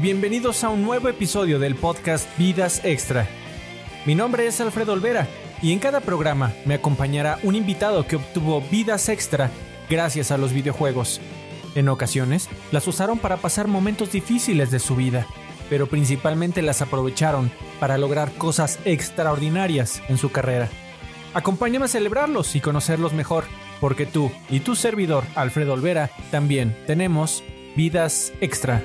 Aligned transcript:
bienvenidos 0.00 0.64
a 0.64 0.70
un 0.70 0.82
nuevo 0.82 1.08
episodio 1.08 1.58
del 1.58 1.74
podcast 1.74 2.26
Vidas 2.38 2.80
Extra. 2.84 3.28
Mi 4.06 4.14
nombre 4.14 4.46
es 4.46 4.58
Alfredo 4.60 4.94
Olvera 4.94 5.28
y 5.60 5.72
en 5.72 5.78
cada 5.78 6.00
programa 6.00 6.54
me 6.64 6.74
acompañará 6.74 7.38
un 7.42 7.54
invitado 7.54 8.06
que 8.06 8.16
obtuvo 8.16 8.62
vidas 8.62 9.10
extra 9.10 9.50
gracias 9.90 10.30
a 10.30 10.38
los 10.38 10.54
videojuegos. 10.54 11.20
En 11.74 11.88
ocasiones 11.90 12.48
las 12.72 12.88
usaron 12.88 13.18
para 13.18 13.36
pasar 13.36 13.68
momentos 13.68 14.12
difíciles 14.12 14.70
de 14.70 14.78
su 14.78 14.96
vida, 14.96 15.26
pero 15.68 15.86
principalmente 15.86 16.62
las 16.62 16.80
aprovecharon 16.80 17.50
para 17.78 17.98
lograr 17.98 18.32
cosas 18.32 18.78
extraordinarias 18.86 20.02
en 20.08 20.16
su 20.16 20.32
carrera. 20.32 20.70
Acompáñame 21.34 21.84
a 21.84 21.88
celebrarlos 21.88 22.56
y 22.56 22.60
conocerlos 22.60 23.12
mejor, 23.12 23.44
porque 23.80 24.06
tú 24.06 24.32
y 24.48 24.60
tu 24.60 24.76
servidor, 24.76 25.24
Alfredo 25.34 25.74
Olvera, 25.74 26.10
también 26.30 26.74
tenemos 26.86 27.44
vidas 27.76 28.32
extra. 28.40 28.82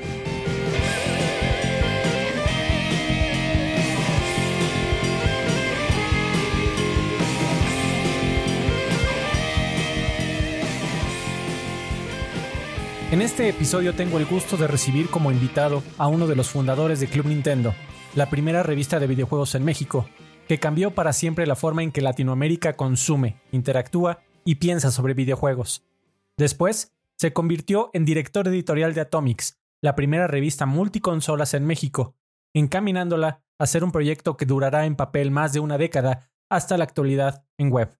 En 13.15 13.21
este 13.21 13.47
episodio 13.47 13.95
tengo 13.95 14.17
el 14.17 14.25
gusto 14.25 14.57
de 14.57 14.67
recibir 14.67 15.09
como 15.09 15.31
invitado 15.31 15.83
a 15.97 16.09
uno 16.09 16.27
de 16.27 16.35
los 16.35 16.49
fundadores 16.49 16.99
de 16.99 17.07
Club 17.07 17.27
Nintendo, 17.27 17.73
la 18.13 18.29
primera 18.29 18.61
revista 18.61 18.99
de 18.99 19.07
videojuegos 19.07 19.55
en 19.55 19.63
México, 19.63 20.05
que 20.49 20.59
cambió 20.59 20.93
para 20.93 21.13
siempre 21.13 21.47
la 21.47 21.55
forma 21.55 21.81
en 21.81 21.93
que 21.93 22.01
Latinoamérica 22.01 22.73
consume, 22.73 23.39
interactúa 23.53 24.19
y 24.43 24.55
piensa 24.55 24.91
sobre 24.91 25.13
videojuegos. 25.13 25.85
Después, 26.35 26.93
se 27.15 27.31
convirtió 27.31 27.89
en 27.93 28.03
director 28.03 28.49
editorial 28.49 28.93
de 28.93 28.99
Atomics, 28.99 29.61
la 29.79 29.95
primera 29.95 30.27
revista 30.27 30.65
multiconsolas 30.65 31.53
en 31.53 31.65
México, 31.65 32.17
encaminándola 32.53 33.45
a 33.57 33.65
ser 33.65 33.85
un 33.85 33.93
proyecto 33.93 34.35
que 34.35 34.45
durará 34.45 34.85
en 34.85 34.97
papel 34.97 35.31
más 35.31 35.53
de 35.53 35.61
una 35.61 35.77
década 35.77 36.29
hasta 36.49 36.77
la 36.77 36.83
actualidad 36.83 37.45
en 37.57 37.71
web. 37.71 37.97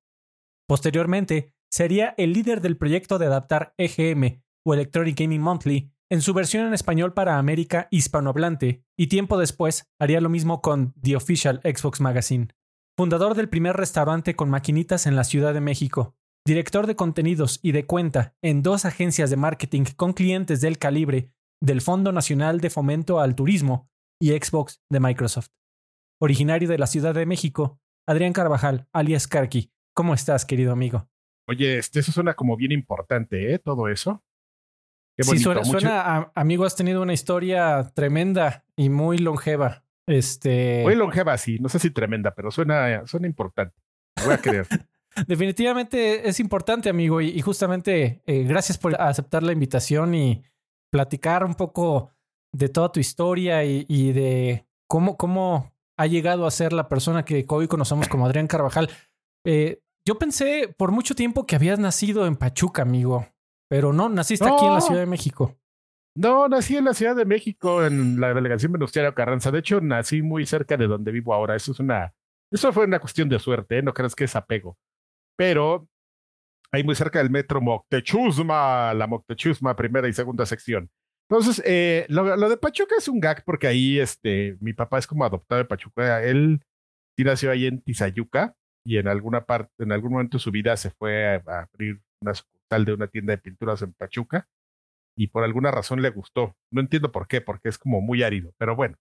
Posteriormente, 0.68 1.54
sería 1.70 2.16
el 2.18 2.34
líder 2.34 2.60
del 2.60 2.76
proyecto 2.76 3.18
de 3.18 3.28
adaptar 3.28 3.74
EGM 3.78 4.44
o 4.66 4.74
Electronic 4.74 5.20
Gaming 5.20 5.42
Monthly 5.42 5.92
en 6.10 6.22
su 6.22 6.34
versión 6.34 6.68
en 6.68 6.74
español 6.74 7.14
para 7.14 7.38
América 7.38 7.88
hispanohablante, 7.92 8.84
y 8.98 9.08
tiempo 9.08 9.38
después 9.38 9.92
haría 10.00 10.22
lo 10.22 10.30
mismo 10.30 10.62
con 10.62 10.94
The 11.02 11.16
Official 11.16 11.62
Xbox 11.64 12.00
Magazine. 12.00 12.50
Fundador 12.98 13.36
del 13.36 13.50
primer 13.50 13.76
restaurante 13.76 14.36
con 14.36 14.50
maquinitas 14.50 15.08
en 15.08 15.16
la 15.16 15.24
Ciudad 15.24 15.54
de 15.54 15.62
México, 15.62 16.16
director 16.46 16.86
de 16.88 16.96
contenidos 16.96 17.60
y 17.64 17.72
de 17.72 17.86
cuenta 17.86 18.36
en 18.42 18.62
dos 18.62 18.86
agencias 18.86 19.30
de 19.30 19.36
marketing 19.36 19.84
con 19.96 20.14
clientes 20.14 20.62
del 20.62 20.78
calibre 20.78 21.32
del 21.62 21.82
Fondo 21.82 22.12
Nacional 22.12 22.62
de 22.62 22.70
Fomento 22.70 23.20
al 23.20 23.36
Turismo 23.36 23.90
y 24.22 24.30
Xbox 24.30 24.82
de 24.90 25.00
Microsoft. 25.00 25.50
Originario 26.22 26.70
de 26.70 26.78
la 26.78 26.88
Ciudad 26.88 27.16
de 27.16 27.26
México, 27.26 27.80
Adrián 28.08 28.34
Carvajal, 28.34 28.88
alias 28.94 29.28
Karki. 29.28 29.72
¿Cómo 29.96 30.14
estás, 30.14 30.46
querido 30.46 30.72
amigo? 30.72 31.10
Oye, 31.48 31.78
este, 31.80 32.00
eso 32.00 32.12
suena 32.12 32.34
como 32.34 32.56
bien 32.56 32.72
importante, 32.72 33.54
¿eh? 33.54 33.60
Todo 33.60 33.88
eso. 33.88 34.24
Sí, 35.18 35.40
suena, 35.40 36.32
amigo, 36.36 36.66
has 36.66 36.76
tenido 36.76 37.02
una 37.02 37.14
historia 37.14 37.92
tremenda 37.94 38.66
y 38.76 38.90
muy 38.90 39.18
longeva. 39.18 39.84
Este... 40.08 40.82
Muy 40.84 40.96
longeva, 40.96 41.38
sí. 41.38 41.58
No 41.60 41.70
sé 41.70 41.80
si 41.80 41.90
tremenda, 41.90 42.32
pero 42.32 42.52
suena, 42.52 43.06
suena 43.08 43.28
importante. 43.28 43.76
voy 44.24 44.34
a 44.34 44.38
creer. 44.38 44.68
Definitivamente 45.28 46.28
es 46.28 46.40
importante, 46.40 46.90
amigo, 46.90 47.22
y, 47.22 47.40
justamente 47.42 48.22
eh, 48.26 48.44
gracias 48.44 48.78
por 48.78 49.00
aceptar 49.00 49.44
la 49.44 49.54
invitación 49.54 50.14
y 50.14 50.44
platicar 50.92 51.46
un 51.46 51.56
poco 51.56 52.12
de 52.52 52.68
toda 52.68 52.92
tu 52.92 53.00
historia 53.00 53.64
y, 53.64 54.12
de 54.12 54.66
cómo, 54.88 55.16
cómo 55.16 55.74
ha 55.98 56.08
llegado 56.08 56.46
a 56.46 56.52
ser 56.52 56.74
la 56.74 56.90
persona 56.90 57.24
que 57.24 57.46
hoy 57.48 57.68
conocemos 57.68 58.10
como 58.10 58.26
Adrián 58.26 58.48
Carvajal. 58.48 58.90
Eh, 59.46 59.82
yo 60.06 60.20
pensé 60.20 60.74
por 60.78 60.92
mucho 60.92 61.16
tiempo 61.16 61.46
que 61.46 61.56
habías 61.56 61.80
nacido 61.80 62.28
en 62.28 62.36
Pachuca, 62.36 62.82
amigo, 62.82 63.28
pero 63.76 63.92
no, 63.92 64.08
naciste 64.08 64.48
aquí 64.48 64.66
en 64.66 64.74
la 64.74 64.80
Ciudad 64.80 65.02
de 65.02 65.06
México. 65.06 65.54
No, 66.16 66.48
nací 66.48 66.78
en 66.78 66.86
la 66.86 66.94
Ciudad 66.94 67.14
de 67.14 67.26
México, 67.26 67.86
en 67.86 68.22
la 68.22 68.34
delegación 68.34 68.72
Venustiano 68.72 69.14
Carranza. 69.14 69.52
De 69.52 69.60
hecho, 69.60 69.82
nací 69.82 70.22
muy 70.22 70.46
cerca 70.46 70.78
de 70.78 70.88
donde 70.88 71.12
vivo 71.12 71.34
ahora. 71.34 71.58
Eso 71.58 71.74
es 71.74 71.80
una, 71.82 72.14
eso 72.50 72.72
fue 72.72 72.86
una 72.86 73.00
cuestión 73.00 73.28
de 73.28 73.38
suerte, 73.38 73.80
¿eh? 73.80 73.82
no 73.82 73.94
creas 73.94 74.16
que 74.16 74.24
es 74.24 74.36
apego 74.36 74.78
pero 75.36 75.90
ahí 76.72 76.86
muy 76.86 76.96
cerca 76.96 77.20
del 77.20 77.30
metro 77.30 77.60
Moctechusma, 77.60 78.94
la 78.94 79.08
Moctechusma, 79.08 79.76
primera 79.76 80.08
y 80.08 80.14
segunda 80.14 80.46
sección. 80.46 80.90
Entonces, 81.30 81.62
eh, 81.66 82.06
lo, 82.08 82.50
de 82.50 82.56
Pachuca 82.56 82.96
es 82.98 83.10
un 83.10 83.20
gag 83.20 83.44
porque 83.44 83.68
ahí 83.68 84.00
este, 84.00 84.58
mi 84.62 84.72
papá 84.72 85.00
es 85.00 85.08
como 85.08 85.26
adoptado 85.26 85.60
de 85.60 85.66
Pachuca. 85.68 86.24
Él 86.24 86.62
sí 87.18 87.26
nació 87.26 87.52
ahí 87.52 87.66
en 87.66 87.82
Tizayuca 87.82 88.56
y 88.86 88.98
en 88.98 89.10
alguna 89.10 89.46
parte, 89.46 89.72
en 89.80 89.92
algún 89.92 90.14
momento 90.14 90.38
de 90.38 90.44
su 90.44 90.52
vida 90.52 90.78
se 90.78 90.92
fue 90.92 91.26
a, 91.26 91.68
abrir 91.74 92.00
una 92.22 92.34
de 92.70 92.94
una 92.94 93.08
tienda 93.08 93.32
de 93.32 93.38
pinturas 93.38 93.82
en 93.82 93.94
Pachuca 93.94 94.50
y 95.18 95.28
por 95.28 95.44
alguna 95.44 95.72
razón 95.72 96.02
le 96.02 96.10
gustó. 96.10 96.56
No 96.72 96.82
entiendo 96.82 97.12
por 97.12 97.28
qué, 97.28 97.42
porque 97.42 97.70
es 97.70 97.78
como 97.78 98.02
muy 98.02 98.24
árido, 98.24 98.54
pero 98.58 98.76
bueno. 98.76 98.98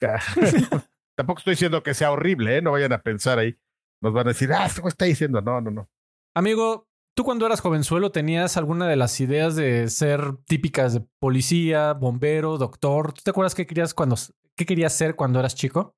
Tampoco 1.16 1.40
estoy 1.40 1.52
diciendo 1.52 1.82
que 1.82 1.92
sea 1.92 2.10
horrible, 2.10 2.56
¿eh? 2.56 2.62
no 2.62 2.72
vayan 2.72 2.92
a 2.92 3.00
pensar 3.00 3.38
ahí 3.38 3.58
nos 4.00 4.12
van 4.12 4.26
a 4.26 4.30
decir, 4.30 4.52
ah, 4.52 4.68
¿qué 4.74 4.88
está 4.88 5.04
diciendo? 5.04 5.40
No, 5.40 5.60
no, 5.60 5.70
no. 5.70 5.88
Amigo, 6.34 6.88
tú 7.14 7.24
cuando 7.24 7.46
eras 7.46 7.60
jovenzuelo 7.60 8.10
tenías 8.10 8.56
alguna 8.56 8.88
de 8.88 8.96
las 8.96 9.20
ideas 9.20 9.56
de 9.56 9.88
ser 9.88 10.36
típicas 10.46 10.94
de 10.94 11.06
policía, 11.18 11.92
bombero, 11.92 12.56
doctor. 12.56 13.12
¿Tú 13.12 13.22
te 13.22 13.30
acuerdas 13.30 13.54
qué 13.54 13.66
querías 13.66 13.94
cuando 13.94 14.16
qué 14.56 14.66
querías 14.66 14.94
ser 14.94 15.16
cuando 15.16 15.38
eras 15.38 15.54
chico? 15.54 15.94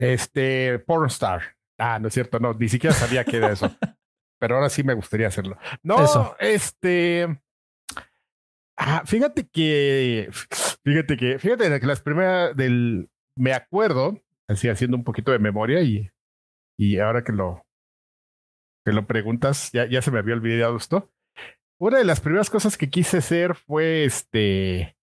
Este, 0.00 0.78
pornstar. 0.80 1.56
Ah, 1.78 1.98
no 1.98 2.08
es 2.08 2.14
cierto, 2.14 2.38
no, 2.38 2.54
ni 2.54 2.68
siquiera 2.68 2.94
sabía 2.94 3.24
qué 3.24 3.38
era 3.38 3.52
eso. 3.52 3.70
Pero 4.42 4.56
ahora 4.56 4.70
sí 4.70 4.82
me 4.82 4.94
gustaría 4.94 5.28
hacerlo. 5.28 5.56
No, 5.84 6.34
este. 6.40 7.40
Ah, 8.76 9.04
fíjate 9.06 9.46
que. 9.46 10.28
Fíjate 10.84 11.16
que. 11.16 11.38
Fíjate 11.38 11.78
que 11.78 11.86
las 11.86 12.00
primeras 12.00 12.56
del. 12.56 13.08
Me 13.38 13.52
acuerdo, 13.52 14.20
así 14.48 14.68
haciendo 14.68 14.96
un 14.96 15.04
poquito 15.04 15.30
de 15.30 15.38
memoria 15.38 15.80
y 15.82 16.10
y 16.76 16.98
ahora 16.98 17.22
que 17.22 17.30
lo, 17.30 17.64
que 18.84 18.92
lo 18.92 19.06
preguntas, 19.06 19.70
ya, 19.72 19.86
ya 19.86 20.02
se 20.02 20.10
me 20.10 20.18
había 20.18 20.34
olvidado 20.34 20.76
esto. 20.76 21.12
Una 21.80 21.98
de 21.98 22.04
las 22.04 22.20
primeras 22.20 22.50
cosas 22.50 22.76
que 22.76 22.90
quise 22.90 23.20
ser 23.20 23.54
fue 23.54 24.04
este 24.04 24.96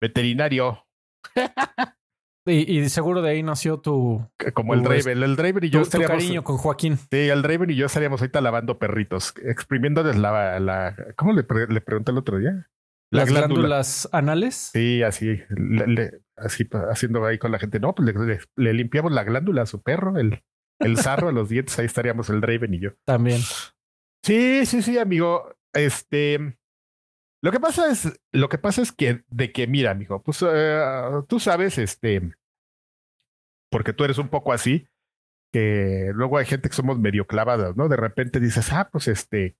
veterinario. 0.00 0.86
y, 2.46 2.78
y, 2.78 2.88
seguro 2.88 3.22
de 3.22 3.30
ahí 3.30 3.42
nació 3.42 3.78
tu. 3.78 4.26
Como 4.54 4.74
el 4.74 4.82
Draven. 4.82 5.22
El 5.22 5.36
Draven 5.36 5.64
y 5.64 5.70
yo 5.70 5.80
tu, 5.80 5.84
estaríamos. 5.84 6.16
cariño 6.16 6.44
con 6.44 6.56
Joaquín. 6.56 6.96
Sí, 6.96 7.28
el 7.28 7.42
Draven 7.42 7.70
y 7.70 7.76
yo 7.76 7.86
estaríamos 7.86 8.20
ahorita 8.20 8.40
lavando 8.40 8.78
perritos, 8.78 9.34
exprimiéndoles 9.42 10.16
la. 10.16 10.58
la 10.60 10.94
¿Cómo 11.16 11.32
le, 11.32 11.44
le 11.68 11.80
pregunté 11.80 12.12
el 12.12 12.18
otro 12.18 12.38
día? 12.38 12.68
¿Las 13.10 13.28
glándulas 13.28 14.08
anales? 14.12 14.70
Sí, 14.72 15.02
así, 15.02 15.40
así 16.36 16.68
haciendo 16.90 17.24
ahí 17.24 17.38
con 17.38 17.52
la 17.52 17.58
gente. 17.58 17.78
No, 17.78 17.94
pues 17.94 18.14
le, 18.14 18.40
le, 18.56 18.74
limpiamos 18.74 19.12
la 19.12 19.24
glándula 19.24 19.62
a 19.62 19.66
su 19.66 19.82
perro, 19.82 20.18
el, 20.18 20.42
el 20.80 20.98
zarro 20.98 21.28
a 21.28 21.32
los 21.32 21.48
dientes, 21.48 21.78
ahí 21.78 21.86
estaríamos 21.86 22.30
el 22.30 22.40
Draven 22.40 22.74
y 22.74 22.80
yo. 22.80 22.90
También. 23.04 23.40
Sí, 24.22 24.66
sí, 24.66 24.82
sí, 24.82 24.98
amigo. 24.98 25.54
Este. 25.72 26.56
Lo 27.42 27.52
que 27.52 27.60
pasa 27.60 27.90
es, 27.90 28.18
lo 28.32 28.48
que 28.48 28.58
pasa 28.58 28.82
es 28.82 28.92
que, 28.92 29.24
de 29.28 29.52
que, 29.52 29.66
mira, 29.66 29.90
amigo, 29.90 30.22
pues 30.22 30.42
eh, 30.46 30.82
tú 31.28 31.38
sabes, 31.38 31.78
este, 31.78 32.32
porque 33.70 33.92
tú 33.92 34.04
eres 34.04 34.18
un 34.18 34.28
poco 34.28 34.52
así, 34.52 34.88
que 35.52 36.10
luego 36.14 36.38
hay 36.38 36.46
gente 36.46 36.68
que 36.68 36.74
somos 36.74 36.98
medio 36.98 37.26
clavadas, 37.26 37.76
¿no? 37.76 37.88
De 37.88 37.96
repente 37.96 38.40
dices, 38.40 38.72
ah, 38.72 38.88
pues 38.90 39.08
este, 39.08 39.56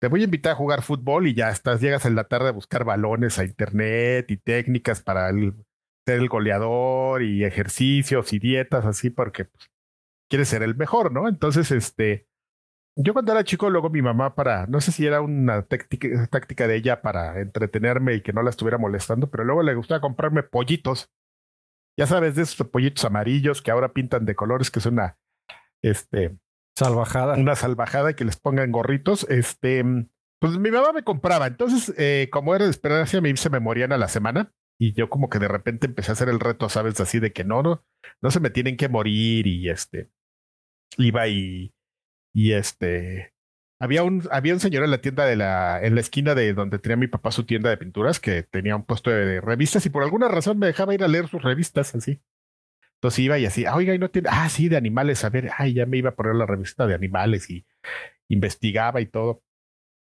te 0.00 0.08
voy 0.08 0.20
a 0.20 0.24
invitar 0.24 0.52
a 0.52 0.56
jugar 0.56 0.82
fútbol 0.82 1.26
y 1.26 1.34
ya 1.34 1.50
estás, 1.50 1.80
llegas 1.80 2.06
en 2.06 2.14
la 2.14 2.24
tarde 2.24 2.48
a 2.48 2.52
buscar 2.52 2.84
balones 2.84 3.38
a 3.38 3.44
internet 3.44 4.30
y 4.30 4.36
técnicas 4.36 5.02
para 5.02 5.30
ser 5.30 6.20
el 6.20 6.28
goleador 6.28 7.22
y 7.22 7.44
ejercicios 7.44 8.32
y 8.32 8.38
dietas 8.38 8.86
así, 8.86 9.10
porque 9.10 9.46
pues, 9.46 9.70
quiere 10.28 10.44
ser 10.44 10.62
el 10.62 10.76
mejor, 10.76 11.12
¿no? 11.12 11.28
Entonces, 11.28 11.70
este, 11.72 12.27
yo 13.00 13.12
cuando 13.12 13.30
era 13.30 13.44
chico, 13.44 13.70
luego 13.70 13.90
mi 13.90 14.02
mamá 14.02 14.34
para, 14.34 14.66
no 14.66 14.80
sé 14.80 14.90
si 14.90 15.06
era 15.06 15.20
una 15.20 15.62
táctica, 15.62 16.26
táctica 16.26 16.66
de 16.66 16.76
ella 16.76 17.00
para 17.00 17.40
entretenerme 17.40 18.14
y 18.14 18.22
que 18.22 18.32
no 18.32 18.42
la 18.42 18.50
estuviera 18.50 18.76
molestando, 18.76 19.30
pero 19.30 19.44
luego 19.44 19.62
le 19.62 19.74
gustaba 19.74 20.00
comprarme 20.00 20.42
pollitos. 20.42 21.08
Ya 21.96 22.08
sabes, 22.08 22.34
de 22.34 22.42
esos 22.42 22.66
pollitos 22.66 23.04
amarillos 23.04 23.62
que 23.62 23.70
ahora 23.70 23.92
pintan 23.92 24.24
de 24.24 24.34
colores, 24.34 24.72
que 24.72 24.80
es 24.80 24.86
una, 24.86 25.16
este, 25.80 26.36
salvajada. 26.76 27.36
Una 27.36 27.54
salvajada 27.54 28.10
y 28.10 28.14
que 28.14 28.24
les 28.24 28.36
pongan 28.36 28.72
gorritos. 28.72 29.26
Este, 29.30 29.84
pues 30.40 30.58
mi 30.58 30.72
mamá 30.72 30.92
me 30.92 31.04
compraba. 31.04 31.46
Entonces, 31.46 31.94
eh, 31.98 32.28
como 32.32 32.54
era 32.56 32.64
de 32.64 32.70
esperanza, 32.72 33.18
a 33.18 33.20
mí 33.20 33.36
se 33.36 33.50
me 33.50 33.60
morían 33.60 33.92
a 33.92 33.98
la 33.98 34.08
semana. 34.08 34.52
Y 34.80 34.92
yo 34.92 35.08
como 35.08 35.28
que 35.28 35.38
de 35.38 35.48
repente 35.48 35.86
empecé 35.86 36.10
a 36.10 36.14
hacer 36.14 36.28
el 36.28 36.40
reto, 36.40 36.68
¿sabes? 36.68 37.00
Así 37.00 37.20
de 37.20 37.32
que 37.32 37.44
no, 37.44 37.62
no, 37.62 37.84
no 38.20 38.30
se 38.30 38.40
me 38.40 38.50
tienen 38.50 38.76
que 38.76 38.88
morir 38.88 39.46
y 39.48 39.68
este, 39.70 40.10
iba 40.96 41.26
y, 41.26 41.74
y 42.32 42.52
este, 42.52 43.34
había 43.80 44.02
un, 44.02 44.22
había 44.30 44.54
un 44.54 44.60
señor 44.60 44.84
en 44.84 44.90
la 44.90 45.00
tienda 45.00 45.24
de 45.24 45.36
la, 45.36 45.80
en 45.82 45.94
la 45.94 46.00
esquina 46.00 46.34
de 46.34 46.52
donde 46.52 46.78
tenía 46.78 46.96
mi 46.96 47.06
papá 47.06 47.30
su 47.30 47.44
tienda 47.44 47.70
de 47.70 47.76
pinturas 47.76 48.18
que 48.18 48.42
tenía 48.42 48.74
un 48.74 48.84
puesto 48.84 49.10
de, 49.10 49.40
revistas 49.40 49.86
y 49.86 49.90
por 49.90 50.02
alguna 50.02 50.28
razón 50.28 50.58
me 50.58 50.66
dejaba 50.66 50.94
ir 50.94 51.04
a 51.04 51.08
leer 51.08 51.28
sus 51.28 51.42
revistas 51.42 51.94
así. 51.94 52.20
Entonces 52.94 53.20
iba 53.20 53.38
y 53.38 53.46
así, 53.46 53.64
oiga, 53.66 53.94
y 53.94 53.98
no 53.98 54.10
tiene, 54.10 54.28
ah, 54.32 54.48
sí, 54.48 54.68
de 54.68 54.76
animales, 54.76 55.24
a 55.24 55.30
ver, 55.30 55.50
ay, 55.56 55.74
ya 55.74 55.86
me 55.86 55.98
iba 55.98 56.10
a 56.10 56.16
poner 56.16 56.34
la 56.34 56.46
revista 56.46 56.86
de 56.86 56.94
animales 56.94 57.48
y 57.48 57.64
investigaba 58.28 59.00
y 59.00 59.06
todo. 59.06 59.44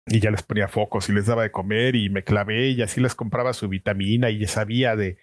Y 0.07 0.19
ya 0.19 0.31
les 0.31 0.41
ponía 0.41 0.67
focos 0.67 1.09
y 1.09 1.13
les 1.13 1.27
daba 1.27 1.43
de 1.43 1.51
comer 1.51 1.95
y 1.95 2.09
me 2.09 2.23
clavé 2.23 2.69
y 2.69 2.81
así 2.81 2.99
les 2.99 3.13
compraba 3.13 3.53
su 3.53 3.69
vitamina 3.69 4.31
y 4.31 4.39
ya 4.39 4.47
sabía 4.47 4.95
de, 4.95 5.19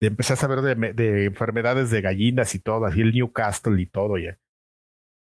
de 0.00 0.06
empezar 0.06 0.34
a 0.34 0.40
saber 0.40 0.62
de, 0.62 0.94
de 0.94 1.26
enfermedades 1.26 1.90
de 1.90 2.00
gallinas 2.00 2.54
y 2.54 2.60
todo, 2.60 2.86
así 2.86 3.02
el 3.02 3.12
Newcastle 3.12 3.80
y 3.80 3.86
todo 3.86 4.16
ya. 4.16 4.38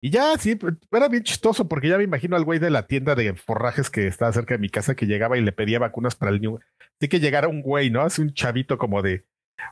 Y 0.04 0.10
ya, 0.10 0.36
sí, 0.40 0.58
era 0.92 1.08
bien 1.10 1.24
chistoso 1.24 1.68
porque 1.68 1.88
ya 1.88 1.98
me 1.98 2.04
imagino 2.04 2.36
al 2.36 2.44
güey 2.44 2.58
de 2.58 2.72
la 2.72 2.88
tienda 2.88 3.14
de 3.14 3.36
forrajes 3.36 3.92
que 3.92 4.08
estaba 4.08 4.34
cerca 4.34 4.56
de 4.56 4.60
mi 4.60 4.70
casa 4.70 4.96
que 4.96 5.06
llegaba 5.06 5.38
y 5.38 5.42
le 5.42 5.52
pedía 5.52 5.78
vacunas 5.78 6.16
para 6.16 6.32
el 6.32 6.42
niño. 6.42 6.58
Así 7.00 7.08
que 7.08 7.20
llegara 7.20 7.48
un 7.48 7.62
güey, 7.62 7.92
¿no? 7.92 8.02
Hace 8.02 8.24
un 8.24 8.34
chavito 8.34 8.80
como 8.80 9.04
de 9.04 9.26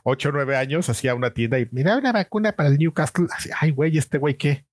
8 0.04 0.28
o 0.28 0.32
9 0.32 0.56
años, 0.56 0.88
hacía 0.88 1.16
una 1.16 1.30
tienda 1.30 1.58
y 1.58 1.68
mira 1.72 1.96
una 1.96 2.12
vacuna 2.12 2.52
para 2.52 2.68
el 2.68 2.78
Newcastle. 2.78 3.26
Así, 3.30 3.50
Ay, 3.60 3.72
güey, 3.72 3.98
¿este 3.98 4.18
güey 4.18 4.36
qué? 4.36 4.66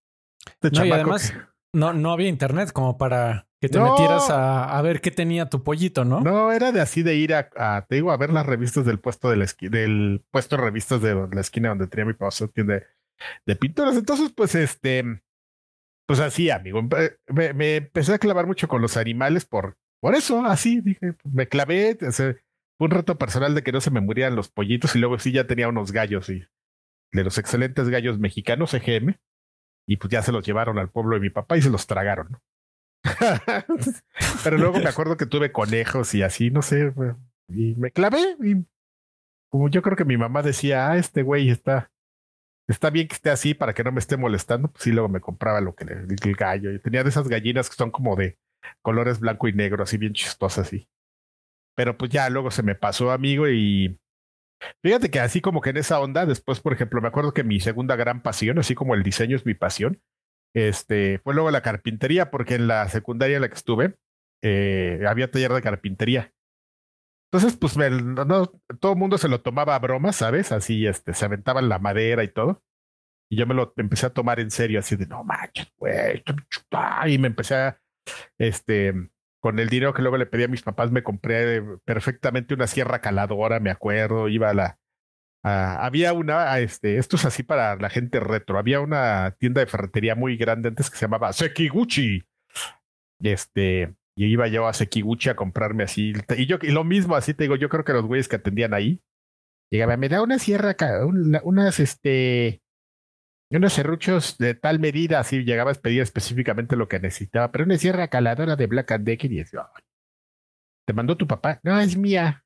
Este 0.46 0.70
no, 0.72 0.86
y 0.86 0.92
además 0.92 1.34
no, 1.74 1.92
no 1.92 2.12
había 2.12 2.28
internet 2.28 2.72
como 2.72 3.00
para 3.00 3.48
que 3.60 3.70
te 3.70 3.80
metieras 3.80 4.30
a, 4.30 4.78
a, 4.78 4.82
ver 4.84 5.02
qué 5.02 5.10
tenía 5.10 5.50
tu 5.50 5.64
pollito, 5.64 6.06
¿no? 6.06 6.22
No, 6.22 6.52
era 6.52 6.72
de 6.72 6.82
así 6.82 7.02
de 7.02 7.16
ir 7.16 7.34
a, 7.34 7.50
a 7.58 7.88
te 7.88 7.96
digo, 7.96 8.12
a 8.12 8.18
ver 8.18 8.32
las 8.32 8.46
revistas 8.46 8.86
del 8.86 9.00
puesto 9.00 9.32
de 9.32 9.38
la 9.38 9.48
del 9.60 10.24
puesto 10.30 10.56
de 10.56 10.62
revistas 10.62 11.02
de 11.02 11.28
la 11.32 11.42
esquina 11.42 11.70
donde 11.70 11.88
tenía 11.88 12.06
mi 12.06 12.14
papá 12.14 12.30
su 12.30 12.48
tienda 12.50 12.76
de, 12.76 12.84
de 13.48 13.56
pinturas. 13.56 13.96
Entonces, 13.96 14.32
pues 14.36 14.54
este 14.54 15.24
pues 16.08 16.20
así, 16.20 16.50
amigo. 16.50 16.82
Me, 17.28 17.76
empecé 17.76 18.14
a 18.14 18.20
clavar 18.20 18.48
mucho 18.48 18.68
con 18.68 18.82
los 18.82 18.98
animales 18.98 19.46
por, 19.46 19.78
por 20.02 20.16
eso, 20.16 20.44
así, 20.46 20.82
dije, 20.82 21.16
me 21.24 21.48
clavé. 21.48 21.98
fue 22.00 22.36
un 22.80 22.92
reto 22.92 23.18
personal 23.18 23.54
de 23.54 23.62
que 23.62 23.74
no 23.74 23.82
se 23.82 23.92
me 23.92 24.02
murieran 24.02 24.36
los 24.36 24.50
pollitos 24.50 24.96
y 24.96 25.00
luego 25.00 25.20
sí 25.20 25.32
ya 25.32 25.46
tenía 25.46 25.68
unos 25.68 25.92
gallos 25.92 26.30
y 26.30 26.46
de 27.12 27.24
los 27.24 27.38
excelentes 27.38 27.90
gallos 27.90 28.20
mexicanos 28.20 28.74
EGM 28.74 29.16
y 29.88 29.98
pues 29.98 30.12
ya 30.12 30.22
se 30.22 30.32
los 30.32 30.46
llevaron 30.46 30.78
al 30.80 30.90
pueblo 30.90 31.16
de 31.16 31.22
mi 31.22 31.30
papá 31.30 31.58
y 31.58 31.62
se 31.62 31.70
los 31.70 31.88
tragaron. 31.88 32.38
Pero 34.44 34.58
luego 34.58 34.80
me 34.80 34.90
acuerdo 34.90 35.18
que 35.18 35.26
tuve 35.26 35.52
conejos 35.52 36.14
y 36.16 36.24
así, 36.24 36.52
no 36.52 36.62
sé, 36.62 36.94
y 37.50 37.76
me 37.76 37.92
clavé 37.92 38.36
y 38.44 38.66
como 39.50 39.70
yo 39.70 39.82
creo 39.82 39.96
que 39.98 40.06
mi 40.06 40.18
mamá 40.18 40.42
decía, 40.42 40.90
ah, 40.90 40.98
este 40.98 41.22
güey 41.22 41.50
está 41.50 41.92
está 42.68 42.90
bien 42.90 43.08
que 43.08 43.16
esté 43.16 43.30
así 43.30 43.54
para 43.54 43.74
que 43.74 43.84
no 43.84 43.92
me 43.92 44.00
esté 44.00 44.18
molestando. 44.18 44.70
Pues 44.70 44.84
sí, 44.84 44.92
luego 44.92 45.10
me 45.10 45.22
compraba 45.22 45.62
lo 45.62 45.76
que 45.76 45.86
le 45.86 45.94
el 45.94 46.36
gallo. 46.36 46.80
Tenía 46.82 47.04
de 47.04 47.10
esas 47.10 47.28
gallinas 47.28 47.70
que 47.70 47.76
son 47.76 47.92
como 47.92 48.16
de 48.16 48.38
colores 48.82 49.20
blanco 49.20 49.48
y 49.48 49.54
negro, 49.54 49.84
así 49.84 49.98
bien 49.98 50.14
chistosas, 50.14 50.68
así. 50.68 50.88
Pero 51.76 51.98
pues 51.98 52.12
ya 52.12 52.30
luego 52.30 52.52
se 52.52 52.64
me 52.64 52.76
pasó, 52.76 53.12
amigo, 53.12 53.48
y 53.48 54.00
fíjate 54.84 55.12
que 55.12 55.20
así 55.20 55.42
como 55.42 55.62
que 55.62 55.70
en 55.70 55.78
esa 55.78 56.00
onda, 56.00 56.26
después, 56.26 56.60
por 56.60 56.74
ejemplo, 56.74 57.02
me 57.02 57.08
acuerdo 57.08 57.34
que 57.34 57.44
mi 57.44 57.60
segunda 57.60 57.96
gran 57.96 58.22
pasión, 58.24 58.58
así 58.58 58.74
como 58.74 58.96
el 58.96 59.04
diseño 59.04 59.36
es 59.36 59.46
mi 59.46 59.54
pasión, 59.54 60.02
este, 60.56 61.20
fue 61.20 61.36
luego 61.36 61.52
la 61.52 61.62
carpintería, 61.62 62.32
porque 62.32 62.56
en 62.56 62.68
la 62.68 62.90
secundaria 62.90 63.36
en 63.36 63.44
la 63.44 63.50
que 63.50 63.56
estuve, 63.56 63.96
eh, 64.42 65.04
había 65.08 65.30
taller 65.30 65.54
de 65.54 65.62
carpintería. 65.62 66.34
Entonces, 67.32 67.58
pues 67.58 67.76
no, 67.78 68.46
todo 68.80 68.94
el 68.94 68.98
mundo 68.98 69.18
se 69.18 69.28
lo 69.28 69.42
tomaba 69.42 69.76
a 69.76 69.80
broma, 69.80 70.14
¿sabes? 70.14 70.52
Así, 70.52 70.88
este, 70.88 71.14
se 71.14 71.26
aventaban 71.26 71.68
la 71.68 71.80
madera 71.80 72.24
y 72.24 72.30
todo. 72.30 72.64
Y 73.30 73.36
yo 73.36 73.46
me 73.46 73.54
lo 73.54 73.74
empecé 73.76 74.06
a 74.06 74.14
tomar 74.14 74.40
en 74.40 74.52
serio, 74.52 74.80
así 74.80 74.96
de, 74.96 75.08
no 75.08 75.24
manches, 75.26 75.68
güey. 75.78 76.24
Y 77.08 77.18
me 77.18 77.28
empecé 77.28 77.56
a, 77.56 77.82
este, 78.38 78.94
con 79.42 79.60
el 79.60 79.68
dinero 79.68 79.94
que 79.94 80.02
luego 80.02 80.18
le 80.18 80.26
pedí 80.26 80.44
a 80.44 80.48
mis 80.48 80.62
papás, 80.62 80.92
me 80.92 81.04
compré 81.04 81.62
perfectamente 81.84 82.54
una 82.54 82.68
sierra 82.68 83.02
caladora, 83.02 83.60
me 83.60 83.72
acuerdo, 83.72 84.30
iba 84.30 84.50
a 84.50 84.54
la... 84.54 84.80
había 85.44 86.14
una, 86.14 86.58
este, 86.60 86.98
esto 86.98 87.18
es 87.18 87.26
así 87.26 87.44
para 87.44 87.76
la 87.76 87.90
gente 87.90 88.22
retro, 88.22 88.58
había 88.58 88.80
una 88.80 89.36
tienda 89.38 89.60
de 89.62 89.68
ferretería 89.68 90.16
muy 90.16 90.38
grande 90.38 90.70
antes 90.70 90.90
que 90.90 90.98
se 90.98 91.06
llamaba 91.06 91.34
Sekiguchi. 91.34 92.24
Este, 93.22 93.96
y 94.18 94.26
iba 94.26 94.48
yo 94.48 94.68
a 94.68 94.74
Sekiguchi 94.74 95.30
a 95.30 95.36
comprarme 95.36 95.84
así. 95.84 96.12
Y 96.38 96.48
yo, 96.48 96.58
lo 96.64 96.84
mismo, 96.84 97.16
así 97.16 97.36
te 97.36 97.44
digo, 97.44 97.56
yo 97.56 97.70
creo 97.70 97.86
que 97.86 97.94
los 97.94 98.06
güeyes 98.06 98.28
que 98.28 98.38
atendían 98.38 98.74
ahí, 98.74 99.00
llegaban, 99.72 100.00
me 100.00 100.10
da 100.10 100.24
una 100.24 100.40
sierra, 100.40 100.76
unas, 101.06 101.80
este, 101.80 102.64
unos 103.52 103.74
serruchos 103.74 104.40
de 104.40 104.56
tal 104.56 104.80
medida, 104.80 105.20
así 105.20 105.44
llegaba 105.44 105.72
a 105.72 105.90
específicamente 105.90 106.76
lo 106.76 106.88
que 106.88 107.00
necesitaba, 107.00 107.52
pero 107.52 107.66
una 107.66 107.78
sierra 107.78 108.08
caladora 108.08 108.56
de 108.56 108.66
Black 108.66 108.92
and 108.92 109.06
Decker 109.06 109.32
y 109.32 109.38
decía, 109.38 109.70
¿te 110.88 110.94
mandó 110.94 111.16
tu 111.16 111.28
papá? 111.28 111.60
No, 111.62 111.80
es 111.80 111.96
mía. 111.96 112.44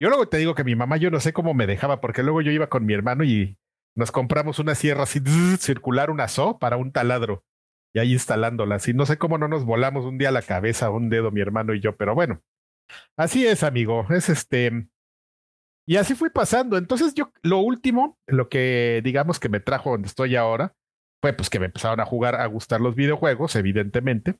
Yo 0.00 0.08
luego 0.08 0.26
te 0.26 0.38
digo 0.38 0.54
que 0.54 0.64
mi 0.64 0.74
mamá, 0.74 0.96
yo 0.96 1.10
no 1.10 1.20
sé 1.20 1.34
cómo 1.34 1.52
me 1.52 1.66
dejaba, 1.66 2.00
porque 2.00 2.22
luego 2.22 2.40
yo 2.40 2.50
iba 2.50 2.70
con 2.70 2.86
mi 2.86 2.94
hermano 2.94 3.24
y 3.24 3.58
nos 3.94 4.10
compramos 4.10 4.58
una 4.58 4.74
sierra 4.74 5.02
así 5.02 5.20
circular, 5.58 6.10
una 6.10 6.28
so 6.28 6.58
para 6.58 6.78
un 6.78 6.92
taladro 6.92 7.44
y 7.92 7.98
ahí 7.98 8.12
instalándolas. 8.12 8.86
Y 8.88 8.94
no 8.94 9.06
sé 9.06 9.18
cómo 9.18 9.38
no 9.38 9.48
nos 9.48 9.64
volamos 9.64 10.04
un 10.04 10.18
día 10.18 10.30
la 10.30 10.42
cabeza, 10.42 10.90
un 10.90 11.08
dedo, 11.10 11.30
mi 11.30 11.40
hermano 11.40 11.74
y 11.74 11.80
yo, 11.80 11.96
pero 11.96 12.14
bueno, 12.14 12.42
así 13.16 13.46
es, 13.46 13.62
amigo. 13.62 14.06
Es 14.10 14.28
este. 14.28 14.88
Y 15.86 15.96
así 15.96 16.14
fui 16.14 16.30
pasando. 16.30 16.76
Entonces, 16.76 17.14
yo, 17.14 17.32
lo 17.42 17.58
último, 17.58 18.18
lo 18.26 18.48
que 18.48 19.00
digamos 19.02 19.40
que 19.40 19.48
me 19.48 19.60
trajo 19.60 19.90
donde 19.90 20.08
estoy 20.08 20.36
ahora, 20.36 20.74
fue 21.20 21.32
pues 21.32 21.50
que 21.50 21.58
me 21.58 21.66
empezaron 21.66 22.00
a 22.00 22.06
jugar, 22.06 22.36
a 22.36 22.46
gustar 22.46 22.80
los 22.80 22.94
videojuegos, 22.94 23.56
evidentemente. 23.56 24.38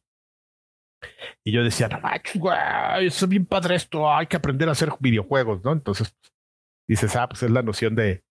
Y 1.44 1.52
yo 1.52 1.64
decía, 1.64 1.88
no 1.88 2.00
güey, 2.34 3.06
es 3.06 3.28
bien 3.28 3.46
padre 3.46 3.74
esto, 3.74 4.10
hay 4.12 4.26
que 4.26 4.36
aprender 4.36 4.68
a 4.68 4.72
hacer 4.72 4.90
videojuegos, 5.00 5.64
¿no? 5.64 5.72
Entonces, 5.72 6.14
dices, 6.86 7.16
ah, 7.16 7.28
pues 7.28 7.42
es 7.42 7.50
la 7.50 7.62
noción 7.62 7.94
de, 7.94 8.22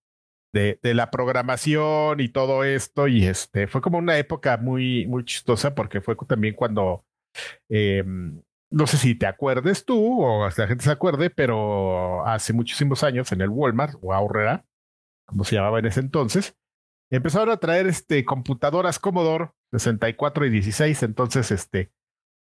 de, 0.52 0.78
la 0.82 1.10
programación 1.10 2.20
y 2.20 2.28
todo 2.28 2.64
esto. 2.64 3.08
Y 3.08 3.26
este 3.26 3.66
fue 3.66 3.80
como 3.80 3.98
una 3.98 4.18
época 4.18 4.56
muy, 4.56 5.06
muy 5.06 5.24
chistosa 5.24 5.74
porque 5.74 6.00
fue 6.00 6.16
también 6.28 6.54
cuando, 6.54 7.04
eh, 7.68 8.04
no 8.70 8.86
sé 8.86 8.96
si 8.96 9.14
te 9.14 9.26
acuerdes 9.26 9.84
tú 9.84 10.24
o 10.24 10.44
hasta 10.44 10.62
la 10.62 10.68
gente 10.68 10.84
se 10.84 10.90
acuerde, 10.90 11.30
pero 11.30 12.26
hace 12.26 12.52
muchísimos 12.52 13.02
años 13.02 13.32
en 13.32 13.40
el 13.40 13.48
Walmart 13.48 13.94
o 14.00 14.12
Ahorrera, 14.12 14.64
como 15.26 15.44
se 15.44 15.56
llamaba 15.56 15.78
en 15.78 15.86
ese 15.86 16.00
entonces, 16.00 16.56
empezaron 17.10 17.50
a 17.50 17.58
traer 17.58 17.86
este, 17.86 18.24
computadoras 18.24 18.98
Commodore 18.98 19.50
64 19.72 20.46
y 20.46 20.50
16. 20.50 21.02
Entonces, 21.02 21.50
este, 21.50 21.92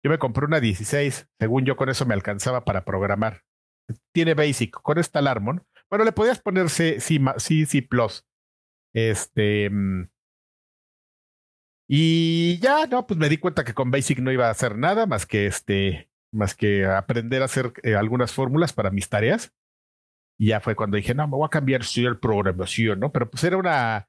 yo 0.03 0.11
me 0.11 0.19
compré 0.19 0.47
una 0.47 0.61
16. 0.61 1.29
Según 1.39 1.65
yo, 1.65 1.77
con 1.77 1.89
eso 1.89 2.07
me 2.07 2.15
alcanzaba 2.15 2.65
para 2.65 2.85
programar. 2.85 3.43
Tiene 4.13 4.35
Basic. 4.35 4.73
Con 4.83 4.99
esta 4.99 5.19
Alarmon 5.21 5.65
bueno, 5.91 6.05
le 6.05 6.13
podías 6.13 6.41
poner 6.41 6.71
C, 6.71 7.01
C, 7.01 7.19
C, 7.67 7.83
Plus. 7.83 8.27
Este. 8.95 9.71
Mm, 9.71 10.09
y 11.91 12.59
ya, 12.61 12.87
no, 12.87 13.07
pues 13.07 13.19
me 13.19 13.29
di 13.29 13.39
cuenta 13.39 13.65
que 13.65 13.75
con 13.75 13.91
Basic 13.91 14.19
no 14.19 14.31
iba 14.31 14.49
a 14.49 14.51
hacer 14.51 14.77
nada 14.77 15.07
más 15.07 15.25
que 15.25 15.47
este, 15.47 16.11
más 16.33 16.55
que 16.55 16.85
aprender 16.87 17.41
a 17.43 17.47
hacer 17.47 17.73
eh, 17.83 17.95
algunas 17.97 18.33
fórmulas 18.33 18.73
para 18.73 18.91
mis 18.91 19.09
tareas. 19.09 19.53
Y 20.39 20.49
ya 20.49 20.61
fue 20.61 20.77
cuando 20.77 20.97
dije, 20.97 21.15
no, 21.15 21.27
me 21.27 21.37
voy 21.37 21.47
a 21.47 21.51
cambiar 21.51 21.85
sí, 21.85 22.05
el 22.05 22.19
programación, 22.19 23.01
¿no? 23.01 23.13
Pero 23.13 23.31
pues 23.31 23.43
era 23.45 23.57
una. 23.57 24.09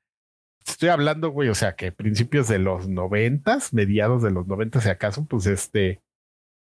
Estoy 0.66 0.90
hablando, 0.90 1.30
güey, 1.30 1.50
o 1.50 1.56
sea, 1.56 1.76
que 1.76 1.92
principios 1.92 2.48
de 2.48 2.60
los 2.60 2.88
noventas, 2.88 3.74
mediados 3.74 4.22
de 4.22 4.32
los 4.32 4.48
noventas, 4.48 4.84
si 4.84 4.90
acaso, 4.90 5.26
pues 5.26 5.48
este. 5.48 6.02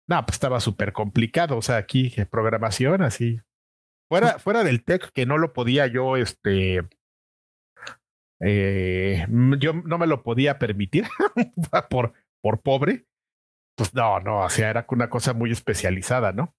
No, 0.08 0.24
pues 0.26 0.36
estaba 0.36 0.60
súper 0.60 0.94
complicado. 0.94 1.58
O 1.58 1.62
sea, 1.62 1.78
aquí 1.78 2.14
programación, 2.30 3.02
así, 3.04 3.40
Fuera, 4.10 4.40
fuera 4.40 4.64
del 4.64 4.84
tech 4.84 5.12
que 5.14 5.26
no 5.26 5.38
lo 5.38 5.54
podía 5.54 5.86
yo, 5.88 6.18
este, 6.18 6.82
eh, 8.42 9.26
yo 9.60 9.74
no 9.74 9.98
me 9.98 10.08
lo 10.08 10.24
podía 10.24 10.58
permitir 10.58 11.06
por, 11.90 12.14
por 12.42 12.62
pobre. 12.62 13.06
Pues 13.76 13.94
no, 13.94 14.20
no, 14.20 14.40
o 14.40 14.50
sea, 14.50 14.72
era 14.72 14.86
una 14.90 15.10
cosa 15.10 15.34
muy 15.34 15.52
especializada, 15.52 16.34
¿no? 16.34 16.56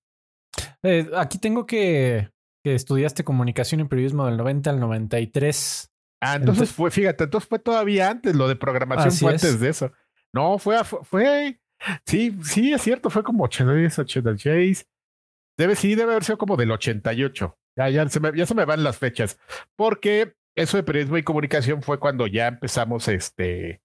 Eh, 0.82 1.10
aquí 1.16 1.38
tengo 1.38 1.66
que, 1.66 2.30
que 2.64 2.74
estudiaste 2.74 3.24
comunicación 3.24 3.80
y 3.80 3.84
periodismo 3.84 4.26
del 4.26 4.36
90 4.36 4.70
al 4.70 4.80
93. 4.80 5.90
Ah, 6.22 6.36
entonces, 6.36 6.70
fue, 6.70 6.90
fíjate, 6.90 7.24
entonces 7.24 7.48
fue 7.48 7.58
todavía 7.58 8.10
antes, 8.10 8.36
lo 8.36 8.46
de 8.46 8.56
programación 8.56 9.12
fue 9.12 9.32
antes 9.32 9.58
de 9.58 9.68
eso. 9.68 9.92
No, 10.32 10.58
fue, 10.58 10.82
fue, 10.84 11.60
sí, 12.06 12.38
sí, 12.42 12.72
es 12.72 12.82
cierto, 12.82 13.10
fue 13.10 13.22
como 13.22 13.44
86, 13.44 13.98
86. 13.98 14.86
Debe, 15.60 15.76
sí, 15.76 15.94
debe 15.94 16.12
haber 16.12 16.24
sido 16.24 16.38
como 16.38 16.56
del 16.56 16.70
88. 16.70 17.58
Ya, 17.76 17.90
ya, 17.90 18.08
se 18.08 18.18
me, 18.18 18.34
ya 18.34 18.46
se 18.46 18.54
me 18.54 18.64
van 18.64 18.82
las 18.82 18.96
fechas. 18.96 19.38
Porque 19.76 20.32
eso 20.54 20.78
de 20.78 20.82
periodismo 20.82 21.18
y 21.18 21.22
comunicación 21.22 21.82
fue 21.82 22.00
cuando 22.00 22.26
ya 22.26 22.46
empezamos 22.46 23.08
este, 23.08 23.82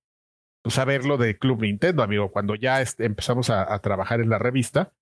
pues 0.63 0.77
a 0.77 0.85
verlo 0.85 1.17
de 1.17 1.37
Club 1.37 1.63
Nintendo, 1.63 2.01
amigo. 2.01 2.31
Cuando 2.31 2.55
ya 2.55 2.81
este, 2.81 3.03
empezamos 3.03 3.49
a, 3.49 3.77
trabajar 3.79 4.21
en 4.21 4.29
la 4.29 4.39
revista. 4.39 4.93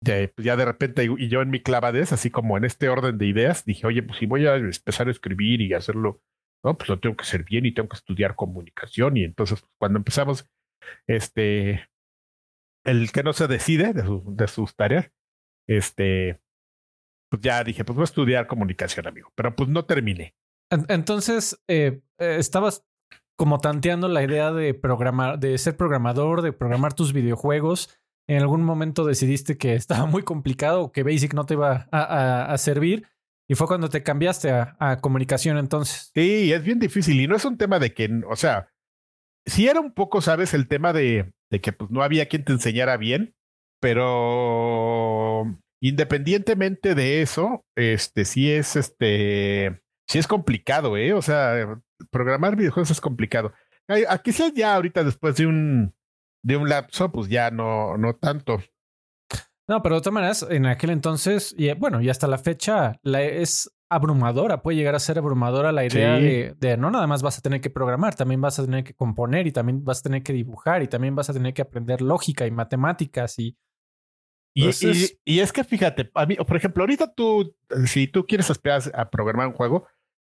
Ya, 0.00 0.28
pues 0.34 0.44
ya 0.44 0.56
de 0.56 0.64
repente, 0.64 1.04
y 1.04 1.28
yo 1.28 1.40
en 1.40 1.50
mi 1.50 1.62
clavadez, 1.62 2.12
así 2.12 2.30
como 2.32 2.56
en 2.56 2.64
este 2.64 2.88
orden 2.88 3.16
de 3.16 3.26
ideas, 3.26 3.64
dije, 3.64 3.86
oye, 3.86 4.02
pues 4.02 4.18
si 4.18 4.26
voy 4.26 4.44
a 4.44 4.56
empezar 4.56 5.06
a 5.06 5.12
escribir 5.12 5.60
y 5.60 5.72
hacerlo, 5.72 6.20
no, 6.64 6.76
pues 6.76 6.88
lo 6.88 6.98
tengo 6.98 7.16
que 7.16 7.22
hacer 7.22 7.44
bien 7.44 7.64
y 7.64 7.70
tengo 7.70 7.88
que 7.90 7.96
estudiar 7.98 8.34
comunicación. 8.34 9.18
Y 9.18 9.22
entonces, 9.22 9.60
pues, 9.60 9.72
cuando 9.78 9.98
empezamos, 9.98 10.50
este, 11.06 11.88
el 12.84 13.12
que 13.12 13.22
no 13.22 13.32
se 13.32 13.46
decide 13.46 13.92
de, 13.92 14.02
de 14.24 14.48
sus 14.48 14.74
tareas, 14.74 15.12
este, 15.68 16.40
pues 17.30 17.42
ya 17.42 17.62
dije, 17.64 17.84
pues 17.84 17.96
voy 17.96 18.02
a 18.02 18.04
estudiar 18.04 18.46
comunicación, 18.46 19.06
amigo, 19.06 19.32
pero 19.34 19.54
pues 19.54 19.68
no 19.68 19.84
terminé. 19.84 20.34
Entonces, 20.70 21.62
eh, 21.68 22.00
eh, 22.18 22.36
estabas 22.38 22.84
como 23.36 23.58
tanteando 23.58 24.08
la 24.08 24.22
idea 24.22 24.52
de 24.52 24.74
programar, 24.74 25.38
de 25.38 25.56
ser 25.58 25.76
programador, 25.76 26.42
de 26.42 26.52
programar 26.52 26.94
tus 26.94 27.12
videojuegos. 27.12 27.98
En 28.28 28.40
algún 28.40 28.62
momento 28.62 29.04
decidiste 29.04 29.58
que 29.58 29.74
estaba 29.76 30.06
muy 30.06 30.22
complicado 30.22 30.82
o 30.82 30.92
que 30.92 31.02
Basic 31.02 31.34
no 31.34 31.46
te 31.46 31.54
iba 31.54 31.88
a, 31.92 32.56
servir. 32.58 33.06
Y 33.48 33.54
fue 33.54 33.68
cuando 33.68 33.88
te 33.88 34.02
cambiaste 34.02 34.50
a, 34.50 34.76
a, 34.80 35.00
comunicación 35.00 35.56
entonces. 35.56 36.10
Sí, 36.14 36.52
es 36.52 36.64
bien 36.64 36.80
difícil. 36.80 37.20
Y 37.20 37.28
no 37.28 37.36
es 37.36 37.44
un 37.44 37.56
tema 37.56 37.78
de 37.78 37.94
que, 37.94 38.10
o 38.28 38.34
sea, 38.34 38.72
sí 39.44 39.68
era 39.68 39.80
un 39.80 39.92
poco, 39.92 40.20
¿sabes? 40.20 40.52
El 40.52 40.66
tema 40.66 40.92
de, 40.92 41.32
de 41.50 41.60
que 41.60 41.72
pues, 41.72 41.90
no 41.90 42.02
había 42.02 42.26
quien 42.26 42.44
te 42.44 42.52
enseñara 42.52 42.96
bien, 42.96 43.36
pero 43.80 45.44
independientemente 45.80 46.94
de 46.94 47.22
eso, 47.22 47.64
este 47.76 48.24
sí 48.24 48.50
es 48.50 48.76
este 48.76 49.82
sí 50.08 50.18
es 50.18 50.26
complicado, 50.26 50.96
¿eh? 50.96 51.12
O 51.12 51.22
sea, 51.22 51.80
programar 52.10 52.56
videojuegos 52.56 52.90
es 52.90 53.00
complicado. 53.00 53.52
Aquí 54.08 54.32
sea 54.32 54.50
ya 54.54 54.74
ahorita 54.74 55.04
después 55.04 55.36
de 55.36 55.46
un, 55.46 55.94
de 56.42 56.56
un 56.56 56.68
lapso, 56.68 57.12
pues 57.12 57.28
ya 57.28 57.50
no, 57.50 57.96
no 57.96 58.14
tanto. 58.16 58.60
No, 59.68 59.82
pero 59.82 59.96
de 59.96 60.00
todas 60.00 60.14
maneras, 60.14 60.46
en 60.48 60.66
aquel 60.66 60.90
entonces, 60.90 61.54
y 61.56 61.72
bueno, 61.74 62.00
y 62.00 62.08
hasta 62.08 62.28
la 62.28 62.38
fecha, 62.38 62.98
la, 63.02 63.22
es 63.22 63.75
abrumadora, 63.88 64.62
puede 64.62 64.76
llegar 64.76 64.94
a 64.94 64.98
ser 64.98 65.18
abrumadora 65.18 65.72
la 65.72 65.84
idea 65.84 66.14
de, 66.14 66.54
de, 66.58 66.76
no 66.76 66.90
nada 66.90 67.06
más 67.06 67.22
vas 67.22 67.38
a 67.38 67.42
tener 67.42 67.60
que 67.60 67.70
programar, 67.70 68.14
también 68.14 68.40
vas 68.40 68.58
a 68.58 68.64
tener 68.64 68.84
que 68.84 68.94
componer 68.94 69.46
y 69.46 69.52
también 69.52 69.84
vas 69.84 70.00
a 70.00 70.02
tener 70.02 70.22
que 70.22 70.32
dibujar 70.32 70.82
y 70.82 70.88
también 70.88 71.14
vas 71.14 71.30
a 71.30 71.32
tener 71.32 71.54
que 71.54 71.62
aprender 71.62 72.02
lógica 72.02 72.46
y 72.46 72.50
matemáticas 72.50 73.38
y 73.38 73.56
y, 74.58 74.70
y, 75.26 75.40
es 75.40 75.52
que 75.52 75.64
fíjate, 75.64 76.10
a 76.14 76.24
mí, 76.24 76.34
por 76.36 76.56
ejemplo, 76.56 76.82
ahorita 76.82 77.12
tú, 77.12 77.54
si 77.84 78.06
tú 78.06 78.26
quieres 78.26 78.50
aspirar 78.50 78.80
a 78.94 79.10
programar 79.10 79.48
un 79.48 79.52
juego, 79.52 79.86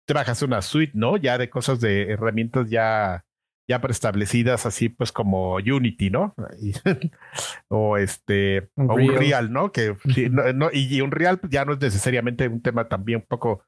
trabajas 0.06 0.42
una 0.44 0.62
suite, 0.62 0.94
¿no? 0.96 1.18
Ya 1.18 1.38
de 1.38 1.50
cosas 1.50 1.82
de 1.82 2.04
herramientas 2.04 2.70
ya, 2.70 3.26
ya 3.68 3.82
preestablecidas, 3.82 4.66
así 4.66 4.90
pues 4.90 5.12
como 5.12 5.56
Unity, 5.56 6.10
¿no? 6.10 6.36
o 7.70 7.98
este, 7.98 8.70
o 8.76 8.96
Unreal, 8.96 9.52
¿no? 9.52 9.72
Que 9.72 9.96
no, 10.30 10.70
y, 10.72 11.02
Unreal 11.02 11.40
pues, 11.40 11.52
ya 11.52 11.66
no 11.66 11.74
es 11.74 11.80
necesariamente 11.80 12.48
un 12.48 12.62
tema 12.62 12.88
también 12.88 13.20
un 13.20 13.28
poco 13.28 13.64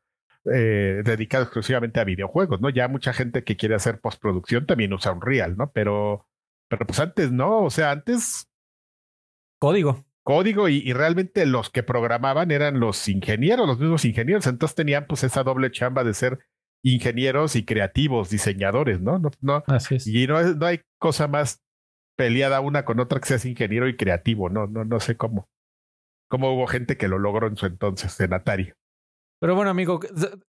eh, 0.54 1.02
dedicado 1.04 1.44
exclusivamente 1.44 2.00
a 2.00 2.04
videojuegos, 2.04 2.62
¿no? 2.62 2.70
Ya 2.70 2.88
mucha 2.88 3.14
gente 3.14 3.44
que 3.44 3.56
quiere 3.56 3.76
hacer 3.76 4.00
postproducción 4.00 4.66
también 4.66 4.94
usa 4.94 5.12
Unreal, 5.12 5.58
¿no? 5.58 5.72
Pero, 5.72 6.28
pero 6.68 6.86
pues 6.86 7.00
antes, 7.00 7.32
¿no? 7.32 7.64
O 7.64 7.70
sea, 7.70 7.92
antes. 7.92 8.48
Código 9.60 10.06
código 10.26 10.68
y, 10.68 10.92
realmente 10.92 11.46
los 11.46 11.70
que 11.70 11.84
programaban 11.84 12.50
eran 12.50 12.80
los 12.80 13.08
ingenieros, 13.08 13.68
los 13.68 13.80
mismos 13.80 14.04
ingenieros. 14.06 14.48
Entonces 14.48 14.76
tenían 14.76 15.06
pues 15.06 15.24
esa 15.24 15.44
doble 15.44 15.72
chamba 15.72 16.04
de 16.04 16.16
ser 16.16 16.40
ingenieros 16.86 17.56
y 17.56 17.66
creativos, 17.66 18.30
diseñadores, 18.30 19.02
¿no? 19.02 19.20
no, 19.20 19.32
no 19.42 19.64
Así 19.68 19.96
es. 19.96 20.08
Y 20.08 20.28
no, 20.28 20.42
no 20.42 20.66
hay 20.66 20.82
cosa 21.00 21.28
más 21.28 21.64
peleada 22.18 22.62
una 22.62 22.86
con 22.86 23.00
otra 23.00 23.20
que 23.20 23.28
seas 23.28 23.46
ingeniero 23.46 23.88
y 23.88 23.98
creativo, 23.98 24.50
¿no? 24.50 24.68
No, 24.68 24.86
no 24.86 25.00
sé 25.00 25.18
cómo. 25.18 25.48
Cómo 26.30 26.54
hubo 26.54 26.68
gente 26.68 26.98
que 26.98 27.08
lo 27.08 27.20
logró 27.20 27.48
en 27.48 27.58
su 27.58 27.66
entonces 27.66 28.20
en 28.20 28.34
Atari. 28.34 28.74
Pero 29.42 29.56
bueno, 29.56 29.70
amigo, 29.70 30.00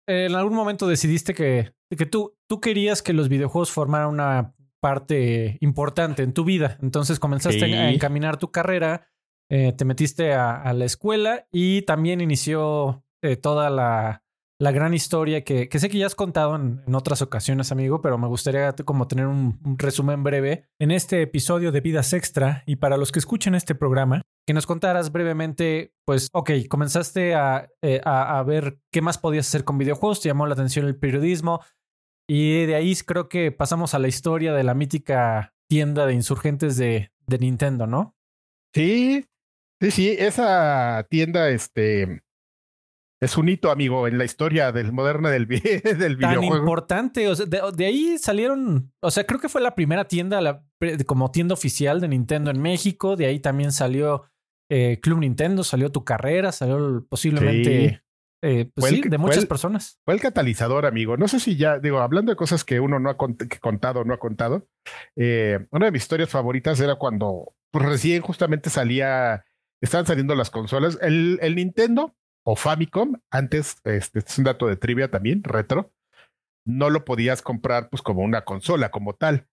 en 0.07 0.35
algún 0.35 0.55
momento 0.55 0.87
decidiste 0.87 1.35
que, 1.35 1.73
que 1.97 2.07
tú, 2.07 2.37
tú 2.49 2.61
querías 2.61 3.03
que 3.03 3.13
los 3.13 3.29
videojuegos 3.29 3.73
formaran 3.73 4.09
una 4.09 4.55
parte 4.81 5.59
importante 5.61 6.23
en 6.23 6.33
tu 6.33 6.45
vida. 6.45 6.79
Entonces 6.81 7.19
comenzaste 7.19 7.65
a 7.65 7.91
encaminar 7.91 8.37
tu 8.37 8.51
carrera 8.51 9.09
eh, 9.49 9.73
te 9.73 9.85
metiste 9.85 10.33
a, 10.33 10.73
la 10.73 10.85
escuela 10.85 11.47
y 11.53 11.83
también 11.83 12.21
inició 12.21 13.05
eh, 13.23 13.37
toda 13.37 13.71
la, 13.71 14.25
la, 14.59 14.73
gran 14.73 14.95
historia 14.95 15.45
que, 15.45 15.69
que, 15.69 15.79
sé 15.79 15.89
que 15.89 15.99
ya 15.99 16.07
has 16.07 16.15
contado 16.15 16.57
en, 16.57 16.83
otras 16.95 17.23
ocasiones, 17.23 17.73
amigo, 17.73 18.01
pero 18.01 18.19
me 18.19 18.27
gustaría 18.27 18.73
como 18.73 19.07
tener 19.09 19.27
un, 19.27 19.59
resumen 19.79 20.23
breve 20.23 20.69
en 20.79 20.91
este 20.91 21.23
episodio 21.23 21.73
de 21.73 21.81
Vidas 21.81 22.13
Extra 22.13 22.63
y 22.67 22.77
para 22.77 22.97
los 22.97 23.13
que 23.13 23.19
escuchen 23.19 23.55
este 23.55 23.75
programa, 23.75 24.23
que 24.47 24.55
nos 24.55 24.67
contaras 24.67 25.13
brevemente, 25.13 25.93
pues, 26.05 26.29
ok, 26.33 26.51
comenzaste 26.69 27.35
a, 27.35 27.69
eh, 27.83 28.01
a, 28.05 28.39
a 28.39 28.43
ver 28.43 28.79
qué 28.93 29.03
más 29.03 29.19
podías 29.19 29.49
hacer 29.49 29.65
con 29.65 29.79
videojuegos, 29.79 30.21
te 30.21 30.29
llamó 30.29 30.47
la 30.47 30.55
atención 30.55 30.87
el 30.87 30.97
periodismo 30.97 31.61
y 32.29 32.67
de 32.67 32.75
ahí 32.75 32.95
creo 32.97 33.29
que 33.29 33.53
pasamos 33.53 33.95
a 33.95 33.99
la 33.99 34.09
historia 34.09 34.53
de 34.53 34.65
la 34.65 34.75
mítica 34.75 35.55
tienda 35.69 36.07
de 36.07 36.15
insurgentes 36.15 36.77
de, 36.77 37.11
de 37.27 37.39
Nintendo, 37.39 37.87
¿no? 37.87 38.17
Sí, 38.75 39.25
Sí, 39.81 39.91
sí, 39.91 40.17
esa 40.19 41.07
tienda, 41.11 41.51
este, 41.51 42.23
es 43.21 43.39
un 43.39 43.49
hito, 43.49 43.71
amigo, 43.71 44.07
en 44.07 44.19
la 44.19 44.25
historia 44.25 44.73
del 44.73 44.93
moderna 44.93 45.31
del, 45.31 45.47
del 45.99 46.19
Tan 46.19 46.45
importante. 46.45 47.29
O 47.29 47.35
sea, 47.35 47.47
de, 47.47 47.87
ahí 47.87 48.19
salieron. 48.19 48.93
O 49.01 49.11
sea, 49.11 49.25
creo 49.25 49.41
que 49.41 49.49
fue 49.49 49.61
la 49.61 49.75
primera 49.75 50.07
tienda, 50.07 50.41
la, 50.41 50.65
como 51.07 51.31
tienda 51.31 51.55
oficial 51.55 52.01
de 52.01 52.09
Nintendo 52.09 52.51
en 52.51 52.61
México. 52.61 53.17
De 53.17 53.27
ahí 53.27 53.41
también 53.41 53.73
salió 53.73 54.25
eh, 54.71 55.01
Club 55.01 55.21
Nintendo, 55.21 55.65
salió 55.65 55.91
tu 55.91 56.05
carrera, 56.05 56.53
salió 56.53 57.07
posiblemente. 57.09 58.03
Eh, 58.43 58.71
pues 58.75 58.93
sí, 58.93 59.01
de 59.01 59.19
muchas 59.19 59.47
personas. 59.47 59.99
Fue 60.05 60.13
el 60.13 60.21
catalizador, 60.21 60.85
amigo. 60.85 61.17
No 61.17 61.27
sé 61.27 61.41
si 61.41 61.57
ya, 61.57 61.79
digo, 61.79 62.01
hablando 62.01 62.31
de 62.31 62.37
cosas 62.37 62.65
que 62.65 62.81
uno 62.81 63.01
no 63.01 63.09
ha 63.09 63.17
contado, 63.17 64.05
no 64.05 64.13
ha 64.13 64.19
contado. 64.19 64.69
Eh, 65.17 65.67
una 65.71 65.87
de 65.87 65.93
mis 65.93 66.03
historias 66.03 66.29
favoritas 66.29 66.79
era 66.81 66.97
cuando 66.97 67.55
pues, 67.73 67.85
recién 67.87 68.21
justamente 68.21 68.69
salía 68.69 69.45
estaban 69.81 70.07
saliendo 70.07 70.35
las 70.35 70.51
consolas. 70.51 70.99
El, 71.01 71.39
el 71.41 71.57
Nintendo 71.57 72.15
o 72.49 72.55
Famicom, 72.55 73.21
antes, 73.31 73.77
este, 73.83 74.21
es 74.21 74.39
un 74.39 74.45
dato 74.45 74.69
de 74.69 74.77
trivia 74.77 75.11
también, 75.11 75.43
retro, 75.43 75.93
no 76.65 76.91
lo 76.91 77.05
podías 77.05 77.43
comprar 77.43 77.91
pues 77.91 78.03
como 78.03 78.23
una 78.23 78.45
consola, 78.45 78.91
como 78.91 79.15
tal. 79.15 79.49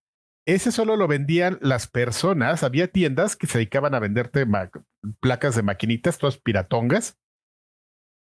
Ese 0.46 0.70
solo 0.70 0.96
lo 0.96 1.08
vendían 1.08 1.58
las 1.60 1.88
personas. 1.88 2.62
Había 2.62 2.88
tiendas 2.88 3.34
que 3.34 3.46
se 3.46 3.58
dedicaban 3.58 3.94
a 3.94 3.98
venderte 3.98 4.46
placas 5.20 5.56
de 5.56 5.62
maquinitas, 5.62 6.18
todas 6.18 6.38
piratongas. 6.38 7.18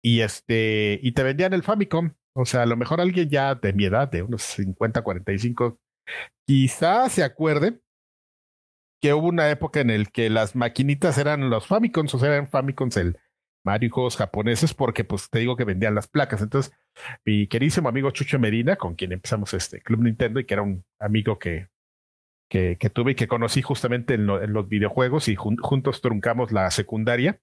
Y 0.02 0.20
este, 0.20 1.00
y 1.02 1.12
te 1.12 1.22
vendían 1.24 1.52
el 1.52 1.62
Famicom. 1.64 2.12
O 2.36 2.44
sea, 2.44 2.62
a 2.62 2.66
lo 2.66 2.76
mejor 2.76 3.00
alguien 3.00 3.28
ya 3.28 3.56
de 3.56 3.72
mi 3.72 3.86
edad, 3.86 4.08
de 4.08 4.22
unos 4.22 4.42
50, 4.42 5.02
45, 5.02 5.80
quizás 6.46 7.12
se 7.12 7.24
acuerde 7.24 7.80
que 9.02 9.14
hubo 9.14 9.26
una 9.26 9.50
época 9.50 9.80
en 9.80 9.90
el 9.90 10.12
que 10.12 10.30
las 10.30 10.54
maquinitas 10.54 11.18
eran 11.18 11.50
los 11.50 11.66
Famicons, 11.66 12.14
o 12.14 12.18
sea, 12.18 12.28
eran 12.28 12.48
Famicons 12.48 12.96
el 12.98 13.18
Mario 13.64 13.90
juegos 13.90 14.16
japoneses, 14.16 14.74
porque 14.74 15.04
pues 15.04 15.28
te 15.30 15.40
digo 15.40 15.56
que 15.56 15.64
vendían 15.64 15.94
las 15.94 16.08
placas. 16.08 16.42
Entonces, 16.42 16.72
mi 17.24 17.46
queridísimo 17.46 17.88
amigo 17.88 18.10
Chucho 18.10 18.38
Medina, 18.38 18.76
con 18.76 18.94
quien 18.94 19.12
empezamos 19.12 19.54
este 19.54 19.80
Club 19.80 20.02
Nintendo 20.02 20.40
y 20.40 20.46
que 20.46 20.54
era 20.54 20.62
un 20.62 20.84
amigo 20.98 21.38
que, 21.38 21.68
que, 22.50 22.76
que 22.78 22.90
tuve 22.90 23.12
y 23.12 23.14
que 23.14 23.28
conocí 23.28 23.62
justamente 23.62 24.14
en, 24.14 24.26
los 24.26 24.68
videojuegos 24.68 25.28
y 25.28 25.36
juntos 25.36 26.00
truncamos 26.00 26.52
la 26.52 26.70
secundaria 26.70 27.40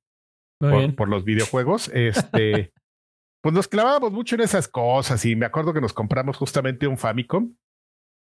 por, 0.60 0.96
por, 0.96 1.10
los 1.10 1.24
videojuegos. 1.24 1.90
Este, 1.94 2.74
pues 3.42 3.54
nos 3.54 3.68
clavábamos 3.68 4.12
mucho 4.12 4.36
en 4.36 4.42
esas 4.42 4.68
cosas 4.68 5.24
y 5.26 5.36
me 5.36 5.46
acuerdo 5.46 5.74
que 5.74 5.82
nos 5.82 5.94
compramos 5.94 6.38
justamente 6.38 6.88
un 6.88 6.98
Famicom 6.98 7.56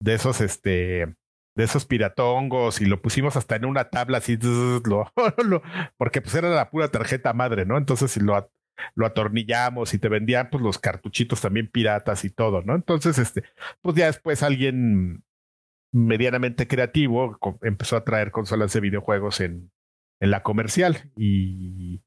de 0.01 0.13
esos, 0.13 0.41
este, 0.41 1.15
de 1.55 1.63
esos 1.63 1.85
piratongos 1.85 2.81
y 2.81 2.85
lo 2.85 3.01
pusimos 3.01 3.37
hasta 3.37 3.55
en 3.55 3.65
una 3.65 3.89
tabla 3.89 4.17
así, 4.19 4.37
porque 5.97 6.21
pues 6.21 6.35
era 6.35 6.49
la 6.49 6.69
pura 6.69 6.89
tarjeta 6.89 7.33
madre, 7.33 7.65
¿no? 7.65 7.77
Entonces 7.77 8.11
si 8.11 8.19
lo, 8.19 8.51
lo 8.93 9.05
atornillamos 9.05 9.93
y 9.93 9.99
te 9.99 10.09
vendían 10.09 10.49
pues 10.49 10.61
los 10.61 10.77
cartuchitos 10.77 11.41
también 11.41 11.69
piratas 11.69 12.25
y 12.25 12.29
todo, 12.29 12.61
¿no? 12.61 12.75
Entonces, 12.75 13.17
este, 13.17 13.43
pues 13.81 13.95
ya 13.95 14.07
después 14.07 14.43
alguien 14.43 15.23
medianamente 15.91 16.67
creativo 16.67 17.39
empezó 17.61 17.95
a 17.95 18.03
traer 18.03 18.31
consolas 18.31 18.73
de 18.73 18.81
videojuegos 18.81 19.39
en, 19.39 19.71
en 20.19 20.31
la 20.31 20.43
comercial 20.43 21.09
y, 21.15 22.03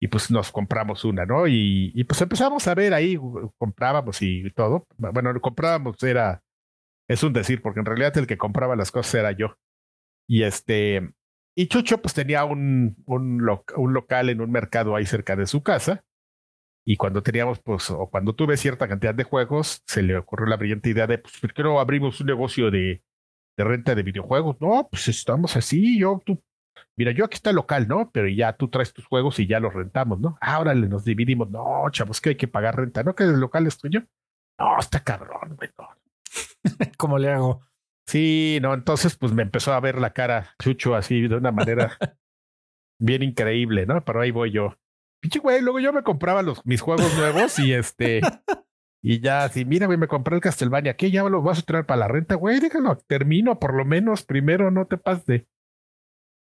y 0.00 0.08
pues 0.08 0.30
nos 0.30 0.52
compramos 0.52 1.04
una, 1.04 1.24
¿no? 1.24 1.46
Y, 1.46 1.92
y 1.94 2.04
pues 2.04 2.20
empezamos 2.20 2.68
a 2.68 2.74
ver 2.74 2.92
ahí, 2.92 3.18
comprábamos 3.56 4.20
y 4.20 4.50
todo. 4.50 4.86
Bueno, 4.98 5.32
comprábamos, 5.40 6.02
era 6.02 6.42
es 7.12 7.22
un 7.22 7.32
decir, 7.32 7.62
porque 7.62 7.80
en 7.80 7.86
realidad 7.86 8.16
el 8.18 8.26
que 8.26 8.38
compraba 8.38 8.76
las 8.76 8.90
cosas 8.90 9.14
era 9.14 9.32
yo. 9.32 9.56
Y 10.26 10.44
este, 10.44 11.12
y 11.54 11.66
Chucho 11.66 12.00
pues 12.00 12.14
tenía 12.14 12.44
un, 12.44 12.96
un, 13.06 13.44
local 13.92 14.30
en 14.30 14.40
un 14.40 14.50
mercado 14.50 14.96
ahí 14.96 15.06
cerca 15.06 15.36
de 15.36 15.46
su 15.46 15.62
casa. 15.62 16.04
Y 16.84 16.96
cuando 16.96 17.22
teníamos, 17.22 17.60
pues, 17.60 17.90
o 17.90 18.08
cuando 18.08 18.34
tuve 18.34 18.56
cierta 18.56 18.88
cantidad 18.88 19.14
de 19.14 19.24
juegos, 19.24 19.82
se 19.86 20.02
le 20.02 20.16
ocurrió 20.16 20.46
la 20.46 20.56
brillante 20.56 20.90
idea 20.90 21.06
de, 21.06 21.18
pues, 21.18 21.38
¿por 21.38 21.52
qué 21.52 21.62
no 21.62 21.78
abrimos 21.78 22.20
un 22.20 22.26
negocio 22.26 22.70
de, 22.70 23.04
de 23.56 23.64
renta 23.64 23.94
de 23.94 24.02
videojuegos? 24.02 24.60
No, 24.60 24.88
pues 24.90 25.06
estamos 25.08 25.54
así, 25.56 26.00
yo, 26.00 26.20
tú, 26.24 26.42
mira, 26.96 27.12
yo 27.12 27.24
aquí 27.24 27.36
está 27.36 27.50
el 27.50 27.56
local, 27.56 27.86
¿no? 27.86 28.10
Pero 28.10 28.28
ya 28.28 28.54
tú 28.54 28.68
traes 28.68 28.92
tus 28.92 29.06
juegos 29.06 29.38
y 29.38 29.46
ya 29.46 29.60
los 29.60 29.74
rentamos, 29.74 30.18
¿no? 30.20 30.36
Ahora 30.40 30.74
nos 30.74 31.04
dividimos. 31.04 31.50
No, 31.50 31.84
chavos, 31.90 32.20
que 32.20 32.30
hay 32.30 32.36
que 32.36 32.48
pagar 32.48 32.76
renta, 32.76 33.02
¿no? 33.04 33.14
Que 33.14 33.24
el 33.24 33.38
local 33.38 33.66
es 33.66 33.78
tuyo. 33.78 34.02
No, 34.58 34.78
está 34.78 35.00
cabrón, 35.00 35.56
güey. 35.56 35.70
¿Cómo 36.98 37.18
le 37.18 37.30
hago? 37.30 37.62
Sí, 38.06 38.58
no, 38.62 38.74
entonces 38.74 39.16
pues 39.16 39.32
me 39.32 39.42
empezó 39.42 39.72
a 39.72 39.80
ver 39.80 39.98
la 39.98 40.12
cara 40.12 40.54
Chucho 40.60 40.94
así 40.94 41.28
de 41.28 41.36
una 41.36 41.52
manera 41.52 41.96
bien 43.00 43.22
increíble, 43.22 43.86
¿no? 43.86 44.04
Pero 44.04 44.20
ahí 44.20 44.30
voy 44.30 44.50
yo. 44.50 44.76
Pinche 45.20 45.38
güey, 45.38 45.62
luego 45.62 45.78
yo 45.78 45.92
me 45.92 46.02
compraba 46.02 46.42
los, 46.42 46.64
mis 46.66 46.80
juegos 46.80 47.16
nuevos 47.16 47.58
y 47.60 47.72
este. 47.72 48.20
y 49.02 49.20
ya, 49.20 49.44
así, 49.44 49.64
mira, 49.64 49.86
güey, 49.86 49.98
me 49.98 50.08
compré 50.08 50.34
el 50.34 50.42
Castlevania, 50.42 50.96
¿qué? 50.96 51.10
Ya 51.12 51.22
los 51.22 51.44
vas 51.44 51.60
a 51.60 51.62
traer 51.62 51.86
para 51.86 52.00
la 52.00 52.08
renta, 52.08 52.34
güey, 52.34 52.58
déjalo, 52.58 52.98
termino 53.06 53.60
por 53.60 53.74
lo 53.74 53.84
menos 53.84 54.24
primero, 54.24 54.72
no 54.72 54.86
te 54.86 54.98
pases 54.98 55.26
de, 55.26 55.48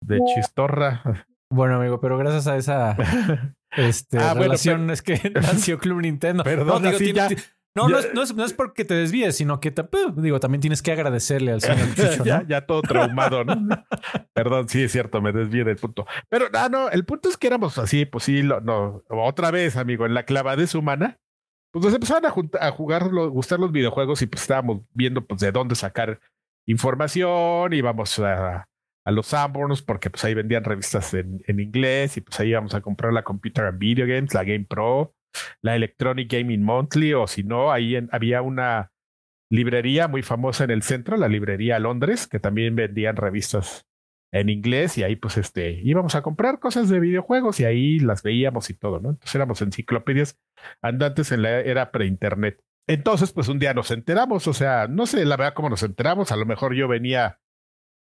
de 0.01 0.21
chistorra. 0.35 1.27
Bueno, 1.51 1.77
amigo, 1.77 2.01
pero 2.01 2.17
gracias 2.17 2.47
a 2.47 2.57
esa 2.57 2.97
este, 3.77 4.19
ah, 4.19 4.33
relación 4.33 4.89
es 4.91 5.03
que 5.03 5.21
nació 5.35 5.79
Club 5.79 6.01
Nintendo. 6.01 6.45
Perdón, 6.45 6.83
no, 6.83 6.91
digo, 6.99 7.21
no, 7.75 7.89
no, 7.89 7.99
es, 7.99 8.13
no, 8.13 8.23
es, 8.23 8.35
no, 8.35 8.45
es, 8.45 8.53
porque 8.53 8.85
te 8.85 8.95
desvíes, 8.95 9.37
sino 9.37 9.59
que 9.59 9.73
pues, 9.73 10.05
digo, 10.17 10.41
también 10.41 10.61
tienes 10.61 10.83
que 10.83 10.93
agradecerle 10.93 11.53
al 11.53 11.61
señor 11.63 11.95
Chucho, 11.95 12.25
ya, 12.25 12.45
ya 12.47 12.67
todo 12.67 12.83
traumado, 12.83 13.45
¿no? 13.45 13.55
Perdón, 14.35 14.69
sí 14.69 14.83
es 14.83 14.93
cierto, 14.93 15.23
me 15.23 15.33
desvíe 15.33 15.65
del 15.65 15.77
punto. 15.77 16.07
Pero 16.29 16.49
no, 16.51 16.69
no, 16.69 16.91
el 16.91 17.05
punto 17.05 17.31
es 17.31 17.37
que 17.39 17.47
éramos 17.47 17.79
así, 17.79 18.05
pues 18.05 18.25
sí, 18.25 18.43
lo, 18.43 18.61
no, 18.61 19.03
otra 19.09 19.51
vez, 19.51 19.77
amigo, 19.77 20.05
en 20.05 20.13
la 20.13 20.25
clavadez 20.25 20.75
humana, 20.75 21.19
pues 21.71 21.85
nos 21.85 21.95
empezaron 21.95 22.27
a, 22.27 22.67
a 22.67 22.71
jugar, 22.73 23.05
a 23.05 23.27
gustar 23.29 23.59
los 23.59 23.73
videojuegos 23.73 24.21
y 24.21 24.27
pues 24.27 24.43
estábamos 24.43 24.83
viendo 24.93 25.25
pues 25.25 25.41
de 25.41 25.53
dónde 25.53 25.75
sacar 25.75 26.21
información, 26.67 27.73
íbamos 27.73 28.19
a, 28.19 28.69
a 29.05 29.11
los 29.11 29.29
Sanborns 29.29 29.81
porque 29.81 30.11
pues 30.11 30.23
ahí 30.27 30.35
vendían 30.35 30.65
revistas 30.65 31.15
en, 31.15 31.43
en 31.47 31.59
inglés 31.59 32.19
y 32.19 32.21
pues 32.21 32.39
ahí 32.39 32.51
íbamos 32.51 32.75
a 32.75 32.83
comprar 32.83 33.15
la 33.15 33.23
Computer 33.23 33.65
and 33.65 33.79
Video 33.79 34.07
Games, 34.07 34.35
la 34.35 34.45
Game 34.45 34.67
Pro 34.69 35.15
la 35.61 35.77
Electronic 35.77 36.31
Gaming 36.31 36.63
Monthly, 36.63 37.15
o 37.15 37.27
si 37.27 37.43
no, 37.43 37.73
ahí 37.73 37.97
había 38.11 38.43
una 38.43 38.93
librería 39.51 40.09
muy 40.09 40.23
famosa 40.23 40.65
en 40.65 40.71
el 40.71 40.83
centro, 40.83 41.17
la 41.17 41.29
librería 41.29 41.79
Londres, 41.79 42.27
que 42.27 42.41
también 42.41 42.75
vendían 42.75 43.17
revistas 43.17 43.87
en 44.33 44.49
inglés 44.49 44.97
y 44.97 45.03
ahí 45.03 45.15
pues 45.17 45.37
este 45.37 45.73
íbamos 45.73 46.15
a 46.15 46.23
comprar 46.23 46.59
cosas 46.59 46.89
de 46.89 47.01
videojuegos 47.01 47.61
y 47.61 47.67
ahí 47.67 47.99
las 47.99 48.23
veíamos 48.23 48.71
y 48.71 48.75
todo, 48.75 48.99
¿no? 48.99 49.11
Entonces 49.11 49.35
éramos 49.35 49.61
enciclopedias 49.61 50.41
andantes 50.81 51.33
en 51.33 51.43
la 51.43 51.61
era 51.61 51.91
pre-internet. 51.91 52.63
Entonces 52.89 53.33
pues 53.33 53.49
un 53.49 53.59
día 53.59 53.75
nos 53.75 53.91
enteramos, 53.91 54.47
o 54.49 54.55
sea, 54.55 54.89
no 54.89 55.05
sé 55.07 55.25
la 55.27 55.37
verdad 55.37 55.55
cómo 55.55 55.69
nos 55.69 55.83
enteramos, 55.83 56.33
a 56.33 56.37
lo 56.37 56.47
mejor 56.47 56.75
yo 56.75 56.89
venía 56.89 57.41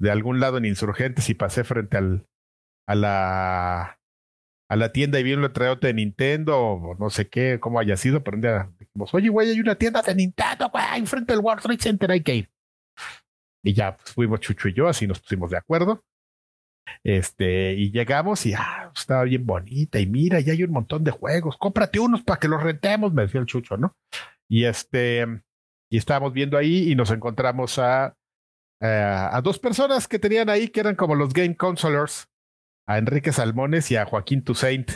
de 0.00 0.10
algún 0.10 0.40
lado 0.40 0.56
en 0.56 0.64
Insurgentes 0.64 1.28
y 1.28 1.34
pasé 1.34 1.62
frente 1.62 1.98
al 1.98 2.26
a 2.86 2.94
la 2.94 4.00
a 4.74 4.76
la 4.76 4.90
tienda 4.90 5.20
y 5.20 5.22
vi 5.22 5.34
un 5.34 5.42
letrerote 5.42 5.86
de 5.86 5.94
Nintendo 5.94 6.58
o 6.58 6.96
no 6.96 7.08
sé 7.08 7.28
qué, 7.28 7.60
cómo 7.60 7.78
haya 7.78 7.96
sido, 7.96 8.24
pero 8.24 8.34
un 8.36 8.40
día 8.40 8.68
dijimos, 8.76 9.14
oye, 9.14 9.28
güey, 9.28 9.50
hay 9.50 9.60
una 9.60 9.76
tienda 9.76 10.02
de 10.02 10.16
Nintendo, 10.16 10.68
güey, 10.68 10.98
enfrente 10.98 11.32
del 11.32 11.42
World 11.42 11.62
Trade 11.62 11.78
Center, 11.78 12.10
hay 12.10 12.22
que 12.22 12.34
ir. 12.34 12.50
Y 13.62 13.72
ya 13.72 13.96
pues, 13.96 14.12
fuimos 14.12 14.40
Chucho 14.40 14.68
y 14.68 14.72
yo, 14.72 14.88
así 14.88 15.06
nos 15.06 15.20
pusimos 15.20 15.50
de 15.50 15.58
acuerdo. 15.58 16.02
Este, 17.04 17.74
y 17.74 17.92
llegamos 17.92 18.44
y 18.46 18.54
ah, 18.54 18.90
estaba 18.96 19.22
bien 19.22 19.46
bonita. 19.46 20.00
Y 20.00 20.06
mira, 20.06 20.40
ya 20.40 20.52
hay 20.52 20.64
un 20.64 20.72
montón 20.72 21.04
de 21.04 21.12
juegos. 21.12 21.56
Cómprate 21.56 22.00
unos 22.00 22.24
para 22.24 22.40
que 22.40 22.48
los 22.48 22.60
rentemos, 22.60 23.12
me 23.12 23.22
decía 23.22 23.40
el 23.40 23.46
Chucho, 23.46 23.76
¿no? 23.76 23.94
Y 24.48 24.64
este, 24.64 25.24
y 25.88 25.98
estábamos 25.98 26.32
viendo 26.32 26.58
ahí 26.58 26.90
y 26.90 26.96
nos 26.96 27.12
encontramos 27.12 27.78
a, 27.78 28.16
eh, 28.80 29.28
a 29.30 29.40
dos 29.40 29.60
personas 29.60 30.08
que 30.08 30.18
tenían 30.18 30.50
ahí 30.50 30.66
que 30.66 30.80
eran 30.80 30.96
como 30.96 31.14
los 31.14 31.32
game 31.32 31.56
consolers 31.56 32.28
a 32.86 32.98
Enrique 32.98 33.32
Salmones 33.32 33.90
y 33.90 33.96
a 33.96 34.04
Joaquín 34.04 34.42
Toussaint, 34.42 34.90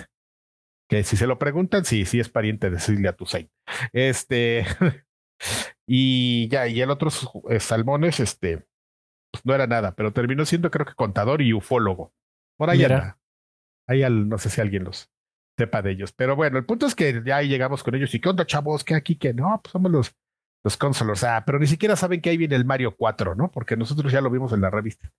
que 0.88 1.04
si 1.04 1.16
se 1.16 1.26
lo 1.26 1.38
preguntan, 1.38 1.84
sí, 1.84 2.04
sí 2.04 2.20
es 2.20 2.28
pariente 2.28 2.70
de 2.70 2.80
Silvia 2.80 3.14
Toussaint. 3.14 3.50
Este, 3.92 4.66
y 5.86 6.48
ya, 6.48 6.68
y 6.68 6.80
el 6.80 6.90
otro 6.90 7.10
eh, 7.50 7.60
Salmones, 7.60 8.20
este, 8.20 8.66
pues 9.30 9.44
no 9.44 9.54
era 9.54 9.66
nada, 9.66 9.94
pero 9.94 10.12
terminó 10.12 10.44
siendo 10.44 10.70
creo 10.70 10.86
que 10.86 10.94
contador 10.94 11.42
y 11.42 11.52
ufólogo. 11.52 12.12
Por 12.56 12.70
ahí. 12.70 12.84
Ahí 13.86 14.02
al, 14.02 14.28
no 14.28 14.36
sé 14.36 14.50
si 14.50 14.60
alguien 14.60 14.84
los 14.84 15.10
sepa 15.56 15.82
de 15.82 15.92
ellos. 15.92 16.12
Pero 16.12 16.36
bueno, 16.36 16.58
el 16.58 16.66
punto 16.66 16.86
es 16.86 16.94
que 16.94 17.22
ya 17.24 17.40
llegamos 17.42 17.82
con 17.82 17.94
ellos 17.94 18.14
y 18.14 18.20
¿qué 18.20 18.28
onda, 18.28 18.46
chavos? 18.46 18.84
¿Qué 18.84 18.94
aquí? 18.94 19.16
que 19.16 19.32
no? 19.32 19.60
Pues 19.62 19.72
somos 19.72 19.90
los, 19.90 20.16
los 20.64 20.76
consolos. 20.76 21.24
Ah, 21.24 21.42
pero 21.46 21.58
ni 21.58 21.66
siquiera 21.66 21.96
saben 21.96 22.20
que 22.20 22.30
ahí 22.30 22.36
viene 22.36 22.56
el 22.56 22.64
Mario 22.64 22.94
4, 22.96 23.34
¿no? 23.34 23.50
Porque 23.50 23.76
nosotros 23.76 24.12
ya 24.12 24.20
lo 24.20 24.30
vimos 24.30 24.52
en 24.52 24.60
la 24.60 24.70
revista. 24.70 25.10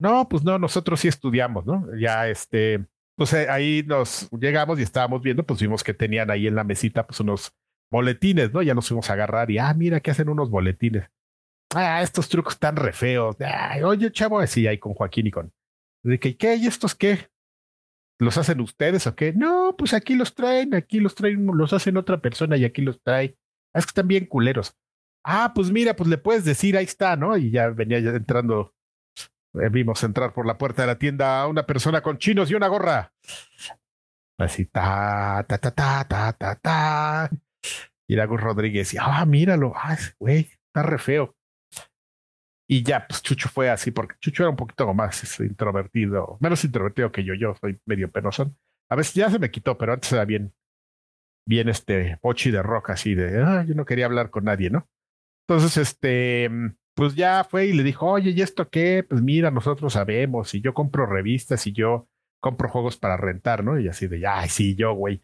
No, 0.00 0.28
pues 0.28 0.42
no, 0.42 0.58
nosotros 0.58 0.98
sí 1.00 1.08
estudiamos, 1.08 1.66
¿no? 1.66 1.86
Ya 1.98 2.26
este, 2.26 2.86
pues 3.16 3.34
eh, 3.34 3.48
ahí 3.50 3.84
nos 3.86 4.30
llegamos 4.32 4.78
y 4.78 4.82
estábamos 4.82 5.20
viendo, 5.20 5.44
pues 5.44 5.60
vimos 5.60 5.84
que 5.84 5.92
tenían 5.92 6.30
ahí 6.30 6.46
en 6.46 6.54
la 6.54 6.64
mesita 6.64 7.06
pues 7.06 7.20
unos 7.20 7.52
boletines, 7.90 8.50
¿no? 8.52 8.62
Ya 8.62 8.74
nos 8.74 8.88
fuimos 8.88 9.10
a 9.10 9.12
agarrar 9.12 9.50
y, 9.50 9.58
ah, 9.58 9.74
mira 9.74 10.00
que 10.00 10.10
hacen 10.10 10.30
unos 10.30 10.48
boletines. 10.48 11.10
Ah, 11.74 12.02
estos 12.02 12.30
trucos 12.30 12.58
tan 12.58 12.76
re 12.76 12.92
feos. 12.92 13.36
oye, 13.84 14.10
chavo, 14.10 14.40
así 14.40 14.66
ahí 14.66 14.78
con 14.78 14.94
Joaquín 14.94 15.26
y 15.26 15.30
con. 15.30 15.52
De 16.02 16.18
que, 16.18 16.34
¿qué? 16.36 16.56
¿Y 16.56 16.66
estos 16.66 16.94
qué? 16.94 17.28
¿Los 18.18 18.38
hacen 18.38 18.60
ustedes 18.60 19.06
o 19.06 19.14
qué? 19.14 19.34
No, 19.34 19.74
pues 19.76 19.92
aquí 19.92 20.14
los 20.14 20.34
traen, 20.34 20.74
aquí 20.74 20.98
los 20.98 21.14
traen, 21.14 21.46
los 21.46 21.74
hacen 21.74 21.98
otra 21.98 22.20
persona 22.20 22.56
y 22.56 22.64
aquí 22.64 22.80
los 22.80 23.02
trae. 23.02 23.36
Ah, 23.74 23.80
es 23.80 23.84
que 23.84 23.90
están 23.90 24.08
bien 24.08 24.24
culeros. 24.24 24.74
Ah, 25.22 25.52
pues 25.54 25.70
mira, 25.70 25.94
pues 25.94 26.08
le 26.08 26.16
puedes 26.16 26.46
decir, 26.46 26.76
ahí 26.76 26.84
está, 26.84 27.16
¿no? 27.16 27.36
Y 27.36 27.50
ya 27.50 27.68
venía 27.68 27.98
entrando 27.98 28.74
vimos 29.52 30.02
entrar 30.04 30.32
por 30.32 30.46
la 30.46 30.58
puerta 30.58 30.82
de 30.82 30.88
la 30.88 30.98
tienda 30.98 31.42
a 31.42 31.46
una 31.46 31.66
persona 31.66 32.02
con 32.02 32.18
chinos 32.18 32.50
y 32.50 32.54
una 32.54 32.68
gorra. 32.68 33.12
Así, 34.38 34.66
ta, 34.66 35.44
ta, 35.46 35.58
ta, 35.58 35.70
ta, 35.70 36.04
ta, 36.08 36.32
ta, 36.32 36.54
ta. 36.56 37.30
Y 38.08 38.14
era 38.14 38.26
Rodríguez, 38.26 38.94
y, 38.94 38.96
ah, 38.98 39.24
míralo, 39.26 39.72
ah, 39.76 39.96
güey, 40.18 40.50
está 40.66 40.82
re 40.82 40.98
feo. 40.98 41.36
Y 42.68 42.82
ya, 42.82 43.06
pues 43.06 43.22
Chucho 43.22 43.48
fue 43.48 43.68
así, 43.68 43.90
porque 43.90 44.16
Chucho 44.20 44.44
era 44.44 44.50
un 44.50 44.56
poquito 44.56 44.92
más 44.94 45.40
introvertido, 45.40 46.38
menos 46.40 46.64
introvertido 46.64 47.10
que 47.10 47.24
yo, 47.24 47.34
yo 47.34 47.54
soy 47.60 47.78
medio 47.84 48.10
penoso 48.10 48.50
A 48.88 48.94
veces 48.94 49.14
ya 49.14 49.28
se 49.28 49.40
me 49.40 49.50
quitó, 49.50 49.76
pero 49.76 49.92
antes 49.92 50.12
era 50.12 50.24
bien, 50.24 50.54
bien 51.46 51.68
este 51.68 52.16
pochi 52.22 52.50
de 52.50 52.62
rock, 52.62 52.90
así 52.90 53.14
de, 53.14 53.42
ah, 53.42 53.64
yo 53.66 53.74
no 53.74 53.84
quería 53.84 54.06
hablar 54.06 54.30
con 54.30 54.44
nadie, 54.44 54.70
¿no? 54.70 54.88
Entonces, 55.48 55.76
este, 55.76 56.48
pues 57.00 57.14
ya 57.14 57.44
fue 57.44 57.64
y 57.64 57.72
le 57.72 57.82
dijo, 57.82 58.06
oye, 58.06 58.32
¿y 58.32 58.42
esto 58.42 58.68
qué? 58.68 59.02
Pues 59.08 59.22
mira, 59.22 59.50
nosotros 59.50 59.94
sabemos, 59.94 60.54
y 60.54 60.60
yo 60.60 60.74
compro 60.74 61.06
revistas 61.06 61.66
y 61.66 61.72
yo 61.72 62.06
compro 62.40 62.68
juegos 62.68 62.98
para 62.98 63.16
rentar, 63.16 63.64
¿no? 63.64 63.80
Y 63.80 63.88
así 63.88 64.06
de, 64.06 64.26
ay, 64.26 64.50
sí, 64.50 64.76
yo, 64.76 64.92
güey. 64.92 65.22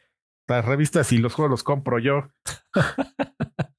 Las 0.48 0.64
revistas 0.64 1.12
y 1.12 1.18
los 1.18 1.34
juegos 1.34 1.50
los 1.50 1.64
compro 1.64 1.98
yo. 1.98 2.30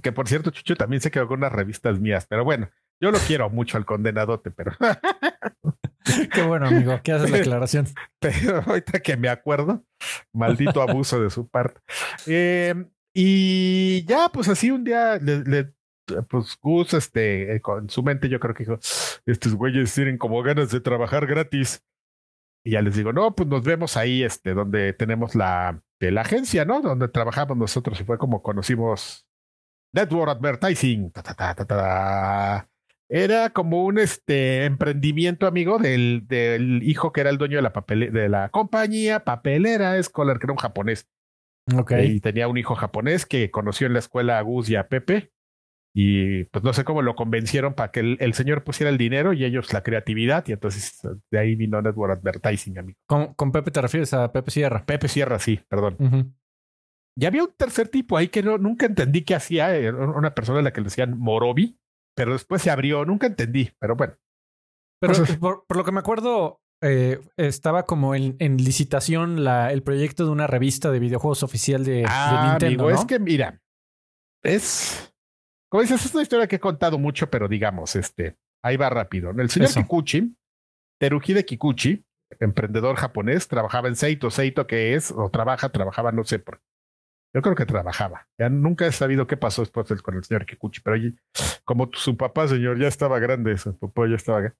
que 0.00 0.12
por 0.12 0.28
cierto, 0.28 0.52
Chucho 0.52 0.76
también 0.76 1.02
se 1.02 1.10
quedó 1.10 1.26
con 1.26 1.38
unas 1.38 1.50
revistas 1.50 1.98
mías, 1.98 2.28
pero 2.28 2.44
bueno, 2.44 2.70
yo 3.00 3.10
lo 3.10 3.18
quiero 3.18 3.50
mucho 3.50 3.78
al 3.78 3.84
condenadote, 3.84 4.52
pero. 4.52 4.70
Qué 6.32 6.42
bueno, 6.42 6.68
amigo, 6.68 7.00
¿qué 7.02 7.10
haces 7.10 7.32
la 7.32 7.38
aclaración? 7.38 7.88
Pero 8.20 8.62
ahorita 8.64 9.00
que 9.00 9.16
me 9.16 9.28
acuerdo, 9.28 9.84
maldito 10.32 10.80
abuso 10.80 11.20
de 11.20 11.30
su 11.30 11.48
parte. 11.48 11.80
Eh, 12.28 12.76
y 13.12 14.04
ya, 14.04 14.28
pues 14.28 14.48
así 14.48 14.70
un 14.70 14.84
día 14.84 15.16
le, 15.16 15.74
pues 16.28 16.58
Gus, 16.60 16.94
este, 16.94 17.56
eh, 17.56 17.60
con 17.60 17.90
su 17.90 18.02
mente 18.02 18.28
yo 18.28 18.40
creo 18.40 18.54
que 18.54 18.64
dijo, 18.64 18.78
estos 19.26 19.54
güeyes 19.54 19.94
tienen 19.94 20.18
como 20.18 20.42
ganas 20.42 20.70
de 20.70 20.80
trabajar 20.80 21.26
gratis. 21.26 21.82
Y 22.64 22.72
ya 22.72 22.82
les 22.82 22.96
digo, 22.96 23.12
no, 23.12 23.34
pues 23.34 23.48
nos 23.48 23.62
vemos 23.62 23.96
ahí, 23.96 24.22
este, 24.22 24.54
donde 24.54 24.92
tenemos 24.92 25.34
la, 25.34 25.82
la 26.00 26.20
agencia, 26.20 26.64
¿no? 26.64 26.80
Donde 26.80 27.08
trabajamos 27.08 27.56
nosotros 27.56 28.00
y 28.00 28.04
fue 28.04 28.18
como 28.18 28.42
conocimos 28.42 29.26
Network 29.94 30.30
Advertising. 30.30 31.12
Era 33.08 33.50
como 33.50 33.84
un 33.84 33.98
este 33.98 34.64
emprendimiento, 34.64 35.46
amigo, 35.46 35.78
del, 35.78 36.26
del 36.26 36.82
hijo 36.82 37.12
que 37.12 37.20
era 37.20 37.30
el 37.30 37.38
dueño 37.38 37.56
de 37.56 37.62
la 37.62 37.72
papel, 37.72 38.12
de 38.12 38.28
la 38.28 38.48
compañía 38.48 39.20
papelera 39.24 40.02
Scholar, 40.02 40.40
que 40.40 40.46
era 40.46 40.52
un 40.52 40.58
japonés. 40.58 41.08
Ok. 41.76 41.92
Y 42.02 42.20
tenía 42.20 42.48
un 42.48 42.58
hijo 42.58 42.74
japonés 42.74 43.26
que 43.26 43.50
conoció 43.52 43.86
en 43.86 43.92
la 43.92 44.00
escuela 44.00 44.38
a 44.38 44.42
Gus 44.42 44.68
y 44.70 44.76
a 44.76 44.88
Pepe 44.88 45.32
y 45.98 46.44
pues 46.44 46.62
no 46.62 46.74
sé 46.74 46.84
cómo 46.84 47.00
lo 47.00 47.14
convencieron 47.14 47.72
para 47.72 47.90
que 47.90 48.00
el, 48.00 48.34
señor 48.34 48.64
pusiera 48.64 48.90
el 48.90 48.98
dinero 48.98 49.32
y 49.32 49.46
ellos 49.46 49.72
la 49.72 49.82
creatividad. 49.82 50.44
Y 50.46 50.52
entonces 50.52 51.00
de 51.30 51.38
ahí 51.38 51.54
vino 51.54 51.80
Network 51.80 52.18
Advertising, 52.18 52.78
amigo. 52.78 52.98
¿Con, 53.06 53.32
con 53.32 53.50
Pepe 53.50 53.70
te 53.70 53.80
refieres 53.80 54.12
a 54.12 54.30
Pepe 54.30 54.50
Sierra? 54.50 54.84
Pepe 54.84 55.08
Sierra, 55.08 55.38
sí, 55.38 55.58
perdón. 55.66 56.34
Y 57.18 57.24
había 57.24 57.44
un 57.44 57.52
tercer 57.56 57.88
tipo 57.88 58.18
ahí 58.18 58.28
que 58.28 58.42
no, 58.42 58.58
nunca 58.58 58.84
entendí 58.84 59.24
qué 59.24 59.36
hacía, 59.36 59.70
una 59.90 60.34
persona 60.34 60.58
a 60.58 60.62
la 60.62 60.74
que 60.74 60.82
le 60.82 60.88
decían 60.88 61.18
Morobi, 61.18 61.78
pero 62.14 62.34
después 62.34 62.60
se 62.60 62.70
abrió, 62.70 63.06
nunca 63.06 63.26
entendí, 63.26 63.70
pero 63.78 63.96
bueno. 63.96 64.16
Pero 65.00 65.14
por, 65.40 65.64
lo 65.74 65.82
que 65.82 65.92
me 65.92 66.00
acuerdo, 66.00 66.60
eh, 66.82 67.20
estaba 67.38 67.86
como 67.86 68.14
en, 68.14 68.36
en 68.38 68.58
licitación 68.58 69.44
la, 69.44 69.72
el 69.72 69.82
proyecto 69.82 70.26
de 70.26 70.30
una 70.30 70.46
revista 70.46 70.90
de 70.90 70.98
videojuegos 70.98 71.42
oficial 71.42 71.86
de, 71.86 72.04
ah, 72.06 72.50
Nintendo. 72.50 72.84
Amigo, 72.84 73.00
es 73.00 73.06
que 73.06 73.18
mira, 73.18 73.62
es 74.44 75.15
como 75.68 75.82
dices, 75.82 76.04
es 76.04 76.14
una 76.14 76.22
historia 76.22 76.46
que 76.46 76.56
he 76.56 76.60
contado 76.60 76.98
mucho, 76.98 77.28
pero 77.28 77.48
digamos, 77.48 77.96
este, 77.96 78.36
ahí 78.62 78.76
va 78.76 78.90
rápido. 78.90 79.30
El 79.30 79.50
señor 79.50 79.72
Kikuchi, 79.72 80.36
Teruhide 80.98 81.44
Kikuchi, 81.44 82.04
emprendedor 82.40 82.96
japonés, 82.96 83.48
trabajaba 83.48 83.88
en 83.88 83.96
Seito. 83.96 84.30
Seito, 84.30 84.66
que 84.66 84.94
es, 84.94 85.10
o 85.10 85.30
trabaja, 85.30 85.68
trabajaba, 85.70 86.12
no 86.12 86.24
sé 86.24 86.38
por. 86.38 86.60
Yo 87.34 87.42
creo 87.42 87.54
que 87.54 87.66
trabajaba. 87.66 88.28
Ya 88.38 88.48
nunca 88.48 88.86
he 88.86 88.92
sabido 88.92 89.26
qué 89.26 89.36
pasó 89.36 89.62
después 89.62 90.00
con 90.00 90.14
el 90.14 90.24
señor 90.24 90.46
Kikuchi, 90.46 90.80
pero 90.80 90.96
como 91.64 91.90
su 91.92 92.16
papá, 92.16 92.48
señor, 92.48 92.78
ya 92.78 92.88
estaba 92.88 93.18
grande, 93.18 93.58
su 93.58 93.76
papá 93.76 94.08
ya 94.08 94.16
estaba 94.16 94.40
grande. 94.40 94.56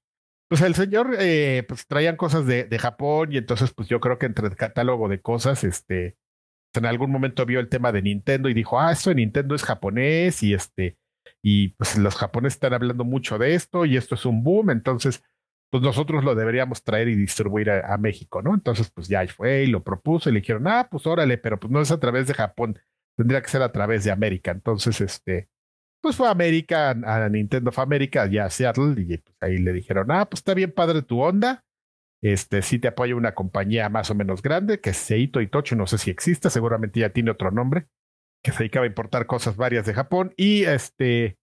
pues 0.48 0.60
el 0.60 0.74
señor, 0.74 1.16
eh, 1.18 1.64
pues 1.66 1.86
traían 1.86 2.16
cosas 2.16 2.46
de, 2.46 2.64
de, 2.64 2.78
Japón 2.78 3.32
y 3.32 3.38
entonces, 3.38 3.72
pues 3.72 3.88
yo 3.88 4.00
creo 4.00 4.18
que 4.18 4.26
entre 4.26 4.46
el 4.46 4.56
catálogo 4.56 5.08
de 5.08 5.20
cosas, 5.20 5.64
este, 5.64 6.18
en 6.76 6.86
algún 6.86 7.10
momento 7.10 7.46
vio 7.46 7.60
el 7.60 7.68
tema 7.68 7.92
de 7.92 8.02
Nintendo 8.02 8.48
y 8.48 8.54
dijo, 8.54 8.80
ah, 8.80 8.92
esto 8.92 9.10
de 9.10 9.16
Nintendo 9.16 9.54
es 9.54 9.62
japonés 9.62 10.42
y 10.42 10.54
este, 10.54 10.98
y 11.42 11.68
pues 11.70 11.96
los 11.98 12.16
japoneses 12.16 12.56
están 12.56 12.74
hablando 12.74 13.04
mucho 13.04 13.38
de 13.38 13.54
esto 13.54 13.84
y 13.84 13.96
esto 13.96 14.14
es 14.14 14.24
un 14.26 14.42
boom, 14.42 14.70
entonces, 14.70 15.22
pues 15.70 15.82
nosotros 15.82 16.24
lo 16.24 16.34
deberíamos 16.34 16.82
traer 16.82 17.08
y 17.08 17.16
distribuir 17.16 17.70
a, 17.70 17.94
a 17.94 17.98
México, 17.98 18.42
¿no? 18.42 18.54
Entonces, 18.54 18.90
pues 18.94 19.08
ya 19.08 19.26
fue 19.28 19.64
y 19.64 19.66
lo 19.66 19.82
propuso 19.82 20.28
y 20.28 20.32
le 20.32 20.40
dijeron, 20.40 20.66
ah, 20.68 20.88
pues 20.90 21.06
órale, 21.06 21.38
pero 21.38 21.58
pues 21.58 21.70
no 21.70 21.80
es 21.80 21.90
a 21.90 22.00
través 22.00 22.26
de 22.26 22.34
Japón, 22.34 22.78
tendría 23.16 23.42
que 23.42 23.48
ser 23.48 23.62
a 23.62 23.72
través 23.72 24.04
de 24.04 24.12
América. 24.12 24.52
Entonces, 24.52 25.00
este, 25.00 25.48
pues 26.00 26.16
fue 26.16 26.28
a 26.28 26.30
América, 26.30 26.90
a 26.90 27.28
Nintendo 27.28 27.70
of 27.70 27.78
America, 27.80 28.26
ya 28.26 28.44
a 28.44 28.50
Seattle, 28.50 28.94
y 28.96 29.18
pues 29.18 29.36
ahí 29.40 29.58
le 29.58 29.72
dijeron, 29.72 30.10
ah, 30.12 30.24
pues 30.28 30.38
está 30.40 30.54
bien 30.54 30.72
padre 30.72 31.02
tu 31.02 31.20
onda. 31.20 31.64
Este, 32.32 32.60
sí 32.62 32.80
te 32.80 32.88
apoya 32.88 33.14
una 33.14 33.36
compañía 33.36 33.88
más 33.88 34.10
o 34.10 34.16
menos 34.16 34.42
grande, 34.42 34.80
que 34.80 34.90
es 34.90 34.96
Seito 34.96 35.40
Itochu, 35.40 35.76
no 35.76 35.86
sé 35.86 35.96
si 35.96 36.10
existe, 36.10 36.50
seguramente 36.50 36.98
ya 36.98 37.10
tiene 37.10 37.30
otro 37.30 37.52
nombre, 37.52 37.86
que 38.42 38.50
se 38.50 38.58
dedicaba 38.58 38.84
a 38.84 38.88
importar 38.88 39.26
cosas 39.26 39.56
varias 39.56 39.86
de 39.86 39.94
Japón. 39.94 40.34
Y 40.36 40.64
este, 40.64 41.38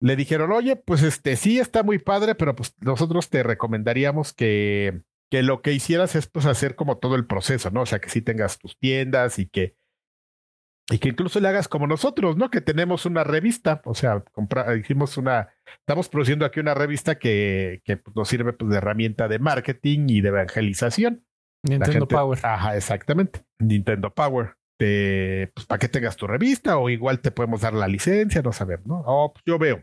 le 0.00 0.14
dijeron, 0.14 0.52
oye, 0.52 0.76
pues 0.76 1.02
este, 1.02 1.34
sí 1.34 1.58
está 1.58 1.82
muy 1.82 1.98
padre, 1.98 2.36
pero 2.36 2.54
pues 2.54 2.76
nosotros 2.80 3.30
te 3.30 3.42
recomendaríamos 3.42 4.32
que, 4.32 5.02
que 5.28 5.42
lo 5.42 5.60
que 5.60 5.72
hicieras 5.72 6.14
es 6.14 6.28
pues 6.28 6.46
hacer 6.46 6.76
como 6.76 6.98
todo 6.98 7.16
el 7.16 7.26
proceso, 7.26 7.72
¿no? 7.72 7.82
O 7.82 7.86
sea, 7.86 7.98
que 7.98 8.08
sí 8.08 8.22
tengas 8.22 8.60
tus 8.60 8.78
tiendas 8.78 9.40
y 9.40 9.48
que 9.48 9.74
y 10.90 10.98
que 10.98 11.08
incluso 11.08 11.40
le 11.40 11.48
hagas 11.48 11.68
como 11.68 11.86
nosotros, 11.86 12.36
¿no? 12.36 12.50
Que 12.50 12.60
tenemos 12.60 13.06
una 13.06 13.24
revista, 13.24 13.82
o 13.84 13.94
sea, 13.94 14.22
hicimos 14.78 15.16
una, 15.16 15.48
estamos 15.80 16.08
produciendo 16.08 16.44
aquí 16.44 16.60
una 16.60 16.74
revista 16.74 17.18
que, 17.18 17.82
que 17.84 18.00
nos 18.14 18.28
sirve 18.28 18.52
pues, 18.52 18.70
de 18.70 18.76
herramienta 18.76 19.26
de 19.26 19.38
marketing 19.38 20.06
y 20.08 20.20
de 20.20 20.28
evangelización. 20.28 21.24
Nintendo 21.64 22.06
Power. 22.06 22.38
Ajá, 22.42 22.76
exactamente. 22.76 23.40
Nintendo 23.58 24.14
Power. 24.14 24.56
pues 24.78 25.66
para 25.66 25.78
que 25.80 25.88
tengas 25.88 26.16
tu 26.16 26.28
revista 26.28 26.78
o 26.78 26.88
igual 26.88 27.20
te 27.20 27.32
podemos 27.32 27.62
dar 27.62 27.74
la 27.74 27.88
licencia, 27.88 28.42
no 28.42 28.52
sabemos, 28.52 28.86
¿no? 28.86 29.02
Oh, 29.06 29.32
pues 29.32 29.42
yo 29.44 29.58
veo. 29.58 29.82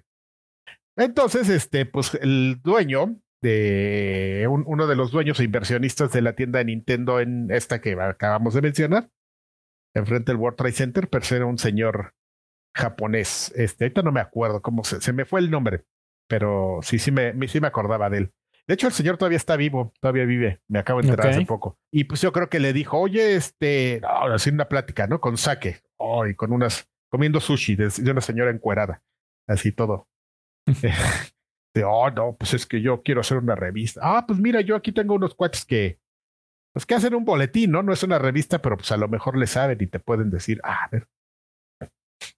Entonces, 0.96 1.50
este, 1.50 1.86
pues 1.86 2.14
el 2.22 2.62
dueño 2.62 3.20
de 3.42 4.48
uno 4.48 4.88
de 4.88 4.96
los 4.96 5.12
dueños 5.12 5.40
e 5.40 5.44
inversionistas 5.44 6.14
de 6.14 6.22
la 6.22 6.34
tienda 6.34 6.60
de 6.60 6.66
Nintendo 6.66 7.20
en 7.20 7.52
esta 7.52 7.82
que 7.82 7.92
acabamos 8.00 8.54
de 8.54 8.62
mencionar, 8.62 9.10
enfrente 9.94 10.32
del 10.32 10.40
World 10.40 10.58
Trade 10.58 10.74
Center, 10.74 11.10
pero 11.10 11.26
era 11.36 11.46
un 11.46 11.58
señor 11.58 12.14
japonés. 12.76 13.52
Este, 13.56 13.86
ahorita 13.86 14.02
no 14.02 14.12
me 14.12 14.22
acuerdo 14.22 14.62
cómo 14.62 14.84
se, 14.84 15.02
se 15.02 15.14
me 15.14 15.26
fue 15.26 15.40
el 15.40 15.52
nombre, 15.52 15.86
pero 16.28 16.80
sí, 16.82 17.00
sí 17.00 17.12
me, 17.12 17.34
sí 17.48 17.62
me 17.62 17.68
acordaba 17.68 18.10
de 18.10 18.20
él. 18.20 18.32
De 18.66 18.76
hecho, 18.76 18.88
el 18.88 18.94
señor 18.94 19.18
todavía 19.18 19.38
está 19.38 19.58
vivo, 19.58 19.92
todavía 20.00 20.24
vive. 20.24 20.62
Me 20.70 20.80
acabo 20.80 21.02
de 21.02 21.10
enterar 21.10 21.34
hace 21.34 21.46
poco. 21.46 21.78
Y 21.92 22.06
pues 22.06 22.22
yo 22.22 22.32
creo 22.32 22.50
que 22.50 22.62
le 22.62 22.72
dijo, 22.72 22.98
oye, 22.98 23.36
este, 23.36 24.00
ahora 24.08 24.40
sí 24.40 24.50
una 24.52 24.70
plática, 24.70 25.06
¿no? 25.06 25.20
Con 25.20 25.38
sake, 25.38 25.82
oh, 25.98 26.26
y 26.26 26.34
con 26.34 26.54
unas, 26.54 26.88
comiendo 27.10 27.42
sushi 27.42 27.76
de, 27.76 27.90
una 28.10 28.22
señora 28.22 28.52
encuerada, 28.52 29.04
así 29.48 29.74
todo. 29.74 30.08
de, 31.74 31.84
oh, 31.84 32.10
no, 32.12 32.38
pues 32.38 32.54
es 32.54 32.66
que 32.66 32.82
yo 32.82 33.04
quiero 33.04 33.22
hacer 33.22 33.38
una 33.38 33.56
revista. 33.56 34.00
Ah, 34.02 34.26
pues 34.26 34.40
mira, 34.40 34.62
yo 34.62 34.78
aquí 34.78 34.94
tengo 34.94 35.16
unos 35.16 35.36
cuates 35.36 35.66
que, 35.66 36.00
pues 36.74 36.86
que 36.86 36.96
hacen 36.96 37.14
un 37.14 37.24
boletín, 37.24 37.72
¿no? 37.72 37.84
No 37.84 37.94
es 37.94 38.04
una 38.04 38.20
revista, 38.20 38.62
pero 38.62 38.78
pues 38.78 38.92
a 38.92 38.98
lo 38.98 39.08
mejor 39.08 39.38
le 39.38 39.48
saben 39.48 39.78
y 39.80 39.88
te 39.88 40.00
pueden 40.00 40.32
decir, 40.32 40.60
ah, 40.64 40.86
a 40.86 40.90
ver. 40.90 41.08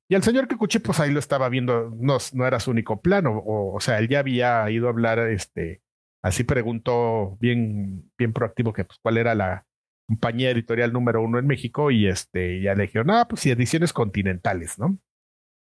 Y 0.10 0.15
el 0.15 0.24
señor 0.24 0.48
Kikuchi, 0.48 0.80
pues 0.80 1.00
ahí 1.00 1.12
lo 1.12 1.19
estaba 1.19 1.50
viendo, 1.50 1.91
no, 1.98 2.17
no 2.34 2.45
era 2.45 2.60
su 2.60 2.71
único 2.71 3.02
plano, 3.02 3.38
o, 3.38 3.76
o 3.76 3.80
sea, 3.80 3.98
él 4.00 4.08
ya 4.08 4.19
había 4.19 4.69
ido 4.69 4.88
a 4.88 4.89
hablar, 4.91 5.19
este, 5.19 5.82
así 6.24 6.43
preguntó 6.43 7.38
bien, 7.39 8.12
bien 8.17 8.34
proactivo 8.34 8.74
que 8.74 8.84
pues 8.86 9.00
cuál 9.02 9.17
era 9.17 9.36
la 9.36 9.65
compañía 10.08 10.52
editorial 10.52 10.93
número 10.93 11.21
uno 11.21 11.39
en 11.39 11.48
México 11.48 11.91
y 11.91 12.08
este, 12.08 12.62
ya 12.62 12.76
le 12.76 12.84
dijeron, 12.84 13.10
ah, 13.12 13.28
pues 13.28 13.41
sí, 13.41 13.52
ediciones 13.52 13.93
continentales, 13.93 14.78
¿no? 14.78 15.00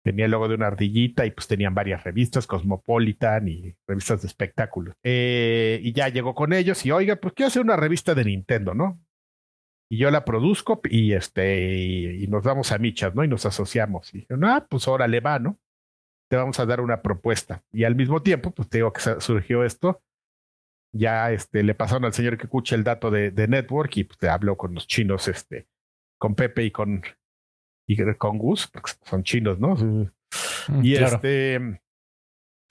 Tenía 0.03 0.25
el 0.25 0.31
logo 0.31 0.49
de 0.49 0.55
una 0.55 0.69
ardillita 0.69 1.27
y 1.27 1.31
pues 1.31 1.47
tenían 1.47 1.75
varias 1.75 2.05
revistas, 2.05 2.47
Cosmopolitan 2.47 3.49
y 3.49 3.75
revistas 3.87 4.23
de 4.23 4.29
espectáculos. 4.29 4.95
Eh, 5.03 5.79
y 5.83 5.93
ya 5.93 6.09
llegó 6.09 6.35
con 6.35 6.55
ellos 6.55 6.85
y 6.87 6.91
oiga, 6.91 7.17
pues 7.17 7.35
quiero 7.35 7.49
hacer 7.49 7.63
una 7.63 7.77
revista 7.77 8.15
de 8.15 8.25
Nintendo, 8.25 8.73
¿no? 8.75 8.99
Y 9.91 9.99
yo 9.99 10.11
la 10.11 10.25
produzco 10.25 10.81
y 10.85 11.13
este, 11.13 12.15
y, 12.15 12.27
nos 12.29 12.45
vamos 12.45 12.71
a 12.73 12.79
michas, 12.79 13.15
¿no? 13.15 13.25
Y 13.25 13.29
nos 13.29 13.45
asociamos. 13.45 14.15
Y 14.15 14.21
dijeron, 14.21 14.45
ah, 14.45 14.67
pues 14.71 14.87
órale 14.89 15.21
va, 15.21 15.39
¿no? 15.39 15.59
Te 16.31 16.37
vamos 16.37 16.61
a 16.61 16.67
dar 16.67 16.81
una 16.81 17.03
propuesta. 17.03 17.65
Y 17.73 17.85
al 17.85 17.97
mismo 17.97 18.23
tiempo, 18.23 18.53
pues 18.53 18.69
te 18.69 18.79
digo 18.79 18.93
que 18.93 19.01
surgió 19.21 19.65
esto. 19.65 20.01
Ya 20.93 21.33
este, 21.33 21.63
le 21.63 21.75
pasaron 21.75 22.05
al 22.05 22.13
señor 22.15 22.39
que 22.39 22.45
escucha 22.45 22.77
el 22.77 22.85
dato 22.85 23.11
de, 23.11 23.33
de 23.33 23.49
Network 23.49 23.97
y 23.97 24.05
pues 24.05 24.19
te 24.19 24.29
habló 24.29 24.57
con 24.57 24.75
los 24.75 24.87
chinos, 24.87 25.29
este, 25.29 25.67
con 26.19 26.37
Pepe 26.37 26.65
y 26.65 26.71
con 26.71 27.03
y 27.91 28.15
con 28.15 28.39
Gus, 28.39 28.69
porque 28.69 28.93
son 29.05 29.25
chinos, 29.25 29.59
¿no? 29.59 29.75
Mm, 29.75 30.11
y 30.83 30.95
este, 30.95 31.81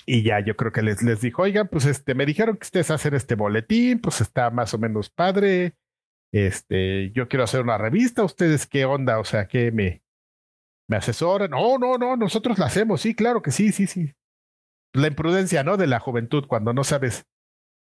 y 0.05 0.23
ya 0.23 0.39
yo 0.39 0.55
creo 0.55 0.71
que 0.71 0.81
les, 0.81 1.03
les 1.03 1.19
dijo, 1.19 1.41
oigan, 1.41 1.67
pues 1.67 1.85
este, 1.85 2.15
me 2.15 2.25
dijeron 2.25 2.55
que 2.55 2.63
ustedes 2.63 2.89
hacen 2.89 3.13
este 3.13 3.35
boletín, 3.35 3.99
pues 3.99 4.21
está 4.21 4.49
más 4.49 4.73
o 4.73 4.77
menos 4.77 5.09
padre. 5.09 5.75
Este, 6.31 7.11
yo 7.11 7.27
quiero 7.27 7.43
hacer 7.43 7.61
una 7.61 7.77
revista, 7.77 8.23
¿ustedes 8.23 8.65
qué 8.65 8.85
onda? 8.85 9.19
O 9.19 9.25
sea, 9.25 9.47
¿qué 9.47 9.73
me, 9.73 10.03
me 10.87 10.95
asesoran? 10.95 11.51
No, 11.51 11.77
no, 11.77 11.97
no, 11.97 12.15
nosotros 12.15 12.57
la 12.57 12.67
hacemos, 12.67 13.01
sí, 13.01 13.13
claro 13.13 13.41
que 13.41 13.51
sí, 13.51 13.73
sí, 13.73 13.87
sí. 13.87 14.13
La 14.93 15.07
imprudencia, 15.07 15.63
¿no? 15.65 15.75
De 15.75 15.87
la 15.87 15.99
juventud, 15.99 16.47
cuando 16.47 16.73
no 16.73 16.85
sabes 16.85 17.27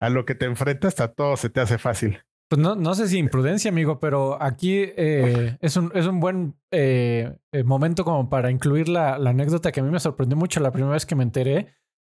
a 0.01 0.09
lo 0.09 0.25
que 0.25 0.33
te 0.33 0.45
enfrentas, 0.45 0.99
a 0.99 1.13
todo 1.13 1.37
se 1.37 1.51
te 1.51 1.61
hace 1.61 1.77
fácil. 1.77 2.23
Pues 2.49 2.59
no, 2.59 2.75
no 2.75 2.95
sé 2.95 3.07
si 3.07 3.19
imprudencia, 3.19 3.69
amigo, 3.69 3.99
pero 3.99 4.41
aquí 4.41 4.79
eh, 4.97 5.57
es, 5.61 5.77
un, 5.77 5.91
es 5.93 6.07
un 6.07 6.19
buen 6.19 6.55
eh, 6.71 7.37
eh, 7.51 7.63
momento 7.63 8.03
como 8.03 8.27
para 8.27 8.49
incluir 8.49 8.89
la, 8.89 9.19
la, 9.19 9.29
anécdota 9.29 9.71
que 9.71 9.81
a 9.81 9.83
mí 9.83 9.91
me 9.91 9.99
sorprendió 9.99 10.35
mucho 10.35 10.59
la 10.59 10.71
primera 10.71 10.93
vez 10.93 11.05
que 11.05 11.13
me 11.13 11.21
enteré 11.21 11.67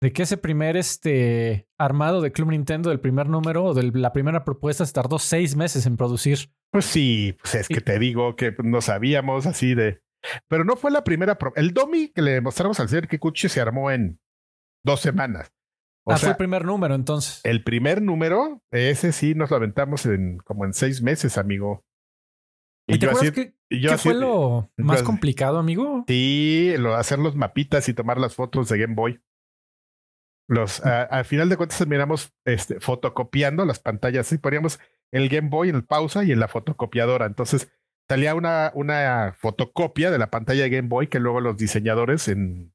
de 0.01 0.13
que 0.13 0.23
ese 0.23 0.37
primer 0.37 0.77
este, 0.77 1.69
armado 1.79 2.21
de 2.21 2.33
Club 2.33 2.51
Nintendo, 2.51 2.91
del 2.91 3.01
primer 3.01 3.29
número 3.29 3.65
o 3.65 3.75
de 3.75 3.91
la 3.93 4.13
primera 4.13 4.45
propuesta, 4.45 4.87
se 4.87 4.93
tardó 4.93 5.19
seis 5.19 5.57
meses 5.57 5.85
en 5.85 5.97
producir. 5.97 6.39
Pues 6.71 6.87
sí, 6.87 7.37
pues 7.43 7.57
es 7.57 7.69
que 7.69 7.81
te 7.81 7.99
digo 7.99 8.37
que 8.37 8.55
no 8.63 8.81
sabíamos 8.81 9.47
así 9.47 9.75
de... 9.75 10.01
Pero 10.49 10.65
no 10.65 10.77
fue 10.77 10.91
la 10.91 11.05
primera... 11.05 11.37
El 11.57 11.75
Domi 11.75 12.09
que 12.09 12.23
le 12.23 12.41
mostramos 12.41 12.79
al 12.81 12.89
señor 12.89 13.09
Kikuchi 13.09 13.49
se 13.49 13.61
armó 13.61 13.91
en 13.91 14.21
dos 14.85 15.01
semanas. 15.01 15.53
O 16.11 16.15
ah, 16.15 16.17
fue 16.17 16.31
el 16.31 16.37
primer 16.37 16.65
número 16.65 16.95
entonces. 16.97 17.41
El 17.45 17.63
primer 17.63 18.03
número, 18.03 18.63
ese 18.73 19.13
sí 19.13 19.37
nos 19.37 19.51
lo 19.51 19.57
aventamos 19.57 20.07
en 20.07 20.39
como 20.39 20.65
en 20.65 20.75
seis 20.75 21.03
meses, 21.03 21.39
amigo. 21.39 21.85
¿Y, 22.89 22.99
te 22.99 23.07
acuerdas 23.07 23.31
que, 23.31 23.55
¿qué 23.69 23.97
fue 23.97 24.15
lo 24.15 24.73
más 24.77 25.05
complicado, 25.05 25.59
amigo? 25.59 26.05
Sí, 26.09 26.75
lo, 26.79 26.97
hacer 26.97 27.21
los 27.21 27.37
mapitas 27.37 27.89
y 27.89 27.95
tomar 27.95 28.19
las 28.19 28.35
fotos 28.35 28.69
de 28.69 28.79
Game 28.79 28.95
Boy. 28.95 29.21
Los, 30.49 30.85
al 30.85 31.25
final 31.25 31.49
de 31.49 31.57
cuentas 31.57 31.79
terminamos 31.79 32.35
este, 32.45 32.81
fotocopiando 32.81 33.65
las 33.65 33.79
pantallas 33.79 34.33
y 34.33 34.39
poníamos 34.39 34.81
el 35.13 35.29
Game 35.29 35.49
Boy 35.49 35.69
en 35.69 35.77
el 35.77 35.85
pausa 35.85 36.25
y 36.25 36.33
en 36.33 36.41
la 36.41 36.49
fotocopiadora. 36.49 37.27
Entonces 37.27 37.71
salía 38.09 38.35
una, 38.35 38.73
una 38.75 39.37
fotocopia 39.39 40.11
de 40.11 40.19
la 40.19 40.31
pantalla 40.31 40.65
de 40.65 40.71
Game 40.71 40.89
Boy 40.89 41.07
que 41.07 41.21
luego 41.21 41.41
los 41.41 41.57
diseñadores 41.57 42.27
en 42.27 42.73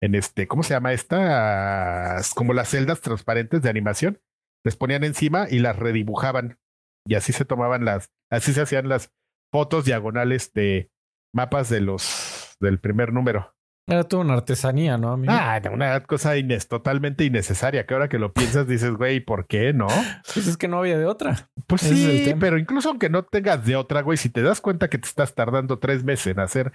en 0.00 0.14
este, 0.14 0.46
¿cómo 0.46 0.62
se 0.62 0.74
llama 0.74 0.92
esta? 0.92 2.20
Como 2.34 2.52
las 2.52 2.68
celdas 2.68 3.00
transparentes 3.00 3.62
de 3.62 3.70
animación. 3.70 4.20
Les 4.64 4.76
ponían 4.76 5.04
encima 5.04 5.46
y 5.50 5.58
las 5.58 5.76
redibujaban. 5.76 6.58
Y 7.06 7.14
así 7.14 7.32
se 7.32 7.44
tomaban 7.44 7.84
las, 7.84 8.10
así 8.30 8.52
se 8.52 8.62
hacían 8.62 8.88
las 8.88 9.12
fotos 9.52 9.84
diagonales 9.84 10.52
de 10.52 10.90
mapas 11.32 11.68
de 11.68 11.80
los, 11.80 12.56
del 12.60 12.80
primer 12.80 13.12
número. 13.12 13.55
Era 13.88 14.02
toda 14.02 14.24
una 14.24 14.34
artesanía, 14.34 14.98
¿no? 14.98 15.16
Ah, 15.28 15.60
una 15.72 16.02
cosa 16.02 16.32
totalmente 16.68 17.24
innecesaria, 17.24 17.86
que 17.86 17.94
ahora 17.94 18.08
que 18.08 18.18
lo 18.18 18.32
piensas 18.32 18.66
dices, 18.66 18.90
güey, 18.94 19.20
¿por 19.20 19.46
qué 19.46 19.72
no? 19.72 19.86
Pues 20.34 20.48
es 20.48 20.56
que 20.56 20.66
no 20.66 20.78
había 20.78 20.98
de 20.98 21.06
otra. 21.06 21.48
Pues 21.68 21.82
sí, 21.82 22.34
pero 22.40 22.58
incluso 22.58 22.88
aunque 22.88 23.08
no 23.08 23.24
tengas 23.24 23.64
de 23.64 23.76
otra, 23.76 24.02
güey, 24.02 24.18
si 24.18 24.28
te 24.28 24.42
das 24.42 24.60
cuenta 24.60 24.90
que 24.90 24.98
te 24.98 25.06
estás 25.06 25.36
tardando 25.36 25.78
tres 25.78 26.02
meses 26.02 26.26
en 26.26 26.40
hacer 26.40 26.72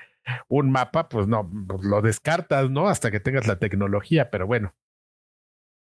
un 0.48 0.72
mapa, 0.72 1.10
pues 1.10 1.28
no, 1.28 1.50
pues 1.68 1.84
lo 1.84 2.02
descartas, 2.02 2.70
¿no? 2.70 2.88
Hasta 2.88 3.12
que 3.12 3.20
tengas 3.20 3.46
la 3.46 3.58
tecnología, 3.60 4.30
pero 4.30 4.48
bueno. 4.48 4.74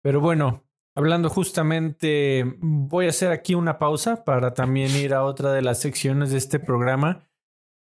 Pero 0.02 0.20
bueno, 0.20 0.64
hablando 0.94 1.30
justamente, 1.30 2.44
voy 2.60 3.06
a 3.06 3.10
hacer 3.10 3.32
aquí 3.32 3.54
una 3.54 3.78
pausa 3.78 4.22
para 4.22 4.52
también 4.52 4.94
ir 4.94 5.14
a 5.14 5.24
otra 5.24 5.52
de 5.52 5.62
las 5.62 5.80
secciones 5.80 6.30
de 6.30 6.36
este 6.36 6.58
programa 6.58 7.26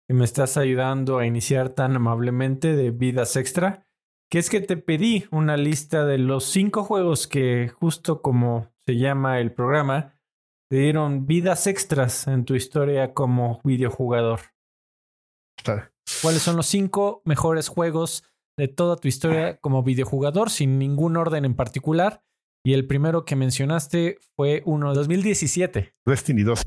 que 0.08 0.14
me 0.14 0.24
estás 0.24 0.56
ayudando 0.56 1.18
a 1.18 1.26
iniciar 1.26 1.68
tan 1.68 1.94
amablemente 1.94 2.74
de 2.74 2.90
Vidas 2.90 3.36
Extra, 3.36 3.86
que 4.30 4.38
es 4.38 4.48
que 4.48 4.60
te 4.60 4.78
pedí 4.78 5.26
una 5.30 5.58
lista 5.58 6.06
de 6.06 6.16
los 6.16 6.44
cinco 6.44 6.82
juegos 6.82 7.26
que, 7.26 7.68
justo 7.68 8.22
como 8.22 8.72
se 8.86 8.96
llama 8.96 9.38
el 9.38 9.52
programa, 9.52 10.14
te 10.70 10.78
dieron 10.78 11.26
vidas 11.26 11.66
extras 11.66 12.26
en 12.26 12.46
tu 12.46 12.54
historia 12.54 13.12
como 13.12 13.60
videojugador. 13.64 14.40
¿Cuáles 16.22 16.40
son 16.42 16.56
los 16.56 16.66
cinco 16.66 17.20
mejores 17.26 17.68
juegos 17.68 18.24
de 18.56 18.68
toda 18.68 18.96
tu 18.96 19.08
historia 19.08 19.58
como 19.60 19.82
videojugador, 19.82 20.48
sin 20.48 20.78
ningún 20.78 21.18
orden 21.18 21.44
en 21.44 21.54
particular? 21.54 22.22
Y 22.64 22.72
el 22.72 22.86
primero 22.86 23.26
que 23.26 23.36
mencionaste 23.36 24.18
fue 24.36 24.62
uno 24.64 24.90
de 24.90 24.96
2017. 24.96 25.94
Destiny 26.06 26.42
2. 26.44 26.62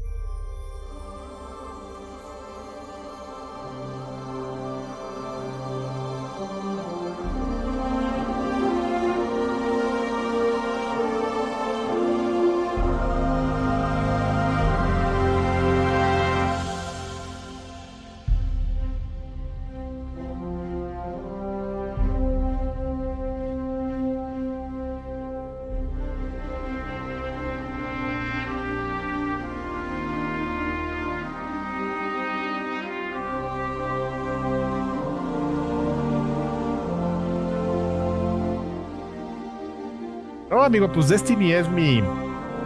Amigo, 40.71 40.89
pues 40.89 41.09
Destiny 41.09 41.51
es 41.51 41.69
mi. 41.69 42.01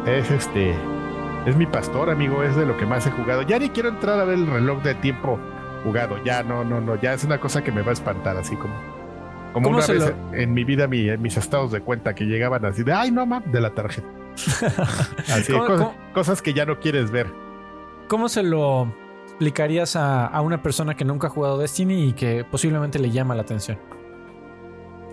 Es 0.05 0.29
este. 0.29 0.75
Es 1.47 1.55
mi 1.55 1.65
pastor, 1.65 2.11
amigo. 2.11 2.43
Es 2.43 2.55
de 2.55 2.63
lo 2.63 2.77
que 2.77 2.85
más 2.85 3.07
he 3.07 3.11
jugado. 3.11 3.41
Ya 3.41 3.57
ni 3.57 3.69
quiero 3.69 3.89
entrar 3.89 4.19
a 4.19 4.25
ver 4.25 4.37
el 4.37 4.45
reloj 4.45 4.83
de 4.83 4.93
tiempo 4.93 5.39
jugado. 5.83 6.23
Ya, 6.23 6.43
no, 6.43 6.63
no, 6.63 6.79
no. 6.79 7.01
Ya 7.01 7.13
es 7.13 7.23
una 7.23 7.39
cosa 7.39 7.63
que 7.63 7.71
me 7.71 7.81
va 7.81 7.89
a 7.89 7.93
espantar, 7.93 8.37
así 8.37 8.55
como. 8.57 8.75
Como 9.53 9.69
una 9.69 9.87
vez 9.87 10.13
en 10.33 10.53
mi 10.53 10.63
vida, 10.63 10.87
mi, 10.87 11.17
mis 11.17 11.35
estados 11.35 11.71
de 11.71 11.81
cuenta 11.81 12.13
que 12.13 12.25
llegaban 12.25 12.63
así 12.65 12.83
de, 12.83 12.93
ay, 12.93 13.09
no, 13.09 13.25
mam, 13.25 13.41
de 13.51 13.61
la 13.61 13.71
tarjeta. 13.71 14.07
así, 15.33 15.53
cosas, 16.13 16.41
que 16.43 16.53
ya 16.53 16.65
no 16.65 16.79
quieres 16.79 17.09
ver. 17.09 17.33
¿Cómo 18.07 18.29
se 18.29 18.43
lo 18.43 18.93
explicarías 19.23 19.95
a, 19.95 20.27
a 20.27 20.41
una 20.41 20.61
persona 20.61 20.93
que 20.95 21.05
nunca 21.05 21.27
ha 21.27 21.29
jugado 21.31 21.57
Destiny 21.57 22.09
y 22.09 22.13
que 22.13 22.43
posiblemente 22.43 22.99
le 22.99 23.09
llama 23.09 23.33
la 23.33 23.41
atención? 23.43 23.79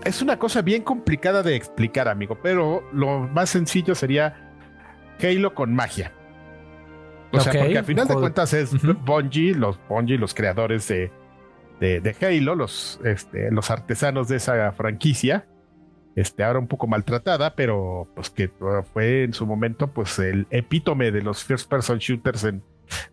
Es 0.05 0.23
una 0.23 0.39
cosa 0.39 0.63
bien 0.63 0.83
complicada 0.83 1.43
de 1.43 1.57
explicar, 1.57 2.09
amigo, 2.09 2.39
pero 2.43 2.89
lo 2.93 3.21
más 3.21 3.51
sencillo 3.51 3.95
sería 3.95 4.51
Halo 5.21 5.55
con 5.55 5.75
magia. 5.75 6.13
O 7.33 7.41
sea, 7.41 7.53
porque 7.53 7.79
al 7.79 7.85
final 7.85 8.09
de 8.09 8.15
cuentas 8.15 8.53
es 8.53 8.71
Bungie, 9.05 9.55
los 9.55 9.79
Bungie, 9.89 10.19
los 10.19 10.35
creadores 10.35 10.89
de, 10.89 11.11
de, 11.81 12.17
Halo, 12.21 12.55
los, 12.55 13.01
este, 13.05 13.51
los 13.51 13.71
artesanos 13.71 14.29
de 14.29 14.37
esa 14.37 14.73
franquicia. 14.73 15.47
Este, 16.15 16.45
ahora 16.45 16.59
un 16.59 16.69
poco 16.69 16.87
maltratada, 16.87 17.55
pero 17.55 18.07
pues 18.15 18.29
que 18.29 18.49
fue 18.93 19.23
en 19.23 19.33
su 19.33 19.47
momento 19.47 19.87
pues 19.89 20.19
el 20.19 20.47
epítome 20.51 21.11
de 21.11 21.23
los 21.23 21.43
first 21.43 21.71
person 21.71 21.99
shooters 21.99 22.45
en 22.45 22.63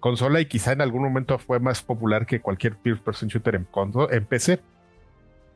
consola 0.01 0.41
y 0.41 0.45
quizá 0.47 0.73
en 0.73 0.81
algún 0.81 1.03
momento 1.03 1.37
fue 1.37 1.61
más 1.61 1.81
popular 1.81 2.25
que 2.25 2.41
cualquier 2.41 2.75
first 2.83 3.01
person 3.01 3.29
shooter 3.29 3.55
en, 3.55 3.67
en 4.11 4.25
PC 4.25 4.59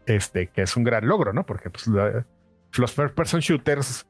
este, 0.06 0.48
que 0.48 0.64
es 0.64 0.76
un 0.76 0.84
gran 0.84 1.08
logro, 1.08 1.34
¿no? 1.34 1.46
Porque 1.46 1.70
pues, 1.70 1.88
los 1.88 2.92
first 2.92 3.16
person 3.16 3.40
shooters, 3.40 4.08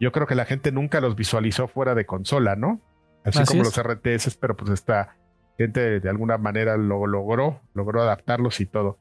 yo 0.00 0.12
creo 0.12 0.26
que 0.26 0.34
la 0.34 0.44
gente 0.44 0.72
nunca 0.72 1.00
los 1.00 1.16
visualizó 1.16 1.68
fuera 1.68 1.94
de 1.94 2.06
consola, 2.06 2.56
¿no? 2.56 2.80
Así, 3.24 3.44
como 3.44 3.64
los 3.64 3.76
RTS, 3.76 4.36
pero 4.36 4.56
pues 4.56 4.70
esta 4.70 5.16
gente 5.58 6.00
de 6.00 6.08
alguna 6.08 6.38
manera 6.38 6.76
lo 6.76 7.06
logró, 7.06 7.60
logró 7.74 8.02
adaptarlos 8.02 8.60
y 8.60 8.66
todo. 8.66 8.98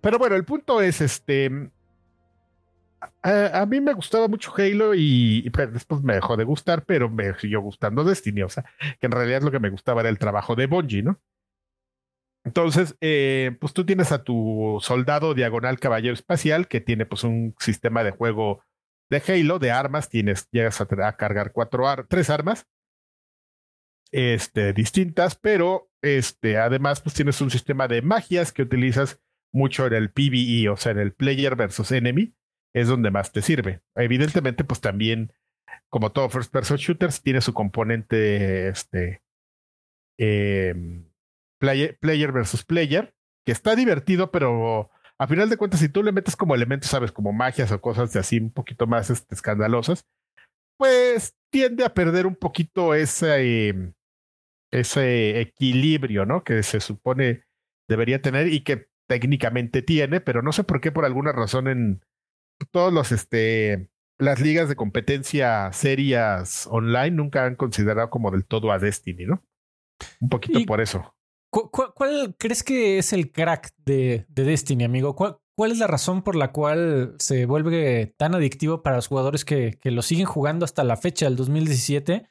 Pero 0.00 0.18
bueno, 0.18 0.34
el 0.34 0.44
punto 0.44 0.82
es, 0.82 1.00
este, 1.00 1.70
a, 3.22 3.66
mí 3.66 3.80
me 3.80 3.94
gustaba 3.94 4.28
mucho 4.28 4.52
Halo 4.56 4.92
y, 4.94 5.48
pues, 5.50 5.72
después 5.72 6.02
me 6.02 6.14
dejó 6.14 6.36
de 6.36 6.44
gustar, 6.44 6.84
pero 6.84 7.08
me 7.08 7.34
siguió 7.38 7.60
gustando 7.60 8.04
Destiny, 8.04 8.42
o 8.42 8.48
sea, 8.48 8.64
que 9.00 9.06
en 9.06 9.12
realidad 9.12 9.42
lo 9.42 9.50
que 9.50 9.60
me 9.60 9.70
gustaba 9.70 10.00
era 10.00 10.10
el 10.10 10.18
trabajo 10.18 10.54
de 10.54 10.66
Bungie, 10.66 11.02
¿no? 11.02 11.16
Entonces, 12.44 12.96
eh, 13.00 13.56
pues 13.60 13.72
tú 13.72 13.86
tienes 13.86 14.12
a 14.12 14.22
tu 14.22 14.78
soldado 14.82 15.34
diagonal 15.34 15.80
caballero 15.80 16.14
espacial 16.14 16.68
que 16.68 16.80
tiene 16.80 17.06
pues 17.06 17.24
un 17.24 17.54
sistema 17.58 18.04
de 18.04 18.10
juego 18.10 18.62
de 19.10 19.22
Halo, 19.26 19.58
de 19.58 19.70
armas, 19.70 20.08
tienes, 20.08 20.48
llegas 20.50 20.80
a, 20.80 20.86
cargar 21.16 21.52
cuatro 21.52 21.84
tres 22.08 22.30
armas 22.30 22.66
este, 24.12 24.72
distintas, 24.72 25.34
pero 25.34 25.90
este, 26.02 26.58
además 26.58 27.00
pues 27.00 27.14
tienes 27.14 27.40
un 27.40 27.50
sistema 27.50 27.88
de 27.88 28.00
magias 28.00 28.52
que 28.52 28.62
utilizas 28.62 29.20
mucho 29.52 29.86
en 29.86 29.94
el 29.94 30.10
PvE, 30.10 30.68
o 30.68 30.76
sea, 30.76 30.92
en 30.92 30.98
el 30.98 31.12
player 31.12 31.56
versus 31.56 31.90
enemy, 31.92 32.34
es 32.74 32.88
donde 32.88 33.10
más 33.10 33.32
te 33.32 33.42
sirve. 33.42 33.80
Evidentemente, 33.96 34.64
pues 34.64 34.80
también, 34.80 35.32
como 35.88 36.12
todo 36.12 36.28
first 36.28 36.52
person 36.52 36.76
shooters, 36.76 37.22
tiene 37.22 37.40
su 37.40 37.54
componente, 37.54 38.68
este, 38.68 39.22
eh, 40.18 40.74
player, 41.58 42.32
versus 42.32 42.64
player, 42.64 43.14
que 43.44 43.52
está 43.52 43.74
divertido, 43.76 44.30
pero 44.30 44.90
a 45.18 45.26
final 45.26 45.48
de 45.48 45.56
cuentas, 45.56 45.80
si 45.80 45.88
tú 45.88 46.02
le 46.02 46.12
metes 46.12 46.36
como 46.36 46.54
elementos, 46.54 46.90
sabes, 46.90 47.12
como 47.12 47.32
magias 47.32 47.72
o 47.72 47.80
cosas 47.80 48.12
de 48.12 48.20
así 48.20 48.38
un 48.38 48.50
poquito 48.50 48.86
más 48.86 49.10
este, 49.10 49.34
escandalosas, 49.34 50.06
pues 50.76 51.34
tiende 51.50 51.84
a 51.84 51.94
perder 51.94 52.26
un 52.26 52.36
poquito 52.36 52.94
ese, 52.94 53.94
ese 54.72 55.40
equilibrio, 55.40 56.26
¿no? 56.26 56.42
Que 56.42 56.62
se 56.62 56.80
supone 56.80 57.44
debería 57.88 58.20
tener 58.20 58.48
y 58.48 58.60
que 58.62 58.88
técnicamente 59.06 59.82
tiene, 59.82 60.20
pero 60.20 60.42
no 60.42 60.52
sé 60.52 60.64
por 60.64 60.80
qué, 60.80 60.90
por 60.90 61.04
alguna 61.04 61.32
razón, 61.32 61.68
en 61.68 62.00
todos 62.70 62.92
los, 62.92 63.12
este, 63.12 63.90
las 64.18 64.40
ligas 64.40 64.68
de 64.68 64.76
competencia 64.76 65.72
serias 65.72 66.66
online 66.70 67.10
nunca 67.10 67.44
han 67.44 67.56
considerado 67.56 68.10
como 68.10 68.30
del 68.30 68.46
todo 68.46 68.72
a 68.72 68.78
Destiny, 68.78 69.26
¿no? 69.26 69.42
Un 70.20 70.28
poquito 70.28 70.60
por 70.66 70.80
eso. 70.80 71.13
¿Cuál, 71.54 72.34
crees 72.36 72.64
que 72.64 72.98
es 72.98 73.12
el 73.12 73.30
crack 73.30 73.70
de, 73.84 74.26
Destiny, 74.28 74.84
amigo? 74.84 75.14
¿Cuál, 75.14 75.70
es 75.70 75.78
la 75.78 75.86
razón 75.86 76.22
por 76.22 76.34
la 76.34 76.50
cual 76.50 77.14
se 77.18 77.46
vuelve 77.46 78.12
tan 78.16 78.34
adictivo 78.34 78.82
para 78.82 78.96
los 78.96 79.06
jugadores 79.06 79.44
que, 79.44 79.78
lo 79.84 80.02
siguen 80.02 80.26
jugando 80.26 80.64
hasta 80.64 80.82
la 80.82 80.96
fecha 80.96 81.26
del 81.26 81.36
2017? 81.36 82.28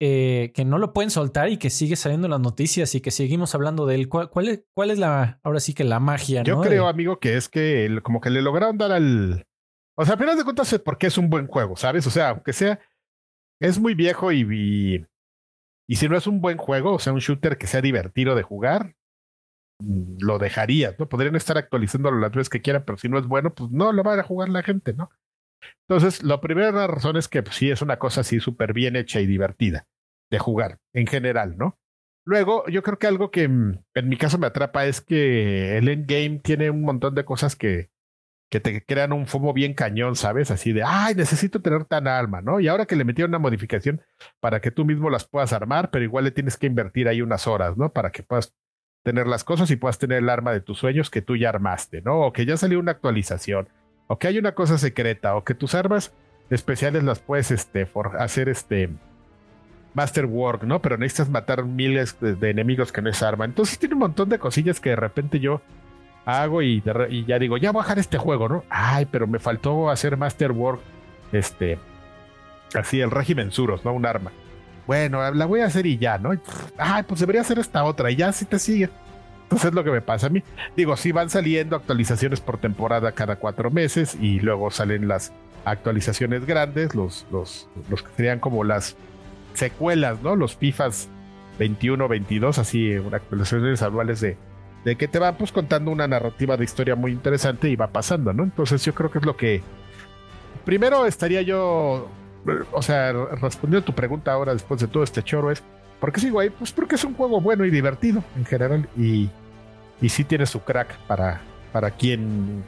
Eh, 0.00 0.52
que 0.54 0.64
no 0.64 0.78
lo 0.78 0.92
pueden 0.92 1.10
soltar 1.10 1.48
y 1.50 1.56
que 1.56 1.70
sigue 1.70 1.96
saliendo 1.96 2.26
en 2.26 2.32
las 2.32 2.40
noticias 2.40 2.94
y 2.94 3.00
que 3.00 3.10
seguimos 3.10 3.54
hablando 3.54 3.86
de 3.86 3.94
él. 3.94 4.08
¿Cuál, 4.08 4.48
es, 4.48 4.64
cuál 4.74 4.90
es, 4.90 4.98
la, 4.98 5.40
ahora 5.42 5.60
sí 5.60 5.72
que 5.72 5.84
la 5.84 6.00
magia? 6.00 6.42
Yo 6.42 6.60
creo, 6.60 6.88
amigo, 6.88 7.18
que 7.18 7.36
es 7.36 7.48
que 7.48 8.00
como 8.02 8.20
que 8.20 8.30
le 8.30 8.42
lograron 8.42 8.78
dar 8.78 8.92
al... 8.92 9.46
O 9.96 10.04
sea, 10.04 10.14
a 10.14 10.18
final 10.18 10.36
de 10.36 10.44
cuentas, 10.44 10.80
porque 10.84 11.06
es 11.06 11.16
un 11.16 11.30
buen 11.30 11.46
juego, 11.46 11.76
¿sabes? 11.76 12.06
O 12.06 12.10
sea, 12.10 12.30
aunque 12.30 12.52
sea, 12.52 12.80
es 13.60 13.78
muy 13.78 13.94
viejo 13.94 14.32
y 14.32 14.40
y 14.40 15.06
si 15.88 16.08
no 16.08 16.16
es 16.16 16.26
un 16.26 16.40
buen 16.40 16.56
juego, 16.56 16.94
o 16.94 16.98
sea, 16.98 17.12
un 17.12 17.20
shooter 17.20 17.58
que 17.58 17.66
sea 17.66 17.82
divertido 17.82 18.34
de 18.34 18.42
jugar, 18.42 18.94
mm, 19.80 20.18
lo 20.20 20.38
dejaría, 20.38 20.94
¿no? 20.98 21.08
Podrían 21.08 21.36
estar 21.36 21.58
actualizándolo 21.58 22.18
las 22.18 22.32
veces 22.32 22.48
que 22.48 22.62
quieran, 22.62 22.84
pero 22.86 22.98
si 22.98 23.08
no 23.08 23.18
es 23.18 23.26
bueno, 23.26 23.54
pues 23.54 23.70
no 23.70 23.92
lo 23.92 24.02
va 24.02 24.14
a 24.14 24.22
jugar 24.22 24.48
la 24.48 24.62
gente, 24.62 24.94
¿no? 24.94 25.10
Entonces, 25.88 26.22
la 26.22 26.40
primera 26.40 26.86
razón 26.86 27.16
es 27.16 27.28
que 27.28 27.42
pues, 27.42 27.56
sí 27.56 27.70
es 27.70 27.82
una 27.82 27.98
cosa 27.98 28.22
así 28.22 28.40
súper 28.40 28.72
bien 28.72 28.96
hecha 28.96 29.20
y 29.20 29.26
divertida 29.26 29.86
de 30.30 30.38
jugar, 30.38 30.78
en 30.94 31.06
general, 31.06 31.56
¿no? 31.58 31.78
Luego, 32.26 32.66
yo 32.68 32.82
creo 32.82 32.98
que 32.98 33.06
algo 33.06 33.30
que 33.30 33.48
mm, 33.48 33.84
en 33.94 34.08
mi 34.08 34.16
caso 34.16 34.38
me 34.38 34.46
atrapa 34.46 34.86
es 34.86 35.00
que 35.00 35.76
el 35.78 35.88
endgame 35.88 36.40
tiene 36.42 36.70
un 36.70 36.82
montón 36.82 37.14
de 37.14 37.24
cosas 37.24 37.56
que, 37.56 37.90
que 38.54 38.60
te 38.60 38.84
crean 38.84 39.12
un 39.12 39.26
FOMO 39.26 39.52
bien 39.52 39.74
cañón, 39.74 40.14
¿sabes? 40.14 40.52
Así 40.52 40.72
de, 40.72 40.84
ay, 40.84 41.16
necesito 41.16 41.60
tener 41.60 41.86
tan 41.86 42.06
alma, 42.06 42.40
¿no? 42.40 42.60
Y 42.60 42.68
ahora 42.68 42.86
que 42.86 42.94
le 42.94 43.02
metieron 43.02 43.32
una 43.32 43.40
modificación 43.40 44.00
para 44.38 44.60
que 44.60 44.70
tú 44.70 44.84
mismo 44.84 45.10
las 45.10 45.26
puedas 45.26 45.52
armar, 45.52 45.90
pero 45.90 46.04
igual 46.04 46.22
le 46.22 46.30
tienes 46.30 46.56
que 46.56 46.68
invertir 46.68 47.08
ahí 47.08 47.20
unas 47.20 47.48
horas, 47.48 47.76
¿no? 47.76 47.92
Para 47.92 48.12
que 48.12 48.22
puedas 48.22 48.54
tener 49.02 49.26
las 49.26 49.42
cosas 49.42 49.72
y 49.72 49.76
puedas 49.76 49.98
tener 49.98 50.18
el 50.18 50.28
arma 50.28 50.52
de 50.52 50.60
tus 50.60 50.78
sueños 50.78 51.10
que 51.10 51.20
tú 51.20 51.34
ya 51.34 51.48
armaste, 51.48 52.00
¿no? 52.02 52.20
O 52.20 52.32
que 52.32 52.46
ya 52.46 52.56
salió 52.56 52.78
una 52.78 52.92
actualización, 52.92 53.68
o 54.06 54.20
que 54.20 54.28
hay 54.28 54.38
una 54.38 54.54
cosa 54.54 54.78
secreta, 54.78 55.34
o 55.34 55.42
que 55.42 55.54
tus 55.54 55.74
armas 55.74 56.14
especiales 56.48 57.02
las 57.02 57.18
puedes 57.18 57.50
este, 57.50 57.88
hacer 58.20 58.48
este 58.48 58.88
Masterwork, 59.94 60.62
¿no? 60.62 60.80
Pero 60.80 60.96
necesitas 60.96 61.28
matar 61.28 61.64
miles 61.64 62.20
de, 62.20 62.36
de 62.36 62.50
enemigos 62.50 62.92
que 62.92 63.02
no 63.02 63.10
es 63.10 63.20
arma. 63.20 63.46
Entonces 63.46 63.80
tiene 63.80 63.96
un 63.96 64.00
montón 64.02 64.28
de 64.28 64.38
cosillas 64.38 64.78
que 64.78 64.90
de 64.90 64.96
repente 64.96 65.40
yo 65.40 65.60
hago 66.24 66.62
y, 66.62 66.82
ya 67.26 67.38
digo, 67.38 67.56
ya 67.56 67.70
voy 67.70 67.80
a 67.80 67.82
bajar 67.82 67.98
este 67.98 68.18
juego, 68.18 68.48
¿no? 68.48 68.64
Ay, 68.70 69.06
pero 69.10 69.26
me 69.26 69.38
faltó 69.38 69.90
hacer 69.90 70.16
Masterwork, 70.16 70.80
este, 71.32 71.78
así 72.74 73.00
el 73.00 73.10
régimen 73.10 73.52
Suros, 73.52 73.84
¿no? 73.84 73.92
Un 73.92 74.06
arma. 74.06 74.32
Bueno, 74.86 75.30
la 75.32 75.46
voy 75.46 75.60
a 75.60 75.66
hacer 75.66 75.86
y 75.86 75.96
ya, 75.96 76.18
¿no? 76.18 76.32
ay, 76.78 77.02
pues 77.04 77.20
debería 77.20 77.40
hacer 77.40 77.58
esta 77.58 77.84
otra 77.84 78.10
y 78.10 78.16
ya 78.16 78.32
si 78.32 78.44
te 78.44 78.58
sigue. 78.58 78.90
Entonces 79.44 79.68
es 79.68 79.74
lo 79.74 79.84
que 79.84 79.90
me 79.90 80.00
pasa 80.00 80.26
a 80.26 80.30
mí. 80.30 80.42
Digo, 80.76 80.96
sí 80.96 81.12
van 81.12 81.30
saliendo 81.30 81.76
actualizaciones 81.76 82.40
por 82.40 82.58
temporada 82.58 83.12
cada 83.12 83.36
cuatro 83.36 83.70
meses 83.70 84.16
y 84.20 84.40
luego 84.40 84.70
salen 84.70 85.08
las 85.08 85.32
actualizaciones 85.64 86.44
grandes, 86.44 86.94
los, 86.94 87.26
los, 87.30 87.68
los 87.88 88.02
que 88.02 88.10
serían 88.16 88.40
como 88.40 88.64
las 88.64 88.96
secuelas, 89.54 90.22
¿no? 90.22 90.36
Los 90.36 90.56
FIFAs 90.56 91.08
21, 91.58 92.08
22, 92.08 92.58
así, 92.58 92.94
actualizaciones 92.94 93.82
anuales 93.82 94.20
de 94.20 94.36
de 94.84 94.96
que 94.96 95.08
te 95.08 95.18
va 95.18 95.36
pues 95.36 95.50
contando 95.50 95.90
una 95.90 96.06
narrativa 96.06 96.56
de 96.56 96.64
historia 96.64 96.94
muy 96.94 97.12
interesante 97.12 97.68
y 97.68 97.76
va 97.76 97.88
pasando, 97.88 98.32
¿no? 98.32 98.42
Entonces 98.42 98.84
yo 98.84 98.94
creo 98.94 99.10
que 99.10 99.18
es 99.18 99.24
lo 99.24 99.36
que 99.36 99.62
primero 100.64 101.06
estaría 101.06 101.42
yo, 101.42 102.08
o 102.72 102.82
sea, 102.82 103.12
respondiendo 103.12 103.78
a 103.78 103.84
tu 103.84 103.94
pregunta 103.94 104.32
ahora 104.32 104.52
después 104.52 104.80
de 104.80 104.88
todo 104.88 105.02
este 105.02 105.22
choro 105.22 105.50
es, 105.50 105.62
¿por 106.00 106.12
qué 106.12 106.20
sigo 106.20 106.40
ahí? 106.40 106.50
Pues 106.50 106.72
porque 106.72 106.96
es 106.96 107.04
un 107.04 107.14
juego 107.14 107.40
bueno 107.40 107.64
y 107.64 107.70
divertido 107.70 108.22
en 108.36 108.44
general 108.44 108.88
y, 108.96 109.30
y 110.02 110.08
sí 110.10 110.24
tiene 110.24 110.44
su 110.44 110.60
crack 110.60 110.96
para, 111.06 111.40
para 111.72 111.90
quien 111.90 112.62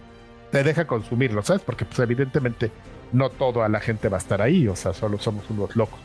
te 0.50 0.64
deja 0.64 0.87
consumirlo, 0.87 1.42
¿sabes? 1.42 1.62
Porque 1.62 1.85
pues 1.85 1.98
evidentemente 1.98 2.70
no 3.12 3.29
toda 3.29 3.68
la 3.68 3.81
gente 3.81 4.09
va 4.09 4.16
a 4.16 4.20
estar 4.20 4.40
ahí, 4.40 4.66
o 4.68 4.76
sea, 4.76 4.94
solo 4.94 5.18
somos 5.18 5.48
unos 5.50 5.76
locos 5.76 6.00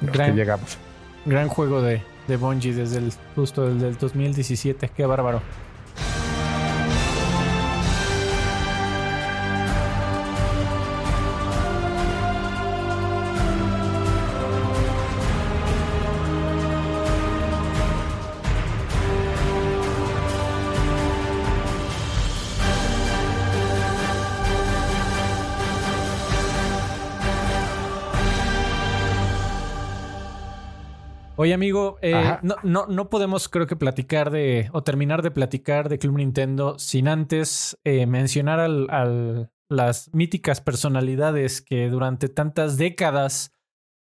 los 0.00 0.16
que 0.16 0.32
llegamos. 0.32 0.76
Gran 1.24 1.48
juego 1.48 1.80
de, 1.80 2.02
de 2.26 2.36
Bungie 2.36 2.72
desde 2.72 2.98
el 2.98 3.12
justo 3.34 3.66
desde 3.66 3.88
el 3.88 3.96
2017, 3.96 4.90
qué 4.96 5.06
bárbaro. 5.06 5.40
Oye, 31.44 31.52
amigo, 31.52 31.98
eh, 32.00 32.38
no, 32.40 32.56
no, 32.62 32.86
no, 32.86 33.10
podemos, 33.10 33.50
creo 33.50 33.66
que, 33.66 33.76
platicar 33.76 34.30
de 34.30 34.70
o 34.72 34.82
terminar 34.82 35.20
de 35.20 35.30
platicar 35.30 35.90
de 35.90 35.98
Club 35.98 36.16
Nintendo 36.16 36.78
sin 36.78 37.06
antes 37.06 37.78
eh, 37.84 38.06
mencionar 38.06 38.60
al, 38.60 39.50
las 39.68 40.08
míticas 40.14 40.62
personalidades 40.62 41.60
que 41.60 41.90
durante 41.90 42.30
tantas 42.30 42.78
décadas 42.78 43.52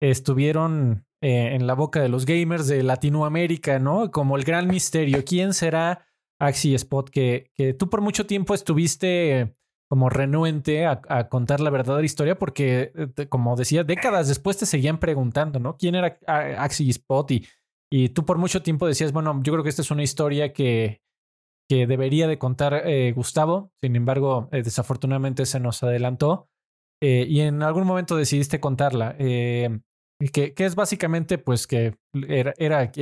estuvieron 0.03 1.07
eh, 1.23 1.55
en 1.55 1.69
la 1.69 1.75
boca 1.75 2.03
de 2.03 2.09
los 2.09 2.27
gamers 2.27 2.67
de 2.67 2.83
Latinoamérica, 2.83 3.79
¿no? 3.79 4.11
Como 4.11 4.37
el 4.37 4.43
gran 4.43 4.67
misterio. 4.67 5.25
¿Quién 5.25 5.55
será 5.55 6.09
Axi 6.41 6.75
Spot? 6.75 7.09
Que, 7.09 7.53
que 7.55 7.75
tú 7.75 7.89
por 7.89 8.01
mucho 8.01 8.27
tiempo 8.27 8.55
estuviste 8.55 9.55
como 9.91 10.09
renuente 10.09 10.87
a, 10.87 11.29
contar 11.29 11.59
la 11.59 11.69
verdadera 11.69 12.07
historia 12.07 12.39
porque, 12.39 12.93
eh, 12.95 13.27
como 13.27 13.57
decía, 13.57 13.83
décadas 13.83 14.29
después 14.29 14.57
te 14.57 14.65
seguían 14.65 15.01
preguntando, 15.01 15.59
¿no? 15.59 15.77
¿Quién 15.77 15.97
era 15.97 16.17
Axie 16.29 16.89
Spot? 16.91 17.29
Y, 17.33 17.49
y 17.91 18.11
tú 18.11 18.25
por 18.25 18.39
mucho 18.39 18.63
tiempo 18.63 18.87
decías, 18.87 19.13
bueno, 19.13 19.41
yo 19.43 19.53
creo 19.53 19.65
que 19.65 19.69
esta 19.69 19.83
es 19.83 19.91
una 19.91 20.05
historia 20.05 20.53
que, 20.53 21.03
que 21.69 21.89
debería 21.89 22.29
de 22.29 22.39
contar 22.39 22.83
eh, 22.87 23.11
Gustavo, 23.11 23.73
sin 23.81 23.97
embargo, 23.97 24.49
eh, 24.53 24.63
desafortunadamente 24.63 25.45
se 25.45 25.59
nos 25.59 25.83
adelantó 25.83 26.49
y 27.03 27.41
en 27.41 27.63
algún 27.63 27.87
momento 27.87 28.15
decidiste 28.15 28.61
contarla, 28.61 29.17
que, 29.17 29.81
que, 30.55 30.65
es 30.67 30.75
básicamente 30.75 31.39
pues 31.39 31.67
que 31.67 31.97
era, 32.29 32.53
era 32.59 32.93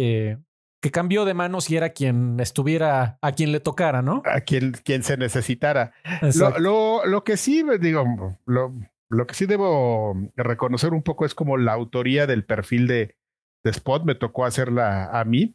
que 0.80 0.90
cambió 0.90 1.24
de 1.24 1.34
manos 1.34 1.70
y 1.70 1.76
era 1.76 1.90
quien 1.90 2.38
estuviera, 2.40 3.18
a 3.20 3.32
quien 3.32 3.52
le 3.52 3.60
tocara, 3.60 4.02
¿no? 4.02 4.22
A 4.24 4.40
quien, 4.40 4.72
quien 4.72 5.02
se 5.02 5.16
necesitara. 5.16 5.92
Lo, 6.36 6.58
lo, 6.58 7.06
lo, 7.06 7.24
que 7.24 7.36
sí, 7.36 7.64
digo, 7.80 8.38
lo, 8.46 8.72
lo 9.08 9.26
que 9.26 9.34
sí 9.34 9.46
debo 9.46 10.16
reconocer 10.36 10.92
un 10.92 11.02
poco 11.02 11.24
es 11.24 11.34
como 11.34 11.56
la 11.56 11.72
autoría 11.72 12.26
del 12.26 12.44
perfil 12.44 12.86
de, 12.86 13.16
de 13.64 13.70
Spot 13.70 14.04
me 14.04 14.14
tocó 14.14 14.44
hacerla 14.44 15.18
a 15.18 15.24
mí. 15.24 15.54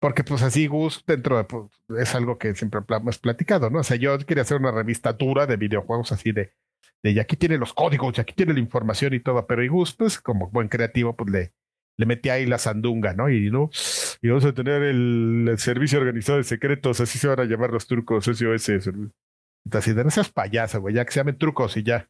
Porque 0.00 0.22
pues 0.22 0.42
así 0.42 0.66
Gus 0.66 1.02
dentro 1.06 1.38
de, 1.38 1.44
pues, 1.44 1.70
es 1.98 2.14
algo 2.14 2.36
que 2.36 2.54
siempre 2.54 2.82
hemos 2.86 3.18
platicado, 3.18 3.70
¿no? 3.70 3.80
O 3.80 3.84
sea, 3.84 3.96
yo 3.96 4.18
quería 4.18 4.42
hacer 4.42 4.58
una 4.58 4.70
revista 4.70 5.14
dura 5.14 5.46
de 5.46 5.56
videojuegos 5.56 6.12
así 6.12 6.30
de, 6.30 6.52
de 7.02 7.12
y 7.12 7.18
aquí 7.18 7.36
tiene 7.36 7.56
los 7.56 7.72
códigos, 7.72 8.18
y 8.18 8.20
aquí 8.20 8.34
tiene 8.34 8.52
la 8.52 8.60
información 8.60 9.14
y 9.14 9.20
todo, 9.20 9.46
pero 9.46 9.64
y 9.64 9.68
Gus, 9.68 9.94
pues 9.94 10.20
como 10.20 10.50
buen 10.50 10.68
creativo, 10.68 11.16
pues 11.16 11.30
le, 11.30 11.52
le 11.96 12.06
metí 12.06 12.28
ahí 12.28 12.46
la 12.46 12.58
sandunga, 12.58 13.14
¿no? 13.14 13.30
Y 13.30 13.50
no, 13.50 13.70
y 14.20 14.28
vamos 14.28 14.44
a 14.44 14.52
tener 14.52 14.82
el, 14.82 15.54
servicio 15.58 15.98
organizado 15.98 16.38
de 16.38 16.44
secretos, 16.44 17.00
así 17.00 17.18
se 17.18 17.28
van 17.28 17.40
a 17.40 17.44
llamar 17.44 17.70
los 17.70 17.86
turcos, 17.86 18.24
SOS. 18.24 18.68
Entonces, 19.66 19.96
no 19.96 20.10
seas 20.10 20.30
payaso, 20.30 20.80
güey, 20.80 20.94
ya 20.94 21.04
que 21.04 21.12
se 21.12 21.20
llamen 21.20 21.38
trucos 21.38 21.76
y 21.76 21.82
ya. 21.82 22.08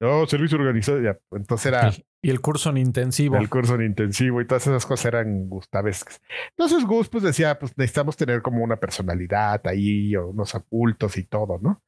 No, 0.00 0.26
servicio 0.26 0.58
organizado, 0.58 1.00
ya. 1.00 1.18
Entonces 1.30 1.66
era. 1.66 1.92
Y 2.22 2.30
el 2.30 2.40
curso 2.40 2.70
en 2.70 2.76
intensivo. 2.78 3.36
El 3.36 3.48
curso 3.48 3.76
en 3.76 3.82
intensivo 3.82 4.40
y 4.40 4.46
todas 4.46 4.66
esas 4.66 4.84
cosas 4.84 5.06
eran 5.06 5.48
gustavescas. 5.48 6.20
Entonces 6.50 6.84
Gus 6.86 7.08
pues 7.08 7.24
decía, 7.24 7.58
pues 7.58 7.76
necesitamos 7.78 8.16
tener 8.16 8.42
como 8.42 8.62
una 8.62 8.76
personalidad 8.76 9.66
ahí, 9.66 10.14
o 10.16 10.28
unos 10.28 10.54
ocultos 10.54 11.16
y 11.16 11.24
todo, 11.24 11.58
¿no? 11.62 11.80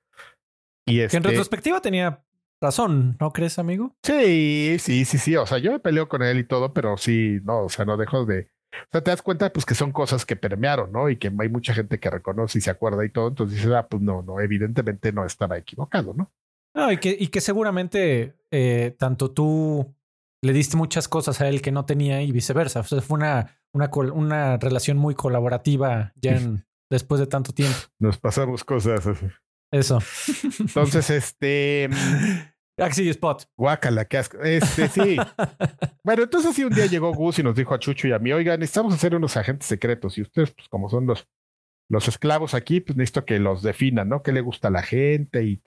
Y 0.86 1.00
este... 1.00 1.12
Que 1.12 1.16
en 1.18 1.24
retrospectiva 1.24 1.82
tenía 1.82 2.24
razón, 2.62 3.16
¿no 3.20 3.32
crees, 3.32 3.58
amigo? 3.58 3.94
Sí, 4.02 4.76
sí, 4.78 5.04
sí, 5.04 5.18
sí. 5.18 5.36
O 5.36 5.44
sea, 5.46 5.58
yo 5.58 5.72
me 5.72 5.80
peleo 5.80 6.08
con 6.08 6.22
él 6.22 6.38
y 6.38 6.44
todo, 6.44 6.72
pero 6.72 6.96
sí, 6.96 7.40
no, 7.44 7.64
o 7.64 7.68
sea, 7.68 7.84
no 7.84 7.96
dejo 7.96 8.24
de. 8.24 8.48
O 8.72 8.88
sea, 8.90 9.02
te 9.02 9.10
das 9.10 9.20
cuenta, 9.20 9.52
pues 9.52 9.66
que 9.66 9.74
son 9.74 9.92
cosas 9.92 10.24
que 10.24 10.36
permearon, 10.36 10.90
¿no? 10.92 11.10
Y 11.10 11.16
que 11.16 11.30
hay 11.38 11.48
mucha 11.50 11.74
gente 11.74 12.00
que 12.00 12.08
reconoce 12.08 12.58
y 12.58 12.62
se 12.62 12.70
acuerda 12.70 13.04
y 13.04 13.10
todo. 13.10 13.28
Entonces 13.28 13.56
dices, 13.56 13.72
ah, 13.72 13.86
pues 13.86 14.02
no, 14.02 14.22
no, 14.22 14.40
evidentemente 14.40 15.12
no 15.12 15.26
estaba 15.26 15.58
equivocado, 15.58 16.14
¿no? 16.14 16.30
No, 16.74 16.90
y 16.90 16.96
que, 16.96 17.14
y 17.18 17.28
que 17.28 17.42
seguramente 17.42 18.34
eh, 18.50 18.96
tanto 18.98 19.30
tú 19.30 19.94
le 20.42 20.52
diste 20.52 20.76
muchas 20.76 21.06
cosas 21.06 21.40
a 21.40 21.48
él 21.48 21.60
que 21.60 21.70
no 21.70 21.84
tenía 21.84 22.22
y 22.22 22.32
viceversa. 22.32 22.80
O 22.80 22.84
sea, 22.84 23.02
fue 23.02 23.18
una, 23.18 23.58
una, 23.72 23.90
una 24.12 24.56
relación 24.56 24.96
muy 24.96 25.14
colaborativa 25.14 26.12
ya 26.16 26.36
en, 26.36 26.64
después 26.90 27.20
de 27.20 27.26
tanto 27.26 27.52
tiempo. 27.52 27.76
Nos 27.98 28.18
pasamos 28.18 28.64
cosas. 28.64 29.06
Eso. 29.70 29.98
Entonces, 30.60 31.10
este. 31.10 31.88
Axi 32.82 33.08
Spot. 33.08 33.44
Guácala, 33.56 34.04
qué 34.04 34.18
asco. 34.18 34.38
Este, 34.40 34.88
sí. 34.88 35.16
bueno, 36.04 36.24
entonces 36.24 36.54
sí, 36.54 36.64
un 36.64 36.74
día 36.74 36.86
llegó 36.86 37.12
Gus 37.12 37.38
y 37.38 37.42
nos 37.42 37.56
dijo 37.56 37.74
a 37.74 37.78
Chucho 37.78 38.08
y 38.08 38.12
a 38.12 38.18
mí, 38.18 38.32
oigan, 38.32 38.60
necesitamos 38.60 38.94
hacer 38.94 39.14
unos 39.14 39.36
agentes 39.36 39.66
secretos. 39.66 40.18
Y 40.18 40.22
ustedes, 40.22 40.50
pues 40.52 40.68
como 40.68 40.88
son 40.88 41.06
los, 41.06 41.28
los 41.88 42.08
esclavos 42.08 42.54
aquí, 42.54 42.80
pues 42.80 42.96
necesito 42.96 43.24
que 43.24 43.38
los 43.38 43.62
definan, 43.62 44.08
¿no? 44.08 44.22
¿Qué 44.22 44.32
le 44.32 44.40
gusta 44.40 44.68
a 44.68 44.70
la 44.72 44.82
gente? 44.82 45.44
Y, 45.44 45.62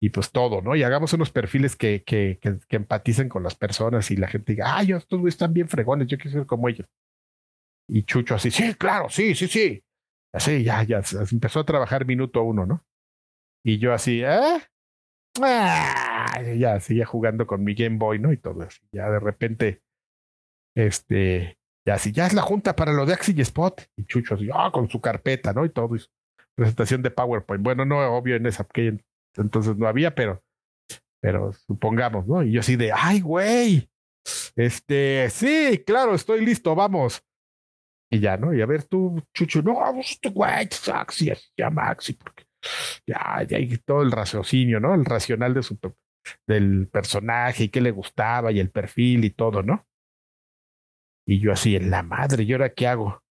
y 0.00 0.10
pues 0.10 0.32
todo, 0.32 0.60
¿no? 0.60 0.76
Y 0.76 0.82
hagamos 0.82 1.12
unos 1.12 1.30
perfiles 1.30 1.76
que, 1.76 2.02
que, 2.04 2.38
que, 2.40 2.76
empaticen 2.76 3.28
con 3.28 3.42
las 3.42 3.54
personas 3.54 4.10
y 4.10 4.16
la 4.16 4.28
gente 4.28 4.52
diga, 4.52 4.76
ay, 4.76 4.92
estos 4.92 5.20
güeyes 5.20 5.34
están 5.34 5.54
bien 5.54 5.68
fregones, 5.68 6.08
yo 6.08 6.18
quiero 6.18 6.38
ser 6.38 6.46
como 6.46 6.68
ellos. 6.68 6.86
Y 7.88 8.02
Chucho 8.02 8.34
así, 8.34 8.50
sí, 8.50 8.74
claro, 8.74 9.08
sí, 9.08 9.34
sí, 9.34 9.48
sí. 9.48 9.82
Así, 10.32 10.64
ya, 10.64 10.82
ya, 10.82 11.00
empezó 11.30 11.60
a 11.60 11.64
trabajar 11.64 12.04
minuto 12.06 12.42
uno, 12.42 12.66
¿no? 12.66 12.80
Y 13.64 13.78
yo 13.78 13.94
así, 13.94 14.22
¿eh? 14.22 14.60
Ah, 15.40 16.40
ya 16.56 16.78
seguía 16.80 17.06
jugando 17.06 17.46
con 17.46 17.64
mi 17.64 17.74
Game 17.74 17.98
Boy, 17.98 18.18
¿no? 18.18 18.32
Y 18.32 18.36
todo 18.36 18.62
así. 18.62 18.80
Ya 18.92 19.10
de 19.10 19.18
repente, 19.18 19.82
este, 20.76 21.58
ya 21.86 21.94
así, 21.94 22.12
ya 22.12 22.26
es 22.26 22.32
la 22.32 22.42
junta 22.42 22.76
para 22.76 22.92
lo 22.92 23.04
de 23.04 23.14
Axie 23.14 23.34
y 23.36 23.40
Spot. 23.40 23.82
Y 23.96 24.04
Chucho 24.06 24.34
así, 24.34 24.48
ah, 24.52 24.70
con 24.72 24.88
su 24.88 25.00
carpeta, 25.00 25.52
¿no? 25.52 25.64
Y 25.64 25.70
todo. 25.70 25.90
presentación 26.54 27.02
de 27.02 27.10
PowerPoint. 27.10 27.64
Bueno, 27.64 27.84
no, 27.84 27.98
obvio 28.16 28.36
en 28.36 28.46
esa, 28.46 28.64
que 28.64 28.98
entonces 29.36 29.76
no 29.76 29.88
había, 29.88 30.14
pero, 30.14 30.42
pero 31.20 31.52
supongamos, 31.52 32.26
¿no? 32.26 32.42
Y 32.42 32.52
yo 32.52 32.60
así 32.60 32.76
de, 32.76 32.92
ay, 32.92 33.20
güey. 33.20 33.90
Este, 34.56 35.28
sí, 35.30 35.82
claro, 35.84 36.14
estoy 36.14 36.44
listo, 36.44 36.74
vamos. 36.74 37.22
Y 38.10 38.20
ya, 38.20 38.36
¿no? 38.36 38.54
Y 38.54 38.62
a 38.62 38.66
ver 38.66 38.84
tú, 38.84 39.20
Chucho, 39.34 39.60
no, 39.62 39.76
este 39.98 40.30
güey, 40.30 40.68
Axie, 40.92 41.34
se 41.34 41.50
llama 41.56 41.88
Axie, 41.88 42.16
porque 42.16 42.43
ya, 43.06 43.42
ya 43.48 43.56
hay 43.56 43.78
todo 43.78 44.02
el 44.02 44.12
raciocinio, 44.12 44.80
¿no? 44.80 44.94
El 44.94 45.04
racional 45.04 45.54
de 45.54 45.62
su, 45.62 45.78
del 46.46 46.88
personaje 46.90 47.64
y 47.64 47.68
qué 47.68 47.80
le 47.80 47.90
gustaba 47.90 48.52
y 48.52 48.60
el 48.60 48.70
perfil 48.70 49.24
y 49.24 49.30
todo, 49.30 49.62
¿no? 49.62 49.86
Y 51.26 51.40
yo 51.40 51.52
así, 51.52 51.76
en 51.76 51.90
la 51.90 52.02
madre, 52.02 52.44
¿y 52.44 52.52
ahora 52.52 52.72
qué 52.72 52.86
hago? 52.86 53.22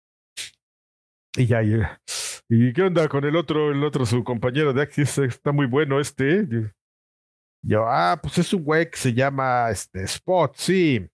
Y 1.35 1.47
ya, 1.47 1.63
y, 1.63 2.73
qué 2.73 2.81
onda 2.81 3.07
con 3.07 3.23
el 3.23 3.35
otro, 3.35 3.71
el 3.71 3.83
otro, 3.83 4.05
su 4.05 4.23
compañero 4.23 4.73
de 4.73 4.81
Axis? 4.81 5.17
Está 5.17 5.51
muy 5.51 5.65
bueno 5.65 5.99
este. 5.99 6.41
¿eh? 6.41 6.47
Yo, 7.63 7.85
ah, 7.87 8.19
pues 8.21 8.37
es 8.37 8.53
un 8.53 8.63
güey 8.63 8.89
que 8.89 8.97
se 8.97 9.13
llama 9.13 9.69
este, 9.71 10.03
Spot, 10.03 10.53
sí. 10.55 11.07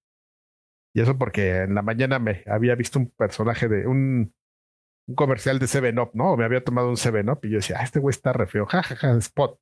Y 0.93 1.01
eso 1.01 1.17
porque 1.17 1.63
en 1.63 1.75
la 1.75 1.81
mañana 1.81 2.19
me 2.19 2.43
había 2.47 2.75
visto 2.75 2.99
un 2.99 3.09
personaje 3.11 3.67
de 3.67 3.87
un 3.87 4.33
un 5.09 5.15
comercial 5.15 5.57
de 5.57 5.65
Seven 5.65 5.97
Up, 5.97 6.11
¿no? 6.13 6.37
Me 6.37 6.45
había 6.45 6.63
tomado 6.63 6.87
un 6.87 6.97
Seven 6.97 7.29
Up 7.29 7.39
y 7.41 7.49
yo 7.49 7.55
decía, 7.55 7.77
ah, 7.79 7.83
este 7.83 7.99
güey 7.99 8.11
está 8.11 8.31
re 8.31 8.45
feo, 8.45 8.67
jajaja, 8.67 9.17
Spot. 9.17 9.59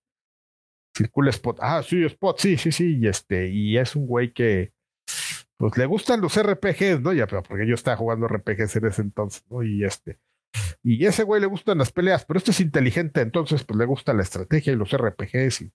Circula 0.96 1.30
Spot. 1.30 1.58
Ah, 1.62 1.82
sí, 1.84 2.04
Spot, 2.04 2.38
sí, 2.38 2.58
sí, 2.58 2.74
sí. 2.74 2.98
Y 2.98 3.08
este, 3.08 3.48
y 3.48 3.78
es 3.78 3.96
un 3.96 4.08
güey 4.08 4.34
que, 4.34 4.74
pues 5.56 5.78
le 5.78 5.86
gustan 5.86 6.20
los 6.20 6.36
RPGs, 6.38 7.02
¿no? 7.02 7.14
Ya, 7.14 7.28
pero 7.28 7.44
porque 7.44 7.66
yo 7.66 7.76
estaba 7.76 7.96
jugando 7.96 8.28
RPGs 8.28 8.76
en 8.76 8.86
ese 8.88 9.02
entonces, 9.02 9.46
¿no? 9.50 9.64
Y 9.64 9.86
este, 9.86 10.20
y 10.84 11.06
ese 11.06 11.24
güey 11.24 11.40
le 11.40 11.48
gustan 11.48 11.78
las 11.78 11.94
peleas, 11.94 12.26
pero 12.26 12.40
este 12.40 12.52
es 12.52 12.60
inteligente, 12.60 13.22
entonces, 13.22 13.64
pues 13.64 13.78
le 13.78 13.86
gusta 13.86 14.14
la 14.14 14.24
estrategia 14.24 14.74
y 14.74 14.76
los 14.76 14.92
RPGs 14.92 15.62
y, 15.62 15.72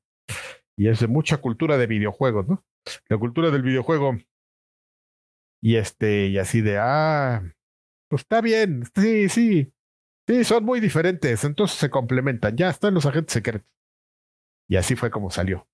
y 0.76 0.88
es 0.88 1.00
de 1.00 1.06
mucha 1.06 1.38
cultura 1.38 1.78
de 1.78 1.86
videojuegos, 1.86 2.46
¿no? 2.46 2.62
La 3.08 3.16
cultura 3.16 3.50
del 3.50 3.62
videojuego. 3.62 4.18
Y 5.62 5.76
este, 5.76 6.26
y 6.26 6.36
así 6.36 6.60
de, 6.60 6.76
ah, 6.78 7.42
pues 8.12 8.24
está 8.24 8.42
bien, 8.42 8.84
sí, 8.94 9.30
sí. 9.30 9.72
Sí, 10.28 10.44
son 10.44 10.66
muy 10.66 10.80
diferentes, 10.80 11.44
entonces 11.44 11.78
se 11.78 11.88
complementan. 11.88 12.54
Ya 12.58 12.68
están 12.68 12.92
los 12.92 13.06
agentes 13.06 13.32
secretos. 13.32 13.66
Y 14.68 14.76
así 14.76 14.96
fue 14.96 15.10
como 15.10 15.30
salió. 15.30 15.66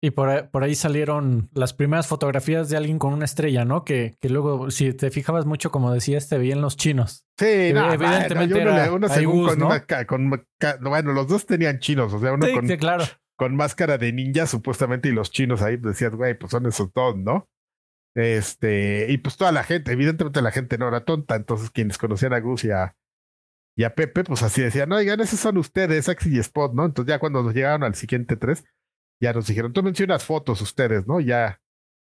Y 0.00 0.12
por, 0.12 0.50
por, 0.50 0.62
ahí 0.62 0.76
salieron 0.76 1.50
las 1.52 1.72
primeras 1.72 2.06
fotografías 2.06 2.68
de 2.68 2.76
alguien 2.76 3.00
con 3.00 3.12
una 3.12 3.24
estrella, 3.24 3.64
¿no? 3.64 3.84
Que, 3.84 4.16
que 4.20 4.28
luego, 4.28 4.70
si 4.70 4.92
te 4.92 5.10
fijabas 5.10 5.46
mucho, 5.46 5.72
como 5.72 5.92
decías, 5.92 6.28
te 6.28 6.38
veían 6.38 6.60
los 6.60 6.76
chinos. 6.76 7.24
Sí, 7.36 7.72
no, 7.74 7.92
evidentemente. 7.92 8.90
Uno, 8.90 9.08
según 9.08 9.46
con, 9.48 9.62
una, 9.64 9.84
con, 10.06 10.30
bueno, 10.80 11.12
los 11.12 11.26
dos 11.26 11.44
tenían 11.44 11.80
chinos, 11.80 12.12
o 12.12 12.20
sea, 12.20 12.34
uno 12.34 12.46
con, 12.54 12.68
claro. 12.76 13.02
con 13.36 13.56
máscara 13.56 13.98
de 13.98 14.12
ninja, 14.12 14.46
supuestamente, 14.46 15.08
y 15.08 15.12
los 15.12 15.32
chinos 15.32 15.60
ahí 15.60 15.76
decían, 15.76 16.16
güey, 16.16 16.38
pues 16.38 16.52
son 16.52 16.66
esos 16.66 16.92
dos, 16.92 17.16
¿no? 17.16 17.48
Este, 18.14 19.06
y 19.10 19.18
pues 19.18 19.36
toda 19.36 19.50
la 19.50 19.64
gente, 19.64 19.92
evidentemente 19.92 20.40
la 20.40 20.52
gente 20.52 20.78
no 20.78 20.86
era 20.88 21.04
tonta, 21.04 21.34
entonces 21.34 21.70
quienes 21.70 21.98
conocían 21.98 22.32
a 22.32 22.40
Gus 22.40 22.64
y 22.64 22.70
a, 22.70 22.96
y 23.76 23.82
a 23.84 23.94
Pepe, 23.94 24.22
pues 24.22 24.42
así 24.42 24.62
decían, 24.62 24.88
no, 24.88 24.96
oigan, 24.96 25.20
esos 25.20 25.40
son 25.40 25.58
ustedes, 25.58 26.08
Axi 26.08 26.34
y 26.34 26.38
Spot, 26.38 26.72
¿no? 26.72 26.84
Entonces 26.84 27.12
ya 27.12 27.18
cuando 27.18 27.42
nos 27.42 27.54
llegaron 27.54 27.82
al 27.82 27.96
siguiente 27.96 28.36
tres, 28.36 28.64
ya 29.20 29.32
nos 29.32 29.46
dijeron, 29.46 29.72
tómense 29.72 30.04
unas 30.04 30.24
fotos 30.24 30.60
ustedes, 30.60 31.06
¿no? 31.06 31.18
Ya. 31.20 31.60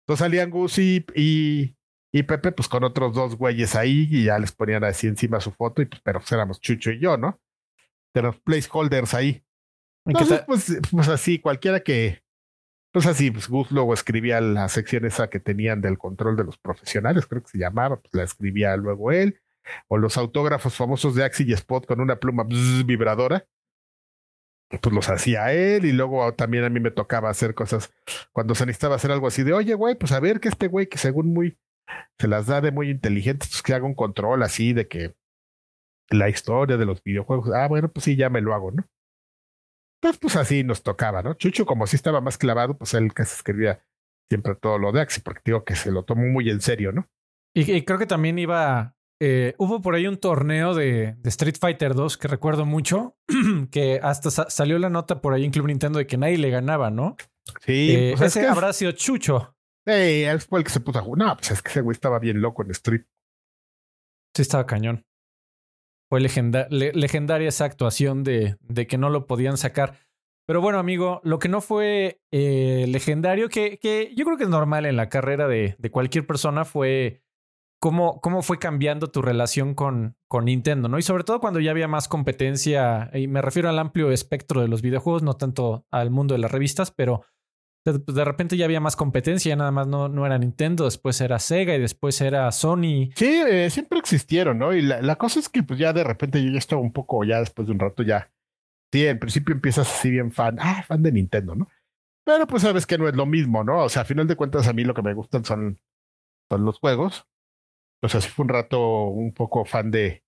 Entonces 0.03 0.23
salían 0.23 0.49
Gus 0.49 0.77
y, 0.79 1.05
y, 1.13 2.23
Pepe, 2.23 2.51
pues 2.53 2.69
con 2.69 2.83
otros 2.83 3.13
dos 3.13 3.35
güeyes 3.35 3.75
ahí, 3.75 4.07
y 4.09 4.25
ya 4.25 4.39
les 4.39 4.53
ponían 4.53 4.83
así 4.85 5.07
encima 5.07 5.41
su 5.41 5.51
foto, 5.51 5.81
y 5.81 5.85
pues, 5.85 6.01
pero 6.03 6.19
pues 6.19 6.31
éramos 6.31 6.61
Chucho 6.61 6.91
y 6.91 6.99
yo, 6.99 7.17
¿no? 7.17 7.39
De 8.13 8.21
los 8.21 8.39
placeholders 8.39 9.13
ahí. 9.13 9.43
Entonces, 10.05 10.41
pues, 10.47 10.79
pues 10.89 11.07
así, 11.09 11.39
cualquiera 11.39 11.81
que. 11.81 12.23
Pues 12.91 13.05
así, 13.05 13.31
pues 13.31 13.47
Gus 13.47 13.71
luego 13.71 13.93
escribía 13.93 14.41
la 14.41 14.67
sección 14.69 15.05
esa 15.05 15.29
que 15.29 15.39
tenían 15.39 15.81
del 15.81 15.97
control 15.97 16.35
de 16.35 16.43
los 16.43 16.57
profesionales, 16.57 17.27
creo 17.27 17.41
que 17.43 17.49
se 17.49 17.57
llamaba, 17.59 17.97
pues 17.99 18.13
la 18.13 18.23
escribía 18.23 18.75
luego 18.77 19.11
él. 19.11 19.39
O 19.89 19.97
los 19.97 20.17
autógrafos 20.17 20.75
famosos 20.75 21.13
de 21.15 21.25
Axi 21.25 21.43
y 21.45 21.53
Spot 21.53 21.85
con 21.85 21.99
una 21.99 22.15
pluma 22.15 22.45
vibradora 22.85 23.45
pues 24.69 24.93
los 24.93 25.09
hacía 25.09 25.53
él 25.53 25.85
y 25.85 25.93
luego 25.93 26.33
también 26.33 26.63
a 26.65 26.69
mí 26.69 26.79
me 26.79 26.91
tocaba 26.91 27.29
hacer 27.29 27.55
cosas 27.55 27.91
cuando 28.31 28.53
se 28.55 28.65
necesitaba 28.65 28.95
hacer 28.95 29.11
algo 29.11 29.27
así 29.27 29.43
de, 29.43 29.53
oye, 29.53 29.73
güey, 29.75 29.95
pues 29.95 30.11
a 30.11 30.19
ver 30.19 30.39
que 30.39 30.49
este 30.49 30.67
güey 30.67 30.87
que 30.87 30.97
según 30.97 31.33
muy 31.33 31.57
se 32.19 32.27
las 32.27 32.47
da 32.47 32.59
de 32.61 32.71
muy 32.71 32.89
inteligente, 32.89 33.45
pues 33.49 33.61
que 33.63 33.73
haga 33.73 33.85
un 33.85 33.95
control 33.95 34.43
así 34.43 34.73
de 34.73 34.87
que 34.87 35.15
la 36.09 36.29
historia 36.29 36.77
de 36.77 36.85
los 36.85 37.03
videojuegos, 37.03 37.49
ah, 37.53 37.67
bueno, 37.67 37.89
pues 37.89 38.05
sí, 38.05 38.15
ya 38.15 38.29
me 38.29 38.41
lo 38.41 38.53
hago, 38.53 38.71
¿no? 38.71 38.83
Pues, 39.99 40.17
pues 40.17 40.35
así 40.35 40.63
nos 40.63 40.83
tocaba, 40.83 41.23
¿no? 41.23 41.33
Chucho, 41.33 41.65
como 41.65 41.87
si 41.87 41.95
estaba 41.95 42.21
más 42.21 42.37
clavado, 42.37 42.77
pues 42.77 42.93
él 42.93 43.13
casi 43.13 43.35
escribía 43.35 43.83
siempre 44.29 44.55
todo 44.55 44.77
lo 44.77 44.91
de 44.91 45.01
Axi, 45.01 45.21
porque 45.21 45.41
digo 45.45 45.63
que 45.63 45.75
se 45.75 45.91
lo 45.91 46.03
tomó 46.03 46.25
muy 46.27 46.49
en 46.49 46.61
serio, 46.61 46.91
¿no? 46.91 47.07
y 47.53 47.81
creo 47.81 47.97
que 47.97 48.05
también 48.05 48.37
iba 48.37 48.95
eh, 49.19 49.55
hubo 49.57 49.81
por 49.81 49.95
ahí 49.95 50.05
un 50.05 50.17
torneo 50.17 50.75
de, 50.75 51.15
Street 51.23 51.55
Fighter 51.59 51.95
2 51.95 52.17
que 52.17 52.27
recuerdo 52.27 52.65
mucho, 52.65 53.17
que 53.71 53.99
hasta 54.03 54.29
salió 54.29 54.77
la 54.77 54.89
nota 54.89 55.21
por 55.21 55.33
ahí 55.33 55.43
en 55.43 55.51
Club 55.51 55.67
Nintendo 55.67 55.97
de 55.97 56.05
que 56.05 56.17
nadie 56.17 56.37
le 56.37 56.51
ganaba, 56.51 56.91
¿no? 56.91 57.15
Sí, 57.61 57.91
eh, 57.91 58.13
pues 58.17 58.35
ese 58.35 58.47
habrá 58.47 58.73
sido 58.73 58.91
Chucho. 58.91 59.55
Sí, 59.87 60.25
fue 60.47 60.59
el 60.59 60.65
que 60.65 60.71
se 60.71 60.81
puso 60.81 60.99
a 60.99 61.01
jugar. 61.01 61.27
No, 61.27 61.35
pues 61.37 61.51
es 61.51 61.61
que 61.61 61.69
ese 61.69 61.81
güey 61.81 61.93
estaba 61.93 62.19
bien 62.19 62.41
loco 62.41 62.61
en 62.61 62.71
Street. 62.71 63.05
Sí, 64.35 64.41
estaba 64.41 64.65
cañón. 64.65 65.05
Fue 66.09 66.21
legendaria 66.21 67.49
esa 67.49 67.65
actuación 67.65 68.23
de, 68.23 68.57
que 68.87 68.97
no 68.97 69.09
lo 69.09 69.27
podían 69.27 69.57
sacar. 69.57 69.95
Pero 70.45 70.61
bueno, 70.61 70.79
amigo, 70.79 71.19
lo 71.23 71.39
que 71.39 71.49
no 71.49 71.59
fue 71.59 72.21
eh, 72.31 72.85
legendario, 72.87 73.49
que, 73.49 73.77
que, 73.79 74.13
yo 74.15 74.23
creo 74.23 74.37
que 74.37 74.45
es 74.45 74.49
normal 74.49 74.85
en 74.85 74.95
la 74.95 75.09
carrera 75.09 75.47
de, 75.47 75.75
de 75.77 75.91
cualquier 75.91 76.25
persona, 76.25 76.63
fue 76.63 77.21
cómo, 77.79 78.21
cómo 78.21 78.41
fue 78.41 78.57
cambiando 78.57 79.07
tu 79.07 79.21
relación 79.21 79.75
con, 79.75 80.15
con 80.27 80.45
Nintendo, 80.45 80.89
¿no? 80.89 80.97
Y 80.97 81.03
sobre 81.03 81.23
todo 81.23 81.39
cuando 81.39 81.59
ya 81.59 81.71
había 81.71 81.87
más 81.87 82.07
competencia, 82.07 83.09
y 83.13 83.27
me 83.27 83.41
refiero 83.41 83.69
al 83.69 83.79
amplio 83.79 84.11
espectro 84.11 84.61
de 84.61 84.67
los 84.67 84.81
videojuegos, 84.81 85.23
no 85.23 85.35
tanto 85.35 85.85
al 85.91 86.11
mundo 86.11 86.33
de 86.33 86.39
las 86.39 86.51
revistas, 86.51 86.91
pero 86.91 87.23
de, 87.93 88.25
repente 88.25 88.57
ya 88.57 88.65
había 88.65 88.79
más 88.79 88.95
competencia, 88.95 89.55
nada 89.55 89.71
más 89.71 89.87
no, 89.87 90.09
no 90.09 90.25
era 90.25 90.37
Nintendo, 90.37 90.85
después 90.85 91.19
era 91.21 91.39
Sega 91.39 91.75
y 91.75 91.79
después 91.81 92.19
era 92.21 92.51
Sony. 92.51 93.11
Sí, 93.15 93.41
eh, 93.47 93.69
siempre 93.69 93.99
existieron, 93.99 94.57
¿no? 94.57 94.73
Y 94.73 94.81
la, 94.81 95.01
la, 95.01 95.15
cosa 95.15 95.39
es 95.39 95.49
que 95.49 95.63
pues 95.63 95.79
ya 95.79 95.93
de 95.93 96.03
repente 96.03 96.43
yo 96.43 96.51
ya 96.51 96.59
estaba 96.59 96.81
un 96.81 96.93
poco, 96.93 97.23
ya 97.23 97.39
después 97.39 97.67
de 97.67 97.73
un 97.73 97.79
rato 97.79 98.03
ya, 98.03 98.31
sí, 98.91 99.07
al 99.07 99.19
principio 99.19 99.55
empiezas 99.55 99.89
así 99.89 100.09
bien 100.09 100.31
fan, 100.31 100.57
ah, 100.59 100.83
fan 100.87 101.01
de 101.03 101.11
Nintendo, 101.11 101.55
¿no? 101.55 101.67
Pero 102.25 102.45
pues 102.45 102.63
sabes 102.63 102.85
que 102.85 102.97
no 102.97 103.07
es 103.07 103.15
lo 103.15 103.25
mismo, 103.25 103.63
¿no? 103.63 103.85
O 103.85 103.89
sea, 103.89 104.01
a 104.01 104.05
final 104.05 104.27
de 104.27 104.35
cuentas 104.35 104.67
a 104.67 104.73
mí 104.73 104.83
lo 104.83 104.93
que 104.93 105.01
me 105.01 105.13
gustan 105.13 105.45
son, 105.45 105.79
son 106.49 106.65
los 106.65 106.79
juegos 106.79 107.25
o 108.01 108.09
sea, 108.09 108.21
sí 108.21 108.29
fue 108.29 108.43
un 108.43 108.49
rato 108.49 109.05
un 109.05 109.33
poco 109.33 109.65
fan 109.65 109.91
de, 109.91 110.23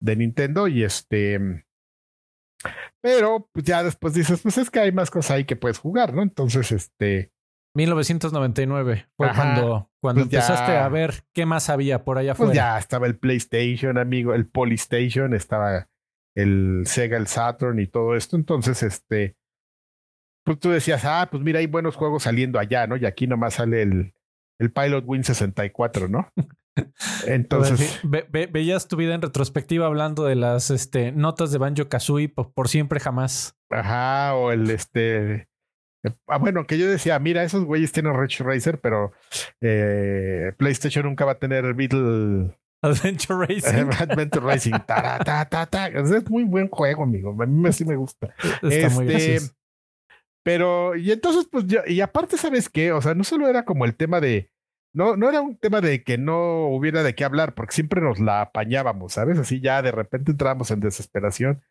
de 0.00 0.16
Nintendo 0.16 0.68
y 0.68 0.82
este. 0.82 1.64
Pero 3.00 3.48
pues 3.52 3.64
ya 3.64 3.82
después 3.82 4.14
dices, 4.14 4.40
pues 4.42 4.58
es 4.58 4.70
que 4.70 4.80
hay 4.80 4.92
más 4.92 5.10
cosas 5.10 5.32
ahí 5.32 5.44
que 5.44 5.56
puedes 5.56 5.78
jugar, 5.78 6.14
¿no? 6.14 6.22
Entonces, 6.22 6.72
este. 6.72 7.32
1999 7.76 9.08
fue 9.16 9.32
cuando, 9.34 9.90
cuando 10.00 10.22
pues 10.22 10.32
empezaste 10.32 10.76
a 10.76 10.88
ver 10.88 11.24
qué 11.32 11.44
más 11.44 11.68
había 11.70 12.04
por 12.04 12.18
allá 12.18 12.34
pues 12.34 12.50
afuera. 12.50 12.54
ya 12.54 12.78
estaba 12.78 13.08
el 13.08 13.18
PlayStation, 13.18 13.98
amigo, 13.98 14.32
el 14.32 14.46
Polystation, 14.46 15.34
estaba 15.34 15.88
el 16.36 16.84
Sega, 16.86 17.16
el 17.16 17.26
Saturn 17.26 17.80
y 17.80 17.88
todo 17.88 18.14
esto. 18.14 18.36
Entonces, 18.36 18.82
este. 18.82 19.36
Pues 20.44 20.60
tú 20.60 20.70
decías, 20.70 21.04
ah, 21.04 21.28
pues 21.30 21.42
mira, 21.42 21.58
hay 21.58 21.66
buenos 21.66 21.96
juegos 21.96 22.24
saliendo 22.24 22.58
allá, 22.58 22.86
¿no? 22.86 22.96
Y 22.96 23.06
aquí 23.06 23.26
nomás 23.26 23.54
sale 23.54 23.82
el, 23.82 24.14
el 24.60 24.72
Pilot 24.72 25.04
Win 25.06 25.24
64, 25.24 26.08
¿no? 26.08 26.28
Entonces. 27.26 28.00
veías 28.02 28.88
tu 28.88 28.96
vida 28.96 29.14
en 29.14 29.22
retrospectiva 29.22 29.86
hablando 29.86 30.24
de 30.24 30.34
las 30.34 30.70
este, 30.70 31.12
notas 31.12 31.52
de 31.52 31.58
Banjo 31.58 31.88
Kazooie 31.88 32.28
por, 32.28 32.68
siempre 32.68 33.00
jamás. 33.00 33.56
Ajá, 33.70 34.34
o 34.34 34.52
el 34.52 34.70
este. 34.70 35.48
Ah, 36.26 36.36
bueno, 36.36 36.66
que 36.66 36.76
yo 36.76 36.86
decía, 36.86 37.18
mira, 37.18 37.44
esos 37.44 37.64
güeyes 37.64 37.92
tienen 37.92 38.18
Rich 38.18 38.40
Racer, 38.40 38.78
pero 38.78 39.12
eh, 39.62 40.52
PlayStation 40.58 41.06
nunca 41.06 41.24
va 41.24 41.32
a 41.32 41.38
tener 41.38 41.72
Beetle 41.72 42.54
Adventure 42.82 43.46
Racing. 43.46 43.88
Adventure 43.98 44.44
Racing. 44.44 44.74
Es 45.94 46.30
muy 46.30 46.44
buen 46.44 46.68
juego, 46.68 47.04
amigo. 47.04 47.34
A 47.40 47.46
mí 47.46 47.72
sí 47.72 47.84
me 47.84 47.96
gusta. 47.96 48.34
Está 48.62 48.90
muy 48.90 49.14
este, 49.14 49.54
Pero, 50.42 50.94
y 50.94 51.10
entonces, 51.10 51.48
pues, 51.50 51.64
y 51.86 52.00
aparte, 52.02 52.36
¿sabes 52.36 52.68
qué? 52.68 52.92
O 52.92 53.00
sea, 53.00 53.14
no 53.14 53.24
solo 53.24 53.48
era 53.48 53.64
como 53.64 53.86
el 53.86 53.96
tema 53.96 54.20
de 54.20 54.50
no, 54.94 55.16
no 55.16 55.28
era 55.28 55.40
un 55.40 55.56
tema 55.56 55.80
de 55.80 56.04
que 56.04 56.16
no 56.18 56.68
hubiera 56.68 57.02
de 57.02 57.14
qué 57.14 57.24
hablar, 57.24 57.54
porque 57.54 57.74
siempre 57.74 58.00
nos 58.00 58.20
la 58.20 58.40
apañábamos, 58.40 59.14
¿sabes? 59.14 59.38
Así 59.38 59.60
ya 59.60 59.82
de 59.82 59.90
repente 59.90 60.30
entramos 60.30 60.70
en 60.70 60.80
desesperación 60.80 61.62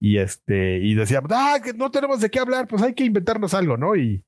y 0.00 0.18
este, 0.18 0.78
y 0.78 0.94
decíamos, 0.94 1.30
ah, 1.32 1.58
que 1.62 1.72
no 1.72 1.90
tenemos 1.90 2.20
de 2.20 2.30
qué 2.30 2.40
hablar, 2.40 2.66
pues 2.66 2.82
hay 2.82 2.94
que 2.94 3.04
inventarnos 3.04 3.54
algo, 3.54 3.76
¿no? 3.76 3.94
Y, 3.96 4.24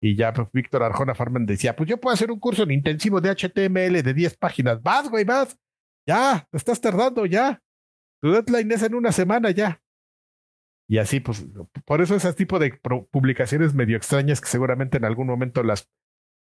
y 0.00 0.14
ya 0.14 0.32
pues, 0.32 0.48
Víctor 0.52 0.82
Arjona 0.82 1.14
Farman 1.14 1.46
decía, 1.46 1.74
pues 1.74 1.88
yo 1.88 1.98
puedo 1.98 2.12
hacer 2.12 2.30
un 2.30 2.38
curso 2.38 2.64
en 2.64 2.72
intensivo 2.72 3.20
de 3.20 3.30
HTML 3.30 4.02
de 4.02 4.14
10 4.14 4.36
páginas. 4.36 4.82
Vas, 4.82 5.08
güey, 5.08 5.24
vas. 5.24 5.58
Ya, 6.06 6.46
te 6.50 6.56
estás 6.58 6.80
tardando, 6.80 7.26
ya. 7.26 7.62
Tu 8.20 8.30
deadline 8.30 8.72
es 8.72 8.82
en 8.82 8.94
una 8.94 9.10
semana, 9.10 9.50
ya. 9.50 9.82
Y 10.88 10.98
así, 10.98 11.20
pues, 11.20 11.44
por 11.84 12.00
eso 12.00 12.14
ese 12.14 12.32
tipo 12.34 12.58
de 12.58 12.78
publicaciones 13.10 13.74
medio 13.74 13.96
extrañas 13.96 14.40
que 14.40 14.48
seguramente 14.48 14.98
en 14.98 15.04
algún 15.04 15.26
momento 15.26 15.62
las 15.62 15.90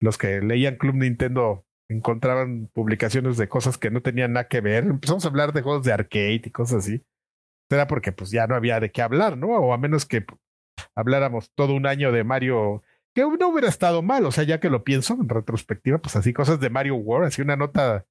los 0.01 0.18
que 0.18 0.40
leían 0.40 0.76
Club 0.76 0.96
Nintendo 0.96 1.64
encontraban 1.88 2.68
publicaciones 2.72 3.36
de 3.36 3.48
cosas 3.48 3.76
que 3.76 3.90
no 3.90 4.01
tenían 4.01 4.32
nada 4.32 4.48
que 4.48 4.61
ver. 4.61 4.84
Empezamos 4.84 5.24
a 5.24 5.28
hablar 5.28 5.53
de 5.53 5.62
juegos 5.62 5.84
de 5.84 5.92
arcade 5.92 6.42
y 6.44 6.51
cosas 6.51 6.84
así. 6.84 7.05
Era 7.68 7.86
porque 7.86 8.12
pues 8.12 8.30
ya 8.30 8.46
no 8.46 8.55
había 8.55 8.80
de 8.80 8.90
qué 8.90 9.03
hablar, 9.03 9.36
¿no? 9.36 9.48
O 9.48 9.72
a 9.72 9.78
menos 9.78 10.07
que 10.07 10.24
habláramos 10.94 11.53
todo 11.55 11.74
un 11.74 11.86
año 11.86 12.12
de 12.12 12.24
Mario, 12.24 12.82
que 13.14 13.22
no 13.22 13.48
hubiera 13.48 13.68
estado 13.68 14.03
mal, 14.03 14.24
o 14.26 14.32
sea, 14.32 14.44
ya 14.44 14.61
que 14.61 14.70
lo 14.70 14.84
pienso 14.84 15.14
en 15.14 15.28
retrospectiva, 15.28 15.98
pues 15.98 16.16
así 16.16 16.32
cosas 16.32 16.61
de 16.61 16.70
Mario 16.70 16.96
World, 16.96 17.28
así 17.28 17.42
una 17.42 17.57
nota, 17.57 18.07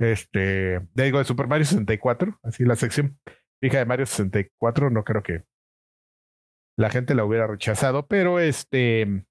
este, 0.00 0.80
digo, 0.94 1.18
de 1.18 1.24
Super 1.24 1.48
Mario 1.48 1.66
64, 1.66 2.38
así 2.42 2.64
la 2.64 2.76
sección 2.76 3.18
fija 3.60 3.78
de 3.78 3.84
Mario 3.84 4.06
64, 4.06 4.90
no 4.90 5.04
creo 5.04 5.22
que 5.22 5.44
la 6.76 6.90
gente 6.90 7.14
la 7.14 7.24
hubiera 7.24 7.46
rechazado, 7.46 8.06
pero 8.06 8.38
este, 8.38 9.26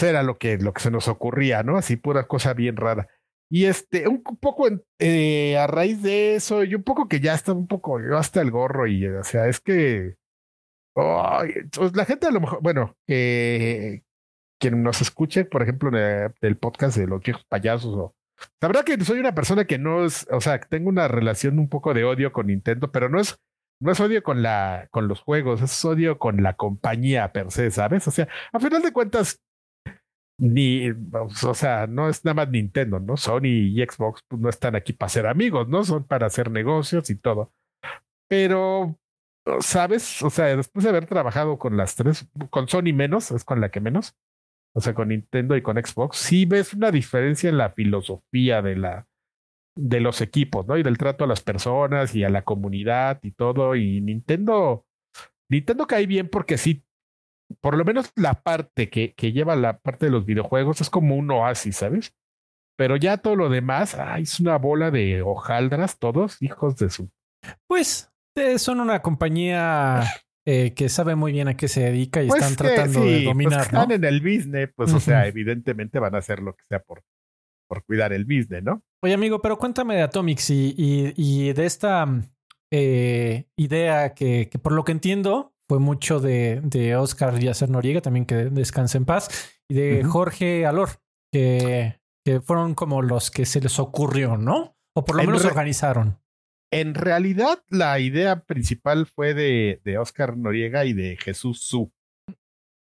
era 0.00 0.22
lo 0.22 0.38
que, 0.38 0.58
lo 0.58 0.72
que 0.72 0.82
se 0.82 0.90
nos 0.90 1.08
ocurría, 1.08 1.62
¿no? 1.62 1.76
Así 1.76 1.96
pura 1.96 2.26
cosa 2.26 2.54
bien 2.54 2.76
rara. 2.76 3.08
Y 3.50 3.66
este, 3.66 4.08
un 4.08 4.22
poco 4.22 4.66
eh, 4.98 5.56
a 5.58 5.66
raíz 5.66 6.02
de 6.02 6.34
eso, 6.34 6.64
y 6.64 6.74
un 6.74 6.82
poco 6.82 7.08
que 7.08 7.20
ya 7.20 7.34
está 7.34 7.52
un 7.52 7.66
poco, 7.66 7.98
hasta 8.16 8.40
el 8.40 8.50
gorro, 8.50 8.86
y 8.86 9.06
o 9.06 9.22
sea, 9.22 9.46
es 9.48 9.60
que 9.60 10.16
pues 10.94 11.94
la 11.94 12.04
gente 12.04 12.26
a 12.26 12.30
lo 12.30 12.40
mejor, 12.40 12.60
bueno, 12.62 12.96
eh, 13.08 14.02
quien 14.60 14.82
nos 14.82 15.00
escuche, 15.02 15.44
por 15.44 15.62
ejemplo, 15.62 15.88
en 15.90 16.32
el, 16.40 16.56
podcast 16.56 16.96
de 16.96 17.06
los 17.06 17.20
viejos 17.22 17.44
payasos, 17.44 17.94
o 17.94 18.14
sabrá 18.60 18.82
que 18.84 19.02
soy 19.04 19.18
una 19.18 19.34
persona 19.34 19.64
que 19.66 19.78
no 19.78 20.04
es, 20.04 20.26
o 20.30 20.40
sea, 20.40 20.60
tengo 20.60 20.88
una 20.88 21.08
relación 21.08 21.58
un 21.58 21.68
poco 21.68 21.94
de 21.94 22.04
odio 22.04 22.32
con 22.32 22.46
Nintendo, 22.46 22.92
pero 22.92 23.08
no 23.08 23.20
es, 23.20 23.36
no 23.80 23.92
es 23.92 24.00
odio 24.00 24.22
con 24.22 24.42
la, 24.42 24.88
con 24.90 25.08
los 25.08 25.20
juegos, 25.20 25.62
es 25.62 25.84
odio 25.84 26.18
con 26.18 26.42
la 26.42 26.54
compañía 26.54 27.32
per 27.32 27.50
se, 27.50 27.70
¿sabes? 27.70 28.06
O 28.08 28.10
sea, 28.10 28.28
a 28.52 28.60
final 28.60 28.82
de 28.82 28.92
cuentas, 28.92 29.40
ni, 30.38 30.90
o 31.12 31.54
sea, 31.54 31.86
no 31.86 32.08
es 32.08 32.24
nada 32.24 32.34
más 32.34 32.50
Nintendo, 32.50 33.00
¿no? 33.00 33.16
Sony 33.16 33.46
y 33.46 33.84
Xbox 33.84 34.22
pues, 34.28 34.40
no 34.40 34.48
están 34.48 34.74
aquí 34.76 34.92
para 34.92 35.08
ser 35.08 35.26
amigos, 35.26 35.68
¿no? 35.68 35.84
Son 35.84 36.04
para 36.04 36.26
hacer 36.26 36.50
negocios 36.50 37.10
y 37.10 37.16
todo. 37.16 37.52
Pero, 38.28 38.98
¿sabes? 39.60 40.22
O 40.22 40.30
sea, 40.30 40.56
después 40.56 40.84
de 40.84 40.90
haber 40.90 41.06
trabajado 41.06 41.58
con 41.58 41.76
las 41.76 41.94
tres, 41.96 42.28
con 42.50 42.68
Sony 42.68 42.92
menos, 42.94 43.30
es 43.30 43.44
con 43.44 43.60
la 43.60 43.70
que 43.70 43.80
menos, 43.80 44.16
o 44.74 44.80
sea, 44.80 44.94
con 44.94 45.08
Nintendo 45.08 45.56
y 45.56 45.62
con 45.62 45.76
Xbox, 45.76 46.18
sí 46.18 46.46
ves 46.46 46.74
una 46.74 46.90
diferencia 46.90 47.48
en 47.48 47.58
la 47.58 47.70
filosofía 47.70 48.62
de 48.62 48.76
la 48.76 49.06
de 49.76 50.00
los 50.00 50.20
equipos, 50.20 50.66
¿no? 50.66 50.76
Y 50.78 50.82
del 50.82 50.98
trato 50.98 51.24
a 51.24 51.26
las 51.26 51.42
personas 51.42 52.14
y 52.14 52.24
a 52.24 52.30
la 52.30 52.42
comunidad 52.42 53.18
y 53.22 53.32
todo. 53.32 53.74
Y 53.74 54.00
Nintendo, 54.00 54.86
Nintendo 55.48 55.86
cae 55.86 56.06
bien 56.06 56.28
porque 56.28 56.58
sí, 56.58 56.84
por 57.60 57.76
lo 57.76 57.84
menos 57.84 58.12
la 58.16 58.42
parte 58.42 58.90
que, 58.90 59.14
que 59.14 59.32
lleva 59.32 59.56
la 59.56 59.78
parte 59.78 60.06
de 60.06 60.12
los 60.12 60.24
videojuegos 60.24 60.80
es 60.80 60.90
como 60.90 61.16
un 61.16 61.30
oasis, 61.30 61.76
¿sabes? 61.76 62.14
Pero 62.76 62.96
ya 62.96 63.18
todo 63.18 63.36
lo 63.36 63.48
demás, 63.48 63.94
ay, 63.94 64.24
es 64.24 64.40
una 64.40 64.56
bola 64.58 64.90
de 64.90 65.22
hojaldras, 65.22 65.98
todos 65.98 66.42
hijos 66.42 66.76
de 66.76 66.90
su. 66.90 67.10
Pues 67.68 68.10
son 68.58 68.80
una 68.80 69.00
compañía 69.00 70.02
eh, 70.46 70.74
que 70.74 70.88
sabe 70.88 71.14
muy 71.14 71.32
bien 71.32 71.48
a 71.48 71.56
qué 71.56 71.68
se 71.68 71.80
dedica 71.80 72.22
y 72.22 72.26
están 72.26 72.54
pues 72.54 72.56
tratando 72.56 73.00
de 73.00 73.12
pues 73.12 73.24
dominar. 73.24 73.58
Pues 73.60 73.66
están 73.66 73.92
en 73.92 74.04
el 74.04 74.20
business, 74.20 74.72
pues, 74.74 74.92
o 74.92 75.00
sea, 75.00 75.26
evidentemente 75.26 75.98
van 75.98 76.14
a 76.14 76.18
hacer 76.18 76.40
lo 76.40 76.52
que 76.52 76.64
sea 76.68 76.80
por, 76.80 77.02
por 77.66 77.84
cuidar 77.84 78.12
el 78.12 78.24
business, 78.24 78.62
¿no? 78.62 78.82
Oye, 79.02 79.14
amigo, 79.14 79.40
pero 79.40 79.56
cuéntame 79.56 79.96
de 79.96 80.02
Atomics 80.02 80.50
y, 80.50 80.74
y, 80.76 81.52
de 81.52 81.64
esta 81.64 82.06
eh, 82.70 83.46
idea 83.56 84.14
que, 84.14 84.50
que, 84.50 84.58
por 84.58 84.72
lo 84.72 84.84
que 84.84 84.92
entiendo, 84.92 85.53
fue 85.68 85.78
mucho 85.78 86.20
de, 86.20 86.60
de 86.62 86.96
Oscar 86.96 87.38
Yacer 87.38 87.70
Noriega, 87.70 88.00
también 88.00 88.26
que 88.26 88.36
descanse 88.36 88.98
en 88.98 89.04
paz, 89.04 89.52
y 89.68 89.74
de 89.74 90.04
Jorge 90.04 90.66
Alor, 90.66 90.90
que, 91.32 92.00
que 92.24 92.40
fueron 92.40 92.74
como 92.74 93.02
los 93.02 93.30
que 93.30 93.46
se 93.46 93.60
les 93.60 93.78
ocurrió, 93.78 94.36
¿no? 94.36 94.76
O 94.96 95.04
por 95.04 95.16
lo 95.16 95.24
menos 95.24 95.44
organizaron. 95.44 96.20
En 96.72 96.94
realidad, 96.94 97.62
la 97.68 97.98
idea 98.00 98.40
principal 98.40 99.06
fue 99.06 99.34
de, 99.34 99.80
de 99.84 99.98
Oscar 99.98 100.36
Noriega 100.36 100.84
y 100.84 100.92
de 100.92 101.16
Jesús 101.16 101.60
Su, 101.60 101.92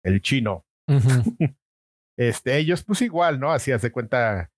el 0.04 0.22
chino. 0.22 0.66
este, 2.18 2.58
ellos, 2.58 2.84
pues 2.84 3.02
igual, 3.02 3.40
¿no? 3.40 3.52
Así 3.52 3.72
hace 3.72 3.92
cuenta, 3.92 4.52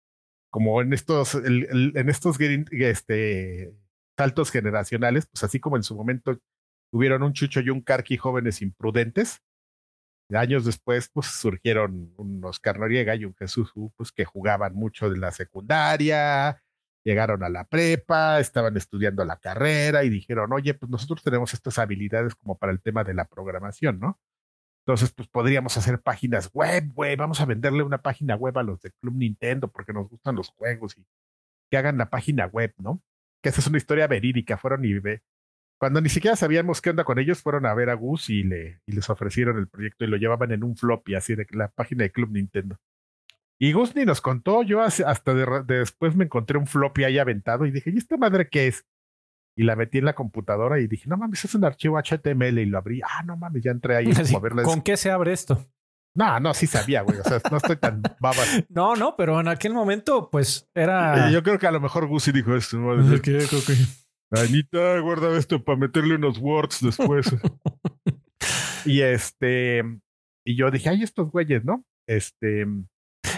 como 0.52 0.82
en 0.82 0.94
estos, 0.94 1.36
en 1.36 2.10
estos 2.10 2.38
este, 2.40 3.74
saltos 4.18 4.52
generacionales, 4.52 5.26
pues 5.28 5.44
así 5.44 5.60
como 5.60 5.76
en 5.76 5.84
su 5.84 5.96
momento 5.96 6.40
tuvieron 6.92 7.24
un 7.24 7.34
Chucho 7.34 7.60
y 7.62 7.70
un 7.70 7.82
Carqui 7.82 8.18
jóvenes 8.18 8.62
imprudentes. 8.62 9.42
Años 10.34 10.66
después, 10.66 11.10
pues 11.10 11.28
surgieron 11.28 12.14
un 12.18 12.44
Oscar 12.44 12.80
Noriega 12.80 13.16
y 13.16 13.26
un 13.26 13.36
Jesús 13.36 13.70
Su, 13.72 13.94
pues 13.96 14.12
que 14.12 14.26
jugaban 14.26 14.74
mucho 14.74 15.10
de 15.10 15.18
la 15.18 15.32
secundaria, 15.32 16.64
llegaron 17.04 17.44
a 17.44 17.50
la 17.50 17.66
prepa, 17.66 18.40
estaban 18.40 18.76
estudiando 18.76 19.24
la 19.24 19.38
carrera 19.38 20.04
y 20.04 20.10
dijeron, 20.10 20.52
oye, 20.52 20.74
pues 20.74 20.90
nosotros 20.90 21.24
tenemos 21.24 21.54
estas 21.54 21.78
habilidades 21.78 22.34
como 22.36 22.58
para 22.58 22.72
el 22.72 22.82
tema 22.82 23.04
de 23.04 23.14
la 23.14 23.26
programación, 23.26 24.00
¿no? 24.00 24.20
Entonces, 24.88 25.12
pues 25.12 25.28
podríamos 25.28 25.78
hacer 25.78 26.02
páginas 26.02 26.52
web, 26.54 26.92
güey, 26.94 27.16
vamos 27.16 27.42
a 27.42 27.46
venderle 27.46 27.84
una 27.84 28.02
página 28.02 28.36
web 28.36 28.58
a 28.58 28.64
los 28.64 28.82
de 28.82 28.92
Club 28.92 29.16
Nintendo 29.16 29.68
porque 29.72 29.94
nos 29.94 30.10
gustan 30.10 30.36
los 30.36 30.50
juegos 30.50 30.98
y 30.98 31.06
que 31.70 31.78
hagan 31.78 31.98
la 31.98 32.10
página 32.10 32.48
web, 32.48 32.74
¿no? 32.78 33.02
Que 33.42 33.50
esa 33.50 33.62
es 33.62 33.68
una 33.68 33.78
historia 33.78 34.08
verídica, 34.08 34.58
fueron 34.58 34.86
y 34.86 34.94
ve. 35.00 35.24
Cuando 35.78 36.00
ni 36.02 36.10
siquiera 36.10 36.36
sabíamos 36.36 36.82
qué 36.82 36.92
onda 36.92 37.04
con 37.04 37.20
ellos, 37.20 37.42
fueron 37.42 37.66
a 37.66 37.74
ver 37.74 37.90
a 37.90 37.96
Gus 37.96 38.30
y, 38.30 38.44
le, 38.44 38.82
y 38.86 38.94
les 38.94 39.10
ofrecieron 39.10 39.58
el 39.58 39.68
proyecto 39.68 40.06
y 40.06 40.08
lo 40.08 40.18
llevaban 40.18 40.52
en 40.52 40.64
un 40.64 40.76
floppy 40.76 41.16
así 41.16 41.36
de 41.36 41.46
la 41.52 41.68
página 41.68 42.04
de 42.04 42.12
Club 42.12 42.32
Nintendo. 42.32 42.78
Y 43.60 43.72
Gus 43.72 43.96
ni 43.96 44.06
nos 44.06 44.22
contó, 44.22 44.64
yo 44.64 44.82
hasta 44.82 45.34
después 45.64 46.16
me 46.16 46.26
encontré 46.26 46.58
un 46.58 46.68
floppy 46.68 47.06
ahí 47.06 47.20
aventado 47.20 47.66
y 47.66 47.72
dije, 47.72 47.90
¿y 47.90 47.98
esta 47.98 48.18
madre 48.18 48.50
qué 48.50 48.68
es? 48.68 48.86
Y 49.58 49.64
la 49.64 49.78
metí 49.78 50.00
en 50.00 50.06
la 50.06 50.14
computadora 50.14 50.80
y 50.80 50.88
dije, 50.88 51.08
no 51.08 51.16
mames, 51.16 51.46
es 51.46 51.56
un 51.56 51.64
archivo 51.64 51.98
HTML 51.98 52.60
y 52.60 52.66
lo 52.66 52.78
abrí. 52.78 53.02
Ah, 53.02 53.24
no 53.24 53.38
mames, 53.38 53.64
ya 53.64 53.72
entré 53.72 53.96
ahí. 53.96 54.12
¿Con 54.64 54.82
qué 54.82 54.98
se 54.98 55.10
abre 55.10 55.32
esto? 55.32 55.66
No, 56.14 56.40
no, 56.40 56.54
sí 56.54 56.68
sabía, 56.68 57.02
güey. 57.02 57.20
O 57.20 57.24
sea, 57.24 57.42
no 57.52 57.58
estoy 57.58 57.76
tan 57.78 58.02
baba. 58.20 58.42
no, 58.70 58.96
no, 58.96 59.16
pero 59.18 59.40
en 59.40 59.48
aquel 59.48 59.74
momento, 59.74 60.30
pues 60.30 60.70
era. 60.74 61.30
Yo 61.30 61.44
creo 61.44 61.60
que 61.60 61.68
a 61.68 61.72
lo 61.72 61.80
mejor 61.80 62.08
Gus 62.08 62.24
sí 62.24 62.32
dijo 62.32 62.56
esto. 62.56 62.78
¿no? 62.78 62.96
Anita, 64.32 65.00
guarda 65.00 65.38
esto 65.38 65.64
para 65.64 65.78
meterle 65.78 66.16
unos 66.16 66.40
words 66.40 66.82
después. 66.82 67.28
y 68.86 69.02
este. 69.02 69.84
Y 70.46 70.56
yo 70.56 70.70
dije, 70.72 70.90
ay, 70.90 71.04
estos 71.04 71.32
güeyes, 71.32 71.64
¿no? 71.64 71.86
Este. 72.08 72.66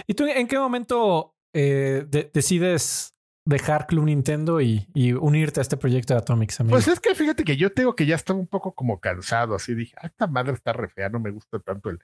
¿Y 0.06 0.14
tú 0.14 0.26
en 0.26 0.46
qué 0.46 0.58
momento 0.58 1.34
eh, 1.54 2.06
decides 2.32 3.14
dejar 3.48 3.86
Club 3.86 4.04
Nintendo 4.04 4.60
y, 4.60 4.86
unirte 5.20 5.60
a 5.60 5.62
este 5.62 5.76
proyecto 5.76 6.14
de 6.14 6.20
Atomics? 6.20 6.60
Amigo? 6.60 6.74
Pues 6.74 6.88
es 6.88 7.00
que 7.00 7.14
fíjate 7.14 7.44
que 7.44 7.56
yo 7.56 7.72
tengo 7.72 7.94
que 7.94 8.06
ya 8.06 8.14
estaba 8.14 8.38
un 8.38 8.46
poco 8.46 8.74
como 8.74 9.00
cansado, 9.00 9.54
así 9.54 9.74
dije, 9.74 9.94
ah, 9.98 10.06
esta 10.06 10.26
madre 10.26 10.52
está 10.52 10.72
re 10.72 10.88
fea, 10.88 11.08
no 11.08 11.18
me 11.18 11.30
gusta 11.30 11.58
tanto 11.58 11.88
el 11.88 11.98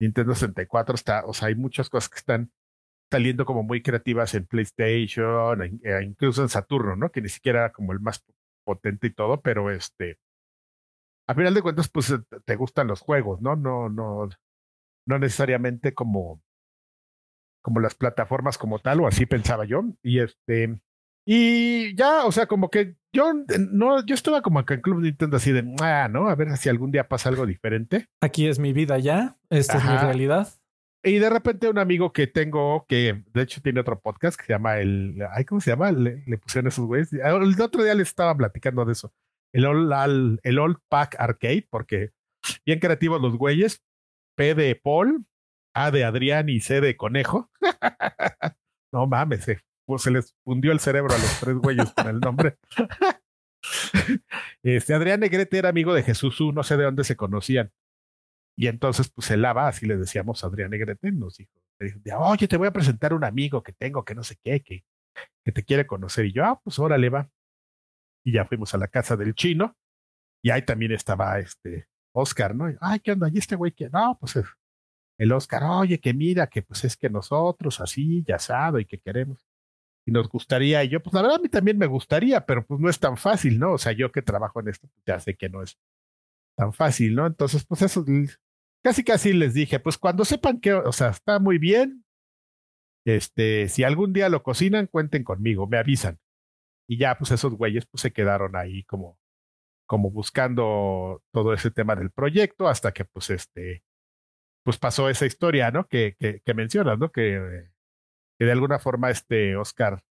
Nintendo 0.00 0.34
64, 0.34 0.94
está, 0.94 1.26
o 1.26 1.34
sea, 1.34 1.48
hay 1.48 1.54
muchas 1.54 1.90
cosas 1.90 2.08
que 2.08 2.18
están 2.18 2.50
saliendo 3.12 3.44
como 3.44 3.62
muy 3.62 3.82
creativas 3.82 4.34
en 4.34 4.46
PlayStation, 4.46 5.62
e 5.62 6.02
incluso 6.02 6.40
en 6.40 6.48
Saturno, 6.48 6.96
¿no? 6.96 7.10
Que 7.10 7.20
ni 7.20 7.28
siquiera 7.28 7.60
era 7.60 7.72
como 7.72 7.92
el 7.92 8.00
más 8.00 8.24
potente 8.64 9.08
y 9.08 9.10
todo, 9.10 9.42
pero 9.42 9.70
este, 9.70 10.18
a 11.28 11.34
final 11.34 11.52
de 11.52 11.60
cuentas, 11.60 11.90
pues 11.90 12.10
te 12.46 12.56
gustan 12.56 12.86
los 12.86 13.00
juegos, 13.00 13.42
¿no? 13.42 13.54
No, 13.54 13.90
no, 13.90 14.30
no 15.06 15.18
necesariamente 15.18 15.92
como 15.92 16.42
como 17.60 17.80
las 17.80 17.94
plataformas 17.94 18.58
como 18.58 18.78
tal, 18.80 19.00
o 19.00 19.06
así 19.06 19.26
pensaba 19.26 19.64
yo. 19.66 19.84
Y 20.02 20.18
este, 20.20 20.80
y 21.24 21.94
ya, 21.94 22.24
o 22.24 22.32
sea, 22.32 22.46
como 22.46 22.70
que 22.70 22.96
yo 23.12 23.32
no, 23.70 24.04
yo 24.04 24.14
estaba 24.14 24.40
como 24.40 24.58
acá 24.58 24.74
en 24.74 24.80
Club 24.80 25.00
Nintendo 25.00 25.36
así 25.36 25.52
de, 25.52 25.62
ah, 25.80 26.08
¿no? 26.10 26.28
A 26.28 26.34
ver 26.34 26.56
si 26.56 26.70
algún 26.70 26.90
día 26.90 27.08
pasa 27.08 27.28
algo 27.28 27.44
diferente. 27.44 28.08
Aquí 28.22 28.48
es 28.48 28.58
mi 28.58 28.72
vida 28.72 28.98
ya, 28.98 29.36
esta 29.50 29.76
es 29.76 29.84
mi 29.84 29.96
realidad. 29.96 30.48
Y 31.04 31.18
de 31.18 31.30
repente 31.30 31.68
un 31.68 31.78
amigo 31.78 32.12
que 32.12 32.28
tengo, 32.28 32.86
que 32.88 33.24
de 33.32 33.42
hecho 33.42 33.60
tiene 33.60 33.80
otro 33.80 34.00
podcast 34.00 34.38
que 34.38 34.46
se 34.46 34.52
llama 34.52 34.78
el, 34.78 35.20
¿cómo 35.48 35.60
se 35.60 35.70
llama? 35.70 35.90
Le, 35.90 36.22
pusieron 36.38 36.68
esos 36.68 36.86
güeyes. 36.86 37.12
El 37.12 37.60
otro 37.60 37.82
día 37.82 37.94
le 37.94 38.04
estaba 38.04 38.36
platicando 38.36 38.84
de 38.84 38.92
eso. 38.92 39.12
El 39.52 39.66
Old, 39.66 40.38
el 40.44 40.58
Old 40.58 40.78
Pack 40.88 41.16
Arcade, 41.18 41.66
porque 41.68 42.12
bien 42.64 42.78
creativos 42.78 43.20
los 43.20 43.36
güeyes. 43.36 43.82
P 44.36 44.54
de 44.54 44.76
Paul, 44.76 45.26
a 45.74 45.90
de 45.90 46.04
Adrián 46.04 46.48
y 46.48 46.60
C 46.60 46.80
de 46.80 46.96
Conejo. 46.96 47.50
no 48.92 49.06
mames, 49.06 49.46
pues 49.84 50.02
se 50.02 50.10
les 50.10 50.34
fundió 50.44 50.72
el 50.72 50.80
cerebro 50.80 51.14
a 51.14 51.18
los 51.18 51.40
tres 51.40 51.56
güeyes 51.56 51.92
con 51.92 52.08
el 52.08 52.20
nombre. 52.20 52.58
este 54.62 54.94
Adrián 54.94 55.20
Negrete 55.20 55.58
era 55.58 55.68
amigo 55.68 55.94
de 55.94 56.02
Jesús, 56.02 56.40
no 56.54 56.62
sé 56.62 56.76
de 56.76 56.84
dónde 56.84 57.04
se 57.04 57.16
conocían. 57.16 57.72
Y 58.56 58.66
entonces, 58.66 59.10
pues 59.10 59.30
el 59.30 59.42
lava, 59.42 59.68
así 59.68 59.86
le 59.86 59.96
decíamos 59.96 60.44
a 60.44 60.48
Adrián 60.48 60.70
Negrete, 60.70 61.10
nos 61.12 61.36
dijo, 61.36 61.52
oye, 62.18 62.48
te 62.48 62.56
voy 62.56 62.68
a 62.68 62.72
presentar 62.72 63.14
un 63.14 63.24
amigo 63.24 63.62
que 63.62 63.72
tengo, 63.72 64.04
que 64.04 64.14
no 64.14 64.22
sé 64.22 64.36
qué, 64.42 64.62
que, 64.62 64.84
que 65.44 65.52
te 65.52 65.64
quiere 65.64 65.86
conocer. 65.86 66.26
Y 66.26 66.32
yo, 66.32 66.44
ah, 66.44 66.60
pues 66.62 66.78
órale, 66.78 67.08
va. 67.08 67.30
Y 68.24 68.32
ya 68.32 68.44
fuimos 68.44 68.74
a 68.74 68.78
la 68.78 68.88
casa 68.88 69.16
del 69.16 69.34
chino. 69.34 69.74
Y 70.44 70.50
ahí 70.50 70.62
también 70.62 70.92
estaba 70.92 71.38
este 71.38 71.88
Oscar, 72.14 72.54
¿no? 72.54 72.66
Ay, 72.80 73.00
¿qué 73.00 73.12
onda? 73.12 73.28
¿Y 73.32 73.38
este 73.38 73.56
güey 73.56 73.72
que 73.72 73.88
No, 73.90 74.16
pues 74.20 74.36
el 75.18 75.32
Oscar, 75.32 75.62
oye, 75.64 76.00
que 76.00 76.14
mira, 76.14 76.48
que 76.48 76.62
pues 76.62 76.84
es 76.84 76.96
que 76.96 77.08
nosotros 77.08 77.80
así, 77.80 78.24
ya 78.26 78.36
asado 78.36 78.78
y 78.80 78.86
que 78.86 78.98
queremos. 78.98 79.46
Y 80.04 80.10
nos 80.10 80.28
gustaría, 80.28 80.82
y 80.82 80.88
yo, 80.88 81.00
pues 81.00 81.14
la 81.14 81.22
verdad 81.22 81.38
a 81.38 81.42
mí 81.42 81.48
también 81.48 81.78
me 81.78 81.86
gustaría, 81.86 82.44
pero 82.44 82.66
pues 82.66 82.80
no 82.80 82.90
es 82.90 82.98
tan 82.98 83.16
fácil, 83.16 83.58
¿no? 83.58 83.74
O 83.74 83.78
sea, 83.78 83.92
yo 83.92 84.10
que 84.10 84.22
trabajo 84.22 84.60
en 84.60 84.68
esto, 84.68 84.88
pues 84.88 85.04
ya 85.06 85.20
sé 85.20 85.36
que 85.36 85.48
no 85.48 85.62
es 85.62 85.78
tan 86.56 86.72
fácil, 86.72 87.14
¿no? 87.14 87.26
Entonces, 87.26 87.64
pues 87.64 87.82
eso, 87.82 88.04
casi 88.82 89.04
casi 89.04 89.32
les 89.32 89.54
dije, 89.54 89.80
pues 89.80 89.98
cuando 89.98 90.24
sepan 90.24 90.60
que, 90.60 90.72
o 90.74 90.92
sea, 90.92 91.10
está 91.10 91.38
muy 91.38 91.58
bien, 91.58 92.04
este, 93.04 93.68
si 93.68 93.84
algún 93.84 94.12
día 94.12 94.28
lo 94.28 94.42
cocinan, 94.42 94.86
cuenten 94.86 95.24
conmigo, 95.24 95.66
me 95.66 95.78
avisan. 95.78 96.18
Y 96.88 96.98
ya, 96.98 97.16
pues 97.18 97.30
esos 97.32 97.54
güeyes, 97.54 97.86
pues 97.86 98.02
se 98.02 98.12
quedaron 98.12 98.56
ahí 98.56 98.84
como, 98.84 99.18
como 99.86 100.10
buscando 100.10 101.22
todo 101.32 101.54
ese 101.54 101.70
tema 101.70 101.96
del 101.96 102.10
proyecto 102.10 102.68
hasta 102.68 102.92
que, 102.92 103.04
pues, 103.04 103.30
este, 103.30 103.84
pues 104.64 104.78
pasó 104.78 105.08
esa 105.08 105.26
historia, 105.26 105.70
¿no? 105.70 105.88
Que, 105.88 106.16
que, 106.18 106.40
que 106.44 106.54
mencionas, 106.54 106.98
¿no? 106.98 107.10
Que, 107.10 107.68
que, 108.38 108.44
de 108.44 108.52
alguna 108.52 108.78
forma 108.78 109.10
este 109.10 109.56
Oscar 109.56 110.02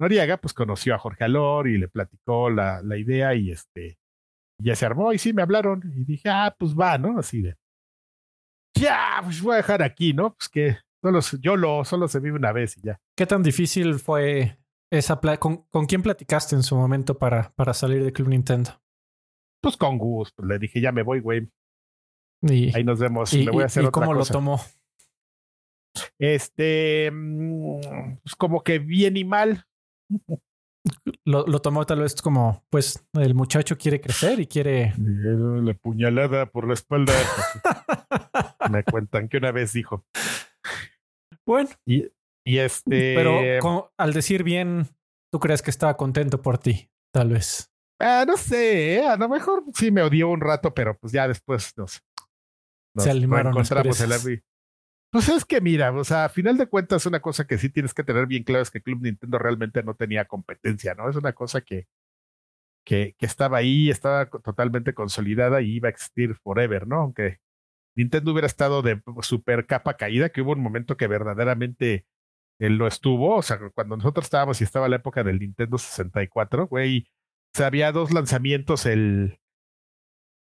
Noriega, 0.00 0.38
pues 0.38 0.54
conoció 0.54 0.94
a 0.94 0.98
Jorge 0.98 1.24
Alor 1.24 1.68
y 1.68 1.78
le 1.78 1.88
platicó 1.88 2.50
la, 2.50 2.82
la 2.82 2.96
idea 2.96 3.34
y 3.34 3.50
este, 3.50 3.98
ya 4.60 4.76
se 4.76 4.86
armó 4.86 5.12
y 5.12 5.18
sí 5.18 5.32
me 5.32 5.42
hablaron 5.42 5.82
y 5.96 6.04
dije, 6.04 6.28
ah, 6.30 6.54
pues 6.58 6.74
va, 6.74 6.98
¿no? 6.98 7.18
Así 7.18 7.42
de, 7.42 7.56
ya, 8.80 9.20
pues 9.22 9.42
voy 9.42 9.54
a 9.54 9.56
dejar 9.56 9.82
aquí, 9.82 10.12
¿no? 10.12 10.34
Pues 10.34 10.48
que 10.48 10.78
solo, 11.02 11.20
yo 11.40 11.56
lo, 11.56 11.84
solo 11.84 12.08
se 12.08 12.20
vive 12.20 12.36
una 12.36 12.52
vez 12.52 12.76
y 12.76 12.82
ya. 12.82 13.00
¿Qué 13.16 13.26
tan 13.26 13.42
difícil 13.42 13.98
fue 13.98 14.58
esa 14.90 15.20
¿Con, 15.38 15.64
¿Con 15.70 15.86
quién 15.86 16.02
platicaste 16.02 16.56
en 16.56 16.62
su 16.62 16.76
momento 16.76 17.18
para, 17.18 17.52
para 17.54 17.74
salir 17.74 18.02
de 18.04 18.12
Club 18.12 18.28
Nintendo? 18.28 18.80
Pues 19.60 19.76
con 19.76 19.98
Gus, 19.98 20.32
pues 20.32 20.48
le 20.48 20.58
dije, 20.58 20.80
ya 20.80 20.92
me 20.92 21.02
voy, 21.02 21.20
güey. 21.20 21.48
Y, 22.42 22.74
Ahí 22.74 22.84
nos 22.84 23.00
vemos. 23.00 23.32
Y, 23.34 23.44
Me 23.44 23.50
voy 23.50 23.64
a 23.64 23.66
hacer 23.66 23.84
y 23.84 23.90
cómo 23.90 24.14
lo 24.14 24.24
tomó? 24.24 24.60
Este, 26.18 27.10
mm, 27.12 28.18
pues 28.22 28.36
como 28.36 28.62
que 28.62 28.78
bien 28.78 29.16
y 29.16 29.24
mal. 29.24 29.66
Lo, 31.24 31.46
lo, 31.46 31.60
tomó 31.60 31.84
tal 31.86 32.00
vez 32.00 32.20
como, 32.20 32.64
pues, 32.70 33.06
el 33.14 33.34
muchacho 33.34 33.76
quiere 33.76 34.00
crecer 34.00 34.40
y 34.40 34.46
quiere. 34.46 34.94
La 34.96 35.74
puñalada 35.74 36.46
por 36.46 36.66
la 36.66 36.74
espalda. 36.74 37.12
Me 38.70 38.82
cuentan 38.84 39.28
que 39.28 39.38
una 39.38 39.52
vez 39.52 39.72
dijo. 39.72 40.04
Bueno. 41.46 41.70
Y, 41.86 42.06
y 42.44 42.58
este. 42.58 43.14
Pero 43.14 43.92
al 43.96 44.12
decir 44.12 44.42
bien, 44.42 44.86
¿tú 45.32 45.40
crees 45.40 45.62
que 45.62 45.70
estaba 45.70 45.96
contento 45.96 46.42
por 46.42 46.58
ti? 46.58 46.90
Tal 47.12 47.30
vez. 47.30 47.70
Ah, 48.00 48.24
no 48.26 48.36
sé, 48.36 48.94
¿eh? 48.96 49.06
a 49.06 49.16
lo 49.16 49.28
mejor 49.28 49.64
sí 49.74 49.90
me 49.90 50.02
odió 50.02 50.28
un 50.28 50.40
rato, 50.40 50.72
pero 50.72 50.96
pues 50.96 51.12
ya 51.12 51.26
después 51.26 51.72
nos, 51.76 52.00
nos 52.94 53.04
Se 53.04 53.10
encontramos 53.10 54.00
el 54.00 54.12
Pues 55.10 55.28
es 55.30 55.44
que 55.46 55.60
mira, 55.62 55.90
o 55.92 56.04
sea, 56.04 56.26
a 56.26 56.28
final 56.28 56.58
de 56.58 56.66
cuentas, 56.66 57.06
una 57.06 57.20
cosa 57.20 57.46
que 57.46 57.56
sí 57.56 57.70
tienes 57.70 57.94
que 57.94 58.04
tener 58.04 58.26
bien 58.26 58.44
claro 58.44 58.62
es 58.62 58.70
que 58.70 58.82
Club 58.82 59.00
Nintendo 59.02 59.38
realmente 59.38 59.82
no 59.82 59.94
tenía 59.94 60.26
competencia, 60.26 60.94
¿no? 60.94 61.08
Es 61.08 61.16
una 61.16 61.32
cosa 61.32 61.62
que, 61.62 61.88
que, 62.84 63.14
que 63.18 63.26
estaba 63.26 63.58
ahí, 63.58 63.90
estaba 63.90 64.28
totalmente 64.28 64.94
consolidada 64.94 65.62
y 65.62 65.76
iba 65.76 65.88
a 65.88 65.90
existir 65.90 66.34
forever, 66.36 66.86
¿no? 66.86 66.96
Aunque 67.00 67.38
Nintendo 67.96 68.32
hubiera 68.32 68.46
estado 68.46 68.82
de 68.82 69.02
super 69.22 69.66
capa 69.66 69.96
caída, 69.96 70.30
que 70.30 70.42
hubo 70.42 70.52
un 70.52 70.62
momento 70.62 70.96
que 70.96 71.06
verdaderamente 71.08 72.06
él 72.58 72.76
lo 72.76 72.86
estuvo, 72.86 73.36
o 73.36 73.42
sea, 73.42 73.58
cuando 73.74 73.96
nosotros 73.96 74.26
estábamos 74.26 74.60
y 74.60 74.64
estaba 74.64 74.88
la 74.88 74.96
época 74.96 75.24
del 75.24 75.38
Nintendo 75.40 75.78
64, 75.78 76.66
güey, 76.68 77.06
o 77.54 77.58
sea, 77.58 77.68
había 77.68 77.92
dos 77.92 78.12
lanzamientos 78.12 78.86
el, 78.86 79.40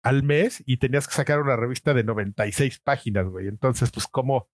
al 0.03 0.23
mes 0.23 0.63
y 0.67 0.79
tenías 0.79 1.07
que 1.09 1.15
sacar 1.15 1.41
una 1.41 1.57
revista 1.57 1.95
de 1.95 2.05
96 2.05 2.81
páginas, 2.81 3.27
güey. 3.27 3.49
Entonces, 3.49 3.91
pues, 3.93 4.07
¿cómo, 4.07 4.49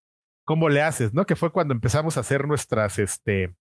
cómo 0.48 0.70
le 0.70 0.80
haces, 0.80 1.12
no? 1.12 1.26
Que 1.26 1.36
fue 1.36 1.52
cuando 1.52 1.74
empezamos 1.74 2.16
a 2.16 2.20
hacer 2.20 2.46
nuestras, 2.46 2.98
este, 2.98 3.54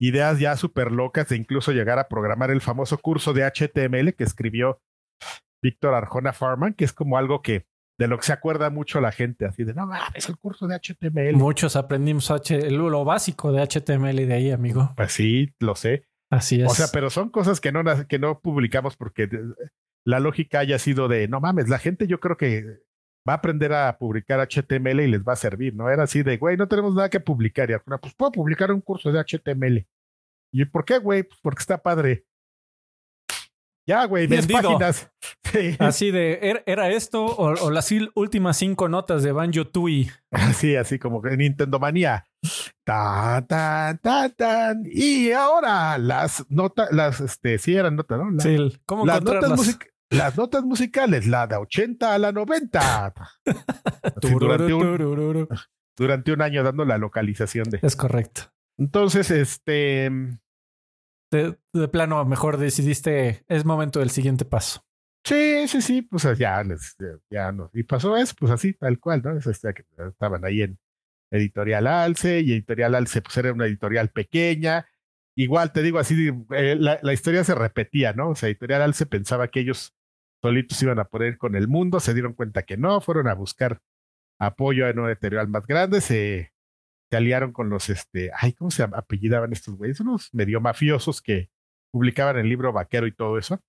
ideas 0.00 0.40
ya 0.40 0.56
súper 0.56 0.90
locas 0.90 1.28
de 1.28 1.36
incluso 1.36 1.70
llegar 1.70 2.00
a 2.00 2.08
programar 2.08 2.50
el 2.50 2.60
famoso 2.60 2.98
curso 2.98 3.32
de 3.32 3.44
HTML 3.44 4.12
que 4.14 4.24
escribió 4.24 4.82
Víctor 5.62 5.94
Arjona 5.94 6.32
Farman, 6.32 6.74
que 6.74 6.84
es 6.84 6.92
como 6.92 7.16
algo 7.16 7.42
que 7.42 7.64
de 7.96 8.08
lo 8.08 8.18
que 8.18 8.26
se 8.26 8.32
acuerda 8.32 8.70
mucho 8.70 9.00
la 9.00 9.12
gente, 9.12 9.46
así 9.46 9.62
de, 9.62 9.72
no 9.72 9.88
es 10.16 10.28
el 10.28 10.36
curso 10.36 10.66
de 10.66 10.80
HTML. 10.80 11.36
Muchos 11.36 11.76
aprendimos 11.76 12.32
H 12.32 12.68
lo 12.68 13.04
básico 13.04 13.52
de 13.52 13.62
HTML 13.62 14.26
de 14.26 14.34
ahí, 14.34 14.50
amigo. 14.50 14.94
Pues 14.96 15.12
sí, 15.12 15.54
lo 15.60 15.76
sé. 15.76 16.08
Así 16.28 16.60
es. 16.60 16.68
O 16.68 16.74
sea, 16.74 16.88
pero 16.92 17.08
son 17.08 17.30
cosas 17.30 17.60
que 17.60 17.70
no, 17.70 17.84
que 18.08 18.18
no 18.18 18.40
publicamos 18.40 18.96
porque 18.96 19.30
la 20.04 20.18
lógica 20.18 20.58
haya 20.58 20.80
sido 20.80 21.06
de, 21.06 21.28
no 21.28 21.40
mames, 21.40 21.68
la 21.68 21.78
gente 21.78 22.08
yo 22.08 22.18
creo 22.18 22.36
que 22.36 22.80
va 23.26 23.34
a 23.34 23.36
aprender 23.36 23.72
a 23.72 23.96
publicar 23.98 24.40
HTML 24.40 25.00
y 25.00 25.08
les 25.08 25.22
va 25.22 25.32
a 25.32 25.36
servir, 25.36 25.74
¿no? 25.74 25.90
Era 25.90 26.04
así 26.04 26.22
de, 26.22 26.36
güey, 26.36 26.56
no 26.56 26.68
tenemos 26.68 26.94
nada 26.94 27.10
que 27.10 27.20
publicar. 27.20 27.70
Y 27.70 27.74
alguna, 27.74 27.98
pues 27.98 28.14
puedo 28.14 28.32
publicar 28.32 28.70
un 28.72 28.80
curso 28.80 29.10
de 29.10 29.20
HTML. 29.20 29.86
¿Y 30.52 30.64
por 30.66 30.84
qué, 30.84 30.98
güey? 30.98 31.22
Pues 31.24 31.40
porque 31.42 31.60
está 31.60 31.82
padre. 31.82 32.24
Ya, 33.88 34.04
güey, 34.04 34.26
10 34.26 34.48
páginas. 34.48 35.08
Así 35.78 36.10
de, 36.10 36.62
¿era 36.66 36.90
esto 36.90 37.24
o, 37.24 37.70
las 37.70 37.92
últimas 38.14 38.56
cinco 38.56 38.88
notas 38.88 39.22
de 39.22 39.30
Banjo 39.30 39.66
Tui? 39.68 40.10
Así, 40.32 40.74
así 40.74 40.98
como 40.98 41.22
que 41.22 41.36
Nintendo 41.36 41.78
Manía. 41.78 42.26
Ta, 42.84 43.44
ta, 43.48 43.96
ta, 44.02 44.28
tan. 44.30 44.82
Y 44.84 45.30
ahora 45.30 45.98
las 45.98 46.44
notas, 46.48 46.90
las, 46.90 47.20
este, 47.20 47.58
sí 47.58 47.76
eran 47.76 47.94
notas, 47.96 48.18
¿no? 48.18 48.40
sí, 48.40 48.56
¿cómo 48.86 49.06
las 49.06 49.22
notas, 49.22 49.78
las 50.10 50.36
notas 50.36 50.64
musicales, 50.64 51.26
la 51.26 51.46
de 51.46 51.56
80 51.56 52.14
a 52.14 52.18
la 52.18 52.32
90. 52.32 53.14
durante, 54.22 54.72
un, 54.72 55.48
durante 55.96 56.32
un 56.32 56.42
año 56.42 56.62
dando 56.62 56.84
la 56.84 56.98
localización 56.98 57.64
de. 57.70 57.80
Es 57.82 57.96
correcto. 57.96 58.52
Entonces, 58.78 59.30
este 59.30 60.10
de, 61.30 61.88
plano, 61.88 62.24
mejor 62.24 62.56
decidiste, 62.58 63.44
es 63.48 63.64
momento 63.64 64.00
del 64.00 64.10
siguiente 64.10 64.44
paso. 64.44 64.84
Sí, 65.24 65.66
sí, 65.66 65.82
sí, 65.82 66.02
pues 66.02 66.22
ya, 66.38 66.62
ya 67.30 67.52
no. 67.52 67.70
Y 67.74 67.82
pasó 67.82 68.16
eso, 68.16 68.34
pues 68.38 68.52
así, 68.52 68.74
tal 68.74 69.00
cual, 69.00 69.22
¿no? 69.24 69.36
Este, 69.36 69.74
estaban 70.08 70.44
ahí 70.44 70.62
en 70.62 70.78
Editorial 71.32 71.88
Alce 71.88 72.40
y 72.40 72.52
Editorial 72.52 72.94
Alce, 72.94 73.22
pues 73.22 73.36
era 73.36 73.52
una 73.52 73.66
editorial 73.66 74.10
pequeña. 74.10 74.86
Igual 75.34 75.72
te 75.72 75.82
digo 75.82 75.98
así, 75.98 76.30
eh, 76.50 76.76
la, 76.78 77.00
la, 77.02 77.12
historia 77.12 77.42
se 77.42 77.56
repetía, 77.56 78.12
¿no? 78.12 78.30
O 78.30 78.34
sea, 78.36 78.48
Editorial 78.48 78.82
Alce 78.82 79.04
pensaba 79.04 79.48
que 79.48 79.60
ellos 79.60 79.95
solitos 80.46 80.82
iban 80.82 80.98
a 80.98 81.04
poder 81.04 81.38
con 81.38 81.56
el 81.56 81.68
mundo, 81.68 82.00
se 82.00 82.14
dieron 82.14 82.34
cuenta 82.34 82.62
que 82.62 82.76
no, 82.76 83.00
fueron 83.00 83.28
a 83.28 83.34
buscar 83.34 83.80
apoyo 84.38 84.88
en 84.88 84.98
una 84.98 85.08
editorial 85.10 85.48
más 85.48 85.66
grande, 85.66 86.00
se 86.00 86.52
se 87.10 87.16
aliaron 87.16 87.52
con 87.52 87.70
los, 87.70 87.88
este, 87.88 88.30
ay, 88.36 88.52
¿cómo 88.52 88.70
se 88.70 88.82
apellidaban 88.82 89.52
estos 89.52 89.76
güeyes? 89.76 90.00
Unos 90.00 90.32
medio 90.34 90.60
mafiosos 90.60 91.22
que 91.22 91.50
publicaban 91.92 92.36
el 92.36 92.48
libro 92.48 92.72
vaquero 92.72 93.06
y 93.06 93.12
todo 93.12 93.38
eso. 93.38 93.62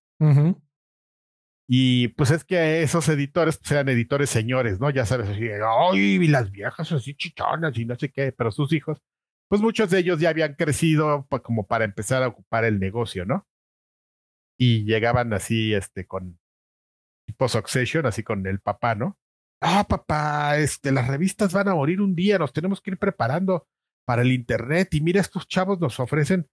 Y 1.70 2.08
pues 2.10 2.32
es 2.32 2.44
que 2.44 2.82
esos 2.82 3.08
editores 3.10 3.58
pues, 3.58 3.72
eran 3.72 3.90
editores 3.90 4.30
señores, 4.30 4.80
¿no? 4.80 4.90
Ya 4.90 5.06
sabes, 5.06 5.30
así, 5.30 5.50
ay, 5.50 6.00
y 6.00 6.28
las 6.28 6.50
viejas 6.52 6.92
así 6.92 7.14
chichonas 7.14 7.78
y 7.78 7.86
no 7.86 7.96
sé 7.96 8.10
qué, 8.10 8.32
pero 8.32 8.52
sus 8.52 8.72
hijos, 8.74 9.02
pues 9.50 9.62
muchos 9.62 9.90
de 9.90 10.00
ellos 10.00 10.20
ya 10.20 10.30
habían 10.30 10.56
crecido 10.56 11.28
como 11.44 11.68
para 11.68 11.86
empezar 11.86 12.24
a 12.24 12.28
ocupar 12.30 12.64
el 12.64 12.80
negocio, 12.80 13.26
¿no? 13.26 13.46
Y 14.58 14.86
llegaban 14.86 15.34
así, 15.34 15.74
este, 15.74 16.08
con 16.08 16.40
tipo 17.38 17.48
Succession, 17.48 18.06
así 18.06 18.24
con 18.24 18.46
el 18.48 18.60
papá, 18.60 18.96
¿no? 18.96 19.18
ah, 19.62 19.86
papá, 19.88 20.58
este, 20.58 20.92
las 20.92 21.08
revistas 21.08 21.54
van 21.54 21.68
a 21.68 21.76
morir 21.76 22.02
un 22.02 22.16
día, 22.16 22.38
nos 22.38 22.54
tenemos 22.54 22.82
que 22.82 22.92
ir 22.92 22.98
preparando 22.98 23.68
para 24.06 24.22
el 24.22 24.32
Internet 24.32 24.94
y 24.94 25.02
mira, 25.02 25.22
estos 25.22 25.48
chavos 25.48 25.80
nos 25.80 26.00
ofrecen 26.00 26.50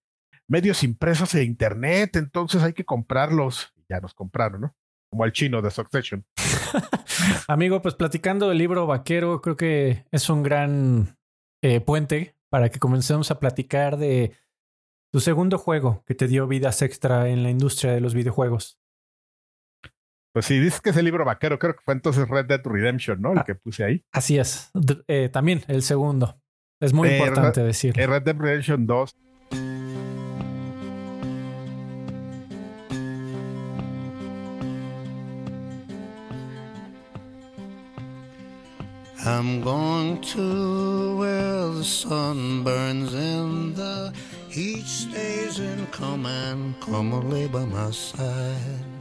medios 0.49 0.83
impresos 0.83 1.33
de 1.33 1.45
Internet, 1.45 2.17
entonces 2.17 2.63
hay 2.63 2.73
que 2.73 2.85
comprarlos. 2.85 3.73
Ya 3.89 4.01
nos 4.01 4.15
compraron, 4.15 4.63
¿no? 4.63 4.77
Como 5.11 5.25
el 5.25 5.33
chino 5.33 5.61
de 5.61 5.71
Succession. 5.71 6.25
Amigo, 7.49 7.83
pues 7.83 7.95
platicando 7.95 8.49
del 8.49 8.59
libro 8.59 8.87
vaquero, 8.87 9.41
creo 9.41 9.57
que 9.57 10.07
es 10.11 10.29
un 10.31 10.43
gran 10.43 11.19
eh, 11.63 11.81
puente 11.81 12.35
para 12.49 12.71
que 12.71 12.79
comencemos 12.79 13.31
a 13.31 13.39
platicar 13.39 13.99
de 13.99 14.33
tu 15.13 15.21
segundo 15.21 15.59
juego 15.59 16.03
que 16.07 16.15
te 16.15 16.27
dio 16.27 16.49
vidas 16.49 16.83
extra 16.83 17.29
en 17.29 17.43
la 17.43 17.51
industria 17.51 17.93
de 17.93 18.01
los 18.01 18.15
videojuegos. 18.15 18.81
Pues 20.35 20.47
sí, 20.47 20.59
dices 20.59 20.81
que 20.81 20.91
es 20.91 20.97
el 20.97 21.05
libro 21.05 21.25
vaquero, 21.25 21.61
creo 21.61 21.77
que 21.77 21.83
fue 21.85 21.95
entonces 21.95 22.29
Red 22.29 22.47
Dead 22.47 22.61
Redemption, 22.65 23.23
¿no? 23.23 23.35
El 23.35 23.39
ah, 23.39 23.45
que 23.47 23.55
puse 23.55 23.85
ahí. 23.85 24.05
Así 24.11 24.37
es. 24.37 24.73
Eh, 25.07 25.29
también 25.33 25.63
el 25.69 25.83
segundo. 25.83 26.41
Es 26.81 26.93
muy 26.93 27.09
eh, 27.09 27.19
importante 27.19 27.63
decir. 27.63 27.95
Red 27.95 28.23
Dead 28.23 28.37
Redemption 28.37 28.85
2. 28.85 29.15
I'm 39.25 39.63
going 39.63 40.21
to 40.21 41.17
where 41.17 41.69
the 41.69 41.85
sun 41.85 42.65
burns 42.65 43.15
and 43.15 43.77
the 43.77 44.13
heat 44.51 44.85
stays 44.85 45.61
in 45.61 45.87
come 45.93 46.27
and 46.27 46.75
come 46.81 47.11
by 47.53 47.65
my 47.67 47.93
side. 47.93 48.94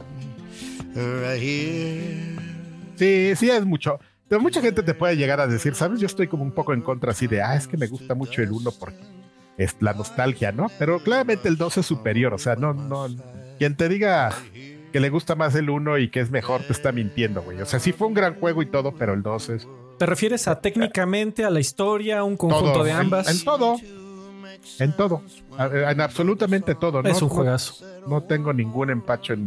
Sí, 2.96 3.32
sí 3.36 3.50
es 3.50 3.64
mucho. 3.64 3.98
Pero 4.28 4.40
mucha 4.40 4.60
gente 4.60 4.82
te 4.82 4.94
puede 4.94 5.16
llegar 5.16 5.40
a 5.40 5.46
decir, 5.46 5.74
¿sabes? 5.74 6.00
Yo 6.00 6.06
estoy 6.06 6.28
como 6.28 6.42
un 6.42 6.52
poco 6.52 6.72
en 6.72 6.80
contra 6.80 7.12
así 7.12 7.26
de, 7.26 7.42
ah, 7.42 7.56
es 7.56 7.68
que 7.68 7.76
me 7.76 7.86
gusta 7.86 8.14
mucho 8.14 8.42
el 8.42 8.52
1 8.52 8.70
porque 8.78 8.98
es 9.58 9.76
la 9.80 9.92
nostalgia, 9.92 10.52
¿no? 10.52 10.70
Pero 10.78 10.98
claramente 11.00 11.48
el 11.48 11.56
2 11.56 11.78
es 11.78 11.86
superior, 11.86 12.32
o 12.32 12.38
sea, 12.38 12.56
no, 12.56 12.72
no. 12.72 13.06
Quien 13.58 13.76
te 13.76 13.88
diga 13.88 14.30
que 14.92 15.00
le 15.00 15.10
gusta 15.10 15.34
más 15.34 15.54
el 15.54 15.68
1 15.70 15.98
y 15.98 16.10
que 16.10 16.20
es 16.20 16.30
mejor, 16.30 16.62
te 16.62 16.72
está 16.72 16.90
mintiendo, 16.92 17.42
güey. 17.42 17.60
O 17.60 17.66
sea, 17.66 17.80
sí 17.80 17.92
fue 17.92 18.08
un 18.08 18.14
gran 18.14 18.38
juego 18.40 18.62
y 18.62 18.66
todo, 18.66 18.92
pero 18.92 19.12
el 19.12 19.22
2 19.22 19.48
es. 19.50 19.68
¿Te 19.98 20.06
refieres 20.06 20.48
a 20.48 20.60
técnicamente, 20.60 21.44
a 21.44 21.50
la 21.50 21.60
historia, 21.60 22.20
a 22.20 22.24
un 22.24 22.36
conjunto 22.36 22.82
de 22.82 22.92
ambas? 22.92 23.28
En, 23.28 23.44
todo. 23.44 23.76
En 24.78 24.92
todo. 24.96 25.22
En 25.58 26.00
absolutamente 26.00 26.74
todo, 26.74 27.02
¿no? 27.02 27.08
Es 27.08 27.22
un 27.22 27.28
juegazo. 27.28 27.84
no 28.08 28.22
tengo 28.22 28.52
ningún 28.52 28.90
empacho 28.90 29.34
en 29.34 29.46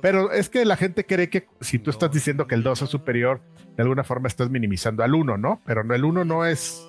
pero 0.00 0.32
es 0.32 0.48
que 0.48 0.64
la 0.64 0.76
gente 0.76 1.04
cree 1.04 1.28
que 1.28 1.46
si 1.60 1.78
tú 1.78 1.90
estás 1.90 2.10
diciendo 2.10 2.46
que 2.46 2.54
el 2.54 2.62
2 2.62 2.82
es 2.82 2.90
superior, 2.90 3.40
de 3.76 3.82
alguna 3.82 4.04
forma 4.04 4.28
estás 4.28 4.50
minimizando 4.50 5.02
al 5.02 5.14
1, 5.14 5.38
¿no? 5.38 5.60
Pero 5.64 5.84
no, 5.84 5.94
el 5.94 6.04
1 6.04 6.24
no 6.24 6.44
es 6.44 6.86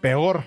peor, 0.00 0.44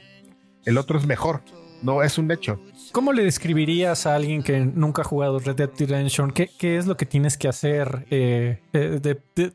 el 0.66 0.78
otro 0.78 1.00
es 1.00 1.06
mejor. 1.06 1.42
No, 1.82 2.02
es 2.02 2.18
un 2.18 2.32
hecho. 2.32 2.60
¿Cómo 2.92 3.14
le 3.14 3.24
describirías 3.24 4.08
a 4.08 4.16
alguien 4.16 4.42
que 4.42 4.60
nunca 4.60 5.02
ha 5.02 5.06
jugado 5.06 5.40
Red 5.40 5.56
Dead 5.56 5.70
Redemption? 5.78 6.32
¿Qué, 6.32 6.50
qué 6.58 6.78
es 6.78 6.88
lo 6.88 6.98
que 6.98 7.06
tienes 7.06 7.38
que 7.38 7.48
hacer? 7.48 8.08
Eh, 8.10 8.60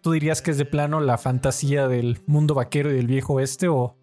¿Tú 0.01 0.13
dirías 0.13 0.43
que 0.43 0.51
es 0.51 0.59
de 0.59 0.65
plano 0.65 1.01
la 1.01 1.19
fantasía 1.19 1.89
del 1.89 2.21
mundo 2.27 2.55
vaquero 2.55 2.91
y 2.91 2.95
del 2.95 3.07
viejo 3.07 3.35
oeste? 3.35 3.69
¿O 3.69 3.97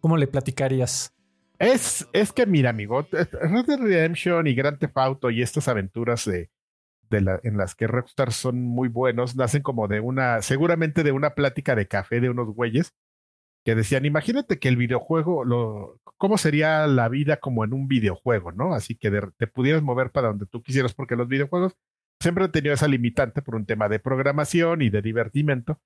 cómo 0.00 0.16
le 0.16 0.26
platicarías? 0.26 1.14
Es, 1.58 2.06
es 2.12 2.32
que 2.32 2.46
mira, 2.46 2.70
amigo, 2.70 3.06
Red 3.10 3.66
Dead 3.66 3.78
Redemption 3.78 4.46
y 4.46 4.54
Grand 4.54 4.78
Theft 4.78 4.96
Auto 4.96 5.30
y 5.30 5.42
estas 5.42 5.68
aventuras 5.68 6.24
de, 6.24 6.50
en 7.18 7.56
las 7.56 7.74
que 7.74 7.86
Rockstar 7.86 8.32
son 8.32 8.62
muy 8.62 8.88
buenos, 8.88 9.36
nacen 9.36 9.62
como 9.62 9.88
de 9.88 10.00
una, 10.00 10.42
seguramente 10.42 11.02
de 11.02 11.12
una 11.12 11.30
plática 11.34 11.74
de 11.74 11.88
café 11.88 12.20
de 12.20 12.30
unos 12.30 12.48
güeyes 12.54 12.94
que 13.64 13.74
decían, 13.74 14.06
imagínate 14.06 14.58
que 14.58 14.68
el 14.68 14.76
videojuego, 14.76 15.44
lo, 15.44 16.00
¿cómo 16.16 16.38
sería 16.38 16.86
la 16.86 17.08
vida 17.08 17.38
como 17.38 17.64
en 17.64 17.72
un 17.74 17.88
videojuego, 17.88 18.52
no? 18.52 18.74
Así 18.74 18.96
que 18.96 19.10
te 19.36 19.46
pudieras 19.46 19.82
mover 19.82 20.10
para 20.10 20.28
donde 20.28 20.46
tú 20.46 20.62
quisieras, 20.62 20.94
porque 20.94 21.16
los 21.16 21.28
videojuegos 21.28 21.76
siempre 22.20 22.44
han 22.44 22.52
tenido 22.52 22.74
esa 22.74 22.88
limitante 22.88 23.42
por 23.42 23.54
un 23.56 23.66
tema 23.66 23.88
de 23.88 23.98
programación 24.00 24.82
y 24.82 24.90
de 24.90 25.02
divertimento, 25.02 25.80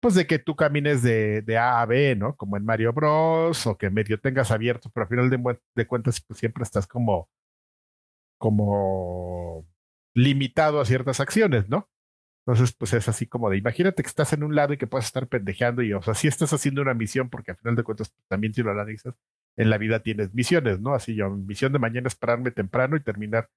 pues 0.00 0.14
de 0.14 0.26
que 0.26 0.38
tú 0.40 0.56
camines 0.56 1.02
de, 1.02 1.42
de, 1.42 1.58
A 1.58 1.80
a 1.82 1.86
B, 1.86 2.16
¿no? 2.16 2.36
Como 2.36 2.56
en 2.56 2.64
Mario 2.64 2.92
Bros. 2.92 3.66
o 3.66 3.78
que 3.78 3.90
medio 3.90 4.20
tengas 4.20 4.50
abierto, 4.50 4.90
pero 4.92 5.04
al 5.04 5.08
final 5.08 5.30
de, 5.30 5.60
de 5.76 5.86
cuentas 5.86 6.20
pues 6.20 6.40
siempre 6.40 6.64
estás 6.64 6.86
como, 6.86 7.28
como 8.38 9.64
limitado 10.14 10.80
a 10.80 10.84
ciertas 10.84 11.20
acciones, 11.20 11.68
¿no? 11.68 11.88
Entonces, 12.44 12.74
pues 12.76 12.92
es 12.92 13.08
así 13.08 13.26
como 13.26 13.50
de, 13.50 13.56
imagínate 13.56 14.02
que 14.02 14.08
estás 14.08 14.32
en 14.32 14.42
un 14.42 14.56
lado 14.56 14.72
y 14.72 14.76
que 14.76 14.88
puedes 14.88 15.06
estar 15.06 15.28
pendejeando 15.28 15.82
y, 15.82 15.92
o 15.92 16.02
sea, 16.02 16.14
si 16.14 16.26
estás 16.26 16.52
haciendo 16.52 16.82
una 16.82 16.94
misión, 16.94 17.30
porque 17.30 17.52
al 17.52 17.56
final 17.56 17.76
de 17.76 17.84
cuentas 17.84 18.08
pues, 18.08 18.26
también 18.28 18.52
si 18.52 18.62
lo 18.62 18.72
analizas, 18.72 19.14
en 19.56 19.70
la 19.70 19.78
vida 19.78 20.00
tienes 20.00 20.34
misiones, 20.34 20.80
¿no? 20.80 20.94
Así 20.94 21.14
yo, 21.14 21.30
mi 21.30 21.44
misión 21.46 21.72
de 21.72 21.78
mañana 21.78 22.08
es 22.08 22.16
pararme 22.16 22.50
temprano 22.50 22.96
y 22.96 23.00
terminar, 23.00 23.48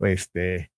este, 0.00 0.72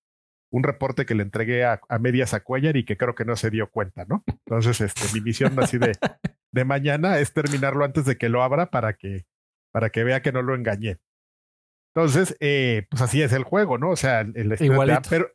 un 0.51 0.65
reporte 0.65 1.07
que 1.07 1.15
le 1.15 1.23
entregué 1.23 1.65
a, 1.65 1.81
a, 1.89 1.99
medias 1.99 2.35
a 2.35 2.41
Cuellar 2.41 2.77
y 2.77 2.85
que 2.85 2.97
creo 2.97 3.15
que 3.15 3.25
no 3.25 3.37
se 3.37 3.51
dio 3.51 3.69
cuenta, 3.71 4.05
¿no? 4.05 4.25
Entonces, 4.27 4.81
este, 4.81 5.03
mi 5.15 5.21
misión 5.21 5.59
así 5.61 5.79
de, 5.79 5.93
de 6.53 6.65
mañana 6.65 7.19
es 7.19 7.33
terminarlo 7.33 7.85
antes 7.85 8.05
de 8.05 8.17
que 8.17 8.29
lo 8.29 8.43
abra 8.43 8.67
para 8.67 8.95
que, 8.95 9.27
para 9.73 9.91
que 9.91 10.05
vea 10.05 10.23
que 10.23 10.33
no 10.33 10.43
lo 10.43 10.55
engañé. 10.55 10.99
Entonces, 11.95 12.37
eh, 12.41 12.87
pues 12.91 13.03
así 13.03 13.23
es 13.23 13.33
el 13.33 13.45
juego, 13.45 13.79
¿no? 13.79 13.91
O 13.91 13.97
sea, 13.97 14.21
el, 14.21 14.57
Igualito. 14.59 15.03
pero, 15.09 15.29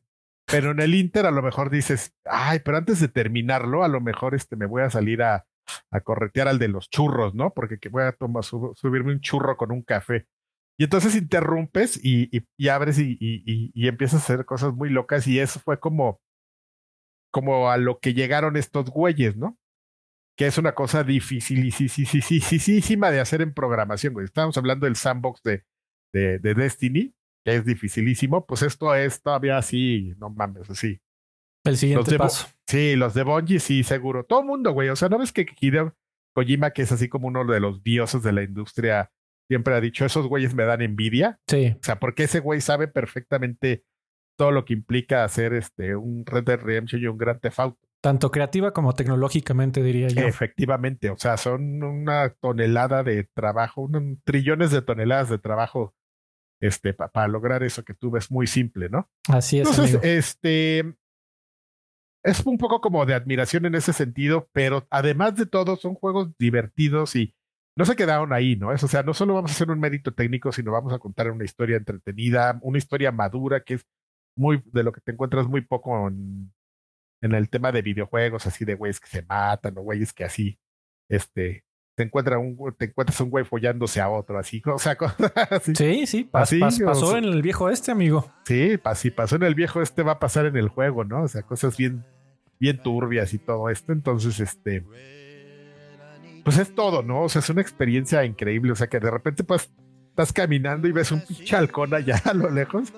pero 0.46 0.72
en 0.72 0.82
el 0.82 0.94
Inter 0.94 1.26
a 1.26 1.32
lo 1.32 1.42
mejor 1.42 1.70
dices, 1.70 2.14
ay, 2.26 2.60
pero 2.66 2.78
antes 2.78 3.00
de 3.00 3.08
terminarlo, 3.08 3.84
a 3.84 3.88
lo 3.88 4.02
mejor 4.02 4.36
este, 4.36 4.58
me 4.58 4.66
voy 4.66 4.82
a 4.82 4.90
salir 4.90 5.24
a, 5.24 5.46
a 5.90 6.02
corretear 6.02 6.50
al 6.50 6.60
de 6.60 6.68
los 6.68 6.90
churros, 6.90 7.34
¿no? 7.34 7.54
Porque 7.54 7.80
que 7.80 7.90
voy 7.90 8.04
a 8.04 8.12
tomar, 8.12 8.44
subirme 8.44 9.14
un 9.14 9.22
churro 9.22 9.56
con 9.56 9.72
un 9.72 9.84
café. 9.84 10.28
Y 10.78 10.86
entonces 10.86 11.16
interrumpes 11.16 12.00
y, 12.04 12.36
y, 12.36 12.46
y 12.58 12.68
abres 12.70 13.00
y, 13.00 13.18
y, 13.20 13.88
empiezas 13.88 14.22
a 14.22 14.24
hacer 14.24 14.46
cosas 14.46 14.74
muy 14.74 14.90
locas 14.90 15.28
y 15.28 15.40
eso 15.40 15.60
fue 15.60 15.78
como, 15.80 16.20
como 17.32 17.70
a 17.70 17.78
lo 17.78 18.00
que 18.00 18.14
llegaron 18.14 18.56
estos 18.56 18.90
güeyes, 18.90 19.36
¿no? 19.36 19.58
Que 20.38 20.48
es 20.48 20.58
una 20.58 20.74
cosa 20.76 21.04
difícil 21.04 21.66
y 21.66 21.72
sí, 21.72 21.90
sí, 21.90 22.06
sí, 22.06 22.22
sí, 22.22 22.40
sí, 22.40 22.60
sí, 22.60 22.82
sí, 22.82 22.96
de 22.96 23.20
hacer 23.20 23.42
en 23.42 23.54
programación, 23.54 24.14
güey. 24.14 24.26
Estábamos 24.26 24.58
hablando 24.58 24.86
del 24.86 24.96
sandbox 24.96 25.44
de, 25.44 25.66
de, 26.14 26.40
de 26.40 26.54
Destiny, 26.54 27.14
que 27.46 27.56
es 27.56 27.66
dificilísimo, 27.66 28.46
pues 28.46 28.62
esto 28.62 28.94
es 28.96 29.22
todavía 29.22 29.58
así, 29.58 30.14
no 30.18 30.30
mames, 30.30 30.70
así. 30.70 31.02
El 31.64 31.78
siguiente 31.78 32.18
paso. 32.18 32.48
Sí, 32.68 32.96
los 32.96 33.14
de 33.14 33.24
Bungie, 33.24 33.60
sí, 33.60 33.84
seguro. 33.84 34.24
Todo 34.24 34.44
mundo, 34.44 34.72
güey. 34.72 34.90
O 34.90 34.96
sea, 34.96 35.10
¿no 35.10 35.18
ves 35.18 35.32
que 35.32 35.46
Hideo 35.60 35.96
Kojima, 36.34 36.72
que 36.72 36.84
es 36.84 36.92
así 36.92 37.10
como 37.10 37.28
uno 37.28 37.46
de 37.46 37.60
los 37.60 37.84
dioses 37.84 38.24
de 38.24 38.32
la 38.32 38.44
industria, 38.44 39.12
siempre 39.50 39.74
ha 39.74 39.82
dicho, 39.82 40.06
esos 40.06 40.28
güeyes 40.28 40.54
me 40.54 40.64
dan 40.64 40.82
envidia. 40.82 41.40
Sí. 41.48 41.76
O 41.80 41.84
sea, 41.84 42.00
porque 42.00 42.24
ese 42.24 42.40
güey 42.40 42.62
sabe 42.62 42.88
perfectamente 42.88 43.84
todo 44.38 44.52
lo 44.52 44.64
que 44.64 44.74
implica 44.74 45.26
hacer 45.26 45.54
este 45.54 45.96
un 45.96 46.26
Red 46.26 46.46
Dead 46.46 46.60
Redemption 46.62 47.02
y 47.02 47.08
un 47.08 47.18
Grand 47.18 47.42
Theft 47.42 47.60
Auto. 47.60 47.90
Tanto 48.02 48.32
creativa 48.32 48.72
como 48.72 48.94
tecnológicamente, 48.94 49.84
diría 49.84 50.08
yo. 50.08 50.22
Efectivamente, 50.22 51.10
o 51.10 51.18
sea, 51.18 51.36
son 51.36 51.84
una 51.84 52.30
tonelada 52.40 53.04
de 53.04 53.26
trabajo, 53.34 53.82
un, 53.82 54.22
trillones 54.24 54.72
de 54.72 54.82
toneladas 54.82 55.30
de 55.30 55.40
trabajo 55.40 55.94
este, 56.60 56.94
para 56.94 57.28
lograr 57.28 57.64
eso 57.64 57.84
que 57.84 57.94
tú 57.94 58.12
ves 58.12 58.32
muy 58.32 58.48
simple, 58.48 58.90
¿no? 58.90 59.10
Así 59.28 59.60
es. 59.60 59.70
Entonces, 59.70 59.96
amigo. 59.96 60.02
este, 60.04 60.96
es 62.24 62.46
un 62.46 62.58
poco 62.58 62.82
como 62.82 63.06
de 63.06 63.14
admiración 63.14 63.66
en 63.66 63.76
ese 63.76 63.94
sentido, 63.94 64.50
pero 64.52 64.86
además 64.90 65.36
de 65.36 65.46
todo 65.46 65.78
son 65.78 65.96
juegos 65.96 66.38
divertidos 66.38 67.16
y 67.16 67.36
no 67.78 67.86
se 67.86 67.96
quedaron 67.96 68.34
ahí, 68.34 68.56
¿no? 68.58 68.74
Es, 68.74 68.84
o 68.84 68.88
sea, 68.88 69.04
no 69.04 69.14
solo 69.14 69.36
vamos 69.36 69.52
a 69.52 69.54
hacer 69.54 69.72
un 69.72 69.80
mérito 69.80 70.14
técnico, 70.14 70.52
sino 70.52 70.72
vamos 70.72 70.92
a 70.92 71.00
contar 71.00 71.32
una 71.32 71.46
historia 71.46 71.78
entretenida, 71.78 72.60
una 72.62 72.78
historia 72.78 73.12
madura, 73.12 73.64
que 73.64 73.76
es 73.76 73.86
muy 74.36 74.62
de 74.66 74.84
lo 74.84 74.92
que 74.92 75.02
te 75.02 75.12
encuentras 75.12 75.48
muy 75.48 75.62
poco 75.62 76.08
en, 76.08 76.52
en 77.22 77.34
el 77.34 77.50
tema 77.50 77.72
de 77.72 77.82
videojuegos, 77.82 78.46
así 78.48 78.66
de 78.66 78.76
güeyes 78.76 79.00
que 79.00 79.08
se 79.08 79.22
matan 79.24 79.78
o 79.78 79.82
güeyes 79.82 80.12
que 80.12 80.26
así, 80.26 80.60
este, 81.10 81.64
te 82.00 82.04
encuentra 82.04 82.40
un, 82.40 82.56
te 82.78 82.86
encuentras 82.86 83.20
un 83.20 83.30
güey 83.30 83.44
follándose 83.44 84.00
a 84.00 84.08
otro, 84.10 84.40
así, 84.40 84.62
o 84.66 84.80
sea, 84.80 84.96
cosas 84.96 85.34
así. 85.52 85.76
Sí, 85.76 86.08
sí, 86.08 86.24
pas, 86.24 86.44
Así, 86.44 86.58
pas- 86.62 86.82
o 86.82 86.86
pasó 86.86 87.08
sea- 87.10 87.18
en 87.18 87.26
el 87.26 87.42
viejo 87.42 87.70
este, 87.70 87.92
amigo. 87.92 88.32
Sí, 88.46 88.78
pa- 88.78 88.96
si 88.96 89.12
pasó 89.12 89.36
en 89.36 89.44
el 89.44 89.54
viejo, 89.54 89.82
este 89.82 90.02
va 90.02 90.14
a 90.14 90.20
pasar 90.20 90.46
en 90.46 90.56
el 90.56 90.70
juego, 90.70 91.04
¿no? 91.04 91.24
O 91.24 91.28
sea, 91.28 91.42
cosas 91.42 91.76
bien, 91.76 92.06
bien 92.58 92.82
turbias 92.82 93.34
y 93.34 93.38
todo 93.38 93.70
esto. 93.70 93.92
Entonces, 93.92 94.40
este, 94.40 94.82
pues 96.46 96.58
es 96.58 96.74
todo, 96.74 97.04
¿no? 97.04 97.24
O 97.24 97.30
sea, 97.30 97.40
es 97.42 97.50
una 97.50 97.62
experiencia 97.62 98.24
increíble. 98.24 98.72
O 98.72 98.76
sea, 98.76 98.88
que 98.88 99.02
de 99.02 99.12
repente, 99.12 99.44
pues, 99.44 99.70
estás 100.20 100.34
caminando 100.34 100.86
y 100.86 100.92
ves 100.92 101.14
un 101.14 101.22
pinche 101.22 101.56
halcón 101.56 101.94
allá 101.94 102.22
a 102.26 102.34
lo 102.34 102.50
lejos 102.50 102.92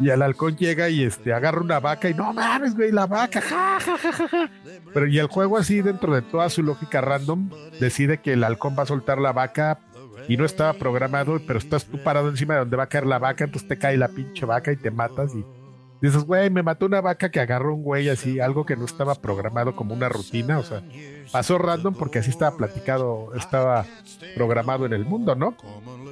y 0.00 0.08
el 0.08 0.20
halcón 0.22 0.56
llega 0.56 0.88
y 0.88 1.04
este 1.04 1.32
agarra 1.32 1.60
una 1.60 1.78
vaca 1.78 2.08
y 2.08 2.14
no 2.14 2.32
mames, 2.32 2.74
güey, 2.74 2.90
la 2.90 3.06
vaca, 3.06 3.40
ja, 3.40 3.78
ja, 3.78 3.96
ja, 3.96 4.12
ja, 4.12 4.28
ja. 4.28 4.50
Pero 4.92 5.06
y 5.06 5.20
el 5.20 5.28
juego 5.28 5.56
así 5.56 5.82
dentro 5.82 6.12
de 6.12 6.22
toda 6.22 6.50
su 6.50 6.64
lógica 6.64 7.00
random 7.00 7.48
decide 7.78 8.18
que 8.18 8.32
el 8.32 8.42
halcón 8.42 8.74
va 8.76 8.82
a 8.82 8.86
soltar 8.86 9.18
la 9.18 9.32
vaca 9.32 9.78
y 10.26 10.36
no 10.36 10.44
estaba 10.44 10.72
programado, 10.72 11.40
pero 11.46 11.60
estás 11.60 11.84
tú 11.84 12.02
parado 12.02 12.28
encima 12.28 12.54
de 12.54 12.60
donde 12.60 12.76
va 12.76 12.84
a 12.84 12.88
caer 12.88 13.06
la 13.06 13.20
vaca, 13.20 13.44
entonces 13.44 13.68
te 13.68 13.78
cae 13.78 13.96
la 13.96 14.08
pinche 14.08 14.44
vaca 14.44 14.72
y 14.72 14.76
te 14.76 14.90
matas 14.90 15.32
y 15.32 15.44
dices, 16.04 16.24
güey, 16.24 16.50
me 16.50 16.62
mató 16.62 16.84
una 16.84 17.00
vaca 17.00 17.30
que 17.30 17.40
agarró 17.40 17.74
un 17.74 17.82
güey 17.82 18.10
así, 18.10 18.38
algo 18.38 18.66
que 18.66 18.76
no 18.76 18.84
estaba 18.84 19.14
programado 19.14 19.74
como 19.74 19.94
una 19.94 20.10
rutina, 20.10 20.58
o 20.58 20.62
sea, 20.62 20.82
pasó 21.32 21.56
random 21.56 21.94
porque 21.94 22.18
así 22.18 22.28
estaba 22.28 22.56
platicado, 22.56 23.32
estaba 23.34 23.86
programado 24.34 24.84
en 24.84 24.92
el 24.92 25.06
mundo, 25.06 25.34
¿no? 25.34 25.56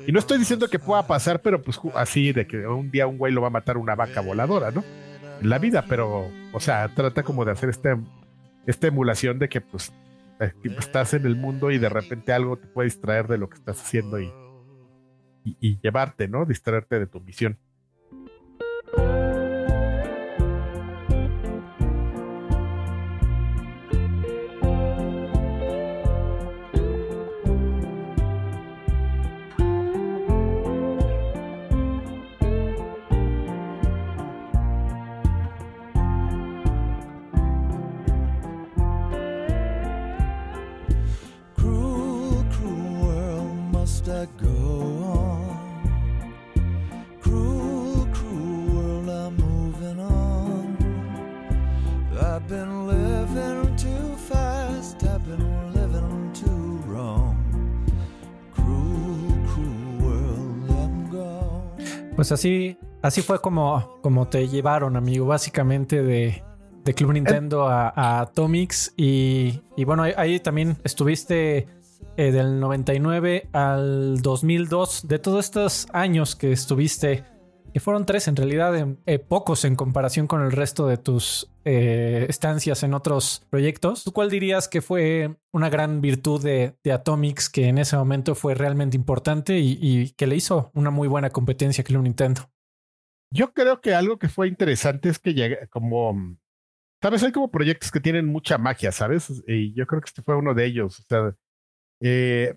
Y 0.06 0.12
no 0.12 0.18
estoy 0.18 0.38
diciendo 0.38 0.68
que 0.68 0.78
pueda 0.78 1.06
pasar, 1.06 1.42
pero 1.42 1.62
pues 1.62 1.78
así 1.94 2.32
de 2.32 2.46
que 2.46 2.66
un 2.66 2.90
día 2.90 3.06
un 3.06 3.18
güey 3.18 3.34
lo 3.34 3.42
va 3.42 3.48
a 3.48 3.50
matar 3.50 3.76
una 3.76 3.94
vaca 3.94 4.22
voladora, 4.22 4.70
¿no? 4.70 4.82
En 5.40 5.50
la 5.50 5.58
vida, 5.58 5.84
pero, 5.86 6.30
o 6.52 6.60
sea, 6.60 6.88
trata 6.94 7.22
como 7.22 7.44
de 7.44 7.52
hacer 7.52 7.68
este, 7.68 7.94
esta 8.66 8.86
emulación 8.86 9.38
de 9.38 9.48
que 9.50 9.60
pues 9.60 9.92
eh, 10.40 10.52
estás 10.78 11.12
en 11.12 11.26
el 11.26 11.36
mundo 11.36 11.70
y 11.70 11.78
de 11.78 11.90
repente 11.90 12.32
algo 12.32 12.56
te 12.56 12.66
puede 12.66 12.88
distraer 12.88 13.26
de 13.26 13.36
lo 13.36 13.50
que 13.50 13.58
estás 13.58 13.78
haciendo 13.78 14.18
y, 14.18 14.32
y, 15.44 15.56
y 15.60 15.78
llevarte, 15.82 16.28
¿no? 16.28 16.46
Distraerte 16.46 16.98
de 16.98 17.06
tu 17.06 17.20
misión. 17.20 17.58
Pues 62.22 62.30
así, 62.30 62.78
así 63.02 63.20
fue 63.20 63.40
como, 63.40 63.98
como 64.00 64.28
te 64.28 64.46
llevaron, 64.46 64.96
amigo, 64.96 65.26
básicamente 65.26 66.04
de, 66.04 66.44
de 66.84 66.94
Club 66.94 67.14
Nintendo 67.14 67.66
a, 67.66 67.88
a 67.88 68.20
Atomics. 68.20 68.94
Y, 68.96 69.60
y 69.76 69.84
bueno, 69.84 70.04
ahí, 70.04 70.38
también 70.38 70.76
estuviste 70.84 71.66
eh, 72.16 72.30
del 72.30 72.60
99 72.60 73.48
al 73.52 74.22
2002. 74.22 75.08
De 75.08 75.18
todos 75.18 75.46
estos 75.46 75.88
años 75.92 76.36
que 76.36 76.52
estuviste, 76.52 77.24
que 77.72 77.80
fueron 77.80 78.04
tres 78.04 78.28
en 78.28 78.36
realidad, 78.36 78.74
eh, 79.06 79.18
pocos 79.18 79.64
en 79.64 79.76
comparación 79.76 80.26
con 80.26 80.42
el 80.42 80.52
resto 80.52 80.86
de 80.86 80.98
tus 80.98 81.50
eh, 81.64 82.26
estancias 82.28 82.82
en 82.82 82.92
otros 82.92 83.46
proyectos. 83.48 84.04
¿Tú 84.04 84.12
cuál 84.12 84.30
dirías 84.30 84.68
que 84.68 84.82
fue 84.82 85.36
una 85.52 85.70
gran 85.70 86.00
virtud 86.00 86.42
de, 86.42 86.76
de 86.84 86.92
Atomics 86.92 87.48
que 87.48 87.68
en 87.68 87.78
ese 87.78 87.96
momento 87.96 88.34
fue 88.34 88.54
realmente 88.54 88.96
importante 88.96 89.58
y, 89.58 89.78
y 89.80 90.10
que 90.10 90.26
le 90.26 90.36
hizo 90.36 90.70
una 90.74 90.90
muy 90.90 91.08
buena 91.08 91.30
competencia 91.30 91.82
a 91.82 91.84
Club 91.84 92.02
Nintendo? 92.02 92.50
Yo 93.30 93.54
creo 93.54 93.80
que 93.80 93.94
algo 93.94 94.18
que 94.18 94.28
fue 94.28 94.48
interesante 94.48 95.08
es 95.08 95.18
que 95.18 95.32
llega 95.32 95.66
como, 95.68 96.36
sabes, 97.00 97.22
hay 97.22 97.32
como 97.32 97.50
proyectos 97.50 97.90
que 97.90 98.00
tienen 98.00 98.26
mucha 98.26 98.58
magia, 98.58 98.92
¿sabes? 98.92 99.42
Y 99.46 99.72
yo 99.72 99.86
creo 99.86 100.02
que 100.02 100.08
este 100.08 100.20
fue 100.20 100.36
uno 100.36 100.52
de 100.52 100.66
ellos. 100.66 101.00
O 101.00 101.02
sea, 101.08 101.32
eh, 102.02 102.54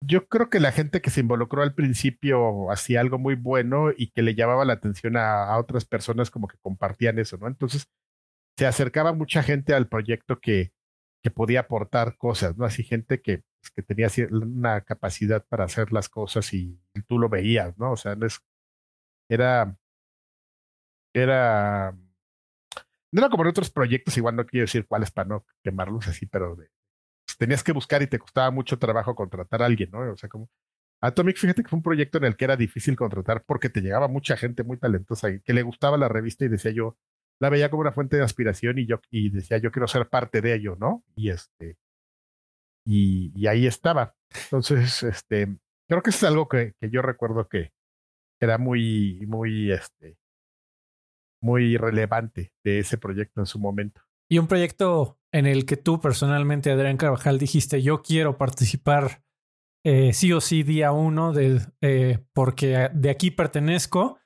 yo 0.00 0.26
creo 0.28 0.50
que 0.50 0.60
la 0.60 0.72
gente 0.72 1.00
que 1.00 1.10
se 1.10 1.20
involucró 1.20 1.62
al 1.62 1.74
principio 1.74 2.70
hacía 2.70 3.00
algo 3.00 3.18
muy 3.18 3.34
bueno 3.34 3.90
y 3.96 4.10
que 4.10 4.22
le 4.22 4.34
llamaba 4.34 4.64
la 4.64 4.74
atención 4.74 5.16
a, 5.16 5.56
otras 5.58 5.84
personas 5.84 6.30
como 6.30 6.48
que 6.48 6.58
compartían 6.58 7.18
eso, 7.18 7.36
¿no? 7.38 7.46
Entonces 7.48 7.86
se 8.58 8.66
acercaba 8.66 9.12
mucha 9.12 9.42
gente 9.42 9.74
al 9.74 9.88
proyecto 9.88 10.38
que, 10.40 10.72
que 11.22 11.30
podía 11.30 11.60
aportar 11.60 12.16
cosas, 12.18 12.56
¿no? 12.58 12.64
Así 12.66 12.84
gente 12.84 13.20
que, 13.22 13.38
pues, 13.60 13.70
que 13.74 13.82
tenía 13.82 14.08
una 14.30 14.82
capacidad 14.82 15.44
para 15.48 15.64
hacer 15.64 15.92
las 15.92 16.08
cosas 16.08 16.52
y 16.54 16.80
tú 17.08 17.18
lo 17.18 17.28
veías, 17.28 17.78
¿no? 17.78 17.92
O 17.92 17.96
sea, 17.96 18.16
es, 18.22 18.40
era, 19.28 19.76
era, 21.14 21.92
no 23.12 23.20
era 23.20 23.30
como 23.30 23.44
en 23.44 23.50
otros 23.50 23.70
proyectos, 23.70 24.16
igual 24.16 24.36
no 24.36 24.46
quiero 24.46 24.64
decir 24.64 24.86
cuáles 24.86 25.10
para 25.10 25.28
no 25.28 25.44
quemarlos 25.62 26.08
así, 26.08 26.26
pero 26.26 26.56
de, 26.56 26.70
tenías 27.40 27.64
que 27.64 27.72
buscar 27.72 28.02
y 28.02 28.06
te 28.06 28.18
costaba 28.18 28.50
mucho 28.50 28.78
trabajo 28.78 29.14
contratar 29.14 29.62
a 29.62 29.66
alguien, 29.66 29.90
¿no? 29.90 30.00
O 30.12 30.16
sea, 30.16 30.28
como 30.28 30.50
Atomic, 31.00 31.38
fíjate 31.38 31.62
que 31.62 31.70
fue 31.70 31.78
un 31.78 31.82
proyecto 31.82 32.18
en 32.18 32.24
el 32.24 32.36
que 32.36 32.44
era 32.44 32.54
difícil 32.54 32.96
contratar 32.96 33.42
porque 33.46 33.70
te 33.70 33.80
llegaba 33.80 34.08
mucha 34.08 34.36
gente 34.36 34.62
muy 34.62 34.76
talentosa 34.76 35.28
que 35.38 35.54
le 35.54 35.62
gustaba 35.62 35.96
la 35.96 36.08
revista 36.08 36.44
y 36.44 36.48
decía 36.48 36.70
yo, 36.70 36.98
la 37.40 37.48
veía 37.48 37.70
como 37.70 37.80
una 37.80 37.92
fuente 37.92 38.18
de 38.18 38.24
aspiración 38.24 38.78
y 38.78 38.84
yo 38.84 39.00
y 39.10 39.30
decía 39.30 39.56
yo 39.56 39.72
quiero 39.72 39.88
ser 39.88 40.06
parte 40.10 40.42
de 40.42 40.54
ello, 40.54 40.76
¿no? 40.78 41.02
Y 41.16 41.30
este 41.30 41.78
y, 42.84 43.32
y 43.34 43.46
ahí 43.46 43.66
estaba. 43.66 44.14
Entonces, 44.44 45.02
este, 45.02 45.48
creo 45.88 46.02
que 46.02 46.10
es 46.10 46.22
algo 46.22 46.46
que, 46.46 46.74
que 46.78 46.90
yo 46.90 47.00
recuerdo 47.00 47.48
que 47.48 47.72
era 48.38 48.58
muy, 48.58 49.24
muy, 49.26 49.72
este, 49.72 50.18
muy 51.40 51.78
relevante 51.78 52.52
de 52.62 52.80
ese 52.80 52.98
proyecto 52.98 53.40
en 53.40 53.46
su 53.46 53.58
momento. 53.58 54.02
Y 54.28 54.38
un 54.38 54.46
proyecto 54.46 55.19
en 55.32 55.46
el 55.46 55.64
que 55.66 55.76
tú 55.76 56.00
personalmente, 56.00 56.70
Adrián 56.70 56.96
Carvajal, 56.96 57.38
dijiste, 57.38 57.82
yo 57.82 58.02
quiero 58.02 58.36
participar 58.36 59.22
eh, 59.84 60.12
sí 60.12 60.32
o 60.32 60.40
sí 60.40 60.62
día 60.62 60.92
uno, 60.92 61.32
de, 61.32 61.60
eh, 61.80 62.18
porque 62.34 62.90
de 62.92 63.10
aquí 63.10 63.30
pertenezco, 63.30 64.18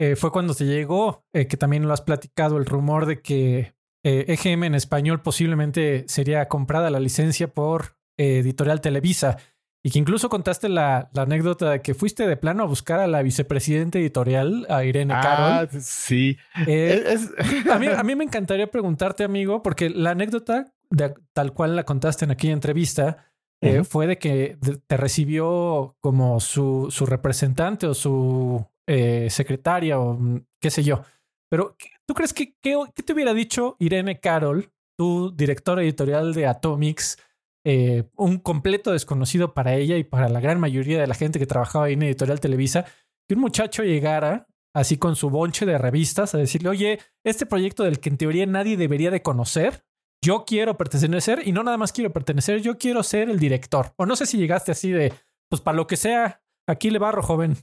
eh, 0.00 0.16
fue 0.16 0.30
cuando 0.30 0.54
te 0.54 0.64
llegó, 0.64 1.24
que 1.32 1.56
también 1.56 1.86
lo 1.86 1.92
has 1.92 2.00
platicado, 2.00 2.56
el 2.56 2.66
rumor 2.66 3.06
de 3.06 3.20
que 3.20 3.74
EGM 4.02 4.64
en 4.64 4.74
español 4.74 5.20
posiblemente 5.20 6.04
sería 6.08 6.48
comprada 6.48 6.88
la 6.88 7.00
licencia 7.00 7.52
por 7.52 7.98
Editorial 8.16 8.80
Televisa. 8.80 9.36
Y 9.82 9.90
que 9.90 9.98
incluso 9.98 10.28
contaste 10.28 10.68
la, 10.68 11.08
la, 11.14 11.22
anécdota 11.22 11.70
de 11.70 11.82
que 11.82 11.94
fuiste 11.94 12.26
de 12.26 12.36
plano 12.36 12.62
a 12.62 12.66
buscar 12.66 13.00
a 13.00 13.06
la 13.06 13.22
vicepresidenta 13.22 13.98
editorial, 13.98 14.66
a 14.68 14.84
Irene 14.84 15.14
ah, 15.14 15.20
Carol. 15.22 15.82
Sí. 15.82 16.36
Eh, 16.66 17.02
es... 17.06 17.30
a, 17.70 17.78
mí, 17.78 17.86
a, 17.86 18.02
mí, 18.04 18.14
me 18.14 18.24
encantaría 18.24 18.70
preguntarte, 18.70 19.24
amigo, 19.24 19.62
porque 19.62 19.88
la 19.88 20.10
anécdota, 20.10 20.74
de, 20.90 21.14
tal 21.32 21.54
cual 21.54 21.76
la 21.76 21.84
contaste 21.84 22.26
en 22.26 22.30
aquella 22.30 22.52
entrevista, 22.52 23.24
uh 23.62 23.66
-huh. 23.66 23.80
eh, 23.80 23.84
fue 23.84 24.06
de 24.06 24.18
que 24.18 24.58
te 24.86 24.96
recibió 24.98 25.96
como 26.00 26.40
su, 26.40 26.88
su 26.90 27.06
representante 27.06 27.86
o 27.86 27.94
su 27.94 28.66
eh, 28.86 29.28
secretaria 29.30 29.98
o 29.98 30.18
qué 30.60 30.70
sé 30.70 30.82
yo. 30.82 31.04
Pero, 31.50 31.74
¿tú 32.06 32.12
crees 32.12 32.34
que 32.34 32.54
qué 32.60 32.76
te 33.02 33.12
hubiera 33.14 33.32
dicho 33.32 33.76
Irene 33.78 34.20
Carol, 34.20 34.70
tu 34.98 35.34
directora 35.34 35.82
editorial 35.82 36.34
de 36.34 36.46
Atomics? 36.46 37.16
Eh, 37.64 38.04
un 38.16 38.38
completo 38.38 38.92
desconocido 38.92 39.52
para 39.52 39.74
ella 39.74 39.96
y 39.96 40.04
para 40.04 40.28
la 40.28 40.40
gran 40.40 40.58
mayoría 40.60 41.00
de 41.00 41.06
la 41.06 41.14
gente 41.14 41.38
que 41.38 41.46
trabajaba 41.46 41.86
ahí 41.86 41.92
en 41.92 42.02
Editorial 42.02 42.40
Televisa, 42.40 42.86
que 43.28 43.34
un 43.34 43.40
muchacho 43.40 43.82
llegara 43.82 44.46
así 44.74 44.96
con 44.96 45.16
su 45.16 45.30
bonche 45.30 45.66
de 45.66 45.76
revistas 45.76 46.34
a 46.34 46.38
decirle, 46.38 46.70
oye, 46.70 46.98
este 47.24 47.44
proyecto 47.44 47.84
del 47.84 48.00
que 48.00 48.08
en 48.08 48.16
teoría 48.16 48.46
nadie 48.46 48.76
debería 48.76 49.10
de 49.10 49.22
conocer, 49.22 49.84
yo 50.24 50.44
quiero 50.46 50.76
pertenecer 50.76 51.42
y 51.44 51.52
no 51.52 51.62
nada 51.62 51.76
más 51.76 51.92
quiero 51.92 52.12
pertenecer, 52.12 52.60
yo 52.60 52.78
quiero 52.78 53.02
ser 53.02 53.28
el 53.30 53.38
director. 53.38 53.92
O 53.96 54.06
no 54.06 54.16
sé 54.16 54.26
si 54.26 54.38
llegaste 54.38 54.72
así 54.72 54.90
de, 54.90 55.12
pues 55.48 55.60
para 55.60 55.76
lo 55.76 55.86
que 55.86 55.96
sea, 55.96 56.42
aquí 56.66 56.90
le 56.90 56.98
barro, 56.98 57.22
joven. 57.22 57.56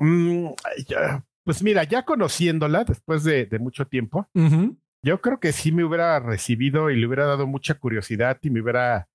Mm, 0.00 0.48
pues 1.44 1.62
mira, 1.62 1.84
ya 1.84 2.04
conociéndola 2.04 2.84
después 2.84 3.24
de, 3.24 3.46
de 3.46 3.58
mucho 3.58 3.86
tiempo, 3.86 4.26
uh 4.34 4.40
-huh. 4.40 4.76
yo 5.02 5.20
creo 5.20 5.40
que 5.40 5.52
sí 5.52 5.72
me 5.72 5.84
hubiera 5.84 6.18
recibido 6.20 6.90
y 6.90 6.96
le 6.96 7.06
hubiera 7.06 7.26
dado 7.26 7.46
mucha 7.46 7.74
curiosidad 7.74 8.38
y 8.42 8.50
me 8.50 8.60
hubiera 8.62 9.08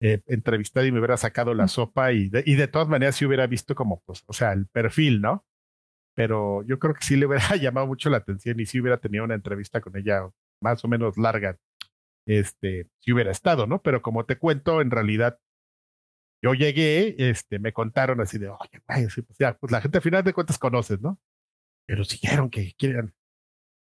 eh, 0.00 0.22
entrevistado 0.26 0.86
y 0.86 0.92
me 0.92 0.98
hubiera 0.98 1.16
sacado 1.16 1.52
la 1.54 1.68
sopa 1.68 2.12
y 2.12 2.28
de, 2.28 2.42
y 2.46 2.54
de 2.54 2.68
todas 2.68 2.88
maneras 2.88 3.16
sí 3.16 3.26
hubiera 3.26 3.46
visto 3.46 3.74
como, 3.74 4.00
pues, 4.06 4.22
o 4.26 4.32
sea, 4.32 4.52
el 4.52 4.66
perfil, 4.66 5.20
¿no? 5.20 5.44
Pero 6.14 6.62
yo 6.64 6.78
creo 6.78 6.94
que 6.94 7.04
sí 7.04 7.16
le 7.16 7.26
hubiera 7.26 7.44
llamado 7.56 7.86
mucho 7.86 8.10
la 8.10 8.18
atención 8.18 8.58
y 8.60 8.66
sí 8.66 8.80
hubiera 8.80 8.98
tenido 8.98 9.24
una 9.24 9.34
entrevista 9.34 9.80
con 9.80 9.96
ella 9.96 10.30
más 10.62 10.84
o 10.84 10.88
menos 10.88 11.16
larga, 11.18 11.58
este, 12.26 12.88
si 13.00 13.12
hubiera 13.12 13.30
estado, 13.30 13.66
¿no? 13.66 13.82
Pero 13.82 14.02
como 14.02 14.24
te 14.24 14.38
cuento, 14.38 14.80
en 14.80 14.90
realidad 14.90 15.38
yo 16.42 16.54
llegué, 16.54 17.16
este, 17.18 17.58
me 17.58 17.72
contaron 17.72 18.20
así 18.20 18.38
de, 18.38 18.48
oye, 18.48 18.82
güey, 18.88 19.10
sí, 19.10 19.22
pues 19.22 19.38
ya, 19.38 19.56
pues 19.58 19.70
la 19.70 19.80
gente 19.80 19.98
al 19.98 20.02
final 20.02 20.24
de 20.24 20.32
cuentas 20.32 20.58
conoces, 20.58 21.00
¿no? 21.00 21.20
Pero 21.86 22.04
siguieron 22.04 22.48
que 22.50 22.72
quieren, 22.78 23.14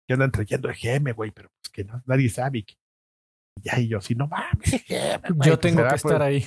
que 0.06 0.14
andan 0.14 0.30
trayendo 0.30 0.70
EGM, 0.70 1.12
güey, 1.14 1.32
pero 1.32 1.50
pues 1.60 1.70
que 1.72 1.84
no, 1.84 2.02
nadie 2.06 2.28
sabe 2.28 2.64
que 2.64 2.74
ya, 3.62 3.80
y 3.80 3.88
yo, 3.88 4.00
si 4.00 4.14
no 4.14 4.26
mames, 4.26 4.84
güey, 4.88 5.48
yo 5.48 5.58
tengo 5.58 5.80
pues, 5.80 5.90
que 5.90 5.96
estar 5.96 6.18
pues, 6.18 6.20
ahí. 6.20 6.46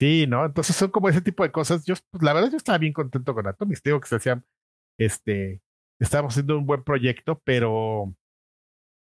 Sí, 0.00 0.26
¿no? 0.26 0.44
Entonces 0.44 0.74
son 0.74 0.90
como 0.90 1.08
ese 1.08 1.20
tipo 1.20 1.44
de 1.44 1.52
cosas. 1.52 1.84
Yo, 1.84 1.94
pues, 2.10 2.22
la 2.22 2.32
verdad, 2.32 2.50
yo 2.50 2.56
estaba 2.56 2.78
bien 2.78 2.92
contento 2.92 3.34
con 3.34 3.46
Atomics. 3.46 3.82
Digo 3.82 4.00
que 4.00 4.08
se 4.08 4.16
hacían, 4.16 4.44
este, 4.98 5.62
estábamos 6.00 6.32
haciendo 6.32 6.58
un 6.58 6.66
buen 6.66 6.82
proyecto, 6.82 7.40
pero, 7.44 8.12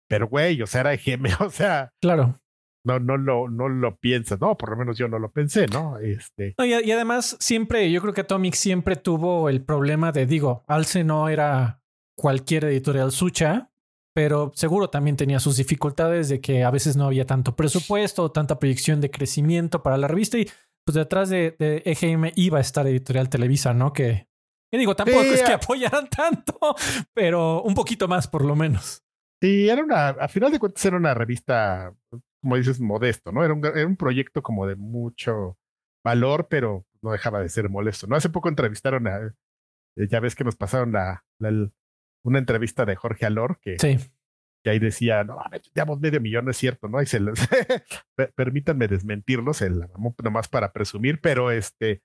pero, 0.08 0.28
güey, 0.28 0.60
o 0.60 0.66
sea, 0.66 0.80
era 0.80 0.94
EGM, 0.94 1.26
o 1.40 1.50
sea. 1.50 1.92
Claro. 2.00 2.38
No, 2.84 2.98
no 2.98 3.16
lo, 3.16 3.48
no 3.48 3.68
lo 3.68 3.96
piensas, 3.98 4.40
no, 4.40 4.56
por 4.56 4.70
lo 4.70 4.76
menos 4.76 4.98
yo 4.98 5.06
no 5.06 5.20
lo 5.20 5.30
pensé, 5.30 5.68
¿no? 5.68 5.98
Este. 5.98 6.56
No, 6.58 6.64
y, 6.64 6.72
y 6.72 6.90
además, 6.90 7.36
siempre, 7.38 7.92
yo 7.92 8.00
creo 8.00 8.12
que 8.12 8.22
Atomics 8.22 8.58
siempre 8.58 8.96
tuvo 8.96 9.48
el 9.48 9.64
problema 9.64 10.10
de, 10.10 10.26
digo, 10.26 10.64
Alce 10.66 11.04
no 11.04 11.28
era 11.28 11.80
cualquier 12.16 12.64
editorial 12.64 13.12
sucha, 13.12 13.71
pero 14.14 14.52
seguro 14.54 14.90
también 14.90 15.16
tenía 15.16 15.40
sus 15.40 15.56
dificultades 15.56 16.28
de 16.28 16.40
que 16.40 16.64
a 16.64 16.70
veces 16.70 16.96
no 16.96 17.06
había 17.06 17.26
tanto 17.26 17.56
presupuesto 17.56 18.24
o 18.24 18.32
tanta 18.32 18.58
proyección 18.58 19.00
de 19.00 19.10
crecimiento 19.10 19.82
para 19.82 19.96
la 19.96 20.08
revista 20.08 20.38
y 20.38 20.48
pues 20.84 20.94
detrás 20.94 21.30
de, 21.30 21.56
de 21.58 21.82
EGM 21.84 22.32
iba 22.34 22.58
a 22.58 22.60
estar 22.60 22.86
Editorial 22.86 23.28
Televisa, 23.28 23.72
¿no? 23.72 23.92
Que, 23.92 24.28
que 24.70 24.78
digo, 24.78 24.96
tampoco 24.96 25.22
sí, 25.22 25.34
es 25.34 25.42
que 25.42 25.52
apoyaran 25.52 26.08
tanto, 26.08 26.58
pero 27.14 27.62
un 27.62 27.74
poquito 27.74 28.08
más 28.08 28.26
por 28.28 28.44
lo 28.44 28.56
menos. 28.56 29.02
Sí, 29.42 29.68
era 29.68 29.82
una, 29.82 30.08
a 30.08 30.28
final 30.28 30.52
de 30.52 30.58
cuentas 30.58 30.84
era 30.84 30.96
una 30.96 31.14
revista, 31.14 31.92
como 32.42 32.56
dices, 32.56 32.80
modesto, 32.80 33.32
¿no? 33.32 33.44
Era 33.44 33.54
un, 33.54 33.64
era 33.64 33.86
un 33.86 33.96
proyecto 33.96 34.42
como 34.42 34.66
de 34.66 34.76
mucho 34.76 35.56
valor, 36.04 36.46
pero 36.48 36.86
no 37.02 37.12
dejaba 37.12 37.40
de 37.40 37.48
ser 37.48 37.68
molesto, 37.68 38.06
¿no? 38.06 38.16
Hace 38.16 38.28
poco 38.28 38.48
entrevistaron 38.48 39.06
a, 39.08 39.34
ya 39.96 40.20
ves 40.20 40.34
que 40.34 40.44
nos 40.44 40.56
pasaron 40.56 40.92
la, 40.92 41.24
la 41.40 41.68
una 42.24 42.38
entrevista 42.38 42.84
de 42.84 42.96
Jorge 42.96 43.26
Alor 43.26 43.58
que, 43.60 43.78
sí. 43.78 43.98
que 44.62 44.70
ahí 44.70 44.78
decía, 44.78 45.24
no, 45.24 45.38
vendíamos 45.50 46.00
medio 46.00 46.20
millón, 46.20 46.44
no 46.44 46.50
es 46.50 46.56
cierto, 46.56 46.88
¿no? 46.88 47.02
Y 47.02 47.06
se 47.06 47.20
les, 47.20 47.34
permítanme 48.36 48.88
desmentirlos, 48.88 49.62
el, 49.62 49.86
nomás 50.22 50.48
para 50.48 50.72
presumir, 50.72 51.20
pero 51.20 51.50
este, 51.50 52.02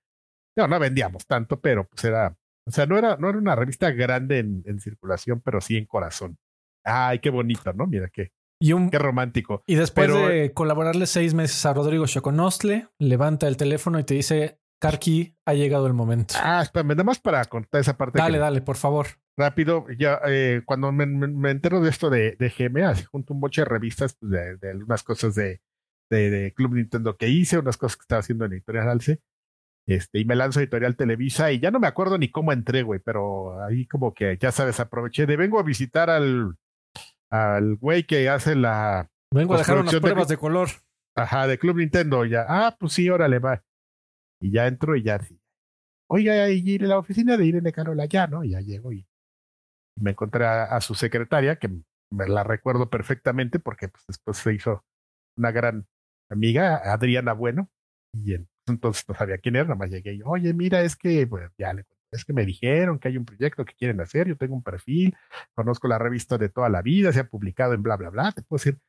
no, 0.57 0.68
no 0.68 0.80
vendíamos 0.80 1.26
tanto, 1.28 1.59
pero 1.59 1.88
pues 1.88 2.03
era, 2.03 2.38
o 2.65 2.72
sea, 2.72 2.86
no 2.86 2.97
era, 2.97 3.18
no 3.18 3.30
era 3.30 3.38
una 3.38 3.55
revista 3.55 3.91
grande 3.91 4.39
en, 4.39 4.63
en 4.65 4.80
circulación, 4.80 5.41
pero 5.41 5.61
sí 5.61 5.78
en 5.78 5.86
corazón. 5.86 6.38
Ay, 6.84 7.20
qué 7.20 7.30
bonito, 7.30 7.74
¿no? 7.74 7.86
Mira 7.86 8.09
qué, 8.09 8.32
y 8.59 8.74
un, 8.74 8.89
qué 8.89 8.97
romántico. 8.97 9.63
Y 9.68 9.76
después 9.76 10.07
pero, 10.07 10.28
de 10.28 10.53
colaborarle 10.53 11.05
seis 11.05 11.34
meses 11.34 11.65
a 11.65 11.74
Rodrigo 11.74 12.07
Choconostle, 12.07 12.88
levanta 12.97 13.47
el 13.47 13.57
teléfono 13.57 13.99
y 13.99 14.03
te 14.03 14.15
dice, 14.15 14.59
Karki, 14.80 15.36
ha 15.45 15.53
llegado 15.53 15.88
el 15.88 15.93
momento. 15.93 16.36
Ah, 16.41 16.61
espérame, 16.61 16.89
nada 16.89 17.03
más 17.03 17.19
para 17.19 17.43
contar 17.45 17.82
esa 17.82 17.97
parte. 17.97 18.19
Dale, 18.19 18.38
que, 18.38 18.39
dale, 18.39 18.61
por 18.61 18.78
favor. 18.78 19.07
Rápido, 19.36 19.86
ya 19.97 20.19
eh, 20.28 20.61
cuando 20.65 20.91
me, 20.91 21.05
me, 21.05 21.28
me, 21.28 21.51
entero 21.51 21.80
de 21.82 21.89
esto 21.89 22.09
de, 22.09 22.36
de 22.38 22.49
GM, 22.49 22.84
así 22.84 23.03
junto 23.03 23.34
un 23.34 23.39
boche 23.39 23.61
de 23.61 23.65
revistas 23.65 24.15
pues, 24.15 24.32
de, 24.32 24.57
de, 24.57 24.71
algunas 24.71 25.03
cosas 25.03 25.36
de, 25.36 25.61
de, 26.09 26.30
de, 26.30 26.53
Club 26.53 26.73
Nintendo 26.73 27.17
que 27.17 27.28
hice, 27.30 27.59
unas 27.59 27.78
cosas 27.78 27.97
que 27.97 28.01
estaba 28.01 28.19
haciendo 28.19 28.45
en 28.45 28.53
Editorial 28.53 28.89
Alce, 28.89 29.19
este, 29.88 30.19
y 30.19 30.25
me 30.25 30.36
lanzo 30.36 30.59
a 30.59 30.63
Editorial 30.63 30.95
Televisa, 30.95 31.51
y 31.51 31.59
ya 31.59 31.71
no 31.71 31.80
me 31.80 31.88
acuerdo 31.88 32.17
ni 32.17 32.30
cómo 32.30 32.51
entré, 32.51 32.82
güey, 32.84 32.99
pero 32.99 33.63
ahí 33.63 33.86
como 33.88 34.13
que, 34.13 34.38
ya 34.39 34.51
sabes, 34.51 34.80
aproveché 34.80 35.25
de 35.25 35.38
vengo 35.38 35.59
a 35.59 35.63
visitar 35.63 36.09
al, 36.09 36.55
al 37.30 37.75
güey 37.75 38.03
que 38.03 38.30
hace 38.30 38.55
la. 38.55 39.09
Vengo 39.32 39.53
a 39.53 39.59
dejar 39.59 39.80
unas 39.80 39.95
pruebas 39.95 40.28
de, 40.28 40.34
de 40.34 40.39
color. 40.39 40.69
Ajá, 41.15 41.47
de 41.47 41.57
Club 41.57 41.78
Nintendo, 41.78 42.25
ya. 42.25 42.45
Ah, 42.47 42.75
pues 42.80 42.93
sí, 42.93 43.09
órale, 43.09 43.39
va. 43.39 43.63
Y 44.39 44.51
ya 44.51 44.67
entro 44.67 44.95
y 44.95 45.03
ya. 45.03 45.19
Oiga, 46.09 46.49
y 46.49 46.69
ir 46.69 46.85
a 46.85 46.88
la 46.88 46.99
oficina 46.99 47.38
de 47.38 47.45
Irene 47.45 47.71
Carola 47.71 48.05
ya, 48.05 48.27
¿no? 48.27 48.43
Y 48.43 48.51
ya 48.51 48.61
llego 48.61 48.91
y 48.93 49.05
me 49.99 50.11
encontré 50.11 50.45
a, 50.45 50.79
su 50.81 50.93
secretaria, 50.95 51.57
que 51.57 51.69
me 52.11 52.27
la 52.27 52.43
recuerdo 52.43 52.89
perfectamente 52.89 53.59
porque 53.59 53.88
pues, 53.89 54.03
después 54.07 54.38
se 54.38 54.53
hizo 54.53 54.85
una 55.35 55.51
gran 55.51 55.88
amiga, 56.29 56.77
Adriana 56.93 57.33
Bueno, 57.33 57.69
y 58.13 58.35
entonces 58.67 59.05
no 59.07 59.15
sabía 59.15 59.38
quién 59.39 59.55
era, 59.55 59.65
nada 59.65 59.75
más 59.75 59.89
llegué 59.89 60.13
y, 60.13 60.21
oye, 60.23 60.53
mira, 60.53 60.81
es 60.81 60.95
que, 60.95 61.25
pues 61.27 61.49
ya 61.57 61.73
le 61.73 61.85
es 62.11 62.23
que 62.23 62.33
me 62.33 62.45
dijeron 62.45 62.99
que 62.99 63.09
hay 63.09 63.17
un 63.17 63.25
proyecto 63.25 63.65
que 63.65 63.73
quieren 63.73 63.99
hacer, 63.99 64.27
yo 64.27 64.38
tengo 64.38 64.55
un 64.55 64.63
perfil, 64.63 65.15
conozco 65.53 65.88
la 65.88 65.97
revista 65.99 66.38
de 66.38 66.49
toda 66.49 66.69
la 66.69 66.81
vida, 66.81 67.11
se 67.11 67.19
ha 67.19 67.27
publicado 67.27 67.73
en 67.73 67.83
bla, 67.83 67.97
bla, 67.97 68.09
bla, 68.09 68.31
te 68.31 68.43
puedo 68.43 68.59
decir 68.59 68.79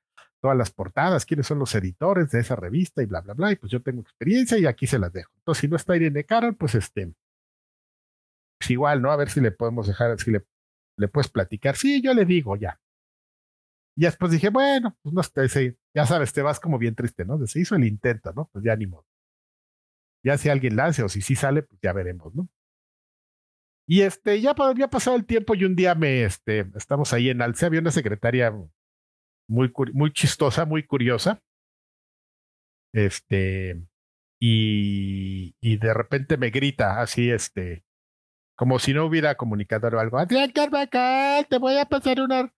todas 0.40 0.56
las 0.56 0.70
portadas, 0.70 1.26
quiénes 1.26 1.46
son 1.46 1.58
los 1.58 1.74
editores 1.74 2.30
de 2.30 2.40
esa 2.40 2.56
revista 2.56 3.02
y 3.02 3.06
bla, 3.06 3.20
bla, 3.20 3.34
bla, 3.34 3.52
y 3.52 3.56
pues 3.56 3.70
yo 3.72 3.80
tengo 3.80 4.02
experiencia 4.02 4.58
y 4.58 4.66
aquí 4.66 4.86
se 4.86 4.98
las 4.98 5.12
dejo. 5.12 5.32
Entonces, 5.38 5.60
si 5.60 5.68
no 5.68 5.76
está 5.76 5.96
Irene 5.96 6.24
Carol, 6.24 6.54
pues 6.56 6.74
este, 6.74 7.12
pues 8.58 8.70
igual, 8.70 9.02
¿no? 9.02 9.10
A 9.10 9.16
ver 9.16 9.30
si 9.30 9.40
le 9.40 9.50
podemos 9.50 9.86
dejar, 9.86 10.18
si 10.20 10.30
le, 10.30 10.44
le 10.96 11.08
puedes 11.08 11.28
platicar. 11.28 11.76
Sí, 11.76 12.02
yo 12.02 12.14
le 12.14 12.24
digo, 12.24 12.56
ya. 12.56 12.80
Y 13.96 14.02
después 14.02 14.30
dije, 14.30 14.50
bueno, 14.50 14.96
pues 15.02 15.12
no 15.12 15.22
sé, 15.24 15.76
ya 15.92 16.06
sabes, 16.06 16.32
te 16.32 16.42
vas 16.42 16.60
como 16.60 16.78
bien 16.78 16.94
triste, 16.94 17.24
¿no? 17.24 17.44
Se 17.46 17.60
hizo 17.60 17.74
el 17.74 17.84
intento, 17.84 18.32
¿no? 18.32 18.48
Pues 18.52 18.64
ya 18.64 18.76
ni 18.76 18.86
modo. 18.86 19.06
Ya 20.22 20.38
si 20.38 20.48
alguien 20.48 20.76
lance 20.76 21.02
o 21.02 21.08
si 21.08 21.20
sí 21.20 21.34
sale, 21.34 21.62
pues 21.62 21.80
ya 21.80 21.92
veremos, 21.92 22.34
¿no? 22.34 22.48
Y 23.88 24.02
este, 24.02 24.40
ya 24.40 24.54
había 24.56 24.88
pasado 24.88 25.16
el 25.16 25.24
tiempo 25.24 25.54
y 25.54 25.64
un 25.64 25.74
día 25.74 25.94
me, 25.94 26.24
este, 26.24 26.70
estamos 26.76 27.12
ahí 27.12 27.30
en 27.30 27.40
Alce, 27.40 27.64
había 27.66 27.80
una 27.80 27.90
secretaria 27.90 28.54
muy, 29.48 29.72
muy 29.92 30.12
chistosa, 30.12 30.64
muy 30.64 30.84
curiosa. 30.84 31.42
Este, 32.92 33.82
y, 34.40 35.54
y 35.60 35.76
de 35.76 35.94
repente 35.94 36.36
me 36.36 36.50
grita 36.50 37.00
así, 37.00 37.30
este, 37.30 37.84
como 38.56 38.78
si 38.78 38.94
no 38.94 39.04
hubiera 39.04 39.36
comunicador 39.36 39.94
o 39.94 40.00
algo. 40.00 40.18
Adrián 40.18 40.50
Carvajal, 40.52 41.46
te 41.48 41.58
voy 41.58 41.76
a 41.78 41.84
pasar 41.86 42.20
una 42.20 42.52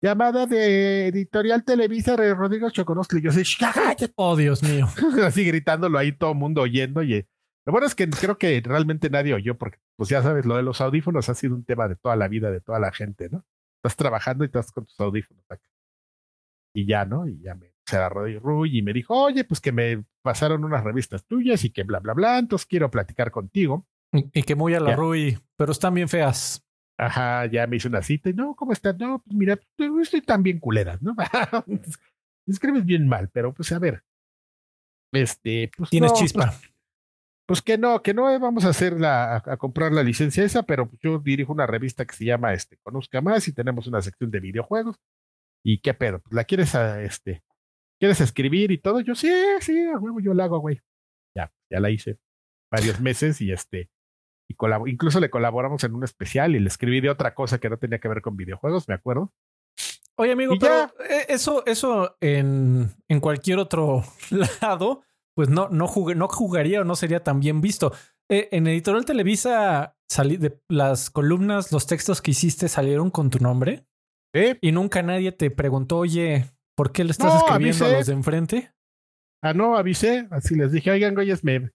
llamada 0.00 0.46
de 0.46 1.08
Editorial 1.08 1.64
Televisa 1.64 2.16
de 2.16 2.34
Rodrigo 2.34 2.70
Choconostle. 2.70 3.20
Y 3.20 3.22
yo 3.22 3.30
"Cállate". 3.58 4.12
Oh, 4.16 4.36
Dios 4.36 4.62
mío. 4.62 4.86
así 5.24 5.44
gritándolo 5.44 5.98
ahí, 5.98 6.12
todo 6.12 6.32
el 6.32 6.38
mundo 6.38 6.62
oyendo. 6.62 7.02
Y 7.02 7.26
lo 7.64 7.72
bueno 7.72 7.86
es 7.86 7.94
que 7.94 8.08
creo 8.08 8.38
que 8.38 8.62
realmente 8.64 9.10
nadie 9.10 9.34
oyó, 9.34 9.56
porque, 9.58 9.78
pues 9.96 10.08
ya 10.08 10.22
sabes, 10.22 10.46
lo 10.46 10.56
de 10.56 10.62
los 10.62 10.80
audífonos 10.80 11.28
ha 11.28 11.34
sido 11.34 11.54
un 11.54 11.64
tema 11.64 11.88
de 11.88 11.96
toda 11.96 12.16
la 12.16 12.28
vida, 12.28 12.50
de 12.50 12.60
toda 12.60 12.78
la 12.78 12.92
gente, 12.92 13.28
¿no? 13.28 13.44
Estás 13.78 13.96
trabajando 13.96 14.44
y 14.44 14.46
estás 14.46 14.72
con 14.72 14.86
tus 14.86 14.98
audífonos 15.00 15.44
acá. 15.50 15.68
Y 16.76 16.84
ya, 16.84 17.06
¿no? 17.06 17.26
Y 17.26 17.40
ya 17.40 17.54
me 17.54 17.72
se 17.86 17.96
agarró 17.96 18.24
de 18.24 18.38
Ruy 18.38 18.78
y 18.78 18.82
me 18.82 18.92
dijo, 18.92 19.14
oye, 19.14 19.44
pues 19.44 19.60
que 19.60 19.72
me 19.72 20.04
pasaron 20.22 20.64
unas 20.64 20.82
revistas 20.82 21.24
tuyas 21.24 21.64
y 21.64 21.70
que 21.70 21.84
bla, 21.84 22.00
bla, 22.00 22.14
bla, 22.14 22.38
entonces 22.38 22.66
quiero 22.66 22.90
platicar 22.90 23.30
contigo. 23.30 23.86
Y 24.12 24.42
que 24.42 24.54
muy 24.54 24.74
a 24.74 24.80
la 24.80 24.90
Ya. 24.90 24.96
Rui, 24.96 25.38
pero 25.56 25.72
están 25.72 25.94
bien 25.94 26.08
feas. 26.08 26.62
Ajá, 26.98 27.46
ya 27.46 27.66
me 27.66 27.76
hizo 27.76 27.88
una 27.88 28.02
cita 28.02 28.30
y 28.30 28.34
no, 28.34 28.54
¿cómo 28.54 28.72
estás? 28.72 28.98
No, 28.98 29.20
pues 29.20 29.36
mira, 29.36 29.58
estoy 30.02 30.22
tan 30.22 30.42
bien 30.42 30.58
culeras, 30.58 31.00
¿no? 31.02 31.14
Escribes 32.46 32.84
bien 32.84 33.06
mal, 33.06 33.28
pero 33.32 33.52
pues 33.54 33.70
a 33.72 33.78
ver. 33.78 34.02
Este, 35.12 35.70
pues. 35.76 35.90
Tienes 35.90 36.12
no, 36.12 36.18
chispa. 36.18 36.46
Pues, 36.46 36.72
pues 37.46 37.62
que 37.62 37.78
no, 37.78 38.02
que 38.02 38.14
no 38.14 38.24
vamos 38.40 38.64
a 38.64 38.70
hacer 38.70 38.98
la, 38.98 39.36
a, 39.36 39.52
a 39.52 39.56
comprar 39.56 39.92
la 39.92 40.02
licencia 40.02 40.42
esa, 40.44 40.64
pero 40.64 40.88
pues 40.88 41.00
yo 41.02 41.18
dirijo 41.18 41.52
una 41.52 41.66
revista 41.66 42.04
que 42.04 42.14
se 42.14 42.24
llama 42.24 42.52
este, 42.54 42.78
Conozca 42.78 43.20
Más 43.20 43.46
y 43.48 43.52
tenemos 43.52 43.86
una 43.86 44.02
sección 44.02 44.30
de 44.30 44.40
videojuegos. 44.40 44.98
¿Y 45.66 45.80
qué 45.80 45.94
pedo? 45.94 46.20
Pues 46.20 46.32
la 46.32 46.44
quieres 46.44 46.74
a 46.76 47.02
este, 47.02 47.42
quieres 47.98 48.20
escribir 48.20 48.70
y 48.70 48.78
todo. 48.78 49.00
Yo 49.00 49.14
sí, 49.16 49.28
sí, 49.60 49.84
a 49.86 49.98
huevo, 49.98 50.20
yo 50.20 50.32
la 50.32 50.44
hago, 50.44 50.58
güey. 50.60 50.80
Ya, 51.36 51.52
ya 51.70 51.80
la 51.80 51.90
hice 51.90 52.18
varios 52.70 53.00
meses 53.00 53.40
y 53.40 53.50
este, 53.52 53.90
y 54.48 54.54
incluso 54.86 55.18
le 55.18 55.28
colaboramos 55.30 55.82
en 55.84 55.94
un 55.94 56.04
especial 56.04 56.54
y 56.54 56.60
le 56.60 56.68
escribí 56.68 57.00
de 57.00 57.10
otra 57.10 57.34
cosa 57.34 57.58
que 57.58 57.68
no 57.68 57.78
tenía 57.78 57.98
que 57.98 58.08
ver 58.08 58.22
con 58.22 58.36
videojuegos, 58.36 58.86
me 58.88 58.94
acuerdo. 58.94 59.32
Oye, 60.18 60.32
amigo, 60.32 60.54
Y 60.54 60.58
pero 60.58 60.74
ya. 60.74 60.92
eh, 61.10 61.26
eso, 61.28 61.64
eso 61.66 62.16
en, 62.20 62.90
en 63.08 63.20
cualquier 63.20 63.58
otro 63.58 64.02
lado, 64.62 65.02
pues 65.34 65.48
no, 65.48 65.68
no, 65.68 65.86
jugué- 65.88 66.14
no 66.14 66.28
jugaría 66.28 66.80
o 66.80 66.84
no 66.84 66.94
sería 66.96 67.22
tan 67.24 67.40
bien 67.40 67.60
visto. 67.60 67.92
Eh, 68.30 68.48
en 68.52 68.66
Editorial 68.66 69.04
Televisa, 69.04 69.96
salí 70.08 70.36
de 70.36 70.60
las 70.68 71.10
columnas, 71.10 71.70
los 71.72 71.86
textos 71.86 72.22
que 72.22 72.30
hiciste 72.30 72.68
salieron 72.68 73.10
con 73.10 73.30
tu 73.30 73.38
nombre 73.40 73.86
¿Eh? 74.36 74.58
y 74.60 74.72
nunca 74.72 75.02
nadie 75.02 75.32
te 75.32 75.50
preguntó, 75.50 75.98
oye, 75.98 76.44
¿por 76.76 76.92
qué 76.92 77.04
le 77.04 77.10
estás 77.12 77.32
No, 77.32 77.38
escribiendo 77.40 77.86
a 77.86 77.92
los 77.92 78.06
de 78.06 78.12
enfrente? 78.12 78.72
Ah, 79.42 79.54
no, 79.54 79.76
avisé, 79.76 80.28
así 80.30 80.54
les 80.54 80.72
dije, 80.72 80.90
oigan, 80.90 81.14
güeyes, 81.14 81.42
me 81.44 81.70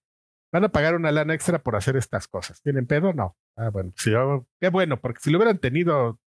van 0.54 0.64
a 0.66 0.70
pagar 0.70 0.96
una 0.96 1.12
lana 1.12 1.34
extra 1.34 1.60
por 1.64 1.76
hacer 1.76 1.96
estas 1.96 2.28
cosas. 2.28 2.62
¿Tienen 2.62 2.86
pedo? 2.86 3.14
No. 3.14 3.36
Ah, 3.58 3.70
bueno, 3.70 3.92
sí, 3.96 4.12
yo- 4.12 4.46
qué 4.60 4.70
bueno, 4.70 5.00
porque 5.00 5.20
si 5.22 5.32
lo 5.32 5.38
hubieran 5.38 5.60
tenido, 5.60 6.20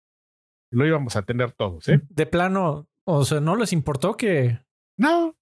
lo 0.72 0.87
íbamos 0.87 1.16
a 1.16 1.22
tener 1.22 1.53
todos, 1.53 1.89
¿eh? 1.89 2.01
De 2.09 2.26
plano, 2.26 2.87
o 3.07 3.24
sea, 3.24 3.41
¿no 3.41 3.57
les 3.57 3.72
importó 3.72 4.16
que, 4.16 4.61
No, 4.99 5.33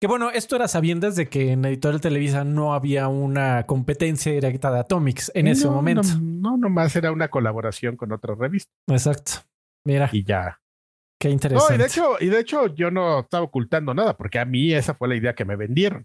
que 0.00 0.06
bueno, 0.06 0.30
esto 0.30 0.56
era 0.56 0.68
sabiendas 0.68 1.16
de 1.16 1.28
que 1.28 1.52
en 1.52 1.64
Editorial 1.64 2.00
Televisa 2.02 2.44
no 2.44 2.74
había 2.74 3.08
una 3.08 3.64
competencia 3.66 4.30
directa 4.32 4.70
de 4.70 4.80
Atomics 4.80 5.32
en 5.34 5.46
ese 5.48 5.68
momento. 5.70 6.02
No, 6.20 6.50
no, 6.52 6.56
nomás 6.58 6.94
era 6.96 7.10
una 7.12 7.28
colaboración 7.28 7.96
con 7.96 8.12
otra 8.12 8.34
revista 8.34 8.70
Exacto. 8.88 9.32
Mira, 9.86 10.10
y 10.12 10.24
ya. 10.24 10.60
qué 11.18 11.28
No, 11.28 11.32
interesante. 11.34 11.74
y 11.74 11.78
de 11.78 11.86
hecho, 11.86 12.16
y 12.20 12.26
de 12.26 12.40
hecho 12.40 12.66
yo 12.74 12.90
no 12.90 13.20
estaba 13.20 13.44
ocultando 13.44 13.94
nada, 13.94 14.14
porque 14.16 14.38
a 14.38 14.44
mí 14.44 14.72
esa 14.74 14.92
fue 14.94 15.08
la 15.08 15.14
idea 15.16 15.34
que 15.34 15.44
me 15.44 15.56
vendieron. 15.56 16.04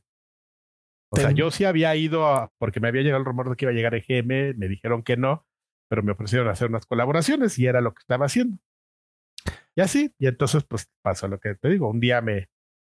O 1.13 1.17
sea, 1.17 1.31
yo 1.31 1.51
sí 1.51 1.65
había 1.65 1.93
ido 1.97 2.25
a- 2.25 2.51
porque 2.57 2.79
me 2.79 2.87
había 2.87 3.01
llegado 3.01 3.19
el 3.19 3.25
rumor 3.25 3.49
de 3.49 3.55
que 3.57 3.65
iba 3.65 3.71
a 3.71 3.75
llegar 3.75 3.93
EGM, 3.95 4.53
me 4.57 4.67
dijeron 4.69 5.03
que 5.03 5.17
no, 5.17 5.45
pero 5.89 6.03
me 6.03 6.13
ofrecieron 6.13 6.47
hacer 6.47 6.69
unas 6.69 6.85
colaboraciones 6.85 7.59
y 7.59 7.65
era 7.65 7.81
lo 7.81 7.93
que 7.93 7.99
estaba 7.99 8.27
haciendo. 8.27 8.57
Y 9.75 9.81
así, 9.81 10.13
y 10.17 10.27
entonces 10.27 10.63
pues 10.63 10.89
pasó 11.01 11.27
lo 11.27 11.39
que 11.39 11.55
te 11.55 11.69
digo, 11.69 11.89
un 11.89 11.99
día 11.99 12.21
me, 12.21 12.33